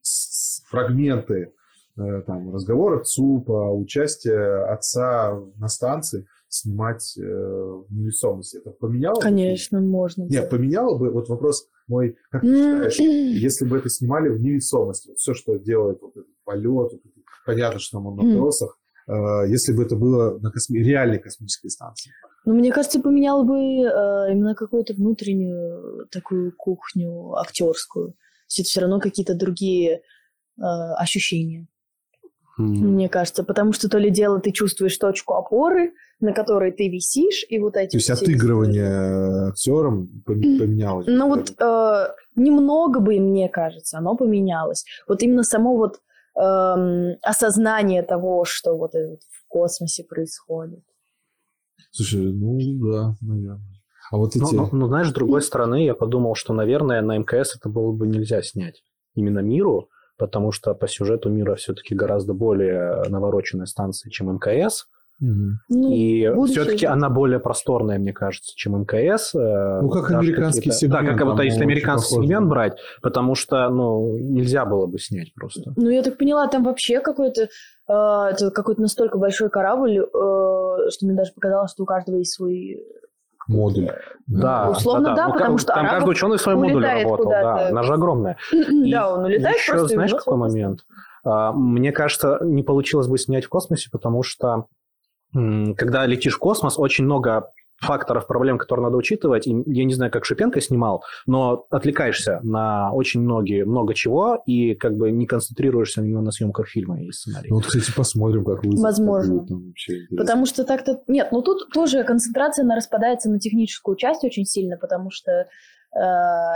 с- 0.00 0.58
с- 0.60 0.62
фрагменты 0.68 1.52
э, 1.98 2.22
там 2.26 2.52
разговора 2.54 3.02
ЦУПа, 3.04 3.72
участия 3.74 4.64
отца 4.66 5.38
на 5.56 5.68
станции 5.68 6.26
снимать 6.48 7.16
э, 7.18 7.22
в 7.22 7.86
невесомости? 7.90 8.58
Это 8.58 8.70
поменяло? 8.70 9.14
бы? 9.16 9.20
Конечно, 9.22 9.80
можно. 9.80 10.24
Нет, 10.24 10.50
поменяло 10.50 10.96
бы, 10.98 11.10
вот 11.10 11.28
вопрос 11.28 11.68
мой, 11.88 12.16
как 12.30 12.42
ты 12.42 12.48
считаешь, 12.48 12.98
если 13.40 13.64
бы 13.66 13.78
это 13.78 13.88
снимали 13.88 14.28
в 14.28 14.40
невесомости, 14.40 15.08
вот 15.08 15.18
все, 15.18 15.34
что 15.34 15.56
делает 15.56 16.00
вот 16.02 16.16
этот 16.16 16.26
полет, 16.44 16.92
вот 16.92 17.00
понятно, 17.46 17.78
что 17.80 17.98
там 17.98 18.06
он 18.06 18.16
на 18.16 18.22
тросах, 18.36 18.78
э, 18.78 18.85
если 19.08 19.72
бы 19.72 19.84
это 19.84 19.96
было 19.96 20.38
на 20.38 20.48
косми- 20.50 20.78
реальной 20.82 21.18
космической 21.18 21.68
станции. 21.68 22.10
Ну, 22.44 22.54
мне 22.54 22.72
кажется, 22.72 23.00
поменяло 23.00 23.42
бы 23.42 23.54
э, 23.56 24.32
именно 24.32 24.54
какую-то 24.54 24.94
внутреннюю 24.94 26.06
такую 26.10 26.52
кухню 26.56 27.34
актерскую. 27.36 28.10
То 28.12 28.14
есть 28.48 28.60
это 28.60 28.68
все 28.68 28.80
равно 28.80 29.00
какие-то 29.00 29.34
другие 29.34 30.02
э, 30.58 30.62
ощущения, 30.96 31.66
М. 32.58 32.94
мне 32.94 33.08
кажется. 33.08 33.42
Потому 33.42 33.72
что 33.72 33.88
то 33.88 33.98
ли 33.98 34.10
дело 34.10 34.40
ты 34.40 34.52
чувствуешь 34.52 34.96
точку 34.96 35.34
опоры, 35.34 35.92
на 36.20 36.32
которой 36.32 36.70
ты 36.72 36.88
висишь, 36.88 37.44
и 37.48 37.58
вот 37.58 37.76
эти... 37.76 37.90
То 37.90 37.96
есть 37.98 38.10
отыгрывание 38.10 39.48
актером 39.48 40.08
пом- 40.26 40.58
поменялось. 40.58 41.06
Ну 41.08 41.28
вот 41.28 41.50
э, 41.60 42.06
немного 42.36 43.00
бы, 43.00 43.18
мне 43.18 43.48
кажется, 43.48 43.98
оно 43.98 44.16
поменялось. 44.16 44.84
Вот 45.08 45.22
именно 45.22 45.42
само 45.42 45.76
вот 45.76 46.00
эм, 46.36 47.16
осознание 47.22 48.02
того, 48.02 48.44
что 48.44 48.76
вот 48.76 48.94
это 48.94 49.10
вот 49.10 49.20
в 49.22 49.48
космосе 49.48 50.04
происходит. 50.04 50.84
Слушай, 51.90 52.32
ну 52.32 52.58
да, 52.90 53.14
наверное. 53.20 53.60
А 54.10 54.16
вот 54.18 54.34
Ну, 54.36 54.46
эти... 54.46 54.54
ну, 54.54 54.68
ну, 54.70 54.86
знаешь, 54.86 55.08
с 55.08 55.12
другой 55.12 55.42
стороны, 55.42 55.84
я 55.84 55.94
подумал, 55.94 56.34
что, 56.34 56.52
наверное, 56.52 57.00
на 57.02 57.18
МКС 57.18 57.56
это 57.56 57.68
было 57.68 57.92
бы 57.92 58.06
нельзя 58.06 58.42
снять. 58.42 58.82
Именно 59.14 59.40
миру, 59.40 59.88
потому 60.16 60.52
что 60.52 60.74
по 60.74 60.86
сюжету 60.86 61.28
мира 61.30 61.54
все-таки 61.56 61.94
гораздо 61.94 62.34
более 62.34 63.02
навороченная 63.08 63.66
станция, 63.66 64.10
чем 64.10 64.32
МКС. 64.34 64.86
Мгм. 65.18 65.60
Ну, 65.70 65.92
и 65.92 66.28
будущее 66.28 66.62
все-таки 66.62 66.86
же. 66.86 66.92
она 66.92 67.08
более 67.08 67.40
просторная, 67.40 67.98
мне 67.98 68.12
кажется, 68.12 68.52
чем 68.54 68.78
МКС. 68.82 69.34
э, 69.34 69.80
Ну, 69.80 69.88
как 69.88 70.10
американский 70.10 70.70
сегмент, 70.70 71.06
Да, 71.06 71.12
как 71.14 71.26
вот 71.26 71.40
если 71.42 71.62
американский 71.62 72.10
похоже. 72.10 72.26
сегмент 72.26 72.48
брать, 72.48 72.78
потому 73.02 73.34
что, 73.34 73.68
ну, 73.70 74.18
нельзя 74.18 74.66
было 74.66 74.86
бы 74.86 74.98
снять 74.98 75.32
просто. 75.34 75.72
Ну, 75.76 75.88
я 75.88 76.02
так 76.02 76.18
поняла, 76.18 76.46
там 76.48 76.64
вообще 76.64 77.00
какой-то, 77.00 77.42
э, 77.42 77.48
это 77.88 78.50
какой-то 78.50 78.82
настолько 78.82 79.16
большой 79.16 79.48
корабль, 79.48 79.98
э, 79.98 80.02
что 80.04 81.06
мне 81.06 81.14
даже 81.14 81.32
показалось, 81.32 81.70
что 81.70 81.84
у 81.84 81.86
каждого 81.86 82.16
есть 82.16 82.34
свой... 82.34 82.78
Модуль. 83.48 83.92
Да, 84.26 84.70
Условно, 84.70 85.14
да, 85.14 85.28
Ну, 85.28 85.34
потому 85.34 85.58
что 85.58 85.68
Там 85.72 85.86
арабов 85.86 86.00
каждый 86.00 86.10
ученый 86.10 86.54
модуле 86.56 86.74
улетает 86.76 87.04
работал, 87.04 87.30
да, 87.30 87.68
она 87.68 87.82
же 87.84 87.94
огромная. 87.94 88.36
И 88.52 88.90
да, 88.92 89.14
он 89.14 89.24
улетает 89.24 89.56
Еще 89.56 89.72
просто... 89.72 89.94
знаешь, 89.94 90.10
какой 90.12 90.36
момент? 90.36 90.80
А, 91.24 91.52
Мне 91.52 91.92
кажется, 91.92 92.38
не 92.42 92.64
получилось 92.64 93.06
бы 93.06 93.18
снять 93.18 93.44
в 93.44 93.48
космосе, 93.48 93.88
потому 93.92 94.24
что 94.24 94.64
когда 95.32 96.06
летишь 96.06 96.34
в 96.34 96.38
космос, 96.38 96.78
очень 96.78 97.04
много 97.04 97.50
факторов, 97.78 98.26
проблем, 98.26 98.58
которые 98.58 98.84
надо 98.84 98.96
учитывать. 98.96 99.46
И 99.46 99.54
я 99.66 99.84
не 99.84 99.94
знаю, 99.94 100.10
как 100.10 100.24
Шипенко 100.24 100.60
снимал, 100.60 101.04
но 101.26 101.66
отвлекаешься 101.70 102.40
на 102.42 102.90
очень 102.92 103.20
многие, 103.20 103.64
много 103.64 103.94
чего 103.94 104.42
и 104.46 104.74
как 104.74 104.96
бы 104.96 105.10
не 105.10 105.26
концентрируешься 105.26 106.00
именно 106.00 106.22
на 106.22 106.30
съемках 106.30 106.68
фильма 106.68 107.00
и 107.02 107.10
сценария. 107.12 107.48
Ну 107.50 107.56
вот, 107.56 107.66
кстати, 107.66 107.92
посмотрим, 107.94 108.44
как 108.44 108.64
вызов 108.64 108.82
Возможно. 108.82 109.46
там 109.46 109.66
вообще 109.66 109.96
интересно. 109.96 110.16
Потому 110.16 110.46
что 110.46 110.64
так-то... 110.64 111.02
Нет, 111.06 111.28
ну 111.32 111.42
тут 111.42 111.70
тоже 111.72 112.04
концентрация 112.04 112.64
она 112.64 112.76
распадается 112.76 113.30
на 113.30 113.38
техническую 113.38 113.96
часть 113.96 114.24
очень 114.24 114.44
сильно, 114.44 114.76
потому 114.76 115.10
что 115.10 115.46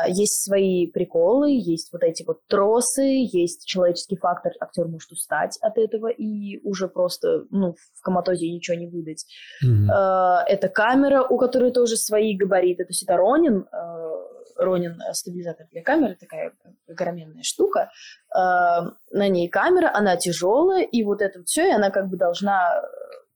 есть 0.08 0.44
свои 0.44 0.86
приколы, 0.86 1.50
есть 1.50 1.92
вот 1.92 2.02
эти 2.02 2.24
вот 2.24 2.40
тросы, 2.46 3.02
есть 3.02 3.66
человеческий 3.66 4.16
фактор, 4.16 4.52
актер 4.60 4.86
может 4.86 5.10
устать 5.12 5.58
от 5.62 5.78
этого 5.78 6.08
и 6.08 6.58
уже 6.62 6.88
просто 6.88 7.44
ну, 7.50 7.74
в 7.94 8.02
коматозе 8.02 8.50
ничего 8.50 8.76
не 8.76 8.86
выдать. 8.86 9.24
Э, 9.62 10.44
это 10.46 10.68
камера, 10.68 11.22
у 11.22 11.38
которой 11.38 11.72
тоже 11.72 11.96
свои 11.96 12.36
габариты. 12.36 12.84
То 12.84 12.90
есть 12.90 13.02
это 13.02 13.16
Ронин, 13.16 13.66
э, 13.72 14.10
Ронин 14.56 15.00
э, 15.00 15.12
стабилизатор 15.14 15.66
для 15.70 15.82
камеры, 15.82 16.16
такая 16.18 16.52
огроменная 16.88 17.42
штука. 17.42 17.90
Э, 18.34 18.90
на 19.10 19.28
ней 19.28 19.48
камера, 19.48 19.90
она 19.94 20.16
тяжелая, 20.16 20.84
и 20.84 21.02
вот 21.02 21.22
это 21.22 21.42
все, 21.44 21.68
и 21.68 21.72
она 21.72 21.90
как 21.90 22.08
бы 22.08 22.16
должна 22.16 22.82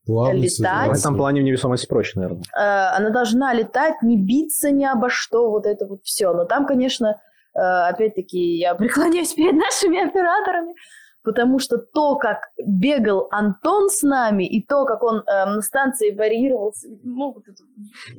Плавность 0.05 0.59
летать. 0.59 0.87
В 0.87 0.91
это- 0.91 0.99
этом 0.99 1.17
плане 1.17 1.41
в 1.41 1.43
невесомости 1.43 1.87
проще, 1.87 2.19
наверное. 2.19 2.43
Э, 2.55 2.95
она 2.97 3.09
должна 3.09 3.53
летать, 3.53 4.01
не 4.01 4.17
биться 4.17 4.71
ни 4.71 4.85
обо 4.85 5.09
что, 5.09 5.49
вот 5.49 5.65
это 5.65 5.85
вот 5.85 6.01
все. 6.03 6.33
Но 6.33 6.45
там, 6.45 6.65
конечно, 6.65 7.19
э, 7.53 7.59
опять-таки, 7.59 8.57
я 8.57 8.75
преклоняюсь 8.75 9.33
перед 9.33 9.53
нашими 9.55 10.07
операторами, 10.07 10.73
потому 11.23 11.57
что 11.59 11.77
то, 11.77 12.17
как 12.17 12.37
бегал 12.63 13.27
Антон 13.31 13.89
с 13.89 14.03
нами, 14.03 14.43
и 14.43 14.63
то, 14.63 14.85
как 14.85 15.03
он 15.03 15.23
э, 15.25 15.45
на 15.45 15.61
станции 15.61 16.11
варьировался, 16.15 16.87
ну, 17.03 17.33
вот 17.33 17.43
это, 17.47 17.63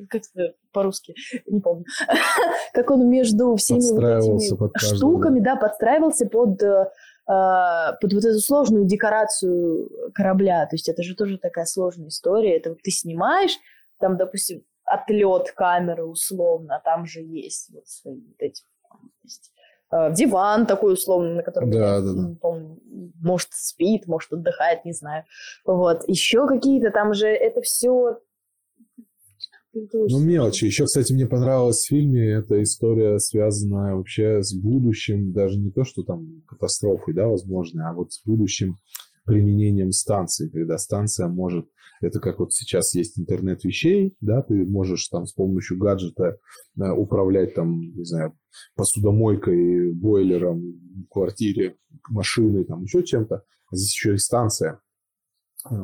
как 0.09 0.23
это 0.35 0.55
по-русски, 0.73 1.15
не 1.47 1.61
помню, 1.61 1.85
как 2.75 2.91
он 2.91 3.09
между 3.09 3.55
всеми 3.57 3.79
вот 3.95 4.03
этими 4.03 4.97
штуками, 4.97 5.41
да, 5.41 5.57
подстраивался 5.57 6.27
под 6.27 6.61
э, 6.63 6.87
под 7.27 8.13
вот 8.13 8.25
эту 8.25 8.39
сложную 8.39 8.85
декорацию 8.87 9.91
корабля. 10.15 10.65
То 10.67 10.77
есть 10.77 10.89
это 10.89 11.03
же 11.03 11.15
тоже 11.17 11.39
такая 11.39 11.65
сложная 11.65 12.09
история. 12.09 12.57
Это 12.57 12.71
вот 12.71 12.83
ты 12.83 12.91
снимаешь, 12.91 13.57
там, 13.99 14.17
допустим, 14.17 14.63
отлет 14.85 15.51
камеры 15.53 16.05
условно, 16.05 16.77
а 16.77 16.81
там 16.81 17.07
же 17.07 17.21
есть 17.21 17.71
вот 17.75 17.89
свои 17.89 18.21
вот 18.21 18.37
эти 18.39 18.63
есть, 19.25 19.53
э, 19.91 20.13
диван 20.15 20.67
такой 20.67 20.95
условно, 20.95 21.35
на 21.35 21.43
котором 21.43 21.71
Да, 21.71 21.97
я 21.97 22.01
да, 22.01 22.13
да. 22.13 22.35
помню, 22.41 22.79
может 23.21 23.49
спит, 23.53 24.07
может 24.07 24.33
отдыхает, 24.33 24.85
не 24.85 24.93
знаю. 24.93 25.25
Вот 25.65 26.09
еще 26.09 26.47
какие-то 26.47 26.91
там 26.93 27.13
же 27.15 27.27
это 27.27 27.61
все 27.63 28.21
Ну, 30.11 30.21
мелочи. 30.21 30.65
Еще, 30.65 30.85
кстати, 30.85 31.13
мне 31.13 31.27
понравилась 31.27 31.83
в 31.83 31.89
фильме 31.89 32.31
эта 32.31 32.63
история, 32.63 33.19
связанная 33.19 33.95
вообще 33.95 34.43
с 34.43 34.55
будущим, 34.55 35.33
даже 35.33 35.59
не 35.59 35.71
то, 35.71 35.85
что 35.85 36.03
там 36.03 36.43
катастрофой, 36.47 37.15
да, 37.15 37.29
возможно, 37.29 37.91
а 37.91 37.95
вот 37.95 38.13
с 38.13 38.23
будущим 38.25 38.77
применением 39.25 39.93
станции, 39.93 40.49
когда 40.49 40.79
станция 40.79 41.29
может, 41.29 41.67
это 42.01 42.21
как 42.21 42.39
вот 42.39 42.53
сейчас 42.53 42.95
есть 42.95 43.19
интернет 43.19 43.65
вещей, 43.65 44.15
да, 44.21 44.43
ты 44.43 44.65
можешь 44.65 45.09
там 45.09 45.27
с 45.27 45.33
помощью 45.33 45.79
гаджета 45.79 46.39
э, 46.79 46.91
управлять 46.91 47.55
там, 47.55 47.81
не 47.81 48.05
знаю, 48.05 48.35
посудомойкой, 48.75 49.93
бойлером 49.93 50.61
в 50.61 51.13
квартире, 51.13 51.77
машиной, 52.09 52.65
там 52.65 52.85
еще 52.85 53.03
чем-то. 53.03 53.37
А 53.37 53.77
здесь 53.77 53.93
еще 53.93 54.15
и 54.15 54.19
станция, 54.19 54.81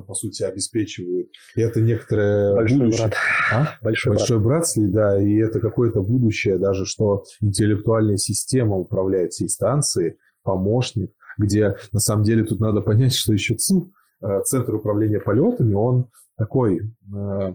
по 0.06 0.14
сути, 0.14 0.42
обеспечивает. 0.42 1.28
И 1.56 1.60
это 1.60 1.80
некоторое 1.80 2.54
Большой 2.54 2.78
будущее. 2.78 3.06
брат. 3.08 3.14
А? 3.52 3.68
Большой, 3.82 4.10
брат. 4.12 4.20
Большой 4.20 4.38
братский, 4.40 4.86
да, 4.86 5.20
и 5.22 5.36
это 5.36 5.60
какое-то 5.60 6.02
будущее 6.02 6.58
даже, 6.58 6.84
что 6.86 7.24
интеллектуальная 7.40 8.16
система 8.16 8.76
управляет 8.76 9.32
всей 9.32 9.48
станцией, 9.48 10.16
помощник, 10.42 11.12
где 11.38 11.76
на 11.92 12.00
самом 12.00 12.24
деле 12.24 12.44
тут 12.44 12.60
надо 12.60 12.80
понять, 12.80 13.14
что 13.14 13.32
еще 13.32 13.54
ЦУ, 13.54 13.92
э, 14.22 14.40
Центр 14.44 14.74
управления 14.74 15.20
полетами, 15.20 15.74
он 15.74 16.06
такой, 16.36 16.80
э, 17.14 17.52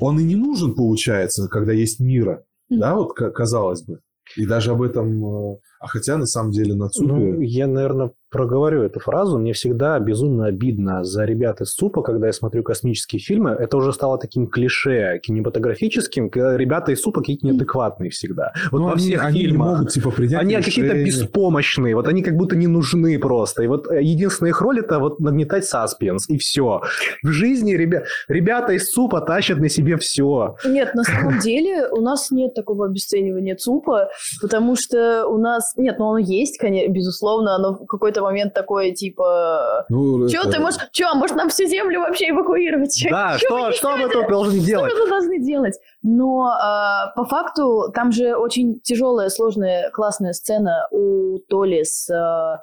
он 0.00 0.18
и 0.20 0.22
не 0.24 0.36
нужен, 0.36 0.74
получается, 0.74 1.48
когда 1.48 1.72
есть 1.72 2.00
мира, 2.00 2.44
Мгм. 2.68 2.80
да, 2.80 2.94
вот 2.96 3.12
ка- 3.14 3.30
казалось 3.30 3.82
бы. 3.82 4.00
И 4.36 4.46
даже 4.46 4.70
об 4.70 4.82
этом, 4.82 5.24
э, 5.54 5.56
а 5.82 5.88
хотя 5.88 6.16
на 6.16 6.26
самом 6.26 6.52
деле 6.52 6.74
на 6.74 6.88
ЦУПе... 6.88 7.12
Ну, 7.12 7.40
я, 7.40 7.66
наверное, 7.66 8.12
проговорю 8.30 8.82
эту 8.82 9.00
фразу. 9.00 9.38
Мне 9.38 9.52
всегда 9.52 9.98
безумно 9.98 10.46
обидно 10.46 11.04
за 11.04 11.24
ребят 11.24 11.60
из 11.60 11.74
ЦУПа, 11.74 12.02
когда 12.02 12.28
я 12.28 12.32
смотрю 12.32 12.62
космические 12.62 13.20
фильмы. 13.20 13.50
Это 13.50 13.76
уже 13.76 13.92
стало 13.92 14.16
таким 14.16 14.46
клише 14.46 15.20
кинематографическим, 15.22 16.30
когда 16.30 16.56
ребята 16.56 16.92
из 16.92 17.02
ЦУПа 17.02 17.20
какие-то 17.20 17.46
неадекватные 17.46 18.10
всегда. 18.10 18.52
Вот 18.70 18.78
ну, 18.78 18.84
во 18.84 18.92
они, 18.92 19.00
всех 19.00 19.24
они 19.24 19.40
не 19.40 19.46
фильмах. 19.46 19.68
могут, 19.78 19.90
типа, 19.90 20.10
принять 20.10 20.40
Они 20.40 20.54
какие-то 20.54 20.94
беспомощные, 20.94 21.94
вот 21.94 22.08
они 22.08 22.22
как 22.22 22.36
будто 22.36 22.56
не 22.56 22.68
нужны 22.68 23.18
просто. 23.18 23.64
И 23.64 23.66
вот 23.66 23.90
э, 23.90 24.02
единственная 24.02 24.50
их 24.50 24.60
роль 24.62 24.78
это 24.78 25.00
вот 25.00 25.20
нагнетать 25.20 25.64
саспенс, 25.64 26.28
и 26.30 26.38
все. 26.38 26.80
В 27.22 27.28
жизни 27.28 27.74
ребя... 27.74 28.04
ребята 28.28 28.72
из 28.72 28.88
ЦУПа 28.90 29.20
тащат 29.20 29.58
на 29.58 29.68
себе 29.68 29.98
все. 29.98 30.56
Нет, 30.64 30.94
на 30.94 31.02
самом 31.04 31.40
деле 31.40 31.88
у 31.88 32.00
нас 32.00 32.30
нет 32.30 32.54
такого 32.54 32.86
обесценивания 32.86 33.56
ЦУПа, 33.56 34.08
потому 34.40 34.76
что 34.76 35.26
у 35.26 35.38
нас... 35.38 35.71
Нет, 35.76 35.98
ну 35.98 36.08
оно 36.08 36.18
есть, 36.18 36.58
конечно, 36.58 36.90
безусловно, 36.92 37.54
оно 37.54 37.74
в 37.74 37.86
какой-то 37.86 38.22
момент 38.22 38.54
такое, 38.54 38.92
типа... 38.92 39.86
Ну, 39.88 40.28
Че 40.28 40.38
это- 40.40 40.50
ты 40.52 40.60
можешь... 40.60 40.80
Че, 40.92 41.14
может 41.14 41.36
нам 41.36 41.48
всю 41.48 41.66
землю 41.66 42.00
вообще 42.00 42.30
эвакуировать? 42.30 43.04
Да, 43.10 43.36
что, 43.38 43.72
что 43.72 43.96
мы 43.96 44.08
тут 44.08 44.28
должны 44.28 44.56
Что 44.58 44.66
делать? 44.66 44.92
мы 44.92 44.98
тут 45.00 45.08
должны 45.08 45.38
делать? 45.40 45.78
Но 46.02 46.46
а, 46.48 47.12
по 47.16 47.24
факту 47.24 47.90
там 47.94 48.12
же 48.12 48.36
очень 48.36 48.80
тяжелая, 48.80 49.28
сложная, 49.28 49.90
классная 49.90 50.32
сцена 50.32 50.88
у 50.90 51.38
Толи 51.48 51.82
с... 51.84 52.10
а, 52.10 52.62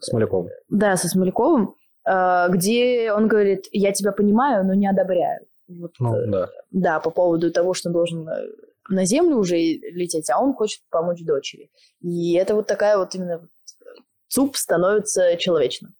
Смоляков. 0.00 0.46
да, 0.68 0.96
со 0.96 1.08
Смоляковым. 1.08 1.74
э, 2.04 2.48
где 2.50 3.12
он 3.12 3.28
говорит, 3.28 3.66
я 3.70 3.92
тебя 3.92 4.10
понимаю, 4.12 4.64
но 4.66 4.74
не 4.74 4.88
одобряю. 4.88 5.46
Вот, 5.68 5.92
Ну, 6.00 6.16
э, 6.16 6.26
да. 6.26 6.48
да, 6.72 7.00
по 7.00 7.10
поводу 7.10 7.52
того, 7.52 7.72
что 7.74 7.88
он 7.88 7.92
должен 7.92 8.28
э, 8.28 8.48
на 8.88 9.04
землю 9.04 9.36
уже 9.36 9.56
лететь, 9.56 10.30
а 10.30 10.40
он 10.40 10.54
хочет 10.54 10.80
помочь 10.90 11.22
дочери. 11.22 11.70
И 12.00 12.34
это 12.34 12.54
вот 12.54 12.66
такая 12.66 12.98
вот 12.98 13.14
именно 13.14 13.48
ЦУП 14.28 14.56
становится 14.56 15.36
человечным. 15.36 15.94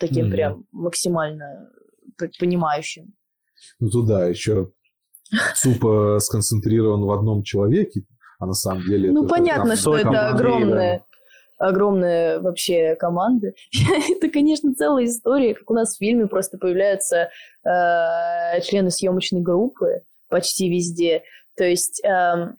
Таким 0.00 0.26
Мгм. 0.26 0.32
прям 0.32 0.64
максимально 0.72 1.70
понимающим. 2.38 3.12
Ну 3.78 3.90
туда 3.90 4.26
еще 4.26 4.72
ЦУП 5.56 5.84
э, 5.84 6.18
сконцентрирован 6.20 7.02
в 7.04 7.10
одном 7.10 7.42
человеке, 7.42 8.02
а 8.38 8.46
на 8.46 8.54
самом 8.54 8.84
деле... 8.84 9.10
Ну, 9.10 9.26
понятно, 9.26 9.76
что 9.76 9.96
это 9.96 10.28
огромная, 10.28 11.04
огромная 11.58 12.40
вообще 12.40 12.96
команда. 12.96 13.52
это, 14.10 14.28
конечно, 14.30 14.74
целая 14.74 15.04
история, 15.06 15.54
как 15.54 15.70
у 15.70 15.74
нас 15.74 15.94
в 15.94 15.98
фильме 15.98 16.26
просто 16.26 16.58
появляются 16.58 17.30
э, 17.64 18.60
члены 18.62 18.90
съемочной 18.90 19.40
группы 19.40 20.02
почти 20.28 20.68
везде. 20.70 21.22
То 21.62 21.68
есть 21.68 22.04
эм, 22.04 22.56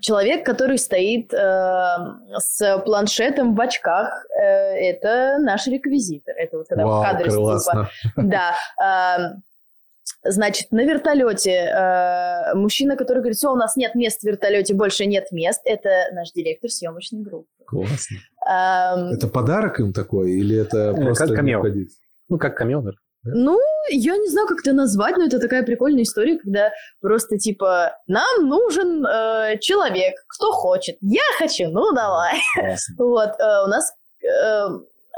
человек, 0.00 0.46
который 0.46 0.78
стоит 0.78 1.34
эм, 1.34 2.22
с 2.38 2.78
планшетом 2.84 3.56
в 3.56 3.60
очках, 3.60 4.24
э, 4.40 4.40
это 4.40 5.38
наш 5.40 5.66
реквизитор. 5.66 6.32
Это 6.36 6.58
вот 6.58 6.68
когда 6.68 6.86
в 6.86 6.90
Вау, 6.90 7.02
кадре 7.02 7.28
с 7.28 7.34
классно. 7.34 7.90
да. 8.16 8.54
эм, 8.80 9.42
Значит, 10.22 10.70
на 10.70 10.84
вертолете 10.84 11.50
э, 11.50 12.54
мужчина, 12.54 12.96
который 12.96 13.18
говорит, 13.18 13.36
все, 13.36 13.50
у 13.50 13.56
нас 13.56 13.74
нет 13.74 13.96
мест 13.96 14.20
в 14.20 14.24
вертолете, 14.24 14.74
больше 14.74 15.06
нет 15.06 15.32
мест, 15.32 15.60
это 15.64 15.88
наш 16.12 16.30
директор 16.30 16.70
съемочной 16.70 17.22
группы. 17.22 17.48
Классно. 17.66 18.18
Эм, 18.46 19.08
Это 19.12 19.26
подарок 19.26 19.80
им 19.80 19.92
такой 19.92 20.34
или 20.34 20.56
это 20.56 20.94
Э, 20.96 21.02
просто 21.02 21.26
как 21.26 21.36
камео. 21.36 21.64
Ну, 22.28 22.38
как 22.38 22.56
камео, 22.56 22.78
наверное. 22.78 23.03
Ну, 23.26 23.58
я 23.90 24.16
не 24.16 24.28
знаю, 24.28 24.46
как 24.48 24.60
это 24.60 24.72
назвать, 24.72 25.16
но 25.16 25.24
это 25.24 25.38
такая 25.38 25.62
прикольная 25.62 26.02
история, 26.02 26.38
когда 26.38 26.70
просто 27.00 27.38
типа 27.38 27.92
нам 28.06 28.48
нужен 28.48 29.04
э, 29.06 29.58
человек, 29.60 30.14
кто 30.28 30.52
хочет. 30.52 30.96
Я 31.00 31.22
хочу, 31.38 31.68
ну 31.70 31.92
давай. 31.92 32.38
Классно. 32.58 32.94
Вот, 32.98 33.28
э, 33.40 33.64
у 33.64 33.68
нас 33.68 33.92
э, 34.22 34.66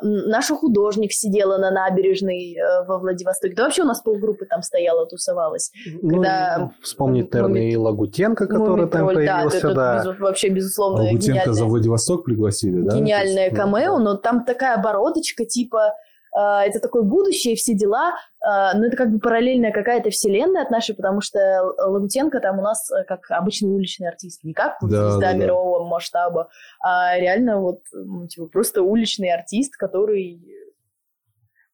наша 0.03 0.55
художник 0.55 1.13
сидела 1.13 1.57
на 1.59 1.71
набережной 1.71 2.55
э, 2.55 2.85
во 2.87 2.99
Владивостоке. 2.99 3.55
Да 3.55 3.65
вообще 3.65 3.83
у 3.83 3.87
нас 3.87 4.03
полгруппы 4.03 4.45
там 4.47 4.63
стояла, 4.63 5.07
тусовалась. 5.07 5.73
Когда- 6.03 6.57
Ну, 6.59 6.71
вспомнить, 6.83 7.33
наверное, 7.33 7.63
и 7.71 7.77
Лагутенко, 7.77 8.47
который 8.47 8.89
там 8.89 9.05
Мумий-тролль, 9.05 9.27
да, 9.27 9.35
появился, 9.37 9.59
это 9.59 9.75
да. 9.75 10.03
безу- 10.05 10.19
вообще, 10.21 10.49
безусловно, 10.49 11.11
гениальная, 11.13 11.53
за 11.53 11.65
Владивосток 11.65 12.25
пригласили, 12.25 12.81
да? 12.83 12.97
гениальное 12.97 13.45
есть, 13.47 13.57
ну, 13.57 13.63
камео, 13.63 13.99
но 13.99 14.15
там 14.17 14.45
такая 14.45 14.77
бородочка, 14.83 15.45
типа, 15.47 15.93
это 16.39 16.81
такое 16.81 17.03
будущее, 17.03 17.57
все 17.57 17.75
дела, 17.75 18.11
э, 18.11 18.77
но 18.77 18.87
это 18.87 18.97
как 18.97 19.11
бы 19.11 19.19
параллельная 19.19 19.73
какая-то 19.73 20.11
вселенная 20.11 20.63
от 20.63 20.71
нашей, 20.71 20.95
потому 20.95 21.21
что 21.21 21.39
Лагутенко 21.79 22.41
там 22.41 22.59
у 22.59 22.63
нас 22.63 22.91
э, 22.91 23.05
как 23.05 23.31
обычный 23.31 23.71
уличный 23.71 24.09
артист, 24.09 24.45
не 24.45 24.53
как 24.53 24.77
Да, 24.83 25.11
звезда 25.11 25.21
да, 25.21 25.33
да. 25.33 25.39
мирового 25.39 25.87
масштаба, 25.87 26.49
а 26.83 27.19
реально 27.19 27.61
вот 27.61 27.81
типа, 28.29 28.47
просто 28.47 28.83
уличный 28.83 29.33
артист, 29.33 29.77
который 29.77 30.43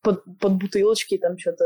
под, 0.03 0.23
под 0.39 0.59
бутылочки 0.59 1.19
там 1.19 1.39
что-то... 1.39 1.65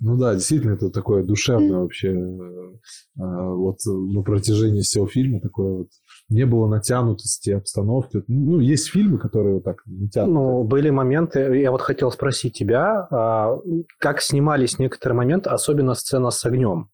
Ну 0.00 0.16
да, 0.16 0.34
действительно, 0.34 0.74
это 0.74 0.90
такое 0.90 1.22
душевное 1.22 1.80
вообще. 1.80 2.08
э, 2.08 2.72
а, 3.20 3.54
Вот 3.54 3.76
на 3.86 4.22
протяжении 4.22 4.80
всего 4.80 5.06
фильма 5.06 5.40
такое 5.40 5.78
вот 5.78 5.88
не 6.30 6.44
было 6.44 6.68
натянутости 6.68 7.50
обстановки. 7.50 8.22
Ну, 8.28 8.60
есть 8.60 8.88
фильмы, 8.90 9.18
которые 9.18 9.56
вот 9.56 9.64
так 9.64 9.82
натянуты. 9.86 10.32
Ну, 10.32 10.64
были 10.64 10.90
моменты, 10.90 11.58
я 11.60 11.70
вот 11.70 11.82
хотел 11.82 12.10
спросить 12.10 12.54
тебя, 12.54 13.08
а, 13.10 13.58
как 13.98 14.22
снимались 14.22 14.78
некоторые 14.78 15.16
моменты, 15.16 15.50
особенно 15.50 15.94
сцена 15.94 16.30
с 16.30 16.44
огнем? 16.44 16.88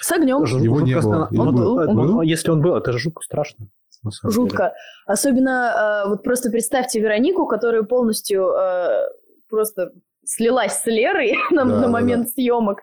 С 0.00 0.10
огнем. 0.12 0.44
Его 0.44 0.80
не 0.80 0.98
было. 0.98 1.28
Он 1.30 1.54
был? 1.54 1.76
Был? 1.94 2.22
Если 2.22 2.50
он 2.50 2.62
был, 2.62 2.74
это 2.74 2.92
же 2.92 2.98
жутко 2.98 3.22
страшно. 3.22 3.68
самом 4.10 4.32
деле. 4.32 4.34
Жутко. 4.34 4.74
Особенно, 5.06 6.04
э, 6.04 6.08
вот 6.08 6.22
просто 6.22 6.50
представьте 6.50 7.00
Веронику, 7.00 7.46
которая 7.46 7.82
полностью 7.82 8.50
э, 8.52 9.08
просто 9.48 9.92
слилась 10.24 10.80
с 10.80 10.86
Лерой 10.86 11.34
на, 11.50 11.64
Да, 11.64 11.76
на 11.76 11.80
да, 11.82 11.88
момент 11.88 12.30
съемок. 12.30 12.80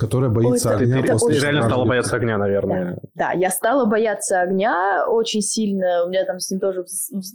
Которая 0.00 0.30
боится 0.30 0.70
Ой, 0.70 0.74
это- 0.76 0.84
огня. 0.84 1.00
это 1.00 1.12
после 1.12 1.34
Ты 1.34 1.40
реально 1.42 1.62
стала 1.66 1.84
бояться 1.84 2.16
огня, 2.16 2.38
наверное. 2.38 2.98
Да, 3.14 3.32
я 3.32 3.50
стала 3.50 3.84
бояться 3.84 4.40
огня 4.40 5.04
очень 5.06 5.42
сильно. 5.42 6.04
У 6.06 6.08
меня 6.08 6.24
там 6.24 6.40
с 6.40 6.50
ним 6.50 6.58
тоже 6.58 6.84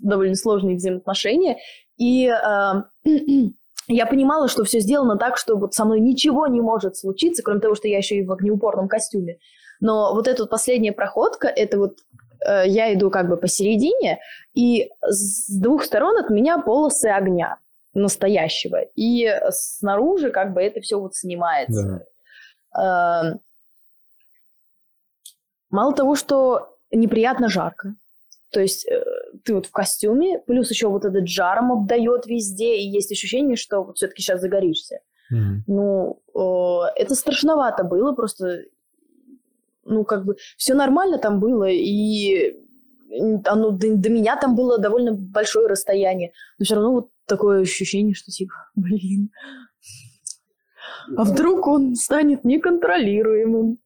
довольно 0.01 0.33
сложные 0.35 0.75
взаимоотношения. 0.77 1.57
И 1.97 2.27
э, 2.27 2.73
я 3.87 4.05
понимала, 4.07 4.47
что 4.47 4.63
все 4.63 4.79
сделано 4.79 5.17
так, 5.17 5.37
что 5.37 5.55
вот 5.57 5.75
со 5.75 5.85
мной 5.85 5.99
ничего 5.99 6.47
не 6.47 6.59
может 6.59 6.97
случиться, 6.97 7.43
кроме 7.43 7.59
того, 7.59 7.75
что 7.75 7.87
я 7.87 7.97
еще 7.97 8.15
и 8.15 8.25
в 8.25 8.31
огнеупорном 8.31 8.87
костюме. 8.87 9.37
Но 9.79 10.13
вот 10.15 10.27
эта 10.27 10.43
вот 10.43 10.49
последняя 10.49 10.91
проходка, 10.93 11.47
это 11.47 11.77
вот 11.77 11.99
э, 12.47 12.63
я 12.67 12.91
иду 12.93 13.11
как 13.11 13.29
бы 13.29 13.37
посередине, 13.37 14.19
и 14.55 14.89
с 15.03 15.55
двух 15.55 15.83
сторон 15.83 16.17
от 16.17 16.31
меня 16.31 16.57
полосы 16.57 17.07
огня 17.07 17.57
настоящего. 17.93 18.81
И 18.95 19.29
снаружи 19.51 20.31
как 20.31 20.53
бы 20.53 20.61
это 20.61 20.81
все 20.81 20.99
вот 20.99 21.15
снимается. 21.15 21.81
Эм, 21.81 22.01
Мало 22.75 23.39
того, 25.93 26.15
что 26.15 26.77
неприятно 26.91 27.49
жарко, 27.49 27.95
то 28.51 28.61
есть 28.61 28.87
э, 28.87 29.03
ты 29.43 29.53
вот 29.53 29.65
в 29.65 29.71
костюме, 29.71 30.39
плюс 30.39 30.69
еще 30.69 30.87
вот 30.87 31.03
этот 31.03 31.27
жаром 31.27 31.73
обдает 31.73 32.25
везде, 32.25 32.77
и 32.77 32.87
есть 32.87 33.11
ощущение, 33.11 33.57
что 33.57 33.83
вот 33.83 33.97
все-таки 33.97 34.21
сейчас 34.21 34.39
загоришься. 34.39 34.99
Мгм. 35.29 35.65
Ну, 35.67 36.21
э, 36.33 36.85
это 36.95 37.15
страшновато 37.15 37.83
было, 37.83 38.13
просто, 38.13 38.61
ну, 39.83 40.05
как 40.05 40.23
бы, 40.23 40.37
все 40.55 40.73
нормально 40.73 41.17
там 41.17 41.41
было, 41.41 41.67
и 41.69 42.55
оно, 43.45 43.71
до, 43.71 43.95
до 43.95 44.09
меня 44.09 44.37
там 44.37 44.55
было 44.55 44.77
довольно 44.77 45.13
большое 45.13 45.67
расстояние, 45.67 46.31
но 46.57 46.63
все 46.63 46.75
равно 46.75 46.93
вот 46.93 47.09
такое 47.25 47.61
ощущение, 47.61 48.13
что 48.13 48.31
типа, 48.31 48.53
блин, 48.75 49.31
а 51.15 51.23
вдруг 51.23 51.67
он 51.67 51.95
станет 51.95 52.43
неконтролируемым? 52.43 53.77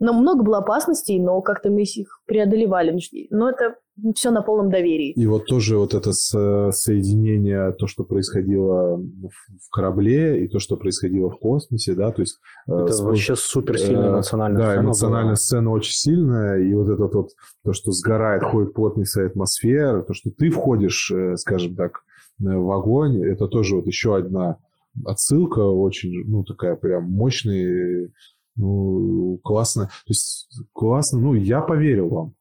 Но 0.00 0.12
много 0.12 0.42
было 0.42 0.58
опасностей, 0.58 1.20
но 1.20 1.40
как-то 1.40 1.70
мы 1.70 1.82
их 1.82 2.20
преодолевали. 2.26 2.98
Но 3.30 3.48
это 3.48 3.76
все 4.16 4.32
на 4.32 4.42
полном 4.42 4.68
доверии. 4.68 5.12
И 5.12 5.24
вот 5.26 5.46
тоже 5.46 5.78
вот 5.78 5.94
это 5.94 6.12
со- 6.12 6.72
соединение, 6.72 7.72
то, 7.78 7.86
что 7.86 8.02
происходило 8.02 8.96
в 8.98 9.70
корабле, 9.70 10.44
и 10.44 10.48
то, 10.48 10.58
что 10.58 10.76
происходило 10.76 11.30
в 11.30 11.38
космосе, 11.38 11.94
да, 11.94 12.10
то 12.10 12.22
есть... 12.22 12.38
э, 12.68 12.72
Это 12.74 12.92
с- 12.92 13.00
вообще 13.00 13.36
супер 13.36 13.78
сильная 13.78 14.08
Э, 14.08 14.12
эмоциональная 14.14 14.58
Да, 14.58 14.64
сцена 14.66 14.80
была. 14.82 14.84
эмоциональная 14.88 15.34
сцена 15.36 15.70
очень 15.70 15.92
сильная, 15.92 16.58
и 16.60 16.74
вот 16.74 16.88
это 16.88 17.04
вот, 17.06 17.28
то, 17.64 17.72
что 17.72 17.92
сгорает, 17.92 18.42
ходит 18.42 18.74
плотный 18.74 19.06
слой 19.06 19.26
атмосферы, 19.28 20.02
то, 20.02 20.12
что 20.12 20.30
ты 20.36 20.50
входишь, 20.50 21.12
э, 21.14 21.36
скажем 21.36 21.76
так, 21.76 22.00
э, 22.40 22.44
в 22.44 22.68
огонь, 22.72 23.22
это 23.24 23.46
тоже 23.46 23.76
вот 23.76 23.86
еще 23.86 24.16
одна 24.16 24.56
отсылка 25.04 25.60
очень, 25.60 26.24
ну, 26.26 26.44
такая 26.44 26.76
прям 26.76 27.10
мощная, 27.10 28.10
ну, 28.56 29.38
классная. 29.42 29.86
То 29.86 30.10
есть 30.10 30.48
классно, 30.72 31.20
ну, 31.20 31.34
я 31.34 31.60
поверил 31.60 32.08
вам. 32.08 32.34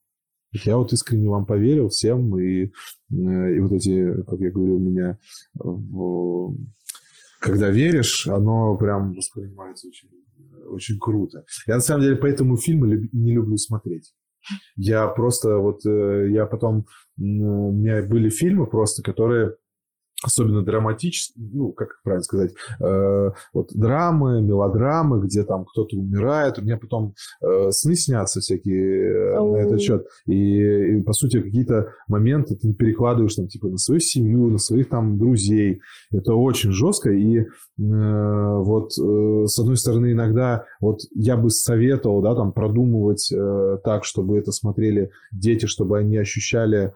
Я 0.65 0.77
вот 0.77 0.93
искренне 0.93 1.29
вам 1.29 1.45
поверил 1.45 1.89
всем, 1.89 2.37
и, 2.39 2.65
э, 2.65 2.69
и 3.09 3.59
вот 3.59 3.71
эти, 3.71 4.21
как 4.23 4.39
я 4.39 4.51
говорю, 4.51 4.75
у 4.75 4.79
меня 4.79 5.17
в- 5.55 6.55
когда 7.39 7.69
веришь, 7.71 8.27
оно 8.27 8.77
прям 8.77 9.13
воспринимается 9.13 9.87
очень, 9.87 10.09
очень 10.69 10.99
круто. 10.99 11.43
Я 11.67 11.75
на 11.75 11.81
самом 11.81 12.03
деле 12.03 12.15
поэтому 12.17 12.57
фильмы 12.57 13.09
не 13.11 13.33
люблю 13.33 13.57
смотреть. 13.57 14.13
Я 14.75 15.07
просто 15.07 15.57
вот, 15.57 15.85
э, 15.85 16.29
я 16.31 16.45
потом, 16.45 16.85
у 17.17 17.71
меня 17.71 18.03
были 18.03 18.29
фильмы 18.29 18.67
просто, 18.67 19.01
которые 19.01 19.55
особенно 20.23 20.63
драматические, 20.63 21.45
ну, 21.53 21.71
как 21.71 22.01
правильно 22.03 22.23
сказать, 22.23 22.53
э, 22.79 23.31
вот 23.53 23.69
драмы, 23.73 24.41
мелодрамы, 24.41 25.21
где 25.21 25.43
там 25.43 25.65
кто-то 25.65 25.97
умирает. 25.97 26.57
У 26.59 26.61
меня 26.61 26.77
потом 26.77 27.13
э, 27.41 27.71
сны 27.71 27.95
снятся 27.95 28.39
всякие 28.39 29.35
э, 29.35 29.41
на 29.41 29.57
этот 29.57 29.81
счет. 29.81 30.05
И, 30.25 30.97
и, 30.97 31.01
по 31.01 31.13
сути, 31.13 31.41
какие-то 31.41 31.89
моменты 32.07 32.55
ты 32.55 32.73
перекладываешь 32.73 33.35
там, 33.35 33.47
типа, 33.47 33.67
на 33.67 33.77
свою 33.77 33.99
семью, 33.99 34.49
на 34.49 34.57
своих 34.57 34.89
там 34.89 35.17
друзей. 35.17 35.81
Это 36.11 36.33
очень 36.33 36.71
жестко. 36.71 37.11
И 37.11 37.39
э, 37.39 37.45
вот, 37.77 38.91
э, 38.97 39.45
с 39.47 39.59
одной 39.59 39.77
стороны, 39.77 40.11
иногда 40.11 40.65
вот 40.79 41.01
я 41.13 41.37
бы 41.37 41.49
советовал, 41.49 42.21
да, 42.21 42.35
там, 42.35 42.51
продумывать 42.51 43.31
э, 43.31 43.77
так, 43.83 44.05
чтобы 44.05 44.37
это 44.37 44.51
смотрели 44.51 45.11
дети, 45.31 45.65
чтобы 45.65 45.97
они 45.97 46.17
ощущали 46.17 46.93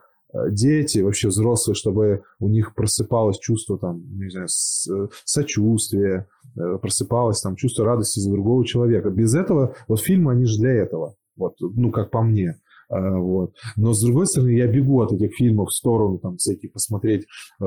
дети, 0.51 0.99
вообще 0.99 1.29
взрослые, 1.29 1.75
чтобы 1.75 2.23
у 2.39 2.49
них 2.49 2.75
просыпалось 2.75 3.39
чувство 3.39 3.77
там, 3.77 4.03
не 4.17 4.29
знаю, 4.29 4.47
э, 4.47 5.07
сочувствия, 5.23 6.27
э, 6.55 6.77
просыпалось 6.81 7.41
там 7.41 7.55
чувство 7.55 7.85
радости 7.85 8.19
за 8.19 8.31
другого 8.31 8.65
человека. 8.65 9.09
Без 9.09 9.35
этого, 9.35 9.75
вот 9.87 10.01
фильмы, 10.01 10.33
они 10.33 10.45
же 10.45 10.59
для 10.59 10.71
этого. 10.71 11.15
Вот, 11.35 11.55
ну, 11.59 11.91
как 11.91 12.09
по 12.11 12.21
мне. 12.23 12.59
Вот. 12.89 13.53
Но, 13.75 13.93
с 13.93 14.01
другой 14.01 14.27
стороны, 14.27 14.51
я 14.51 14.65
бегу 14.65 15.01
от 15.01 15.11
этих 15.11 15.35
фильмов 15.35 15.69
в 15.69 15.73
сторону, 15.73 16.19
там, 16.19 16.37
всякие 16.37 16.71
посмотреть, 16.71 17.25
э, 17.61 17.65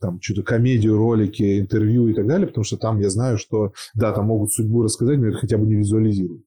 там, 0.00 0.20
что-то 0.20 0.44
комедию, 0.44 0.96
ролики, 0.96 1.58
интервью 1.60 2.08
и 2.08 2.14
так 2.14 2.26
далее, 2.26 2.46
потому 2.46 2.64
что 2.64 2.76
там 2.76 3.00
я 3.00 3.10
знаю, 3.10 3.38
что, 3.38 3.72
да, 3.94 4.12
там 4.12 4.26
могут 4.26 4.52
судьбу 4.52 4.82
рассказать, 4.82 5.18
но 5.18 5.28
это 5.28 5.38
хотя 5.38 5.58
бы 5.58 5.66
не 5.66 5.74
визуализирую. 5.74 6.44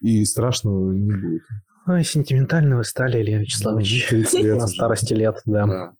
И 0.00 0.24
страшного 0.24 0.92
не 0.92 1.12
будет. 1.12 1.42
Ой, 1.86 2.04
сентиментально 2.04 2.76
вы 2.76 2.84
стали, 2.84 3.22
Илья 3.22 3.38
Вячеславович. 3.38 4.08
Ну, 4.12 4.18
30 4.18 4.40
лет 4.42 4.58
На 4.58 4.66
старости 4.66 5.14
лет, 5.14 5.40
да. 5.46 5.66
Да. 5.66 5.92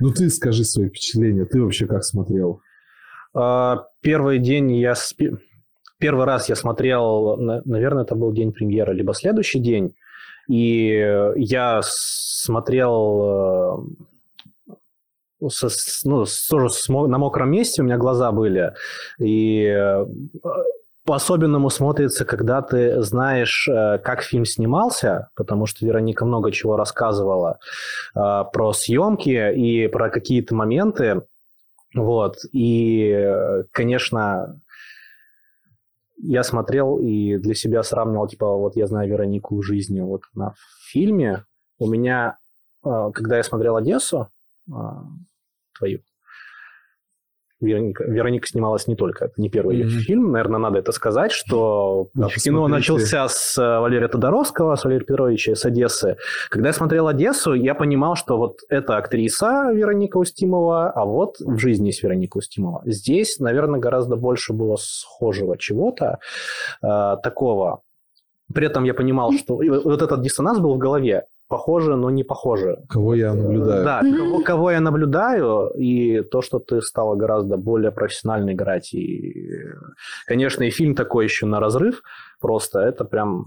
Ну, 0.00 0.12
ты 0.12 0.30
скажи 0.30 0.64
свои 0.64 0.88
впечатления. 0.88 1.44
Ты 1.44 1.62
вообще 1.62 1.86
как 1.86 2.04
смотрел? 2.04 2.60
А, 3.34 3.86
Первый 4.00 4.38
день 4.38 4.72
я... 4.76 4.94
Первый 5.98 6.24
раз 6.26 6.48
я 6.48 6.56
смотрел, 6.56 7.36
на- 7.36 7.62
наверное, 7.64 8.04
это 8.04 8.14
был 8.14 8.32
день 8.32 8.52
премьеры, 8.52 8.94
либо 8.94 9.14
следующий 9.14 9.60
день, 9.60 9.94
и 10.48 10.88
я 11.36 11.80
смотрел 11.82 13.86
э, 15.40 15.48
со- 15.48 15.68
ну, 16.04 16.24
с- 16.26 16.46
тоже 16.48 16.68
с 16.70 16.88
мо- 16.88 17.06
на 17.06 17.18
мокром 17.18 17.50
месте, 17.50 17.80
у 17.80 17.84
меня 17.84 17.96
глаза 17.96 18.32
были, 18.32 18.72
и 19.18 19.64
э, 19.66 20.06
по-особенному 21.04 21.68
смотрится, 21.70 22.24
когда 22.24 22.62
ты 22.62 23.02
знаешь, 23.02 23.68
э, 23.68 23.98
как 23.98 24.22
фильм 24.22 24.44
снимался, 24.44 25.28
потому 25.36 25.66
что 25.66 25.84
Вероника 25.84 26.24
много 26.24 26.50
чего 26.50 26.76
рассказывала 26.76 27.58
э, 28.14 28.44
про 28.52 28.72
съемки 28.72 29.52
и 29.54 29.86
про 29.88 30.08
какие-то 30.10 30.54
моменты. 30.54 31.22
Вот. 31.94 32.38
И, 32.52 33.32
конечно, 33.70 34.60
я 36.16 36.42
смотрел 36.42 36.98
и 36.98 37.36
для 37.36 37.54
себя 37.54 37.82
сравнивал, 37.82 38.26
типа, 38.26 38.46
вот 38.56 38.74
я 38.74 38.86
знаю 38.86 39.08
Веронику 39.08 39.58
в 39.58 39.62
жизни, 39.62 40.00
вот 40.00 40.22
она 40.34 40.50
в 40.50 40.90
фильме. 40.90 41.44
У 41.78 41.86
меня, 41.86 42.38
э, 42.84 43.10
когда 43.12 43.36
я 43.36 43.42
смотрел 43.42 43.76
«Одессу», 43.76 44.28
твою, 45.78 46.00
Вероника, 47.64 48.04
Вероника 48.04 48.46
снималась 48.46 48.86
не 48.86 48.96
только, 48.96 49.26
это 49.26 49.34
не 49.36 49.48
первый 49.48 49.76
ее 49.76 49.86
Мгм. 49.86 49.98
фильм, 50.00 50.32
наверное, 50.32 50.58
надо 50.58 50.78
это 50.78 50.92
сказать, 50.92 51.32
что 51.32 52.08
Да, 52.14 52.28
кино 52.28 52.68
начался 52.68 53.28
с 53.28 53.58
э, 53.58 53.80
Валерия 53.80 54.08
Тодоровского, 54.08 54.76
с 54.76 54.84
Валерия 54.84 55.04
Петровича, 55.04 55.54
с 55.54 55.64
Одессы. 55.64 56.16
Когда 56.50 56.68
я 56.68 56.72
смотрел 56.72 57.08
«Одессу», 57.08 57.54
я 57.54 57.74
понимал, 57.74 58.16
что 58.16 58.36
вот 58.36 58.58
эта 58.68 58.96
актриса 58.96 59.70
Вероника 59.72 60.18
Устимова, 60.18 60.90
а 60.90 61.04
вот 61.04 61.36
в 61.40 61.58
жизни 61.58 61.86
есть 61.86 62.02
Вероника 62.02 62.38
Устимова. 62.38 62.82
Здесь, 62.84 63.38
наверное, 63.38 63.80
гораздо 63.80 64.16
больше 64.16 64.52
было 64.52 64.76
схожего 64.76 65.56
чего-то 65.58 66.18
э, 66.82 67.16
такого. 67.22 67.80
При 68.52 68.66
этом 68.66 68.84
я 68.84 68.94
понимал, 68.94 69.32
что 69.32 69.56
вот 69.56 70.02
этот 70.02 70.20
диссонанс 70.20 70.58
был 70.58 70.74
в 70.74 70.78
голове. 70.78 71.24
Похоже, 71.54 71.94
но 71.94 72.10
не 72.10 72.24
похоже. 72.24 72.78
Кого 72.88 73.14
я 73.14 73.32
наблюдаю? 73.32 73.84
Да, 73.84 74.00
кого, 74.00 74.42
кого 74.42 74.70
я 74.72 74.80
наблюдаю, 74.80 75.70
и 75.78 76.20
то, 76.22 76.42
что 76.42 76.58
ты 76.58 76.80
стала 76.82 77.14
гораздо 77.14 77.56
более 77.56 77.92
профессионально 77.92 78.54
играть. 78.54 78.92
И, 78.92 79.46
конечно, 80.26 80.64
и 80.64 80.70
фильм 80.70 80.96
такой 80.96 81.26
еще 81.26 81.46
на 81.46 81.60
разрыв. 81.60 82.02
Просто 82.40 82.80
это 82.80 83.04
прям 83.04 83.44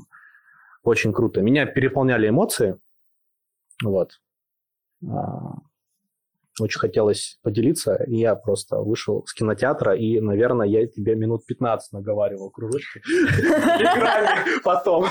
очень 0.84 1.11
круто. 1.11 1.41
Меня 1.41 1.65
переполняли 1.65 2.29
эмоции. 2.29 2.77
Вот. 3.84 4.11
А, 5.05 5.55
Очень 6.61 6.79
хотелось 6.79 7.39
поделиться, 7.43 7.95
и 8.07 8.19
я 8.19 8.35
просто 8.35 8.77
вышел 8.77 9.25
с 9.25 9.34
кинотеатра, 9.34 9.97
и, 9.97 10.21
наверное, 10.21 10.65
я 10.65 10.88
тебе 10.88 11.15
минут 11.15 11.45
15 11.45 11.91
наговаривал 11.91 12.51
кружочки. 12.51 12.99
экране 13.05 14.61
Потом. 14.63 15.07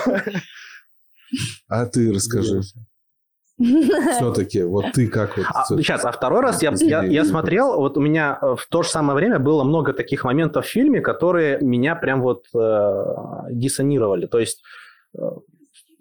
А 1.69 1.86
ты 1.86 2.12
расскажи. 2.12 2.62
Все-таки, 3.59 4.62
вот 4.62 4.93
ты 4.93 5.09
как 5.09 5.39
вот... 5.39 5.47
А, 5.48 5.65
сейчас, 5.65 6.05
а 6.05 6.12
второй 6.12 6.43
раз 6.43 6.62
я, 6.62 6.74
я, 6.78 7.03
я 7.03 7.24
смотрел, 7.24 7.77
вот 7.77 7.97
у 7.97 8.01
меня 8.01 8.39
э, 8.40 8.55
в 8.55 8.66
то 8.69 8.82
же 8.82 8.90
самое 8.90 9.16
время 9.16 9.39
было 9.39 9.65
много 9.65 9.94
таких 9.94 10.24
моментов 10.24 10.66
в 10.66 10.69
фильме, 10.69 11.01
которые 11.01 11.59
меня 11.61 11.94
прям 11.97 12.20
вот 12.20 12.44
э, 12.55 13.05
диссонировали. 13.51 14.27
То 14.27 14.40
есть 14.40 14.62
э, 15.19 15.23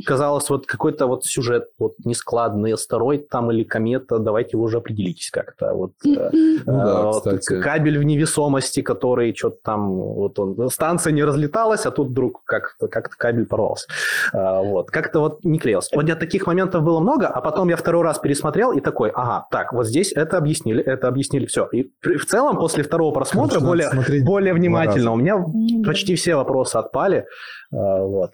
казалось, 0.03 0.49
вот 0.49 0.65
какой-то 0.65 1.07
вот 1.07 1.25
сюжет 1.25 1.67
вот 1.79 1.93
нескладный, 2.03 2.73
астероид 2.73 3.29
там 3.29 3.51
или 3.51 3.63
комета, 3.63 4.19
давайте 4.19 4.57
вы 4.57 4.63
уже 4.63 4.77
определитесь 4.77 5.29
как-то. 5.29 5.73
Вот, 5.73 5.91
э, 6.05 6.29
Ну 6.33 6.61
да, 6.65 6.99
э, 6.99 7.03
вот 7.03 7.17
кстати. 7.17 7.61
кабель 7.61 7.97
в 7.99 8.03
невесомости, 8.03 8.81
который 8.81 9.33
что-то 9.35 9.57
там, 9.63 9.95
вот 9.95 10.39
он, 10.39 10.69
станция 10.69 11.13
не 11.13 11.23
разлеталась, 11.23 11.85
а 11.85 11.91
тут 11.91 12.09
вдруг 12.09 12.43
как-то 12.45 12.87
как 12.87 13.09
кабель 13.09 13.45
порвался. 13.45 13.87
А, 14.33 14.61
Вот, 14.61 14.91
как-то 14.91 15.19
вот 15.19 15.43
не 15.43 15.59
клеилось. 15.59 15.89
Вот 15.93 16.05
для 16.05 16.15
таких 16.15 16.47
моментов 16.47 16.83
было 16.83 16.99
много, 16.99 17.27
а 17.27 17.41
потом 17.41 17.69
я 17.69 17.77
второй 17.77 18.03
раз 18.03 18.19
пересмотрел 18.19 18.71
и 18.71 18.81
такой, 18.81 19.11
ага, 19.11 19.47
так, 19.51 19.73
вот 19.73 19.87
здесь 19.87 20.11
это 20.11 20.37
объяснили, 20.37 20.83
это 20.83 21.07
объяснили, 21.07 21.45
все. 21.45 21.67
И 21.71 21.91
в 22.01 22.25
целом 22.25 22.57
после 22.57 22.83
второго 22.83 23.13
просмотра 23.13 23.59
более, 23.59 23.89
более 24.23 24.53
внимательно. 24.53 25.13
У 25.13 25.15
меня 25.15 25.37
Ну 25.37 25.83
почти 25.83 26.15
все 26.15 26.35
вопросы 26.35 26.77
отпали. 26.77 27.25
Вот. 27.71 28.31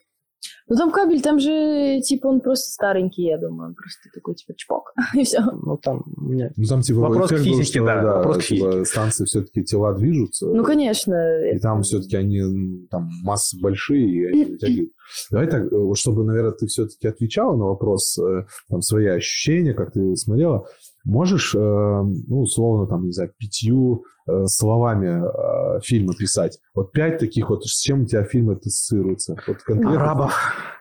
Ну 0.74 0.78
там 0.78 0.90
кабель, 0.92 1.22
там 1.22 1.38
же, 1.38 2.00
типа, 2.02 2.28
он 2.28 2.40
просто 2.40 2.72
старенький, 2.72 3.24
я 3.24 3.38
думаю. 3.38 3.76
Просто 3.76 4.10
такой, 4.14 4.36
типа, 4.36 4.54
чпок, 4.56 4.94
и 5.14 5.24
все. 5.26 5.42
Ну, 5.42 5.76
там 5.76 6.04
меня... 6.16 6.50
Ну, 6.56 6.64
там, 6.64 6.80
типа, 6.82 7.00
Вопрос 7.00 7.30
к 7.30 7.34
был, 7.34 7.44
физике, 7.44 7.80
что, 7.80 7.86
да, 7.86 8.04
вопрос 8.20 8.38
к 8.38 8.44
типа, 8.48 8.72
физике. 8.72 8.86
станции 8.86 9.26
все-таки 9.26 9.64
тела 9.66 9.94
движутся. 9.96 10.46
Ну, 10.48 10.64
конечно. 10.64 11.14
И 11.44 11.48
это- 11.56 11.60
там 11.62 11.82
все-таки 11.82 12.16
они, 12.16 12.40
м, 12.40 12.88
там, 12.90 13.10
массы 13.24 13.60
большие, 13.60 14.08
и 14.08 14.26
они 14.28 14.46
вытягивают. 14.46 14.92
Давай 15.30 15.48
так, 15.50 15.64
э, 15.74 15.94
чтобы, 15.96 16.24
наверное, 16.24 16.54
ты 16.54 16.68
все-таки 16.68 17.06
отвечала 17.06 17.58
на 17.58 17.66
вопрос, 17.66 18.18
э, 18.18 18.46
там, 18.70 18.82
свои 18.82 19.08
ощущения, 19.08 19.74
как 19.74 19.92
ты 19.92 20.16
смотрела, 20.16 20.68
можешь, 21.04 21.56
э, 21.56 21.60
ну, 21.60 22.42
условно, 22.42 22.88
там, 22.88 23.06
не 23.06 23.12
знаю, 23.12 23.34
пятью 23.38 24.06
э, 24.28 24.46
словами 24.46 25.24
э, 25.24 25.82
фильм 25.82 26.10
описать? 26.10 26.60
Вот 26.74 26.92
пять 26.92 27.20
таких 27.20 27.50
вот, 27.50 27.66
с 27.66 27.80
чем 27.80 28.04
у 28.04 28.06
тебя 28.06 28.24
фильм 28.24 28.50
ассоциируется? 28.52 29.36
Вот 29.48 29.58
конкретно. 29.64 29.96
Арабов. 29.96 30.34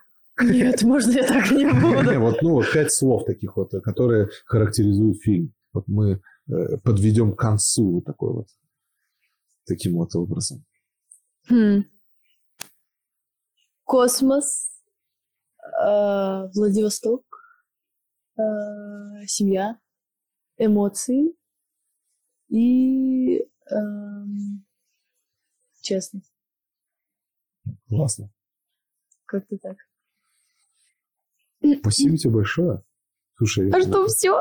Нет, 0.43 0.83
можно 0.83 1.11
я 1.13 1.27
так 1.27 1.51
не 1.51 1.67
буду. 1.67 2.21
вот, 2.21 2.43
ну, 2.43 2.51
вот 2.53 2.73
пять 2.73 2.93
слов 2.93 3.25
таких 3.25 3.57
вот, 3.57 3.73
которые 3.83 4.29
характеризуют 4.47 5.23
фильм. 5.23 5.53
Вот 5.73 5.85
мы 5.87 6.21
подведем 6.83 7.33
к 7.35 7.39
концу 7.39 7.97
вот 7.97 8.05
такой 8.05 8.33
вот, 8.33 8.47
таким 9.67 9.97
вот 9.97 10.15
образом. 10.17 10.65
Хм. 11.49 11.85
Космос, 13.85 14.71
э, 15.83 16.49
Владивосток, 16.55 17.25
э, 18.37 18.43
семья, 19.27 19.79
эмоции 20.65 21.35
и 22.49 23.41
эм, 23.71 24.65
честность. 25.81 26.33
Классно. 27.89 28.31
Как-то 29.27 29.57
так. 29.59 29.77
Спасибо 31.81 32.17
тебе 32.17 32.31
большое. 32.33 32.83
Слушай, 33.37 33.71
А 33.71 33.79
э, 33.79 33.83
что, 33.83 34.07
все? 34.09 34.39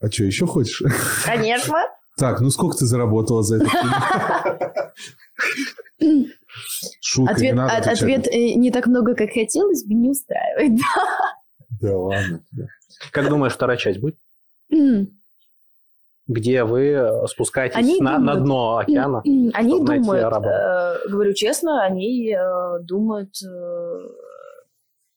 а 0.00 0.10
что, 0.10 0.24
еще 0.24 0.46
хочешь? 0.46 0.82
Конечно. 1.24 1.74
Так, 2.16 2.40
ну 2.40 2.50
сколько 2.50 2.76
ты 2.76 2.84
заработала 2.86 3.42
за 3.42 3.58
фильм? 3.60 3.92
Шутка, 7.00 7.32
не 7.32 7.36
Ответ, 7.36 7.54
надо 7.54 7.76
от- 7.76 7.86
ответ 7.86 8.26
э, 8.26 8.54
не 8.54 8.70
так 8.70 8.86
много, 8.86 9.14
как 9.14 9.30
хотелось 9.32 9.84
бы, 9.84 9.94
не 9.94 10.10
устраивает. 10.10 10.80
Да 11.80 11.96
ладно 11.96 12.42
тебе. 12.50 12.68
Как 13.12 13.28
думаешь, 13.28 13.52
вторая 13.54 13.76
часть 13.76 14.00
будет? 14.00 14.18
Где 16.28 16.62
вы 16.64 17.26
спускаетесь 17.26 17.76
Они 17.76 17.98
на, 18.00 18.18
на 18.18 18.34
думают. 18.34 18.44
дно 18.44 18.76
океана? 18.76 19.20
Они 19.54 19.78
думают, 19.78 20.04
э, 20.46 21.08
говорю 21.08 21.32
честно, 21.32 21.82
они 21.82 22.30
э, 22.32 22.78
думают, 22.82 23.30
э, 23.42 24.08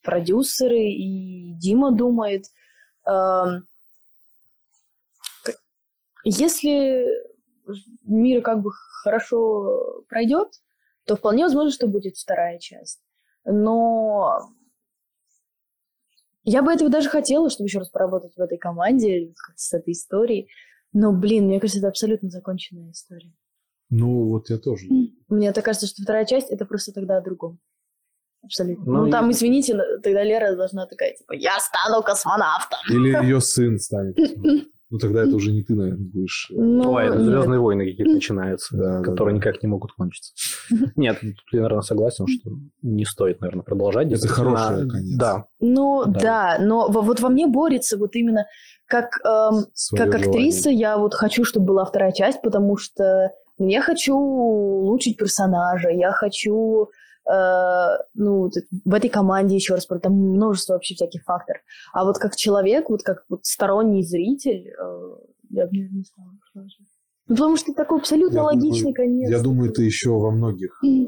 продюсеры 0.04 0.80
и 0.80 1.54
Дима 1.60 1.92
думает, 1.92 2.46
к- 3.04 3.62
если 6.24 7.06
мир 8.04 8.42
как 8.42 8.62
бы 8.62 8.72
хорошо 9.04 10.04
пройдет, 10.10 10.48
то 11.06 11.16
вполне 11.16 11.44
возможно, 11.44 11.72
что 11.72 11.88
будет 11.88 12.16
вторая 12.18 12.58
часть. 12.58 13.00
Но 13.46 14.50
я 16.44 16.62
бы 16.64 16.72
этого 16.74 16.90
даже 16.90 17.10
хотела, 17.10 17.50
чтобы 17.50 17.68
еще 17.68 17.80
раз 17.80 17.90
поработать 17.90 18.34
в 18.36 18.42
этой 18.42 18.58
команде, 18.58 19.34
с 19.56 19.74
этой 19.74 19.92
историей. 19.94 20.48
Но, 20.94 21.14
блин, 21.14 21.46
мне 21.48 21.60
кажется, 21.60 21.80
это 21.80 21.88
абсолютно 21.88 22.30
законченная 22.30 22.92
история. 22.92 23.34
Ну, 23.90 24.30
вот 24.30 24.50
я 24.50 24.58
тоже. 24.58 24.88
Мне 25.28 25.52
так 25.54 25.66
кажется, 25.66 25.88
что 25.88 26.02
вторая 26.04 26.26
часть 26.26 26.50
это 26.50 26.66
просто 26.66 26.92
тогда 26.94 27.18
о 27.18 27.22
другом. 27.22 27.60
Абсолютно. 28.44 28.86
Ну, 28.86 28.92
Ну, 29.02 29.06
и- 29.08 29.12
там, 29.12 29.30
извините, 29.32 29.76
но 29.76 29.84
тогда 30.02 30.24
Лера 30.24 30.56
должна 30.56 30.88
такая, 30.88 31.14
типа, 31.16 31.34
я 31.34 31.60
стану 31.60 32.02
космонавтом. 32.02 32.80
Или 32.90 33.10
ее 33.24 33.40
сын 33.42 33.78
станет. 33.80 34.18
Ну, 34.92 34.98
тогда 34.98 35.24
это 35.24 35.36
уже 35.38 35.52
не 35.54 35.64
ты, 35.64 35.74
наверное, 35.74 36.06
будешь. 36.06 36.52
э, 36.52 36.56
Ну, 36.60 36.92
Ой, 36.92 37.06
это 37.06 37.16
нет. 37.16 37.26
Звездные 37.26 37.60
войны 37.62 37.86
какие-то 37.90 38.12
начинаются, 38.12 38.76
Да, 38.76 38.98
да, 39.00 39.04
которые 39.04 39.34
да. 39.34 39.38
никак 39.38 39.64
не 39.64 39.70
могут 39.70 39.94
кончиться. 39.94 40.34
Нет, 40.98 41.18
тут 41.22 41.34
я, 41.54 41.62
наверное, 41.62 41.82
согласен, 41.82 42.28
что 42.28 42.52
не 42.82 43.06
стоит, 43.06 43.40
наверное, 43.40 43.64
продолжать. 43.64 44.12
Это 44.12 44.28
хороший 44.28 44.90
конец. 44.90 45.18
Да, 45.18 45.46
Ну 45.62 46.04
Да. 46.06 46.20
да, 46.20 46.58
но 46.60 46.90
во- 46.90 47.02
вот 47.02 47.22
во 47.22 47.30
мне 47.30 47.48
борется 47.48 47.98
вот 47.98 48.16
именно 48.16 48.46
как, 48.86 49.20
эм, 49.26 49.64
как 49.96 50.16
актриса, 50.16 50.64
желание. 50.64 50.80
я 50.82 50.98
вот 50.98 51.14
хочу, 51.14 51.46
чтобы 51.46 51.68
была 51.68 51.86
вторая 51.86 52.12
часть, 52.12 52.42
потому 52.42 52.76
что 52.76 53.32
я 53.58 53.82
хочу 53.82 54.16
улучшить 54.18 55.16
персонажа, 55.18 55.90
я 55.90 56.12
хочу, 56.12 56.90
ну, 57.26 58.40
вот 58.40 58.58
это- 58.58 58.68
в 58.86 58.94
этой 58.94 59.10
команде 59.10 59.56
еще 59.56 59.76
раз, 59.76 59.86
там 59.86 60.14
множество 60.14 60.74
вообще 60.74 60.96
всяких 60.96 61.24
факторов. 61.24 61.62
А 61.94 62.04
вот 62.06 62.18
как 62.18 62.36
человек, 62.36 62.90
вот 62.90 63.04
как 63.04 63.24
вот 63.30 63.46
сторонний 63.46 64.04
зритель, 64.04 64.68
э, 64.70 65.10
я 65.50 65.68
бы, 65.68 65.72
не 65.78 66.04
стала. 66.04 66.28
Ну, 67.28 67.36
потому 67.36 67.56
что 67.58 67.74
такой 67.74 68.00
абсолютно 68.00 68.38
Я 68.38 68.44
логичный 68.44 68.94
конец. 68.94 69.30
Я 69.30 69.42
думаю, 69.42 69.72
ты 69.72 69.84
еще 69.84 70.10
во 70.10 70.32
многих 70.32 70.80
э, 70.84 71.08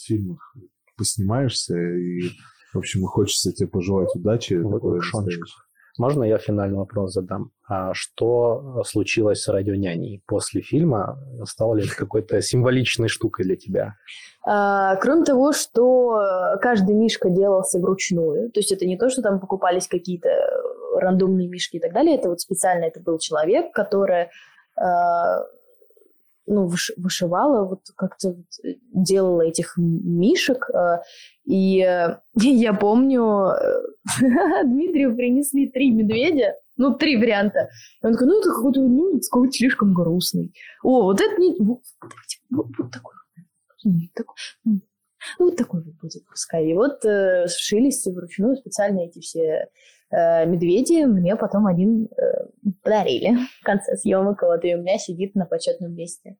фильмах 0.00 0.54
поснимаешься, 0.96 1.76
и, 1.76 2.30
в 2.72 2.78
общем, 2.78 3.04
хочется 3.04 3.52
тебе 3.52 3.68
пожелать 3.68 4.14
удачи. 4.14 4.54
Вот 4.54 4.74
такой. 4.74 5.00
Можно 5.96 6.24
я 6.24 6.38
финальный 6.38 6.76
вопрос 6.76 7.12
задам? 7.12 7.50
А 7.68 7.94
что 7.94 8.82
случилось 8.84 9.42
с 9.42 9.48
радионяней 9.48 10.22
после 10.26 10.60
фильма? 10.60 11.18
Стало 11.44 11.74
ли 11.74 11.84
это 11.84 11.94
какой-то 11.94 12.42
символичной 12.42 13.08
штукой 13.08 13.44
для 13.44 13.56
тебя? 13.56 13.94
А, 14.44 14.96
кроме 14.96 15.24
того, 15.24 15.52
что 15.52 16.20
э, 16.20 16.58
каждый 16.60 16.94
мишка 16.94 17.30
делался 17.30 17.78
вручную, 17.78 18.50
то 18.50 18.60
есть 18.60 18.72
это 18.72 18.86
не 18.86 18.98
то, 18.98 19.08
что 19.08 19.22
там 19.22 19.38
покупались 19.38 19.86
какие-то 19.86 20.28
э, 20.28 20.98
рандомные 20.98 21.48
мишки 21.48 21.76
и 21.76 21.80
так 21.80 21.92
далее, 21.92 22.16
это 22.16 22.28
вот 22.28 22.40
специально 22.40 22.84
это 22.84 23.00
был 23.00 23.18
человек, 23.18 23.72
который 23.72 24.28
ну, 26.46 26.66
выш- 26.68 26.92
вышивала, 26.96 27.64
вот 27.66 27.80
как-то 27.96 28.36
э, 28.64 28.74
делала 28.92 29.42
этих 29.42 29.74
мишек. 29.76 30.68
э, 30.70 30.98
И 31.44 31.80
э, 31.82 32.18
я 32.40 32.74
помню, 32.74 33.48
э, 33.50 33.82
Дмитрию 34.64 35.14
принесли 35.16 35.68
три 35.68 35.90
медведя, 35.90 36.54
ну, 36.76 36.94
три 36.94 37.16
варианта. 37.16 37.68
И 38.02 38.06
он 38.06 38.12
такой, 38.12 38.26
ну, 38.28 38.40
это 38.40 38.50
какой-то, 38.50 38.80
ну, 38.80 39.20
какой-то 39.30 39.52
слишком 39.52 39.94
грустный. 39.94 40.52
О, 40.82 41.02
вот 41.04 41.20
это 41.20 41.40
не... 41.40 41.56
Вот, 41.58 41.80
вот- 42.50 42.66
вот 42.78 42.90
такой. 42.90 43.14
Такой. 44.14 44.36
Ну, 45.38 45.46
вот 45.46 45.56
такой 45.56 45.82
вот 45.82 45.94
будет 45.94 46.26
пускай. 46.28 46.66
И 46.66 46.74
вот 46.74 47.04
э, 47.04 47.46
сшились 47.48 48.04
вручную 48.06 48.56
специально 48.56 49.00
эти 49.00 49.20
все 49.20 49.68
медведи. 50.46 51.04
Мне 51.04 51.36
потом 51.36 51.66
один 51.66 52.06
э, 52.06 52.46
подарили 52.82 53.36
в 53.60 53.64
конце 53.64 53.96
съемок. 53.96 54.42
Вот, 54.42 54.64
и 54.64 54.74
у 54.74 54.78
меня 54.78 54.98
сидит 54.98 55.34
на 55.34 55.46
почетном 55.46 55.94
месте 55.94 56.36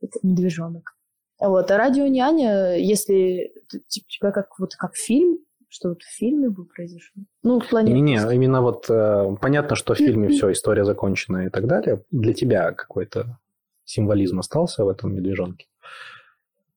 этот 0.00 0.22
медвежонок. 0.22 0.94
Вот, 1.40 1.70
а 1.70 1.76
радио 1.76 2.06
няня, 2.06 2.76
если 2.76 3.52
типа 3.88 4.06
тебя 4.08 4.30
как 4.30 4.58
вот 4.58 4.74
как 4.76 4.94
фильм, 4.94 5.38
что 5.68 5.88
вот 5.88 6.02
в 6.02 6.16
фильме 6.16 6.48
бы 6.48 6.64
произошло. 6.66 7.24
Ну, 7.42 7.58
в 7.58 7.68
плане... 7.68 7.92
Не-не, 7.92 8.18
именно 8.34 8.62
вот 8.62 8.88
э, 8.88 9.36
понятно, 9.40 9.74
что 9.74 9.94
в 9.94 9.98
фильме 9.98 10.28
все, 10.28 10.52
история 10.52 10.84
закончена 10.84 11.46
и 11.46 11.50
так 11.50 11.66
далее. 11.66 12.04
Для 12.12 12.32
тебя 12.32 12.70
какой-то 12.72 13.38
символизм 13.84 14.38
остался 14.38 14.84
в 14.84 14.88
этом 14.88 15.14
медвежонке? 15.14 15.66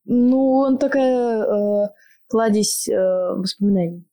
Ну, 0.06 0.56
он 0.56 0.80
такая 0.80 1.44
э, 1.44 1.90
кладезь 2.28 2.90
э, 2.90 3.34
воспоминаний. 3.36 4.08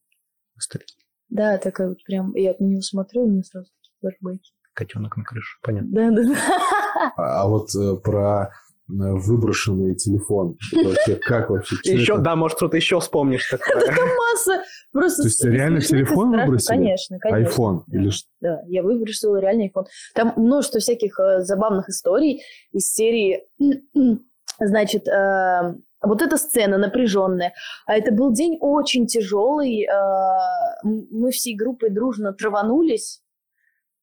Ностальгия. 0.55 0.94
Да, 1.35 1.59
такая 1.59 1.89
вот 1.89 2.02
прям... 2.05 2.32
Я 2.36 2.55
на 2.61 2.65
него 2.65 2.81
смотрю, 2.81 3.24
у 3.24 3.28
меня 3.28 3.43
сразу 3.43 3.69
такие 3.82 4.16
флешбеки. 4.20 4.52
Котенок 4.73 5.16
на 5.16 5.24
крыше, 5.24 5.59
понятно. 5.62 5.90
Да, 5.90 6.11
да, 6.11 6.28
да. 6.28 7.12
А, 7.16 7.43
а 7.43 7.48
вот 7.48 7.74
э, 7.74 7.97
про 7.97 8.44
э, 8.44 8.51
выброшенный 8.89 9.97
телефон. 9.97 10.56
Вообще 10.73 11.16
как 11.16 11.51
вообще? 11.51 11.74
Еще, 11.82 12.15
это? 12.15 12.23
да, 12.23 12.36
может, 12.36 12.56
что-то 12.56 12.77
еще 12.77 13.01
вспомнишь 13.01 13.51
такое. 13.51 13.85
Там 13.85 14.09
масса 14.16 14.62
просто... 14.93 15.23
То 15.23 15.28
есть 15.28 15.44
реально 15.44 15.81
телефон 15.81 16.31
выбросили? 16.31 16.77
Конечно, 16.77 17.19
конечно. 17.19 17.85
Да. 17.89 17.98
или 17.98 18.11
что? 18.11 18.28
Да, 18.40 18.62
я 18.69 18.85
выбросила 18.85 19.36
реально 19.39 19.66
iPhone. 19.66 19.86
Там 20.15 20.35
множество 20.36 20.78
всяких 20.78 21.19
э, 21.19 21.40
забавных 21.40 21.89
историй 21.89 22.43
из 22.70 22.93
серии... 22.93 23.43
Значит, 24.61 25.09
э, 25.09 25.74
вот 26.06 26.22
эта 26.22 26.36
сцена 26.36 26.78
напряженная. 26.78 27.52
А 27.86 27.97
это 27.97 28.12
был 28.12 28.32
день 28.32 28.59
очень 28.60 29.06
тяжелый. 29.06 29.85
э, 29.85 30.78
мы 30.85 31.31
всей 31.31 31.56
группой 31.56 31.90
дружно 31.90 32.32
траванулись. 32.32 33.20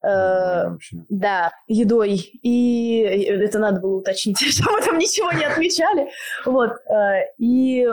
Э, 0.03 0.77
да, 1.09 1.51
едой. 1.67 2.15
И 2.41 2.99
это 3.01 3.59
надо 3.59 3.79
было 3.79 3.97
уточнить, 3.97 4.39
что 4.53 4.71
мы 4.71 4.81
там 4.81 4.97
ничего 4.97 5.31
не 5.31 5.45
отмечали. 5.45 6.09
Вот. 6.45 6.71
э, 6.89 7.27
И, 7.37 7.87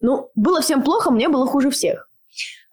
ну, 0.00 0.30
было 0.34 0.60
всем 0.60 0.82
плохо, 0.82 1.10
мне 1.10 1.28
было 1.28 1.46
хуже 1.46 1.70
всех. 1.70 2.08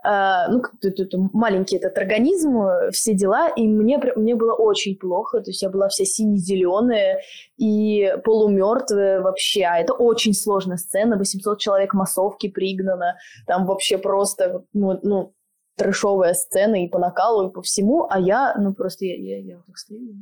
Э, 0.04 0.48
Ну, 0.50 0.62
это- 0.82 1.18
маленький 1.34 1.78
этот 1.78 1.98
организм, 1.98 2.58
э, 2.62 2.92
все 2.92 3.14
дела, 3.14 3.50
и 3.50 3.68
мне, 3.68 4.00
мне 4.16 4.36
было 4.36 4.54
очень 4.54 4.96
плохо, 4.96 5.42
то 5.42 5.52
есть 5.52 5.62
я 5.62 5.70
была 5.70 5.88
вся 5.90 6.06
сине-зеленая 6.06 7.20
и 7.58 8.16
полумертвая 8.24 9.22
вообще, 9.22 9.64
а 9.64 9.78
это 9.78 9.94
очень 9.94 10.34
сложная 10.34 10.78
сцена, 10.78 11.18
800 11.18 11.60
человек 11.60 11.94
массовки 11.94 12.50
пригнано, 12.50 13.16
там 13.48 13.66
вообще 13.66 13.98
просто, 13.98 14.64
ну, 14.74 15.00
ну, 15.04 15.34
трэшовая 15.78 16.34
сцена 16.34 16.84
и 16.84 16.88
по 16.90 17.00
накалу, 17.00 17.50
и 17.50 17.54
по 17.54 17.62
всему, 17.62 18.08
а 18.10 18.20
я, 18.20 18.56
ну, 18.60 18.74
просто 18.74 19.06
я, 19.06 19.16
я, 19.16 19.38
я 19.40 19.62
так 19.68 19.78
стою. 19.78 20.16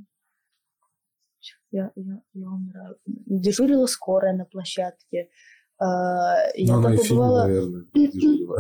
Я, 1.72 1.92
я, 1.96 2.22
я 2.34 2.50
умираю. 2.50 2.98
Дежурила 3.06 3.86
скорая 3.86 4.34
на 4.34 4.46
площадке. 4.46 5.30
А, 5.82 6.36
Я 6.56 6.74
Ну, 6.74 6.80
она 6.80 6.94
и 6.94 6.98
в 6.98 7.04
фильме, 7.04 7.22
побывала... 7.22 7.44
наверное. 7.44 7.86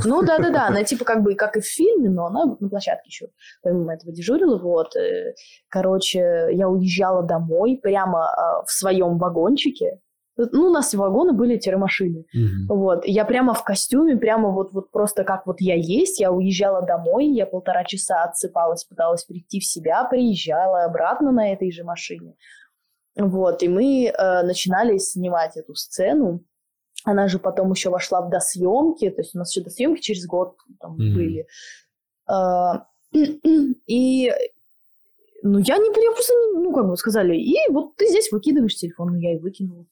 Ну 0.05 0.23
да, 0.23 0.37
да, 0.37 0.49
да, 0.51 0.67
она 0.67 0.83
типа 0.83 1.03
как 1.03 1.21
бы 1.21 1.35
как 1.35 1.57
и 1.57 1.61
в 1.61 1.65
фильме, 1.65 2.09
но 2.09 2.27
она 2.27 2.45
на 2.59 2.69
площадке 2.69 3.07
еще 3.07 3.27
помимо 3.61 3.93
этого 3.93 4.13
дежурила. 4.13 4.57
Вот, 4.57 4.95
э, 4.95 5.33
короче, 5.67 6.47
я 6.51 6.69
уезжала 6.69 7.23
домой 7.23 7.77
прямо 7.81 8.29
а, 8.29 8.63
в 8.63 8.71
своем 8.71 9.17
вагончике. 9.17 9.99
Ну, 10.37 10.67
у 10.67 10.69
нас 10.71 10.93
вагоны 10.93 11.33
были 11.33 11.57
тире-машины. 11.57 12.23
Мгм. 12.33 12.67
Вот, 12.69 13.05
я 13.05 13.25
прямо 13.25 13.53
в 13.53 13.63
костюме, 13.65 14.15
прямо 14.15 14.51
вот, 14.51 14.71
вот 14.71 14.89
просто 14.89 15.25
как 15.25 15.45
вот 15.45 15.59
я 15.59 15.75
есть, 15.75 16.21
я 16.21 16.31
уезжала 16.31 16.81
домой, 16.81 17.27
я 17.27 17.45
полтора 17.45 17.83
часа 17.83 18.23
отсыпалась, 18.23 18.85
пыталась 18.85 19.25
прийти 19.25 19.59
в 19.59 19.65
себя, 19.65 20.05
приезжала 20.05 20.85
обратно 20.85 21.31
на 21.31 21.51
этой 21.51 21.71
же 21.73 21.83
машине. 21.83 22.35
Вот, 23.17 23.61
и 23.63 23.67
мы 23.67 24.05
э, 24.05 24.43
начинали 24.43 24.97
снимать 24.97 25.57
эту 25.57 25.75
сцену. 25.75 26.41
Она 27.05 27.27
же 27.27 27.39
потом 27.39 27.71
еще 27.71 27.89
вошла 27.89 28.21
в 28.21 28.30
досъемки, 28.30 29.09
то 29.09 29.21
есть 29.21 29.34
у 29.35 29.38
нас 29.39 29.51
еще 29.55 29.63
досъемки 29.63 30.01
через 30.01 30.26
год 30.26 30.55
там 30.80 30.93
Мгм. 30.93 31.13
были. 31.15 31.47
А, 32.27 32.85
и 33.88 34.34
ну, 35.41 35.59
я 35.59 35.77
не, 35.77 36.03
я 36.03 36.11
просто, 36.11 36.34
не- 36.34 36.63
ну, 36.63 36.73
как 36.73 36.88
бы 36.88 36.97
сказали, 36.97 37.38
и 37.38 37.55
вот 37.71 37.95
ты 37.95 38.07
здесь 38.07 38.31
выкидываешь 38.31 38.76
телефон, 38.76 39.13
ну, 39.13 39.19
я 39.19 39.35
и 39.35 39.39
выкинула. 39.39 39.85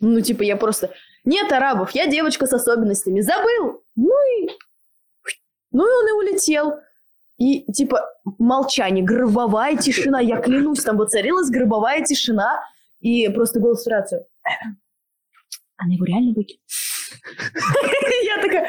Ну, 0.00 0.20
типа, 0.20 0.42
я 0.42 0.56
просто, 0.56 0.90
нет 1.24 1.50
арабов, 1.52 1.92
я 1.92 2.06
девочка 2.08 2.46
с 2.46 2.52
особенностями, 2.52 3.20
забыл! 3.20 3.82
Ну 3.96 4.10
и, 4.38 4.48
ну 5.70 5.86
и 5.86 6.02
он 6.02 6.08
и 6.08 6.30
улетел. 6.30 6.74
И, 7.38 7.64
типа, 7.72 8.00
молчание, 8.38 9.04
гробовая 9.04 9.76
тишина, 9.76 10.20
я 10.20 10.40
клянусь, 10.40 10.82
там 10.82 10.96
воцарилась 10.98 11.50
гробовая 11.50 12.04
тишина, 12.04 12.60
и 13.00 13.28
просто 13.28 13.60
голос 13.60 13.84
в 13.84 13.88
рацию. 13.88 14.26
Она 15.84 15.94
его 15.94 16.04
реально 16.06 16.32
выкинула. 16.34 16.60
Я 18.24 18.42
такая, 18.42 18.68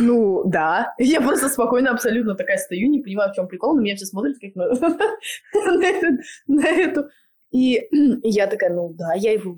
ну, 0.00 0.42
да. 0.44 0.94
Я 0.98 1.20
просто 1.20 1.48
спокойно 1.48 1.90
абсолютно 1.90 2.34
такая 2.34 2.58
стою, 2.58 2.88
не 2.88 3.00
понимаю, 3.00 3.32
в 3.32 3.34
чем 3.34 3.48
прикол, 3.48 3.74
на 3.74 3.80
меня 3.80 3.96
все 3.96 4.06
смотрят 4.06 4.36
как 4.40 4.54
на, 4.54 4.68
на 5.78 5.86
эту- 5.86 6.22
на 6.46 6.66
эту. 6.68 7.04
И 7.50 7.80
я 8.22 8.46
такая, 8.46 8.70
ну, 8.74 8.92
да, 8.94 9.14
я 9.14 9.32
его... 9.32 9.56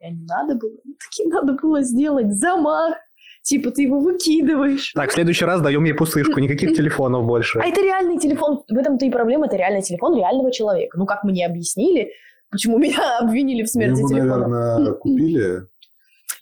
Не 0.00 0.24
надо 0.26 0.54
было? 0.54 0.70
Таки 1.00 1.28
надо 1.28 1.54
было 1.54 1.82
сделать 1.82 2.32
замах. 2.32 2.94
Типа, 3.42 3.70
ты 3.72 3.82
его 3.82 3.98
выкидываешь. 4.00 4.92
Так, 4.94 5.10
в 5.10 5.12
следующий 5.12 5.44
раз 5.44 5.60
даем 5.60 5.84
ей 5.84 5.92
пустышку, 5.94 6.38
никаких 6.40 6.72
телефонов 6.76 7.26
больше. 7.26 7.58
А 7.58 7.66
это 7.66 7.82
реальный 7.82 8.18
телефон. 8.18 8.62
В 8.68 8.76
этом-то 8.78 9.04
и 9.04 9.10
проблема. 9.10 9.46
Это 9.46 9.56
реальный 9.56 9.82
телефон 9.82 10.16
реального 10.16 10.52
человека. 10.52 10.96
Ну, 10.96 11.06
как 11.06 11.24
мне 11.24 11.44
объяснили, 11.44 12.12
почему 12.50 12.78
меня 12.78 13.18
обвинили 13.18 13.64
в 13.64 13.68
смерти 13.68 13.96
телефона. 13.96 14.46
наверное, 14.48 14.92
купили. 14.92 15.60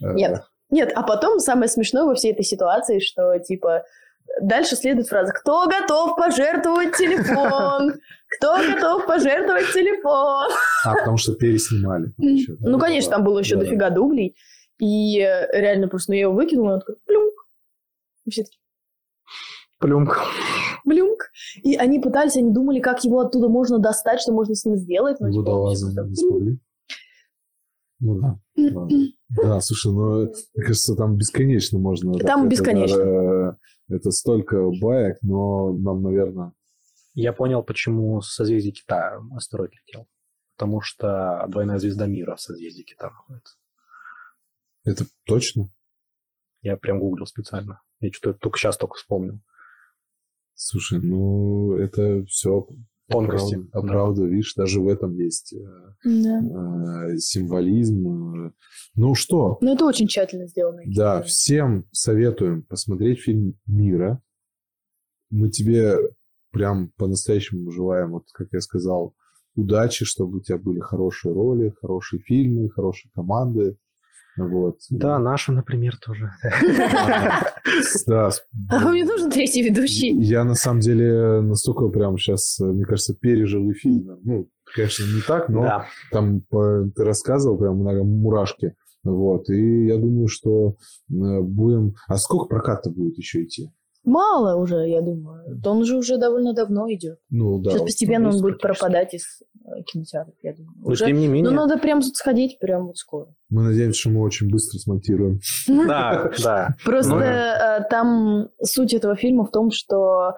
Э, 0.02 0.14
Нет. 0.14 0.42
Нет, 0.70 0.92
а 0.94 1.02
потом 1.02 1.38
самое 1.38 1.68
смешное 1.68 2.04
во 2.04 2.14
всей 2.14 2.32
этой 2.32 2.44
ситуации, 2.44 2.98
что, 2.98 3.38
типа, 3.38 3.84
дальше 4.40 4.74
следует 4.76 5.08
фраза 5.08 5.32
«Кто 5.32 5.66
готов 5.66 6.16
пожертвовать 6.16 6.96
телефон? 6.96 7.94
Кто 8.38 8.56
готов 8.56 9.06
пожертвовать 9.06 9.70
телефон?» 9.74 10.50
А, 10.86 10.94
потому 10.94 11.18
что 11.18 11.34
переснимали. 11.34 12.12
еще, 12.18 12.54
да? 12.58 12.70
Ну, 12.70 12.78
конечно, 12.78 13.10
там 13.10 13.24
было 13.24 13.38
еще 13.40 13.56
Да. 13.56 13.62
дофига 13.64 13.90
дублей. 13.90 14.34
И 14.78 15.20
э, 15.20 15.48
реально 15.60 15.88
просто 15.88 16.12
ну, 16.12 16.16
я 16.16 16.22
его 16.22 16.32
выкинула, 16.32 16.70
и 16.70 16.72
он 16.74 16.80
такой 16.80 16.96
«плюнк». 17.06 17.34
И 18.24 18.30
все 18.30 18.44
таки 18.44 18.56
Плюмк. 19.78 20.16
Блюмк. 20.84 21.30
И 21.64 21.74
они 21.76 21.98
пытались, 21.98 22.36
они 22.36 22.50
думали, 22.52 22.78
как 22.80 23.04
его 23.04 23.20
оттуда 23.20 23.48
можно 23.48 23.78
достать, 23.78 24.20
что 24.20 24.32
можно 24.32 24.54
с 24.54 24.64
ним 24.64 24.76
сделать. 24.76 25.18
типа, 25.18 25.28
Водолазы 25.30 25.86
он 25.86 26.08
не 26.08 26.14
что-то- 26.14 26.14
смогли. 26.14 26.58
Ну 28.00 28.20
да. 28.20 28.38
Да, 29.36 29.60
слушай, 29.60 29.92
ну, 29.92 30.32
мне 30.54 30.64
кажется, 30.64 30.94
там 30.94 31.16
бесконечно 31.16 31.78
можно. 31.78 32.12
Там 32.18 32.40
это, 32.42 32.48
бесконечно. 32.50 32.96
э, 33.00 33.52
Это 33.88 34.10
столько 34.10 34.70
баек, 34.80 35.18
но 35.22 35.72
нам, 35.72 36.02
наверное, 36.02 36.52
Я 37.14 37.32
понял, 37.32 37.62
почему 37.62 38.20
с 38.20 38.34
созвездия 38.34 38.72
Кита 38.72 39.20
астероид 39.36 39.72
летел. 39.74 40.06
Потому 40.56 40.80
что 40.80 41.44
двойная 41.48 41.78
звезда 41.78 42.06
мира 42.06 42.36
в 42.36 42.40
созвездии 42.40 42.82
Кита 42.82 43.10
находится. 43.10 43.56
это 44.84 45.06
точно. 45.24 45.68
Я 46.60 46.76
прям 46.76 47.00
гуглил 47.00 47.26
специально. 47.26 47.80
Я 48.00 48.10
что-то 48.12 48.38
только 48.38 48.58
сейчас 48.58 48.76
только 48.76 48.94
вспомнил. 48.94 49.40
Слушай, 50.54 51.00
ну, 51.02 51.76
это 51.76 52.24
все 52.26 52.68
Тонкости. 53.12 53.54
Оправда, 53.72 53.78
оправда, 53.78 54.24
видишь, 54.26 54.54
даже 54.54 54.80
в 54.80 54.88
этом 54.88 55.14
есть 55.14 55.52
э, 55.54 55.58
Да. 56.04 57.10
э, 57.12 57.18
символизм. 57.18 58.46
э. 58.46 58.52
Ну 58.94 59.14
что, 59.14 59.58
Но 59.60 59.74
это 59.74 59.84
очень 59.86 60.06
тщательно 60.08 60.46
сделано. 60.46 60.82
да, 60.86 61.22
всем 61.22 61.86
советуем 61.92 62.62
посмотреть 62.62 63.20
фильм 63.20 63.54
«Мира». 63.66 64.20
Мы 65.30 65.48
тебе 65.50 65.96
прям 66.50 66.90
по-настоящему 66.98 67.70
желаем, 67.70 68.10
вот 68.12 68.24
как 68.32 68.48
я 68.52 68.60
сказал, 68.60 69.14
удачи, 69.54 70.04
чтобы 70.04 70.38
у 70.38 70.40
тебя 70.40 70.58
были 70.58 70.80
хорошие 70.80 71.32
роли, 71.32 71.72
хорошие 71.80 72.20
фильмы, 72.20 72.68
хорошие 72.70 73.10
команды. 73.14 73.76
Вот. 74.36 74.78
Да, 74.90 75.18
наша, 75.18 75.52
например, 75.52 75.96
тоже. 75.98 76.30
Да, 78.06 78.30
А 78.70 78.88
мне 78.90 79.04
нужен 79.04 79.30
третий 79.30 79.62
ведущий. 79.62 80.10
Я 80.20 80.44
на 80.44 80.54
самом 80.54 80.80
деле 80.80 81.40
настолько 81.40 81.88
прям 81.88 82.16
сейчас, 82.18 82.58
мне 82.60 82.84
кажется, 82.84 83.14
пережил 83.14 83.70
и 83.70 83.74
фильм. 83.74 84.18
Ну, 84.24 84.48
конечно, 84.74 85.04
не 85.04 85.20
так, 85.22 85.48
но 85.48 85.62
там 86.10 86.40
по- 86.48 86.84
ты 86.94 87.04
рассказывал 87.04 87.58
прям 87.58 87.76
много 87.78 88.02
мурашки. 88.04 88.74
Вот. 89.04 89.48
И 89.50 89.86
я 89.86 89.96
думаю, 89.96 90.28
что 90.28 90.76
э, 91.10 91.40
будем... 91.40 91.94
А 92.08 92.16
сколько 92.18 92.46
проката 92.46 92.88
будет 92.90 93.18
еще 93.18 93.42
идти? 93.42 93.68
Мало 94.04 94.56
уже, 94.56 94.88
я 94.88 95.00
думаю. 95.00 95.60
Он 95.64 95.84
же 95.84 95.96
уже 95.96 96.18
довольно 96.18 96.52
давно 96.54 96.92
идет. 96.92 97.18
Ну, 97.30 97.58
да. 97.60 97.70
Сейчас 97.70 97.82
постепенно 97.82 98.30
он 98.30 98.40
будет 98.40 98.60
пропадать 98.60 99.14
из 99.14 99.22
э, 99.64 99.82
кинотеатров, 99.86 100.34
я 100.42 100.54
думаю. 100.54 100.74
Но 100.78 100.90
Уже- 100.90 101.06
тем 101.06 101.18
не 101.18 101.28
Ну, 101.28 101.32
менее. 101.34 101.50
надо 101.52 101.78
прям 101.78 102.02
сходить 102.02 102.58
прям 102.58 102.86
вот 102.88 102.96
скоро. 102.96 103.32
Мы 103.48 103.62
надеемся, 103.62 104.00
что 104.00 104.10
мы 104.10 104.22
очень 104.22 104.50
быстро 104.50 104.78
смонтируем. 104.78 105.38
Да, 105.68 106.30
да. 106.42 106.74
Просто 106.84 107.10
Ну, 107.14 107.20
э, 107.20 107.86
там 107.90 108.48
суть 108.62 108.92
этого 108.92 109.14
фильма 109.14 109.44
в 109.44 109.50
том, 109.52 109.70
что 109.70 110.34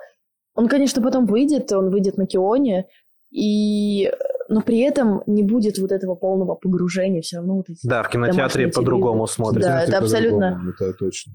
он, 0.55 0.69
конечно, 0.69 1.03
потом 1.03 1.25
выйдет, 1.27 1.73
он 1.73 1.91
выйдет 1.91 2.19
на 2.19 2.27
Кионе, 2.27 2.87
и... 3.31 4.13
но 4.49 4.61
при 4.61 4.79
этом 4.81 5.23
не 5.27 5.43
будет 5.43 5.79
вот 5.79 5.91
этого 5.91 6.15
полного 6.15 6.55
погружения 6.55 7.23
все 7.23 7.39
равно 7.39 7.57
вот 7.57 7.71
эти... 7.71 7.85
Да, 7.87 8.03
в 8.03 8.11
кинотеатре 8.11 8.69
по-другому 8.69 9.27
смотрят. 9.27 9.63
Да, 9.63 9.83
это 9.83 9.99
абсолютно- 9.99 10.61
Это 10.69 10.93
точно. 10.93 11.33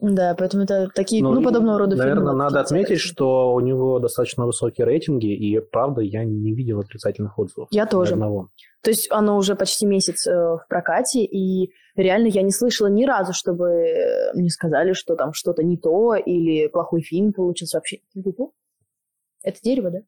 Да, 0.00 0.36
поэтому 0.38 0.62
это 0.62 0.88
такие, 0.94 1.22
ну, 1.24 1.42
подобного 1.42 1.78
рода 1.78 1.96
фильмы. 1.96 2.08
Наверное, 2.08 2.32
надо 2.32 2.60
отметить, 2.60 3.00
что 3.00 3.52
у 3.52 3.60
него 3.60 3.98
достаточно 3.98 4.46
высокие 4.46 4.86
рейтинги, 4.86 5.34
и 5.34 5.58
правда, 5.58 6.02
я 6.02 6.24
не 6.24 6.54
видел 6.54 6.78
отрицательных 6.78 7.36
отзывов. 7.36 7.68
Я 7.72 7.84
тоже. 7.84 8.12
одного. 8.12 8.48
То 8.82 8.90
есть 8.90 9.10
оно 9.10 9.36
уже 9.36 9.56
почти 9.56 9.86
месяц 9.86 10.24
э, 10.26 10.32
в 10.32 10.64
прокате, 10.68 11.24
и 11.24 11.72
реально 11.96 12.28
я 12.28 12.42
не 12.42 12.52
слышала 12.52 12.86
ни 12.86 13.04
разу, 13.04 13.32
чтобы 13.32 13.66
э, 13.66 14.32
мне 14.34 14.50
сказали, 14.50 14.92
что 14.92 15.16
там 15.16 15.32
что-то 15.32 15.64
не 15.64 15.76
то, 15.76 16.14
или 16.14 16.68
плохой 16.68 17.00
фильм 17.02 17.32
получился 17.32 17.78
вообще. 17.78 17.98
Это 19.42 19.58
дерево, 19.62 19.90
да? 19.90 19.98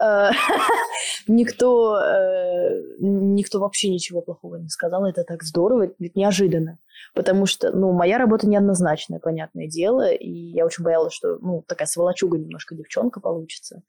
Э, 0.00 0.30
Никто, 1.28 1.98
э, 1.98 2.82
никто 3.00 3.58
вообще 3.58 3.90
ничего 3.90 4.22
плохого 4.22 4.56
не 4.56 4.68
сказал. 4.68 5.04
Это 5.06 5.24
так 5.24 5.42
здорово, 5.42 5.90
ведь 5.98 6.14
неожиданно. 6.14 6.78
Потому 7.14 7.46
что, 7.46 7.72
ну, 7.72 7.92
моя 7.92 8.18
работа 8.18 8.46
неоднозначная, 8.48 9.18
понятное 9.18 9.66
дело, 9.66 10.08
и 10.08 10.30
я 10.30 10.64
очень 10.64 10.84
боялась, 10.84 11.14
что, 11.14 11.38
ну, 11.38 11.64
такая 11.66 11.88
сволочуга 11.88 12.38
немножко 12.38 12.76
девчонка 12.76 13.20
получится. 13.20 13.82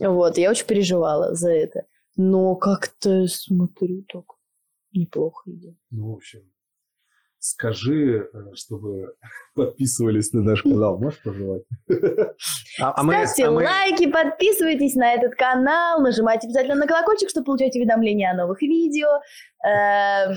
Вот, 0.00 0.38
я 0.38 0.50
очень 0.50 0.66
переживала 0.66 1.34
за 1.34 1.52
это. 1.52 1.86
Но 2.16 2.56
как-то 2.56 3.26
смотрю 3.28 4.04
так 4.12 4.24
неплохо 4.92 5.50
идет. 5.50 5.76
Ну, 5.90 6.12
в 6.12 6.16
общем, 6.16 6.40
скажи, 7.38 8.28
э, 8.32 8.38
чтобы 8.54 9.12
подписывались 9.54 10.32
на 10.32 10.42
наш 10.42 10.62
канал. 10.62 10.98
Можешь 10.98 11.22
пожелать? 11.22 11.62
А, 12.80 12.92
а 12.96 13.02
мы- 13.02 13.12
Ставьте 13.26 13.46
а 13.46 13.50
мы- 13.50 13.64
лайки, 13.64 14.08
подписывайтесь 14.10 14.94
на 14.94 15.12
этот 15.14 15.34
канал, 15.34 16.00
нажимайте 16.00 16.46
обязательно 16.46 16.76
на 16.76 16.86
колокольчик, 16.86 17.28
чтобы 17.28 17.46
получать 17.46 17.74
уведомления 17.74 18.30
о 18.30 18.34
новых 18.36 18.62
видео. 18.62 19.08
Эм, 19.66 20.36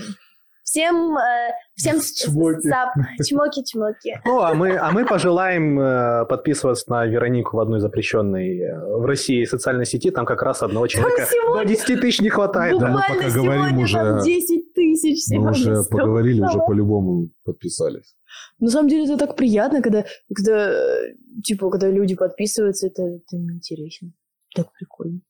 Всем, 0.64 1.16
э, 1.18 1.50
всем 1.74 1.96
Чмоки. 2.00 2.66
сап- 2.68 2.94
чмоки-чмоки. 3.28 4.20
Ну, 4.24 4.40
а 4.42 4.54
мы, 4.54 4.76
а 4.76 4.90
мы 4.92 5.04
пожелаем 5.04 5.78
э, 5.78 6.24
подписываться 6.26 6.88
на 6.90 7.04
Веронику 7.04 7.56
в 7.56 7.60
одной 7.60 7.80
запрещенной 7.80 8.58
э, 8.60 8.78
в 8.96 9.04
России 9.04 9.44
социальной 9.44 9.84
сети. 9.84 10.10
Там 10.10 10.24
как 10.24 10.40
раз 10.40 10.62
одного 10.62 10.86
человека 10.86 11.26
сегодня- 11.30 11.62
до 11.62 11.68
10 11.68 12.00
тысяч 12.00 12.20
не 12.20 12.30
хватает. 12.30 12.78
Да 12.78 12.86
мы 12.88 13.00
Буквально 13.00 13.22
пока 13.24 13.34
говорим 13.34 13.62
сегодня 13.64 13.84
уже- 13.84 13.98
там 13.98 14.22
10 14.22 14.71
тысяч 15.02 15.36
Мы 15.36 15.50
уже 15.50 15.82
поговорили, 15.90 16.40
уже 16.40 16.58
по-любому 16.58 17.28
подписались. 17.44 18.16
На 18.58 18.70
самом 18.70 18.88
деле 18.88 19.04
это 19.04 19.18
так 19.18 19.36
приятно, 19.36 19.82
когда, 19.82 20.04
когда 20.34 20.72
типа, 21.44 21.70
когда 21.70 21.90
люди 21.90 22.14
подписываются, 22.14 22.86
это, 22.86 23.02
это 23.02 23.36
интересно. 23.36 24.12
Так 24.54 24.72
прикольно. 24.72 25.20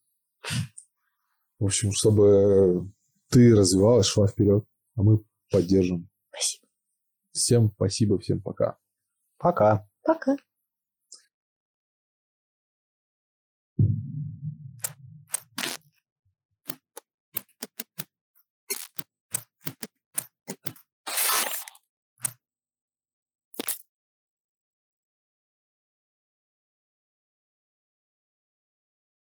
В 1.59 1.65
общем, 1.65 1.93
чтобы 1.93 2.91
ты 3.29 3.55
развивалась, 3.55 4.07
шла 4.07 4.27
вперед, 4.27 4.65
а 4.97 5.03
мы 5.03 5.25
поддержим. 5.51 6.09
Спасибо. 6.31 6.67
Всем 7.33 7.73
спасибо, 7.75 8.19
всем 8.19 8.41
пока. 8.41 8.77
Пока. 9.39 9.87
Пока. 10.05 10.37